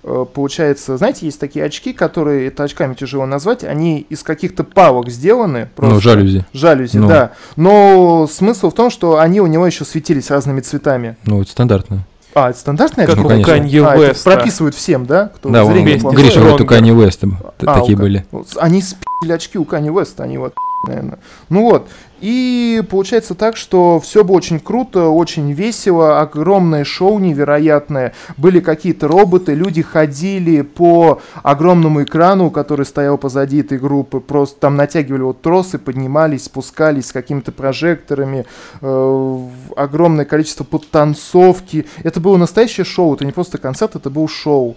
Э, 0.02 0.24
получается, 0.32 0.96
знаете, 0.96 1.26
есть 1.26 1.38
такие 1.38 1.64
очки, 1.64 1.92
которые, 1.92 2.48
это 2.48 2.64
очками 2.64 2.94
тяжело 2.94 3.26
назвать, 3.26 3.64
они 3.64 4.00
из 4.08 4.22
каких-то 4.22 4.64
палок 4.64 5.10
сделаны. 5.10 5.60
Ну, 5.60 5.68
просто. 5.76 5.94
Ну, 5.94 6.00
жалюзи. 6.00 6.44
Жалюзи, 6.52 6.98
ну. 6.98 7.08
да. 7.08 7.32
Но 7.56 8.28
смысл 8.30 8.70
в 8.70 8.74
том, 8.74 8.90
что 8.90 9.18
они 9.18 9.40
у 9.40 9.46
него 9.46 9.66
еще 9.66 9.84
светились 9.84 10.30
разными 10.30 10.60
цветами. 10.60 11.16
Ну, 11.24 11.42
это 11.42 11.50
стандартно. 11.50 12.04
А, 12.32 12.50
это 12.50 12.58
стандартная 12.58 13.06
Как 13.06 13.16
ну, 13.16 13.24
у 13.24 13.42
Канье 13.42 13.84
а, 13.84 13.98
Уэста. 13.98 14.30
прописывают 14.30 14.76
всем, 14.76 15.04
да? 15.04 15.32
Кто 15.34 15.48
да, 15.48 15.64
он, 15.64 15.72
Гриша 15.74 16.38
говорит, 16.38 16.60
у 16.60 16.66
Канье 16.66 16.94
Уэста 16.94 17.28
а, 17.66 17.80
такие 17.80 17.96
у, 17.96 18.00
были. 18.00 18.24
Они 18.56 18.82
спили 18.82 19.32
очки 19.32 19.58
у 19.58 19.64
Канье 19.64 19.90
Уэста, 19.92 20.22
они 20.22 20.38
вот 20.38 20.54
наверное. 20.86 21.18
Ну 21.48 21.62
вот, 21.62 21.88
и 22.20 22.82
получается 22.90 23.34
так, 23.34 23.56
что 23.56 23.98
все 23.98 24.24
было 24.24 24.36
очень 24.36 24.60
круто, 24.60 25.08
очень 25.08 25.52
весело, 25.52 26.20
огромное 26.20 26.84
шоу 26.84 27.18
невероятное. 27.18 28.12
Были 28.36 28.60
какие-то 28.60 29.08
роботы, 29.08 29.54
люди 29.54 29.82
ходили 29.82 30.60
по 30.60 31.20
огромному 31.42 32.02
экрану, 32.02 32.50
который 32.50 32.84
стоял 32.84 33.16
позади 33.16 33.60
этой 33.60 33.78
группы, 33.78 34.20
просто 34.20 34.60
там 34.60 34.76
натягивали 34.76 35.22
вот 35.22 35.40
тросы, 35.40 35.78
поднимались, 35.78 36.44
спускались 36.44 37.06
с 37.06 37.12
какими-то 37.12 37.52
прожекторами, 37.52 38.44
э, 38.82 39.38
огромное 39.76 40.26
количество 40.26 40.64
подтанцовки. 40.64 41.86
Это 42.02 42.20
было 42.20 42.36
настоящее 42.36 42.84
шоу, 42.84 43.14
это 43.14 43.24
не 43.24 43.32
просто 43.32 43.58
концерт, 43.58 43.96
это 43.96 44.10
был 44.10 44.28
шоу. 44.28 44.76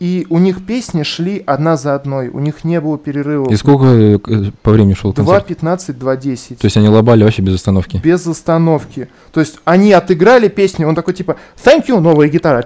И 0.00 0.26
у 0.30 0.38
них 0.38 0.64
песни 0.64 1.02
шли 1.02 1.42
одна 1.44 1.76
за 1.76 1.94
одной, 1.94 2.28
у 2.28 2.38
них 2.38 2.64
не 2.64 2.80
было 2.80 2.96
перерывов. 2.96 3.52
И 3.52 3.56
сколько 3.56 3.84
э, 3.84 4.50
по 4.62 4.70
времени 4.70 4.94
шел 4.94 5.12
концерт? 5.12 5.50
2.15, 5.50 5.98
2.10. 5.98 6.56
То 6.56 6.64
есть 6.64 6.76
они 6.78 6.88
лобали 6.88 7.22
вообще 7.22 7.42
без 7.42 7.56
остановки? 7.56 8.00
Без 8.02 8.26
остановки. 8.26 9.10
То 9.30 9.40
есть 9.40 9.58
они 9.66 9.92
отыграли 9.92 10.48
песню, 10.48 10.88
он 10.88 10.94
такой 10.94 11.12
типа 11.12 11.36
«Thank 11.62 11.88
you, 11.88 12.00
новая 12.00 12.28
гитара», 12.28 12.62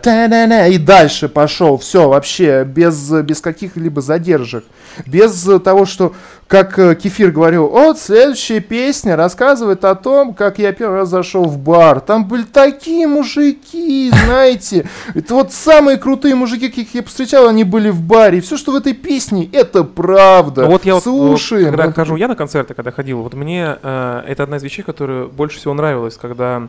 и 0.69 0.79
дальше 0.79 1.29
пошел, 1.29 1.77
все, 1.77 2.09
вообще, 2.09 2.63
без, 2.63 3.11
без 3.11 3.41
каких-либо 3.41 4.01
задержек. 4.01 4.65
Без 5.05 5.49
того, 5.65 5.87
что 5.87 6.15
как 6.47 6.79
э, 6.79 6.95
Кефир 6.95 7.31
говорил, 7.31 7.69
вот 7.69 7.99
следующая 7.99 8.61
песня 8.61 9.17
рассказывает 9.17 9.85
о 9.85 9.95
том, 9.95 10.35
как 10.35 10.59
я 10.59 10.73
первый 10.73 10.99
раз 10.99 11.09
зашел 11.09 11.45
в 11.45 11.59
бар. 11.59 12.01
Там 12.01 12.29
были 12.29 12.43
такие 12.43 13.07
мужики, 13.07 14.11
знаете. 14.27 14.89
Это 15.15 15.35
вот 15.35 15.53
самые 15.53 15.97
крутые 15.97 16.35
мужики, 16.35 16.69
каких 16.69 16.95
я 16.95 17.03
встречал, 17.25 17.49
они 17.49 17.65
были 17.65 17.91
в 17.91 18.03
баре. 18.03 18.39
И 18.39 18.41
все, 18.41 18.57
что 18.57 18.73
в 18.73 18.77
этой 18.77 18.93
песне, 18.93 19.49
это 19.53 19.85
правда. 19.85 20.63
Ну, 20.63 20.71
вот 20.71 20.85
я 20.85 21.01
Слушай, 21.01 21.65
вот, 21.65 21.71
когда 21.71 21.87
вот... 21.87 21.95
хожу 21.95 22.17
я 22.17 22.29
на 22.29 22.37
концерты, 22.37 22.75
когда 22.75 22.91
ходил, 22.91 23.23
вот 23.23 23.35
мне 23.35 23.79
э, 23.83 24.23
это 24.27 24.43
одна 24.43 24.59
из 24.59 24.63
вещей, 24.63 24.83
которая 24.83 25.27
больше 25.27 25.59
всего 25.59 25.75
нравилась, 25.75 26.17
когда 26.17 26.69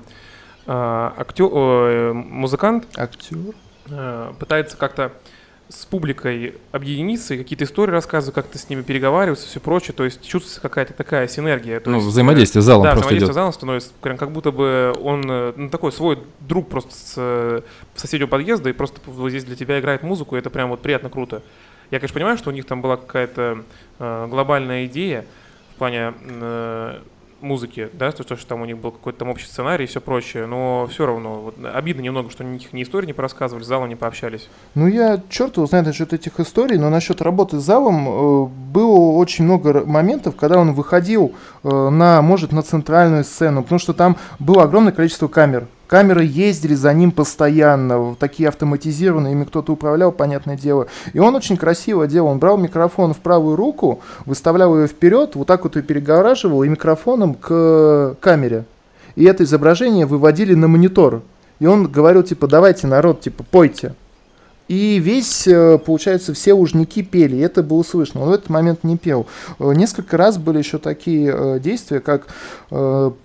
э, 0.66 1.12
актер, 1.18 1.50
э, 1.52 2.14
музыкант 2.14 2.86
актер 2.98 3.38
э, 3.90 4.32
пытается 4.40 4.78
как-то 4.78 5.12
с 5.68 5.86
публикой 5.86 6.56
объединиться 6.72 7.34
и 7.34 7.38
какие-то 7.38 7.64
истории 7.64 7.92
рассказывать, 7.92 8.36
как-то 8.36 8.58
с 8.58 8.70
ними 8.70 8.84
переговариваться, 8.84 9.48
все 9.48 9.60
прочее. 9.60 9.94
То 9.94 10.04
есть 10.04 10.22
чувствуется 10.22 10.62
какая-то 10.62 10.94
такая 10.94 11.28
синергия. 11.28 11.80
То 11.80 11.90
ну, 11.90 11.98
есть, 11.98 12.08
взаимодействие 12.08 12.62
с 12.62 12.66
залом 12.66 12.84
да, 12.84 12.92
просто 12.92 13.08
взаимодействие 13.08 13.28
идет. 13.28 13.34
с 13.34 13.36
залом 13.36 13.54
становится 13.54 13.92
прям 14.02 14.18
как 14.18 14.32
будто 14.32 14.52
бы 14.52 14.94
он 15.02 15.24
э, 15.28 15.54
ну, 15.56 15.70
такой 15.70 15.92
свой 15.92 16.20
друг 16.42 16.70
просто 16.70 16.94
с 16.94 17.14
э, 17.18 17.62
соседнего 17.96 18.28
подъезда 18.28 18.70
и 18.70 18.74
просто 18.74 19.00
вот 19.06 19.30
здесь 19.30 19.44
для 19.44 19.56
тебя 19.56 19.80
играет 19.80 20.04
музыку, 20.04 20.36
и 20.36 20.40
это 20.40 20.50
прям 20.50 20.70
вот 20.70 20.82
приятно 20.82 21.10
круто. 21.10 21.42
Я, 21.92 22.00
конечно, 22.00 22.16
понимаю, 22.16 22.38
что 22.38 22.50
у 22.50 22.54
них 22.54 22.66
там 22.66 22.82
была 22.82 22.98
какая-то 22.98 23.64
э, 24.00 24.28
глобальная 24.30 24.86
идея, 24.86 25.26
в 25.76 25.78
плане 25.78 26.14
э, 26.22 27.00
музыки, 27.42 27.90
да, 27.94 28.12
то, 28.12 28.36
что 28.36 28.48
там 28.48 28.62
у 28.62 28.66
них 28.66 28.78
был 28.78 28.92
какой-то 28.92 29.20
там 29.20 29.30
общий 29.30 29.46
сценарий 29.46 29.86
и 29.86 29.88
все 29.88 30.02
прочее, 30.02 30.46
но 30.46 30.88
все 30.90 31.06
равно 31.06 31.42
вот, 31.42 31.56
обидно 31.74 32.02
немного, 32.02 32.30
что 32.30 32.44
них 32.44 32.74
ни 32.74 32.84
истории 32.84 33.08
не 33.08 33.14
порассказывали, 33.14 33.64
с 33.64 33.68
залом 33.68 33.90
не 33.90 33.96
пообщались. 33.96 34.50
Ну, 34.74 34.88
я 34.88 35.22
черт 35.30 35.58
его 35.58 35.66
знает 35.66 35.86
насчет 35.86 36.14
этих 36.14 36.40
историй, 36.40 36.78
но 36.78 36.90
насчет 36.90 37.22
работы 37.22 37.60
с 37.60 37.64
залом 37.64 38.08
э, 38.08 38.46
было 38.46 39.12
очень 39.12 39.46
много 39.46 39.86
моментов, 39.86 40.36
когда 40.36 40.60
он 40.60 40.74
выходил 40.74 41.34
э, 41.64 41.90
на, 41.90 42.22
может, 42.22 42.52
на 42.52 42.62
центральную 42.62 43.24
сцену, 43.24 43.64
потому 43.64 43.80
что 43.80 43.94
там 43.94 44.18
было 44.40 44.64
огромное 44.64 44.94
количество 44.94 45.28
камер. 45.28 45.68
Камеры 45.88 46.24
ездили 46.24 46.74
за 46.74 46.94
ним 46.94 47.12
постоянно, 47.12 48.16
такие 48.16 48.50
автоматизированные, 48.50 49.34
ими 49.34 49.44
кто-то 49.44 49.74
управлял, 49.74 50.12
понятное 50.12 50.58
дело. 50.58 50.88
И 51.14 51.20
он 51.20 51.36
очень 51.36 51.58
красиво 51.58 52.08
делал. 52.08 52.30
Он 52.30 52.40
брал 52.40 52.58
микрофон 52.58 53.14
в 53.14 53.20
правую 53.20 53.56
руку, 53.56 54.02
выставлял 54.26 54.78
ее 54.80 54.88
вперед, 54.88 55.36
вот 55.36 55.48
так 55.48 55.64
вот 55.64 55.76
ее 55.76 55.84
перегораживал 55.84 56.64
и 56.64 56.70
микрофоном 56.70 57.36
к 57.36 58.18
камере. 58.20 58.66
И 59.16 59.24
это 59.24 59.44
изображение 59.44 60.06
выводили 60.06 60.54
на 60.56 60.68
монитор. 60.68 61.22
И 61.60 61.68
он 61.68 61.88
говорил, 61.88 62.24
типа, 62.24 62.48
давайте, 62.48 62.88
народ, 62.88 63.22
типа, 63.22 63.44
пойте. 63.50 63.94
И 64.68 64.98
весь, 64.98 65.48
э, 65.48 65.78
получается, 65.78 66.34
все 66.34 66.54
ужники 66.54 67.04
пели, 67.04 67.36
и 67.36 67.40
это 67.40 67.62
было 67.62 67.84
слышно. 67.84 68.22
Он 68.22 68.30
в 68.30 68.34
этот 68.34 68.50
момент 68.50 68.84
не 68.84 68.98
пел. 68.98 69.28
Э, 69.60 69.74
несколько 69.76 70.18
раз 70.18 70.38
были 70.38 70.58
еще 70.58 70.80
такие 70.80 71.32
э, 71.34 71.60
действия, 71.60 72.00
как 72.00 72.28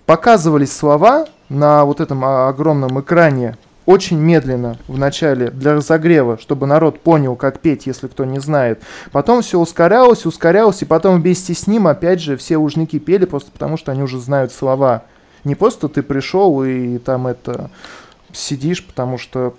показывались 0.05 0.71
слова 0.71 1.25
на 1.51 1.85
вот 1.85 1.99
этом 1.99 2.23
огромном 2.23 2.99
экране 3.01 3.57
очень 3.85 4.17
медленно 4.17 4.77
в 4.87 4.97
начале 4.97 5.49
для 5.49 5.73
разогрева, 5.73 6.37
чтобы 6.39 6.65
народ 6.65 6.99
понял, 6.99 7.35
как 7.35 7.59
петь, 7.59 7.87
если 7.87 8.07
кто 8.07 8.25
не 8.25 8.39
знает. 8.39 8.81
Потом 9.11 9.41
все 9.41 9.59
ускорялось, 9.59 10.25
ускорялось, 10.25 10.81
и 10.81 10.85
потом 10.85 11.21
вместе 11.21 11.53
с 11.53 11.67
ним, 11.67 11.87
опять 11.87 12.21
же, 12.21 12.37
все 12.37 12.57
ужники 12.57 12.99
пели, 12.99 13.25
просто 13.25 13.51
потому 13.51 13.77
что 13.77 13.91
они 13.91 14.03
уже 14.03 14.19
знают 14.19 14.53
слова. 14.53 15.03
Не 15.43 15.55
просто 15.55 15.89
ты 15.89 16.03
пришел 16.03 16.63
и 16.63 16.99
там 16.99 17.27
это 17.27 17.69
сидишь, 18.31 18.85
потому 18.85 19.17
что 19.17 19.55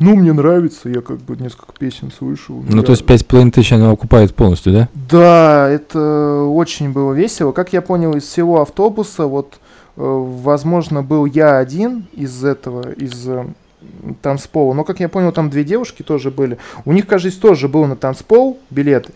ну, 0.00 0.16
мне 0.16 0.32
нравится, 0.32 0.88
я 0.88 1.00
как 1.02 1.18
бы 1.18 1.36
несколько 1.36 1.72
песен 1.78 2.10
слышал. 2.10 2.56
Ну, 2.68 2.78
я... 2.78 2.82
то 2.82 2.90
есть 2.90 3.04
5,5 3.04 3.52
тысяч 3.52 3.72
она 3.72 3.92
окупает 3.92 4.34
полностью, 4.34 4.72
да? 4.72 4.88
Да, 5.08 5.68
это 5.68 6.42
очень 6.42 6.90
было 6.90 7.12
весело. 7.12 7.52
Как 7.52 7.72
я 7.72 7.80
понял, 7.80 8.14
из 8.14 8.24
всего 8.24 8.60
автобуса, 8.60 9.26
вот, 9.26 9.60
возможно, 9.96 11.02
был 11.02 11.24
я 11.26 11.58
один 11.58 12.06
из 12.12 12.44
этого, 12.44 12.92
из 12.92 13.28
э, 13.28 13.46
танцпола. 14.22 14.74
Но, 14.74 14.84
как 14.84 15.00
я 15.00 15.08
понял, 15.08 15.32
там 15.32 15.50
две 15.50 15.64
девушки 15.64 16.02
тоже 16.02 16.30
были. 16.30 16.58
У 16.84 16.92
них, 16.92 17.06
кажется, 17.06 17.40
тоже 17.40 17.68
был 17.68 17.86
на 17.86 17.96
танцпол 17.96 18.58
билет. 18.70 19.10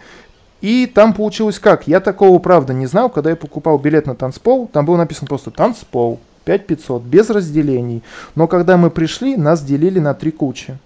И 0.60 0.86
там 0.86 1.12
получилось 1.12 1.58
как? 1.58 1.86
Я 1.86 2.00
такого, 2.00 2.38
правда, 2.38 2.72
не 2.72 2.86
знал, 2.86 3.10
когда 3.10 3.30
я 3.30 3.36
покупал 3.36 3.78
билет 3.78 4.06
на 4.06 4.14
танцпол. 4.14 4.68
Там 4.72 4.86
было 4.86 4.96
написано 4.96 5.28
просто 5.28 5.50
«танцпол». 5.50 6.20
5500, 6.44 7.02
без 7.02 7.28
разделений. 7.28 8.02
Но 8.34 8.46
когда 8.46 8.78
мы 8.78 8.88
пришли, 8.90 9.36
нас 9.36 9.62
делили 9.62 9.98
на 9.98 10.14
три 10.14 10.30
кучи. 10.30 10.78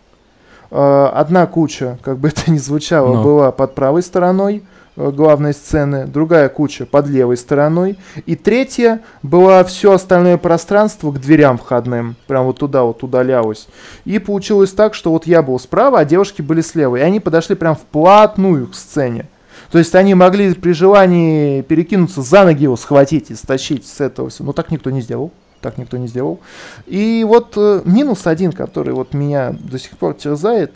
Э, 0.72 1.10
одна 1.14 1.46
куча, 1.46 1.98
как 2.02 2.18
бы 2.18 2.28
это 2.28 2.50
ни 2.50 2.58
звучало, 2.58 3.14
Но. 3.14 3.22
была 3.22 3.52
под 3.52 3.74
правой 3.74 4.02
стороной 4.02 4.64
главной 4.96 5.54
сцены, 5.54 6.06
другая 6.06 6.48
куча 6.48 6.86
под 6.86 7.08
левой 7.08 7.36
стороной, 7.36 7.98
и 8.26 8.36
третья 8.36 9.00
была 9.22 9.64
все 9.64 9.92
остальное 9.92 10.36
пространство 10.36 11.10
к 11.12 11.20
дверям 11.20 11.58
входным, 11.58 12.16
прям 12.26 12.44
вот 12.44 12.58
туда 12.58 12.82
вот 12.82 13.02
удалялось. 13.02 13.68
И 14.04 14.18
получилось 14.18 14.72
так, 14.72 14.94
что 14.94 15.10
вот 15.10 15.26
я 15.26 15.42
был 15.42 15.58
справа, 15.58 16.00
а 16.00 16.04
девушки 16.04 16.42
были 16.42 16.60
слева, 16.60 16.96
и 16.96 17.00
они 17.00 17.20
подошли 17.20 17.54
прям 17.54 17.74
вплотную 17.74 18.68
к 18.68 18.74
сцене. 18.74 19.28
То 19.70 19.78
есть 19.78 19.94
они 19.94 20.14
могли 20.14 20.52
при 20.54 20.72
желании 20.72 21.62
перекинуться 21.62 22.20
за 22.20 22.44
ноги 22.44 22.64
его, 22.64 22.76
схватить 22.76 23.30
и 23.30 23.34
стащить 23.34 23.86
с 23.86 24.00
этого 24.02 24.28
всего. 24.28 24.46
Но 24.46 24.52
так 24.52 24.70
никто 24.70 24.90
не 24.90 25.00
сделал 25.00 25.32
так 25.62 25.78
никто 25.78 25.96
не 25.96 26.08
сделал. 26.08 26.40
И 26.86 27.24
вот 27.26 27.54
э, 27.56 27.82
минус 27.84 28.26
один, 28.26 28.52
который 28.52 28.92
вот 28.92 29.14
меня 29.14 29.54
до 29.58 29.78
сих 29.78 29.96
пор 29.96 30.14
терзает, 30.14 30.72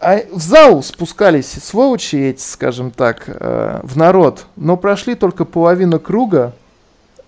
а 0.00 0.20
в 0.30 0.40
зал 0.40 0.82
спускались 0.82 1.50
сволочи 1.50 2.16
эти, 2.16 2.40
скажем 2.40 2.90
так, 2.90 3.24
э, 3.26 3.80
в 3.82 3.96
народ, 3.96 4.46
но 4.56 4.76
прошли 4.76 5.14
только 5.14 5.44
половину 5.44 5.98
круга, 5.98 6.54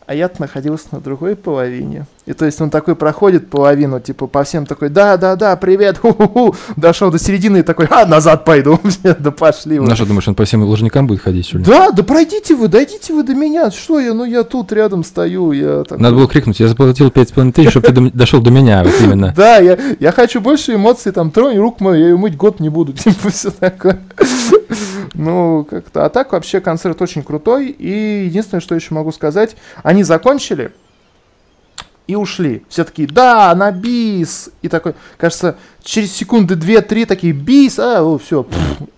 а 0.06 0.14
я 0.14 0.30
находился 0.38 0.88
на 0.92 1.00
другой 1.00 1.36
половине. 1.36 2.06
И 2.26 2.32
то 2.32 2.44
есть 2.44 2.60
он 2.60 2.70
такой 2.70 2.96
проходит 2.96 3.48
половину, 3.48 4.00
типа 4.00 4.26
по 4.26 4.44
всем 4.44 4.66
такой, 4.66 4.88
да, 4.88 5.16
да, 5.16 5.36
да, 5.36 5.56
привет, 5.56 5.98
ху-ху-ху. 6.02 6.54
дошел 6.76 7.10
до 7.10 7.18
середины 7.18 7.58
и 7.58 7.62
такой, 7.62 7.86
а, 7.90 8.06
назад 8.06 8.44
пойду, 8.44 8.78
да 9.18 9.30
пошли 9.30 9.78
вы. 9.78 9.86
Ну 9.86 9.94
что, 9.94 10.06
думаешь, 10.06 10.28
он 10.28 10.34
по 10.34 10.44
всем 10.44 10.62
лужникам 10.62 11.06
будет 11.06 11.22
ходить, 11.22 11.46
что 11.46 11.58
ли? 11.58 11.64
Да, 11.64 11.90
да 11.90 12.02
пройдите 12.02 12.54
вы, 12.54 12.68
дойдите 12.68 13.12
вы 13.12 13.22
до 13.22 13.34
меня, 13.34 13.70
что 13.70 13.98
я, 13.98 14.14
ну 14.14 14.24
я 14.24 14.42
тут 14.42 14.72
рядом 14.72 15.04
стою, 15.04 15.52
я 15.52 15.84
такой... 15.84 16.02
Надо 16.02 16.16
было 16.16 16.28
крикнуть, 16.28 16.60
я 16.60 16.68
заплатил 16.68 17.08
5,5 17.08 17.52
тысяч, 17.52 17.70
чтобы 17.70 17.86
ты 17.86 18.10
дошел 18.10 18.40
до 18.40 18.50
меня, 18.50 18.84
вот 18.84 18.94
именно. 19.00 19.34
Да, 19.40 19.56
я, 19.56 19.78
я 19.98 20.12
хочу 20.12 20.40
больше 20.40 20.74
эмоций, 20.74 21.12
там, 21.12 21.30
тронь 21.30 21.56
рук 21.56 21.80
мою, 21.80 21.98
я 21.98 22.08
ее 22.10 22.16
мыть 22.16 22.36
год 22.36 22.60
не 22.60 22.68
буду, 22.68 22.92
типа 22.92 23.30
все 23.30 23.50
такое. 23.50 24.00
Ну, 25.14 25.66
как-то. 25.68 26.04
А 26.04 26.08
так 26.08 26.32
вообще 26.32 26.60
концерт 26.60 27.00
очень 27.02 27.22
крутой. 27.22 27.68
И 27.68 28.24
единственное, 28.24 28.60
что 28.60 28.74
еще 28.74 28.94
могу 28.94 29.12
сказать, 29.12 29.56
они 29.82 30.02
закончили 30.02 30.72
и 32.06 32.16
ушли. 32.16 32.64
Все 32.68 32.84
такие, 32.84 33.06
да, 33.06 33.54
на 33.54 33.70
бис. 33.70 34.50
И 34.62 34.68
такой, 34.68 34.94
кажется, 35.16 35.56
через 35.82 36.12
секунды 36.12 36.56
две-три 36.56 37.04
такие, 37.04 37.32
бис, 37.32 37.78
а, 37.78 38.18
все. 38.18 38.46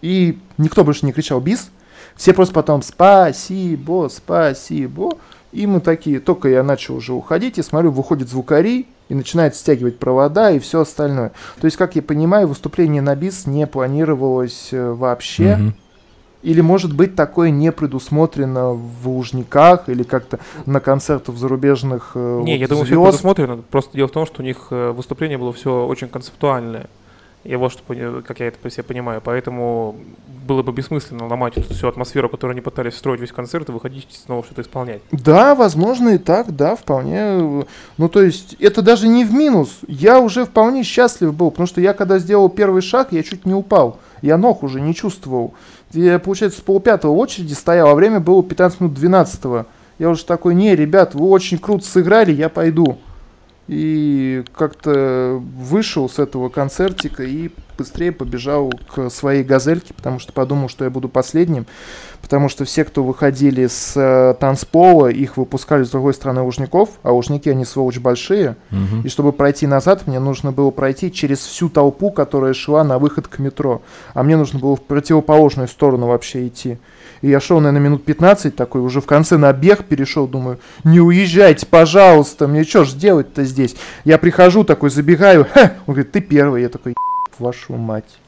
И 0.01 0.39
никто 0.57 0.83
больше 0.85 1.05
не 1.05 1.13
кричал 1.13 1.41
бис. 1.41 1.71
Все 2.17 2.33
просто 2.33 2.55
потом 2.55 2.83
спасибо, 2.83 4.09
спасибо. 4.11 5.11
И 5.53 5.67
мы 5.67 5.81
такие, 5.81 6.21
только 6.21 6.49
я 6.49 6.63
начал 6.63 6.97
уже 6.97 7.13
уходить, 7.13 7.59
и 7.59 7.63
смотрю, 7.63 7.91
выходит 7.91 8.31
звукари 8.31 8.87
и 9.11 9.15
начинает 9.15 9.55
стягивать 9.55 9.99
провода 9.99 10.51
и 10.51 10.59
все 10.59 10.81
остальное. 10.81 11.33
То 11.61 11.67
есть, 11.67 11.77
как 11.77 11.95
я 11.97 12.03
понимаю, 12.03 12.49
выступление 12.49 13.03
на 13.03 13.15
бис 13.15 13.47
не 13.47 13.67
планировалось 13.67 14.69
э, 14.73 14.91
вообще. 14.93 15.45
Mm-hmm. 15.45 15.73
Или, 16.43 16.61
может 16.61 16.95
быть, 16.95 17.15
такое 17.15 17.51
не 17.51 17.71
предусмотрено 17.71 18.73
в 18.73 19.09
Лужниках 19.09 19.89
или 19.89 20.03
как-то 20.03 20.41
на 20.67 20.81
концертах 20.81 21.37
зарубежных 21.37 22.13
э, 22.15 22.43
Не, 22.43 22.55
вот 22.55 22.61
я 22.61 22.69
думаю, 22.69 22.87
все 22.87 23.03
предусмотрено. 23.03 23.63
Просто 23.71 23.97
дело 23.97 24.09
в 24.09 24.13
том, 24.13 24.27
что 24.27 24.43
у 24.43 24.45
них 24.45 24.69
э, 24.71 24.91
выступление 24.91 25.39
было 25.39 25.53
все 25.53 25.87
очень 25.87 26.09
концептуальное. 26.09 26.87
Я 27.45 27.59
вот 27.59 27.73
что, 27.73 27.83
как 28.27 28.41
я 28.41 28.47
это 28.47 28.59
по 28.59 28.71
себе 28.71 28.85
понимаю. 28.85 29.21
Поэтому 29.23 29.97
было 30.47 30.63
бы 30.63 30.73
бессмысленно 30.73 31.27
ломать 31.27 31.57
эту 31.57 31.75
всю 31.75 31.89
атмосферу, 31.89 32.29
которую 32.29 32.55
они 32.55 32.61
пытались 32.61 32.95
строить 32.95 33.21
весь 33.21 33.33
концерт, 33.33 33.69
и 33.69 33.73
выходить 33.73 34.07
снова 34.25 34.45
что-то 34.45 34.63
исполнять. 34.63 35.03
Да, 35.11 35.55
возможно 35.55 36.11
и 36.11 36.19
так, 36.19 36.55
да, 36.55 36.77
вполне. 36.77 37.65
Ну, 37.97 38.09
то 38.09 38.23
есть, 38.23 38.55
это 38.61 38.83
даже 38.83 39.09
не 39.09 39.25
в 39.25 39.33
минус. 39.33 39.81
Я 39.89 40.21
уже 40.21 40.45
вполне 40.45 40.85
счастлив 40.85 41.35
был, 41.35 41.51
потому 41.51 41.67
что 41.67 41.81
я, 41.81 41.95
когда 41.95 42.19
сделал 42.19 42.49
первый 42.49 42.83
шаг, 42.83 43.09
я 43.11 43.23
чуть 43.23 43.45
не 43.45 43.55
упал. 43.55 43.99
Я 44.21 44.39
ног 44.39 44.63
уже 44.63 44.81
не 44.81 44.95
чувствовал. 44.95 45.55
Я, 45.93 46.19
получается, 46.19 46.61
с 46.61 46.63
полпятого 46.63 47.13
очереди 47.13 47.53
стоял, 47.53 47.89
а 47.89 47.95
время 47.95 48.21
было 48.21 48.43
15 48.43 48.81
минут 48.81 48.95
12 48.95 49.45
-го. 49.45 49.67
Я 49.99 50.11
уже 50.11 50.25
такой, 50.25 50.55
не, 50.55 50.75
ребят, 50.75 51.15
вы 51.15 51.29
очень 51.29 51.59
круто 51.59 51.85
сыграли, 51.85 52.33
я 52.33 52.49
пойду. 52.49 52.99
И 53.69 54.43
как-то 54.57 55.41
вышел 55.41 56.09
с 56.09 56.19
этого 56.19 56.49
концертика 56.49 57.23
и 57.23 57.51
быстрее 57.83 58.13
побежал 58.13 58.71
к 58.95 59.11
своей 59.11 59.43
газельке, 59.43 59.93
потому 59.93 60.21
что 60.21 60.33
подумал, 60.33 60.69
что 60.69 60.85
я 60.85 60.91
буду 60.91 61.09
последним. 61.09 61.67
Потому 62.21 62.49
что 62.49 62.65
все, 62.65 62.85
кто 62.85 63.03
выходили 63.03 63.67
с 63.67 63.95
э, 63.97 64.35
танцпола, 64.39 65.09
их 65.09 65.37
выпускали 65.37 65.83
с 65.83 65.91
другой 65.91 66.15
стороны 66.15 66.43
Лужников, 66.43 66.91
а 67.03 67.11
Лужники, 67.11 67.49
они 67.49 67.65
сволочь 67.65 67.99
большие. 67.99 68.57
Угу. 68.71 69.03
И 69.05 69.09
чтобы 69.09 69.33
пройти 69.33 69.67
назад, 69.67 70.07
мне 70.07 70.21
нужно 70.21 70.53
было 70.53 70.71
пройти 70.71 71.13
через 71.13 71.41
всю 71.41 71.69
толпу, 71.69 72.13
которая 72.13 72.55
шла 72.55 72.85
на 72.85 73.01
выход 73.01 73.27
к 73.27 73.41
метро. 73.41 73.83
А 74.15 74.23
мне 74.23 74.37
нужно 74.37 74.61
было 74.61 74.77
в 74.77 74.83
противоположную 74.83 75.67
сторону 75.67 76.07
вообще 76.07 76.47
идти. 76.47 76.79
И 77.23 77.29
я 77.29 77.41
шел, 77.41 77.59
наверное, 77.61 77.85
минут 77.85 78.05
15 78.05 78.55
такой, 78.55 78.81
уже 78.81 79.01
в 79.01 79.07
конце 79.07 79.37
на 79.37 79.53
бег 79.53 79.85
перешел, 79.85 80.29
думаю, 80.29 80.59
не 80.85 81.01
уезжайте, 81.01 81.67
пожалуйста, 81.67 82.47
мне 82.47 82.65
что 82.65 82.85
ж 82.85 82.93
делать-то 82.93 83.45
здесь? 83.45 83.75
Я 84.05 84.19
прихожу 84.19 84.65
такой, 84.65 84.91
забегаю, 84.91 85.47
Ха! 85.53 85.73
он 85.87 85.95
говорит, 85.95 86.13
ты 86.13 86.21
первый. 86.21 86.63
Я 86.63 86.69
такой, 86.69 86.95
вашу 87.43 87.75
мать. 87.75 88.19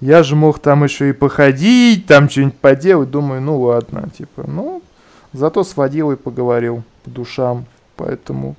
Я 0.00 0.22
же 0.22 0.36
мог 0.36 0.58
там 0.58 0.84
еще 0.84 1.10
и 1.10 1.12
походить, 1.12 2.06
там 2.06 2.28
что-нибудь 2.28 2.56
поделать. 2.56 3.10
Думаю, 3.10 3.40
ну 3.40 3.60
ладно, 3.60 4.08
типа, 4.16 4.44
ну, 4.46 4.82
зато 5.32 5.64
сводил 5.64 6.12
и 6.12 6.16
поговорил 6.16 6.82
по 7.04 7.10
душам. 7.10 7.66
Поэтому 7.96 8.56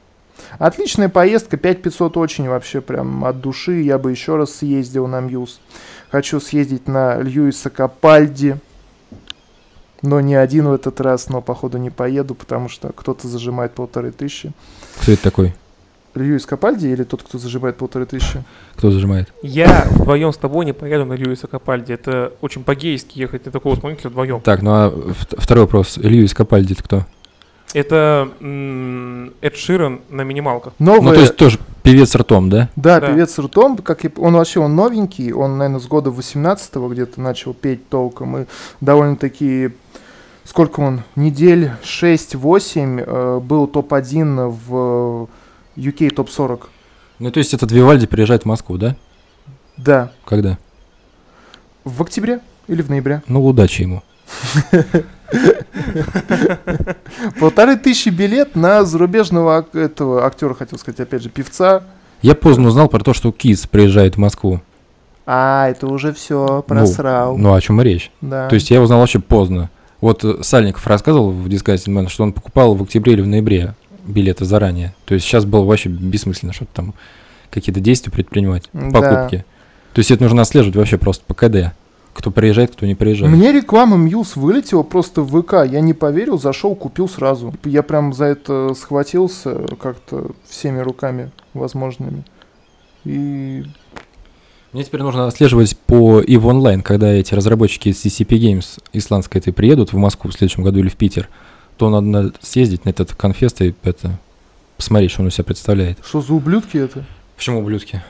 отличная 0.60 1.10
поездка, 1.10 1.58
5500 1.58 2.18
очень 2.18 2.48
вообще 2.48 2.82
прям 2.82 3.26
от 3.26 3.42
души. 3.42 3.82
Я 3.82 3.98
бы 3.98 4.12
еще 4.12 4.38
раз 4.38 4.56
съездил 4.56 5.08
на 5.08 5.20
Мьюз. 5.20 5.60
Хочу 6.10 6.40
съездить 6.40 6.88
на 6.88 7.18
Льюиса 7.22 7.70
Капальди. 7.70 8.58
Но 10.02 10.22
не 10.22 10.36
один 10.36 10.68
в 10.68 10.74
этот 10.74 11.02
раз, 11.02 11.30
но 11.30 11.42
походу 11.42 11.78
не 11.78 11.90
поеду, 11.90 12.36
потому 12.36 12.70
что 12.70 12.92
кто-то 12.92 13.28
зажимает 13.28 13.74
полторы 13.74 14.12
тысячи. 14.12 14.52
Кто 15.02 15.12
это 15.12 15.24
такой? 15.24 15.56
Льюис 16.16 16.46
Капальди 16.46 16.88
или 16.88 17.04
тот, 17.04 17.24
кто 17.24 17.38
зажимает 17.38 17.78
полторы 17.78 18.06
тысячи? 18.06 18.44
Кто 18.76 18.92
зажимает? 18.92 19.32
Я 19.42 19.88
вдвоем 19.92 20.32
с 20.34 20.38
тобой 20.38 20.66
не 20.66 20.74
поеду 20.74 21.06
на 21.06 21.14
Льюиса 21.14 21.48
Капальди. 21.48 21.92
Это 21.94 22.34
очень 22.42 22.64
по-гейски 22.64 23.20
ехать 23.20 23.46
на 23.46 23.52
такого 23.52 23.76
исполнителя 23.76 24.10
вдвоем. 24.10 24.40
Так, 24.42 24.62
ну 24.62 24.72
а 24.72 24.94
второй 25.38 25.66
вопрос. 25.66 25.98
Льюис 25.98 26.34
Капальди 26.34 26.74
это 26.74 26.84
кто? 26.84 27.06
Это 27.74 28.30
Эд 29.42 29.56
Ширен 29.58 30.00
на 30.10 30.22
минималках. 30.22 30.74
Новый, 30.80 31.02
Ну, 31.02 31.14
то 31.14 31.20
есть 31.20 31.36
тоже 31.36 31.60
певец 31.84 32.16
ртом, 32.16 32.50
да? 32.50 32.70
да, 32.78 33.02
Да. 33.02 33.08
певец 33.08 33.38
ртом, 33.38 33.78
как 33.78 34.06
я 34.06 34.10
п- 34.10 34.22
он 34.22 34.34
вообще 34.36 34.62
он 34.62 34.76
новенький, 34.76 35.34
он, 35.34 35.58
наверное, 35.58 35.82
с 35.82 35.88
года 35.88 36.10
18 36.10 36.88
где-то 36.90 37.20
начал 37.20 37.54
петь 37.54 37.90
толком, 37.90 38.38
и 38.38 38.46
довольно-таки, 38.80 39.72
сколько 40.46 40.80
он, 40.80 41.02
недель 41.18 41.72
6-8 41.84 43.04
э, 43.06 43.40
был 43.40 43.68
топ-1 43.68 44.56
в 44.68 45.28
UK 45.76 46.10
топ-40. 46.12 46.62
Ну, 47.20 47.32
то 47.32 47.38
есть 47.40 47.54
этот 47.54 47.72
Вивальди 47.72 48.08
приезжает 48.08 48.44
в 48.44 48.46
Москву, 48.46 48.78
да? 48.78 48.96
Да, 49.78 50.12
Когда? 50.26 50.58
в 51.84 52.02
октябре 52.02 52.40
или 52.68 52.82
в 52.82 52.90
ноябре. 52.90 53.22
Ну, 53.28 53.46
удачи 53.46 53.84
ему. 53.84 54.02
Полторы 57.40 57.78
тысячи 57.78 58.10
билет 58.10 58.56
на 58.56 58.84
зарубежного 58.86 59.66
этого 59.74 60.26
актера, 60.26 60.54
хотел 60.54 60.80
сказать, 60.80 61.00
опять 61.00 61.24
же, 61.24 61.30
певца. 61.30 61.84
Я 62.22 62.36
поздно 62.36 62.68
узнал 62.70 62.88
про 62.88 63.00
то, 63.04 63.14
что 63.14 63.32
Кис 63.32 63.68
приезжает 63.68 64.16
в 64.16 64.18
Москву. 64.20 64.62
А, 65.28 65.70
это 65.70 65.88
уже 65.88 66.14
все, 66.14 66.64
просрал. 66.68 67.38
Ну, 67.38 67.54
о 67.54 67.62
чем 67.62 67.82
и 67.82 67.84
речь? 67.84 68.12
да. 68.22 68.48
То 68.48 68.56
есть 68.56 68.70
я 68.72 68.82
узнал 68.82 69.00
вообще 69.00 69.20
поздно. 69.20 69.70
Вот 70.02 70.24
Сальников 70.42 70.86
рассказывал 70.88 71.32
в 71.32 71.48
Disgusting 71.48 71.94
Man, 71.94 72.10
что 72.10 72.24
он 72.24 72.34
покупал 72.34 72.76
в 72.76 72.84
октябре 72.84 73.14
или 73.14 73.22
в 73.22 73.28
ноябре 73.28 73.74
билеты 74.06 74.46
заранее. 74.46 74.96
То 75.06 75.14
есть 75.14 75.26
сейчас 75.26 75.46
было 75.46 75.64
вообще 75.66 75.90
бессмысленно 75.90 76.54
что-то 76.54 76.72
там 76.74 76.94
какие-то 77.50 77.80
действия 77.80 78.12
предпринимать, 78.12 78.70
Да. 78.74 78.90
покупки. 79.02 79.46
То 79.94 80.00
есть 80.00 80.12
это 80.12 80.24
нужно 80.24 80.42
отслеживать 80.42 80.76
вообще 80.76 80.98
просто 80.98 81.24
по 81.26 81.34
КД. 81.34 81.74
Кто 82.14 82.32
приезжает, 82.32 82.72
кто 82.72 82.86
не 82.86 82.96
приезжает. 82.96 83.34
Мне 83.34 83.52
реклама 83.52 83.98
Мьюз 83.98 84.38
вылетела 84.38 84.84
просто 84.84 85.22
в 85.22 85.42
ВК. 85.42 85.70
Я 85.70 85.82
не 85.82 85.94
поверил, 85.94 86.40
зашел, 86.40 86.74
купил 86.74 87.10
сразу. 87.10 87.54
Я 87.66 87.84
прям 87.84 88.14
за 88.14 88.26
это 88.26 88.74
схватился 88.74 89.66
как-то 89.82 90.32
всеми 90.48 90.80
руками 90.80 91.32
возможными. 91.54 92.24
И 93.04 93.64
Мне 94.72 94.84
теперь 94.84 95.02
нужно 95.02 95.28
отслеживать 95.28 95.78
по 95.78 96.22
EVE 96.22 96.42
Online, 96.42 96.82
когда 96.82 97.08
эти 97.12 97.34
разработчики 97.34 97.90
из 97.90 98.04
CCP 98.06 98.38
Games 98.40 98.80
исландской 98.94 99.40
этой 99.42 99.52
приедут 99.54 99.92
в 99.94 99.98
Москву 99.98 100.32
в 100.32 100.34
следующем 100.34 100.64
году 100.64 100.80
или 100.80 100.90
в 100.90 100.96
Питер, 100.96 101.28
то 101.78 101.90
надо, 101.90 102.34
съездить 102.42 102.86
на 102.86 102.90
этот 102.90 103.14
конфест 103.14 103.62
и 103.62 103.74
это 103.84 104.18
посмотреть, 104.78 105.12
что 105.12 105.22
он 105.22 105.28
из 105.30 105.34
себя 105.36 105.44
представляет. 105.46 105.98
что 106.06 106.22
за 106.22 106.34
ублюдки 106.34 106.78
это? 106.78 107.06
Почему 107.36 107.60
ублюдки? 107.60 108.02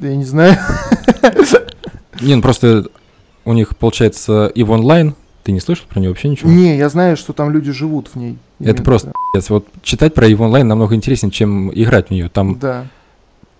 Я 0.00 0.14
не 0.16 0.24
знаю. 0.24 0.56
Не, 2.20 2.36
ну 2.36 2.42
просто 2.42 2.86
у 3.44 3.52
них 3.52 3.76
получается 3.76 4.52
EVE 4.54 4.66
Online, 4.66 5.14
ты 5.42 5.50
не 5.50 5.58
слышал 5.60 5.86
про 5.88 5.98
него 5.98 6.12
вообще 6.12 6.28
ничего? 6.28 6.48
Не, 6.50 6.76
я 6.76 6.88
знаю, 6.88 7.16
что 7.16 7.32
там 7.32 7.50
люди 7.50 7.72
живут 7.72 8.08
в 8.12 8.16
ней. 8.16 8.38
Это 8.60 8.82
просто 8.82 9.12
пиздец. 9.34 9.50
Вот 9.50 9.66
читать 9.82 10.14
про 10.14 10.28
EVE 10.28 10.36
Online 10.38 10.62
намного 10.64 10.94
интереснее, 10.94 11.32
чем 11.32 11.72
играть 11.74 12.08
в 12.08 12.10
нее. 12.12 12.28
Там 12.28 12.58
Да. 12.60 12.86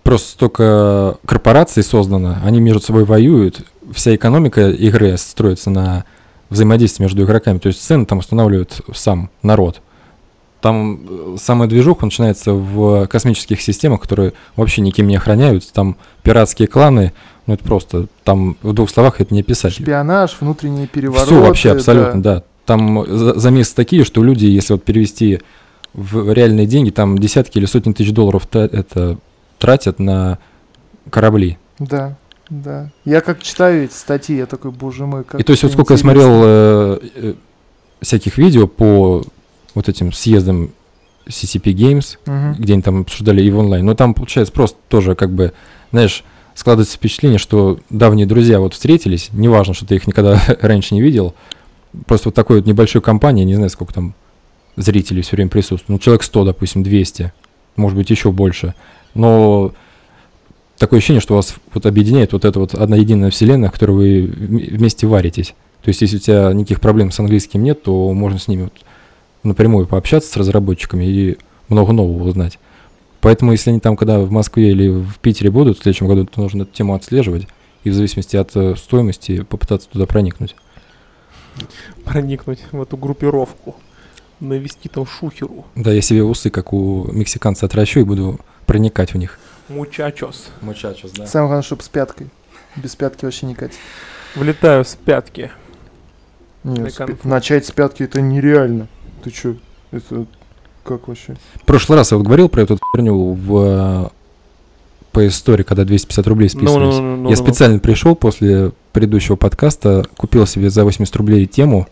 просто 0.03 0.29
столько 0.31 1.17
корпораций 1.25 1.83
создано, 1.83 2.37
они 2.43 2.61
между 2.61 2.79
собой 2.79 3.03
воюют, 3.03 3.65
вся 3.93 4.15
экономика 4.15 4.69
игры 4.69 5.17
строится 5.17 5.69
на 5.69 6.05
взаимодействии 6.53 7.03
между 7.03 7.23
игроками, 7.23 7.57
то 7.57 7.67
есть 7.67 7.81
цены 7.81 8.05
там 8.05 8.19
устанавливает 8.19 8.81
сам 8.93 9.29
народ. 9.41 9.81
Там 10.61 11.01
э, 11.07 11.35
самая 11.41 11.67
движуха 11.67 12.05
начинается 12.05 12.53
в 12.53 13.07
космических 13.07 13.61
системах, 13.61 14.01
которые 14.01 14.33
вообще 14.55 14.81
никем 14.81 15.07
не 15.07 15.17
охраняются, 15.17 15.73
там 15.73 15.97
пиратские 16.23 16.67
кланы, 16.67 17.11
ну 17.47 17.53
это 17.55 17.63
просто, 17.63 18.07
там 18.23 18.55
в 18.61 18.73
двух 18.73 18.89
словах 18.89 19.19
это 19.19 19.33
не 19.33 19.41
описать. 19.41 19.73
Шпионаж, 19.73 20.37
внутренние 20.39 20.87
перевороты. 20.87 21.25
Все 21.25 21.41
вообще 21.41 21.69
да. 21.69 21.75
абсолютно, 21.75 22.21
да. 22.21 22.43
Там 22.65 23.05
за- 23.05 23.37
замесы 23.37 23.75
такие, 23.75 24.05
что 24.05 24.23
люди, 24.23 24.45
если 24.45 24.73
вот 24.73 24.83
перевести 24.83 25.41
в 25.93 26.31
реальные 26.31 26.65
деньги, 26.65 26.91
там 26.91 27.17
десятки 27.17 27.57
или 27.57 27.65
сотни 27.65 27.91
тысяч 27.91 28.13
долларов 28.13 28.47
это 28.53 29.17
тратят 29.59 29.99
на 29.99 30.39
корабли. 31.09 31.57
Да, 31.79 32.15
да. 32.49 32.89
Я 33.05 33.21
как 33.21 33.41
читаю 33.41 33.85
эти 33.85 33.93
статьи, 33.93 34.35
я 34.37 34.45
такой, 34.45 34.71
боже 34.71 35.05
мой, 35.05 35.23
как 35.23 35.39
И 35.39 35.43
то 35.43 35.51
есть 35.51 35.63
вот 35.63 35.71
сколько 35.71 35.93
я 35.93 35.97
интересно. 35.99 36.13
смотрел 36.21 36.41
э, 36.43 36.99
э, 37.15 37.33
всяких 38.01 38.37
видео 38.37 38.67
по 38.67 39.23
вот 39.75 39.89
этим 39.89 40.11
съездам 40.11 40.71
CCP 41.27 41.73
Games, 41.73 42.17
Мгм. 42.25 42.55
где 42.61 42.73
они 42.73 42.81
там 42.81 43.01
обсуждали 43.01 43.41
и 43.41 43.49
в 43.49 43.57
онлайн, 43.57 43.85
но 43.85 43.95
там 43.95 44.13
получается 44.13 44.51
просто 44.53 44.77
тоже 44.89 45.15
как 45.15 45.31
бы, 45.31 45.53
знаешь, 45.91 46.23
складывается 46.53 46.97
впечатление, 46.97 47.39
что 47.39 47.79
давние 47.89 48.27
друзья 48.27 48.59
вот 48.59 48.73
встретились, 48.73 49.29
неважно, 49.31 49.73
что 49.73 49.85
ты 49.85 49.95
их 49.95 50.05
никогда 50.05 50.39
раньше 50.61 50.93
не 50.95 51.01
видел, 51.01 51.33
просто 52.05 52.27
вот 52.27 52.35
такой 52.35 52.57
вот 52.57 52.67
небольшой 52.67 53.01
компании, 53.01 53.43
не 53.45 53.55
знаю, 53.55 53.69
сколько 53.69 53.93
там 53.93 54.13
зрителей 54.75 55.21
все 55.21 55.35
время 55.37 55.49
присутствует, 55.49 55.89
ну, 55.89 55.99
человек 55.99 56.23
100, 56.23 56.45
допустим, 56.45 56.83
200, 56.83 57.31
может 57.77 57.97
быть, 57.97 58.09
еще 58.09 58.31
больше, 58.31 58.73
но 59.13 59.71
такое 60.83 60.97
ощущение, 60.97 61.21
что 61.21 61.35
вас 61.35 61.55
вот 61.73 61.85
объединяет 61.85 62.33
вот 62.33 62.43
эта 62.43 62.59
вот 62.59 62.75
одна 62.75 62.97
единая 62.97 63.31
вселенная, 63.31 63.69
в 63.69 63.71
которой 63.71 63.93
вы 63.93 64.21
вм- 64.25 64.75
вместе 64.75 65.07
варитесь. 65.07 65.55
То 65.81 65.89
есть, 65.89 66.01
если 66.01 66.17
у 66.17 66.19
тебя 66.19 66.51
никаких 66.51 66.81
проблем 66.81 67.09
с 67.09 67.19
английским 67.21 67.63
нет, 67.63 67.83
то 67.83 68.11
можно 68.13 68.37
с 68.37 68.49
ними 68.49 68.63
вот 68.63 68.73
напрямую 69.43 69.87
пообщаться 69.87 70.29
с 70.29 70.35
разработчиками 70.35 71.05
и 71.05 71.37
много 71.69 71.93
нового 71.93 72.27
узнать. 72.27 72.59
Поэтому, 73.21 73.53
если 73.53 73.69
они 73.69 73.79
там, 73.79 73.95
когда 73.95 74.19
в 74.19 74.29
Москве 74.29 74.71
или 74.71 74.89
в 74.89 75.19
Питере 75.19 75.51
будут 75.51 75.79
в 75.79 75.83
следующем 75.83 76.07
году, 76.07 76.25
то 76.25 76.41
нужно 76.41 76.63
эту 76.63 76.73
тему 76.73 76.95
отслеживать 76.95 77.47
и 77.85 77.89
в 77.89 77.93
зависимости 77.93 78.35
от 78.35 78.53
э, 78.55 78.75
стоимости 78.75 79.43
попытаться 79.43 79.87
туда 79.87 80.05
проникнуть. 80.05 80.57
Проникнуть 82.03 82.59
в 82.73 82.81
эту 82.81 82.97
группировку. 82.97 83.77
Навести 84.41 84.89
там 84.89 85.05
шухеру. 85.05 85.63
Да, 85.75 85.93
я 85.93 86.01
себе 86.01 86.23
усы, 86.23 86.49
как 86.49 86.73
у 86.73 87.09
мексиканца, 87.09 87.67
отращу 87.67 88.01
и 88.01 88.03
буду 88.03 88.41
проникать 88.65 89.13
в 89.13 89.17
них. 89.17 89.39
Мучачос. 89.69 90.49
Мучачос, 90.61 91.11
да. 91.11 91.25
Самое 91.25 91.47
главное, 91.49 91.63
чтобы 91.63 91.83
с 91.83 91.89
пяткой. 91.89 92.29
Без 92.75 92.95
пятки 92.95 93.25
вообще 93.25 93.45
не 93.45 93.55
катит. 93.55 93.77
Влетаю 94.35 94.83
с 94.83 94.95
пятки. 94.95 95.51
Нет, 96.63 96.93
с 96.93 97.23
начать 97.23 97.65
с 97.65 97.71
пятки 97.71 98.03
это 98.03 98.21
нереально. 98.21 98.87
Ты 99.23 99.31
чё? 99.31 99.55
Это 99.91 100.25
как 100.83 101.07
вообще? 101.07 101.35
В 101.55 101.65
прошлый 101.65 101.97
раз 101.97 102.11
я 102.11 102.17
вот 102.17 102.25
говорил 102.25 102.49
про 102.49 102.61
эту 102.61 102.77
херню 102.95 103.33
в 103.33 103.57
э, 103.57 104.09
PS 105.13 105.29
Store, 105.29 105.63
когда 105.63 105.83
250 105.85 106.27
рублей 106.27 106.49
Ну, 106.53 106.59
списывались. 106.59 106.95
ну, 106.95 107.01
ну, 107.01 107.15
ну, 107.17 107.29
Я 107.29 107.35
ну. 107.37 107.43
специально 107.43 107.79
пришел 107.79 108.15
после 108.15 108.71
предыдущего 108.91 109.35
подкаста, 109.35 110.05
купил 110.17 110.47
себе 110.47 110.69
за 110.69 110.83
80 110.83 111.15
рублей 111.15 111.45
тему 111.45 111.87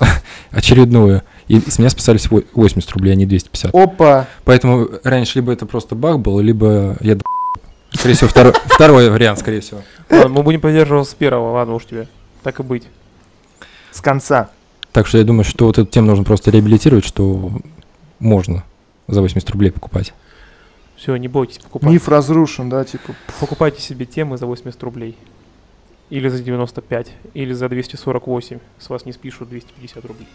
очередную, 0.50 1.22
и 1.48 1.60
с 1.60 1.78
меня 1.78 1.88
списались 1.90 2.30
во- 2.30 2.42
80 2.54 2.90
рублей, 2.92 3.12
а 3.12 3.16
не 3.16 3.26
250. 3.26 3.74
Опа! 3.74 4.26
Поэтому 4.44 4.88
раньше 5.02 5.38
либо 5.38 5.52
это 5.52 5.66
просто 5.66 5.94
баг 5.94 6.20
был, 6.20 6.40
либо 6.40 6.96
я 7.00 7.14
д- 7.16 7.22
Скорее 7.92 8.14
всего, 8.14 8.28
второй, 8.28 8.52
второй 8.66 9.10
вариант, 9.10 9.38
скорее 9.40 9.60
всего. 9.60 9.80
Ладно, 10.10 10.28
мы 10.28 10.42
будем 10.42 10.60
придерживаться 10.60 11.12
с 11.12 11.14
первого, 11.14 11.52
ладно 11.52 11.74
уж 11.74 11.86
тебе. 11.86 12.06
Так 12.42 12.60
и 12.60 12.62
быть. 12.62 12.84
С 13.90 14.00
конца. 14.00 14.50
Так 14.92 15.06
что 15.06 15.18
я 15.18 15.24
думаю, 15.24 15.44
что 15.44 15.66
вот 15.66 15.78
эту 15.78 15.90
тему 15.90 16.08
нужно 16.08 16.24
просто 16.24 16.50
реабилитировать, 16.50 17.04
что 17.04 17.50
можно 18.18 18.64
за 19.06 19.22
80 19.22 19.48
рублей 19.50 19.70
покупать. 19.72 20.12
Все, 20.96 21.14
не 21.16 21.28
бойтесь, 21.28 21.58
покупать. 21.58 21.90
Миф 21.90 22.08
разрушен, 22.08 22.68
да, 22.68 22.84
типа. 22.84 23.14
Покупайте 23.40 23.80
себе 23.80 24.04
темы 24.04 24.36
за 24.36 24.46
80 24.46 24.82
рублей. 24.82 25.16
Или 26.10 26.28
за 26.28 26.42
95, 26.42 27.12
или 27.34 27.52
за 27.52 27.68
248. 27.68 28.58
С 28.78 28.88
вас 28.90 29.04
не 29.06 29.12
спишут 29.12 29.48
250 29.50 30.04
рублей. 30.04 30.26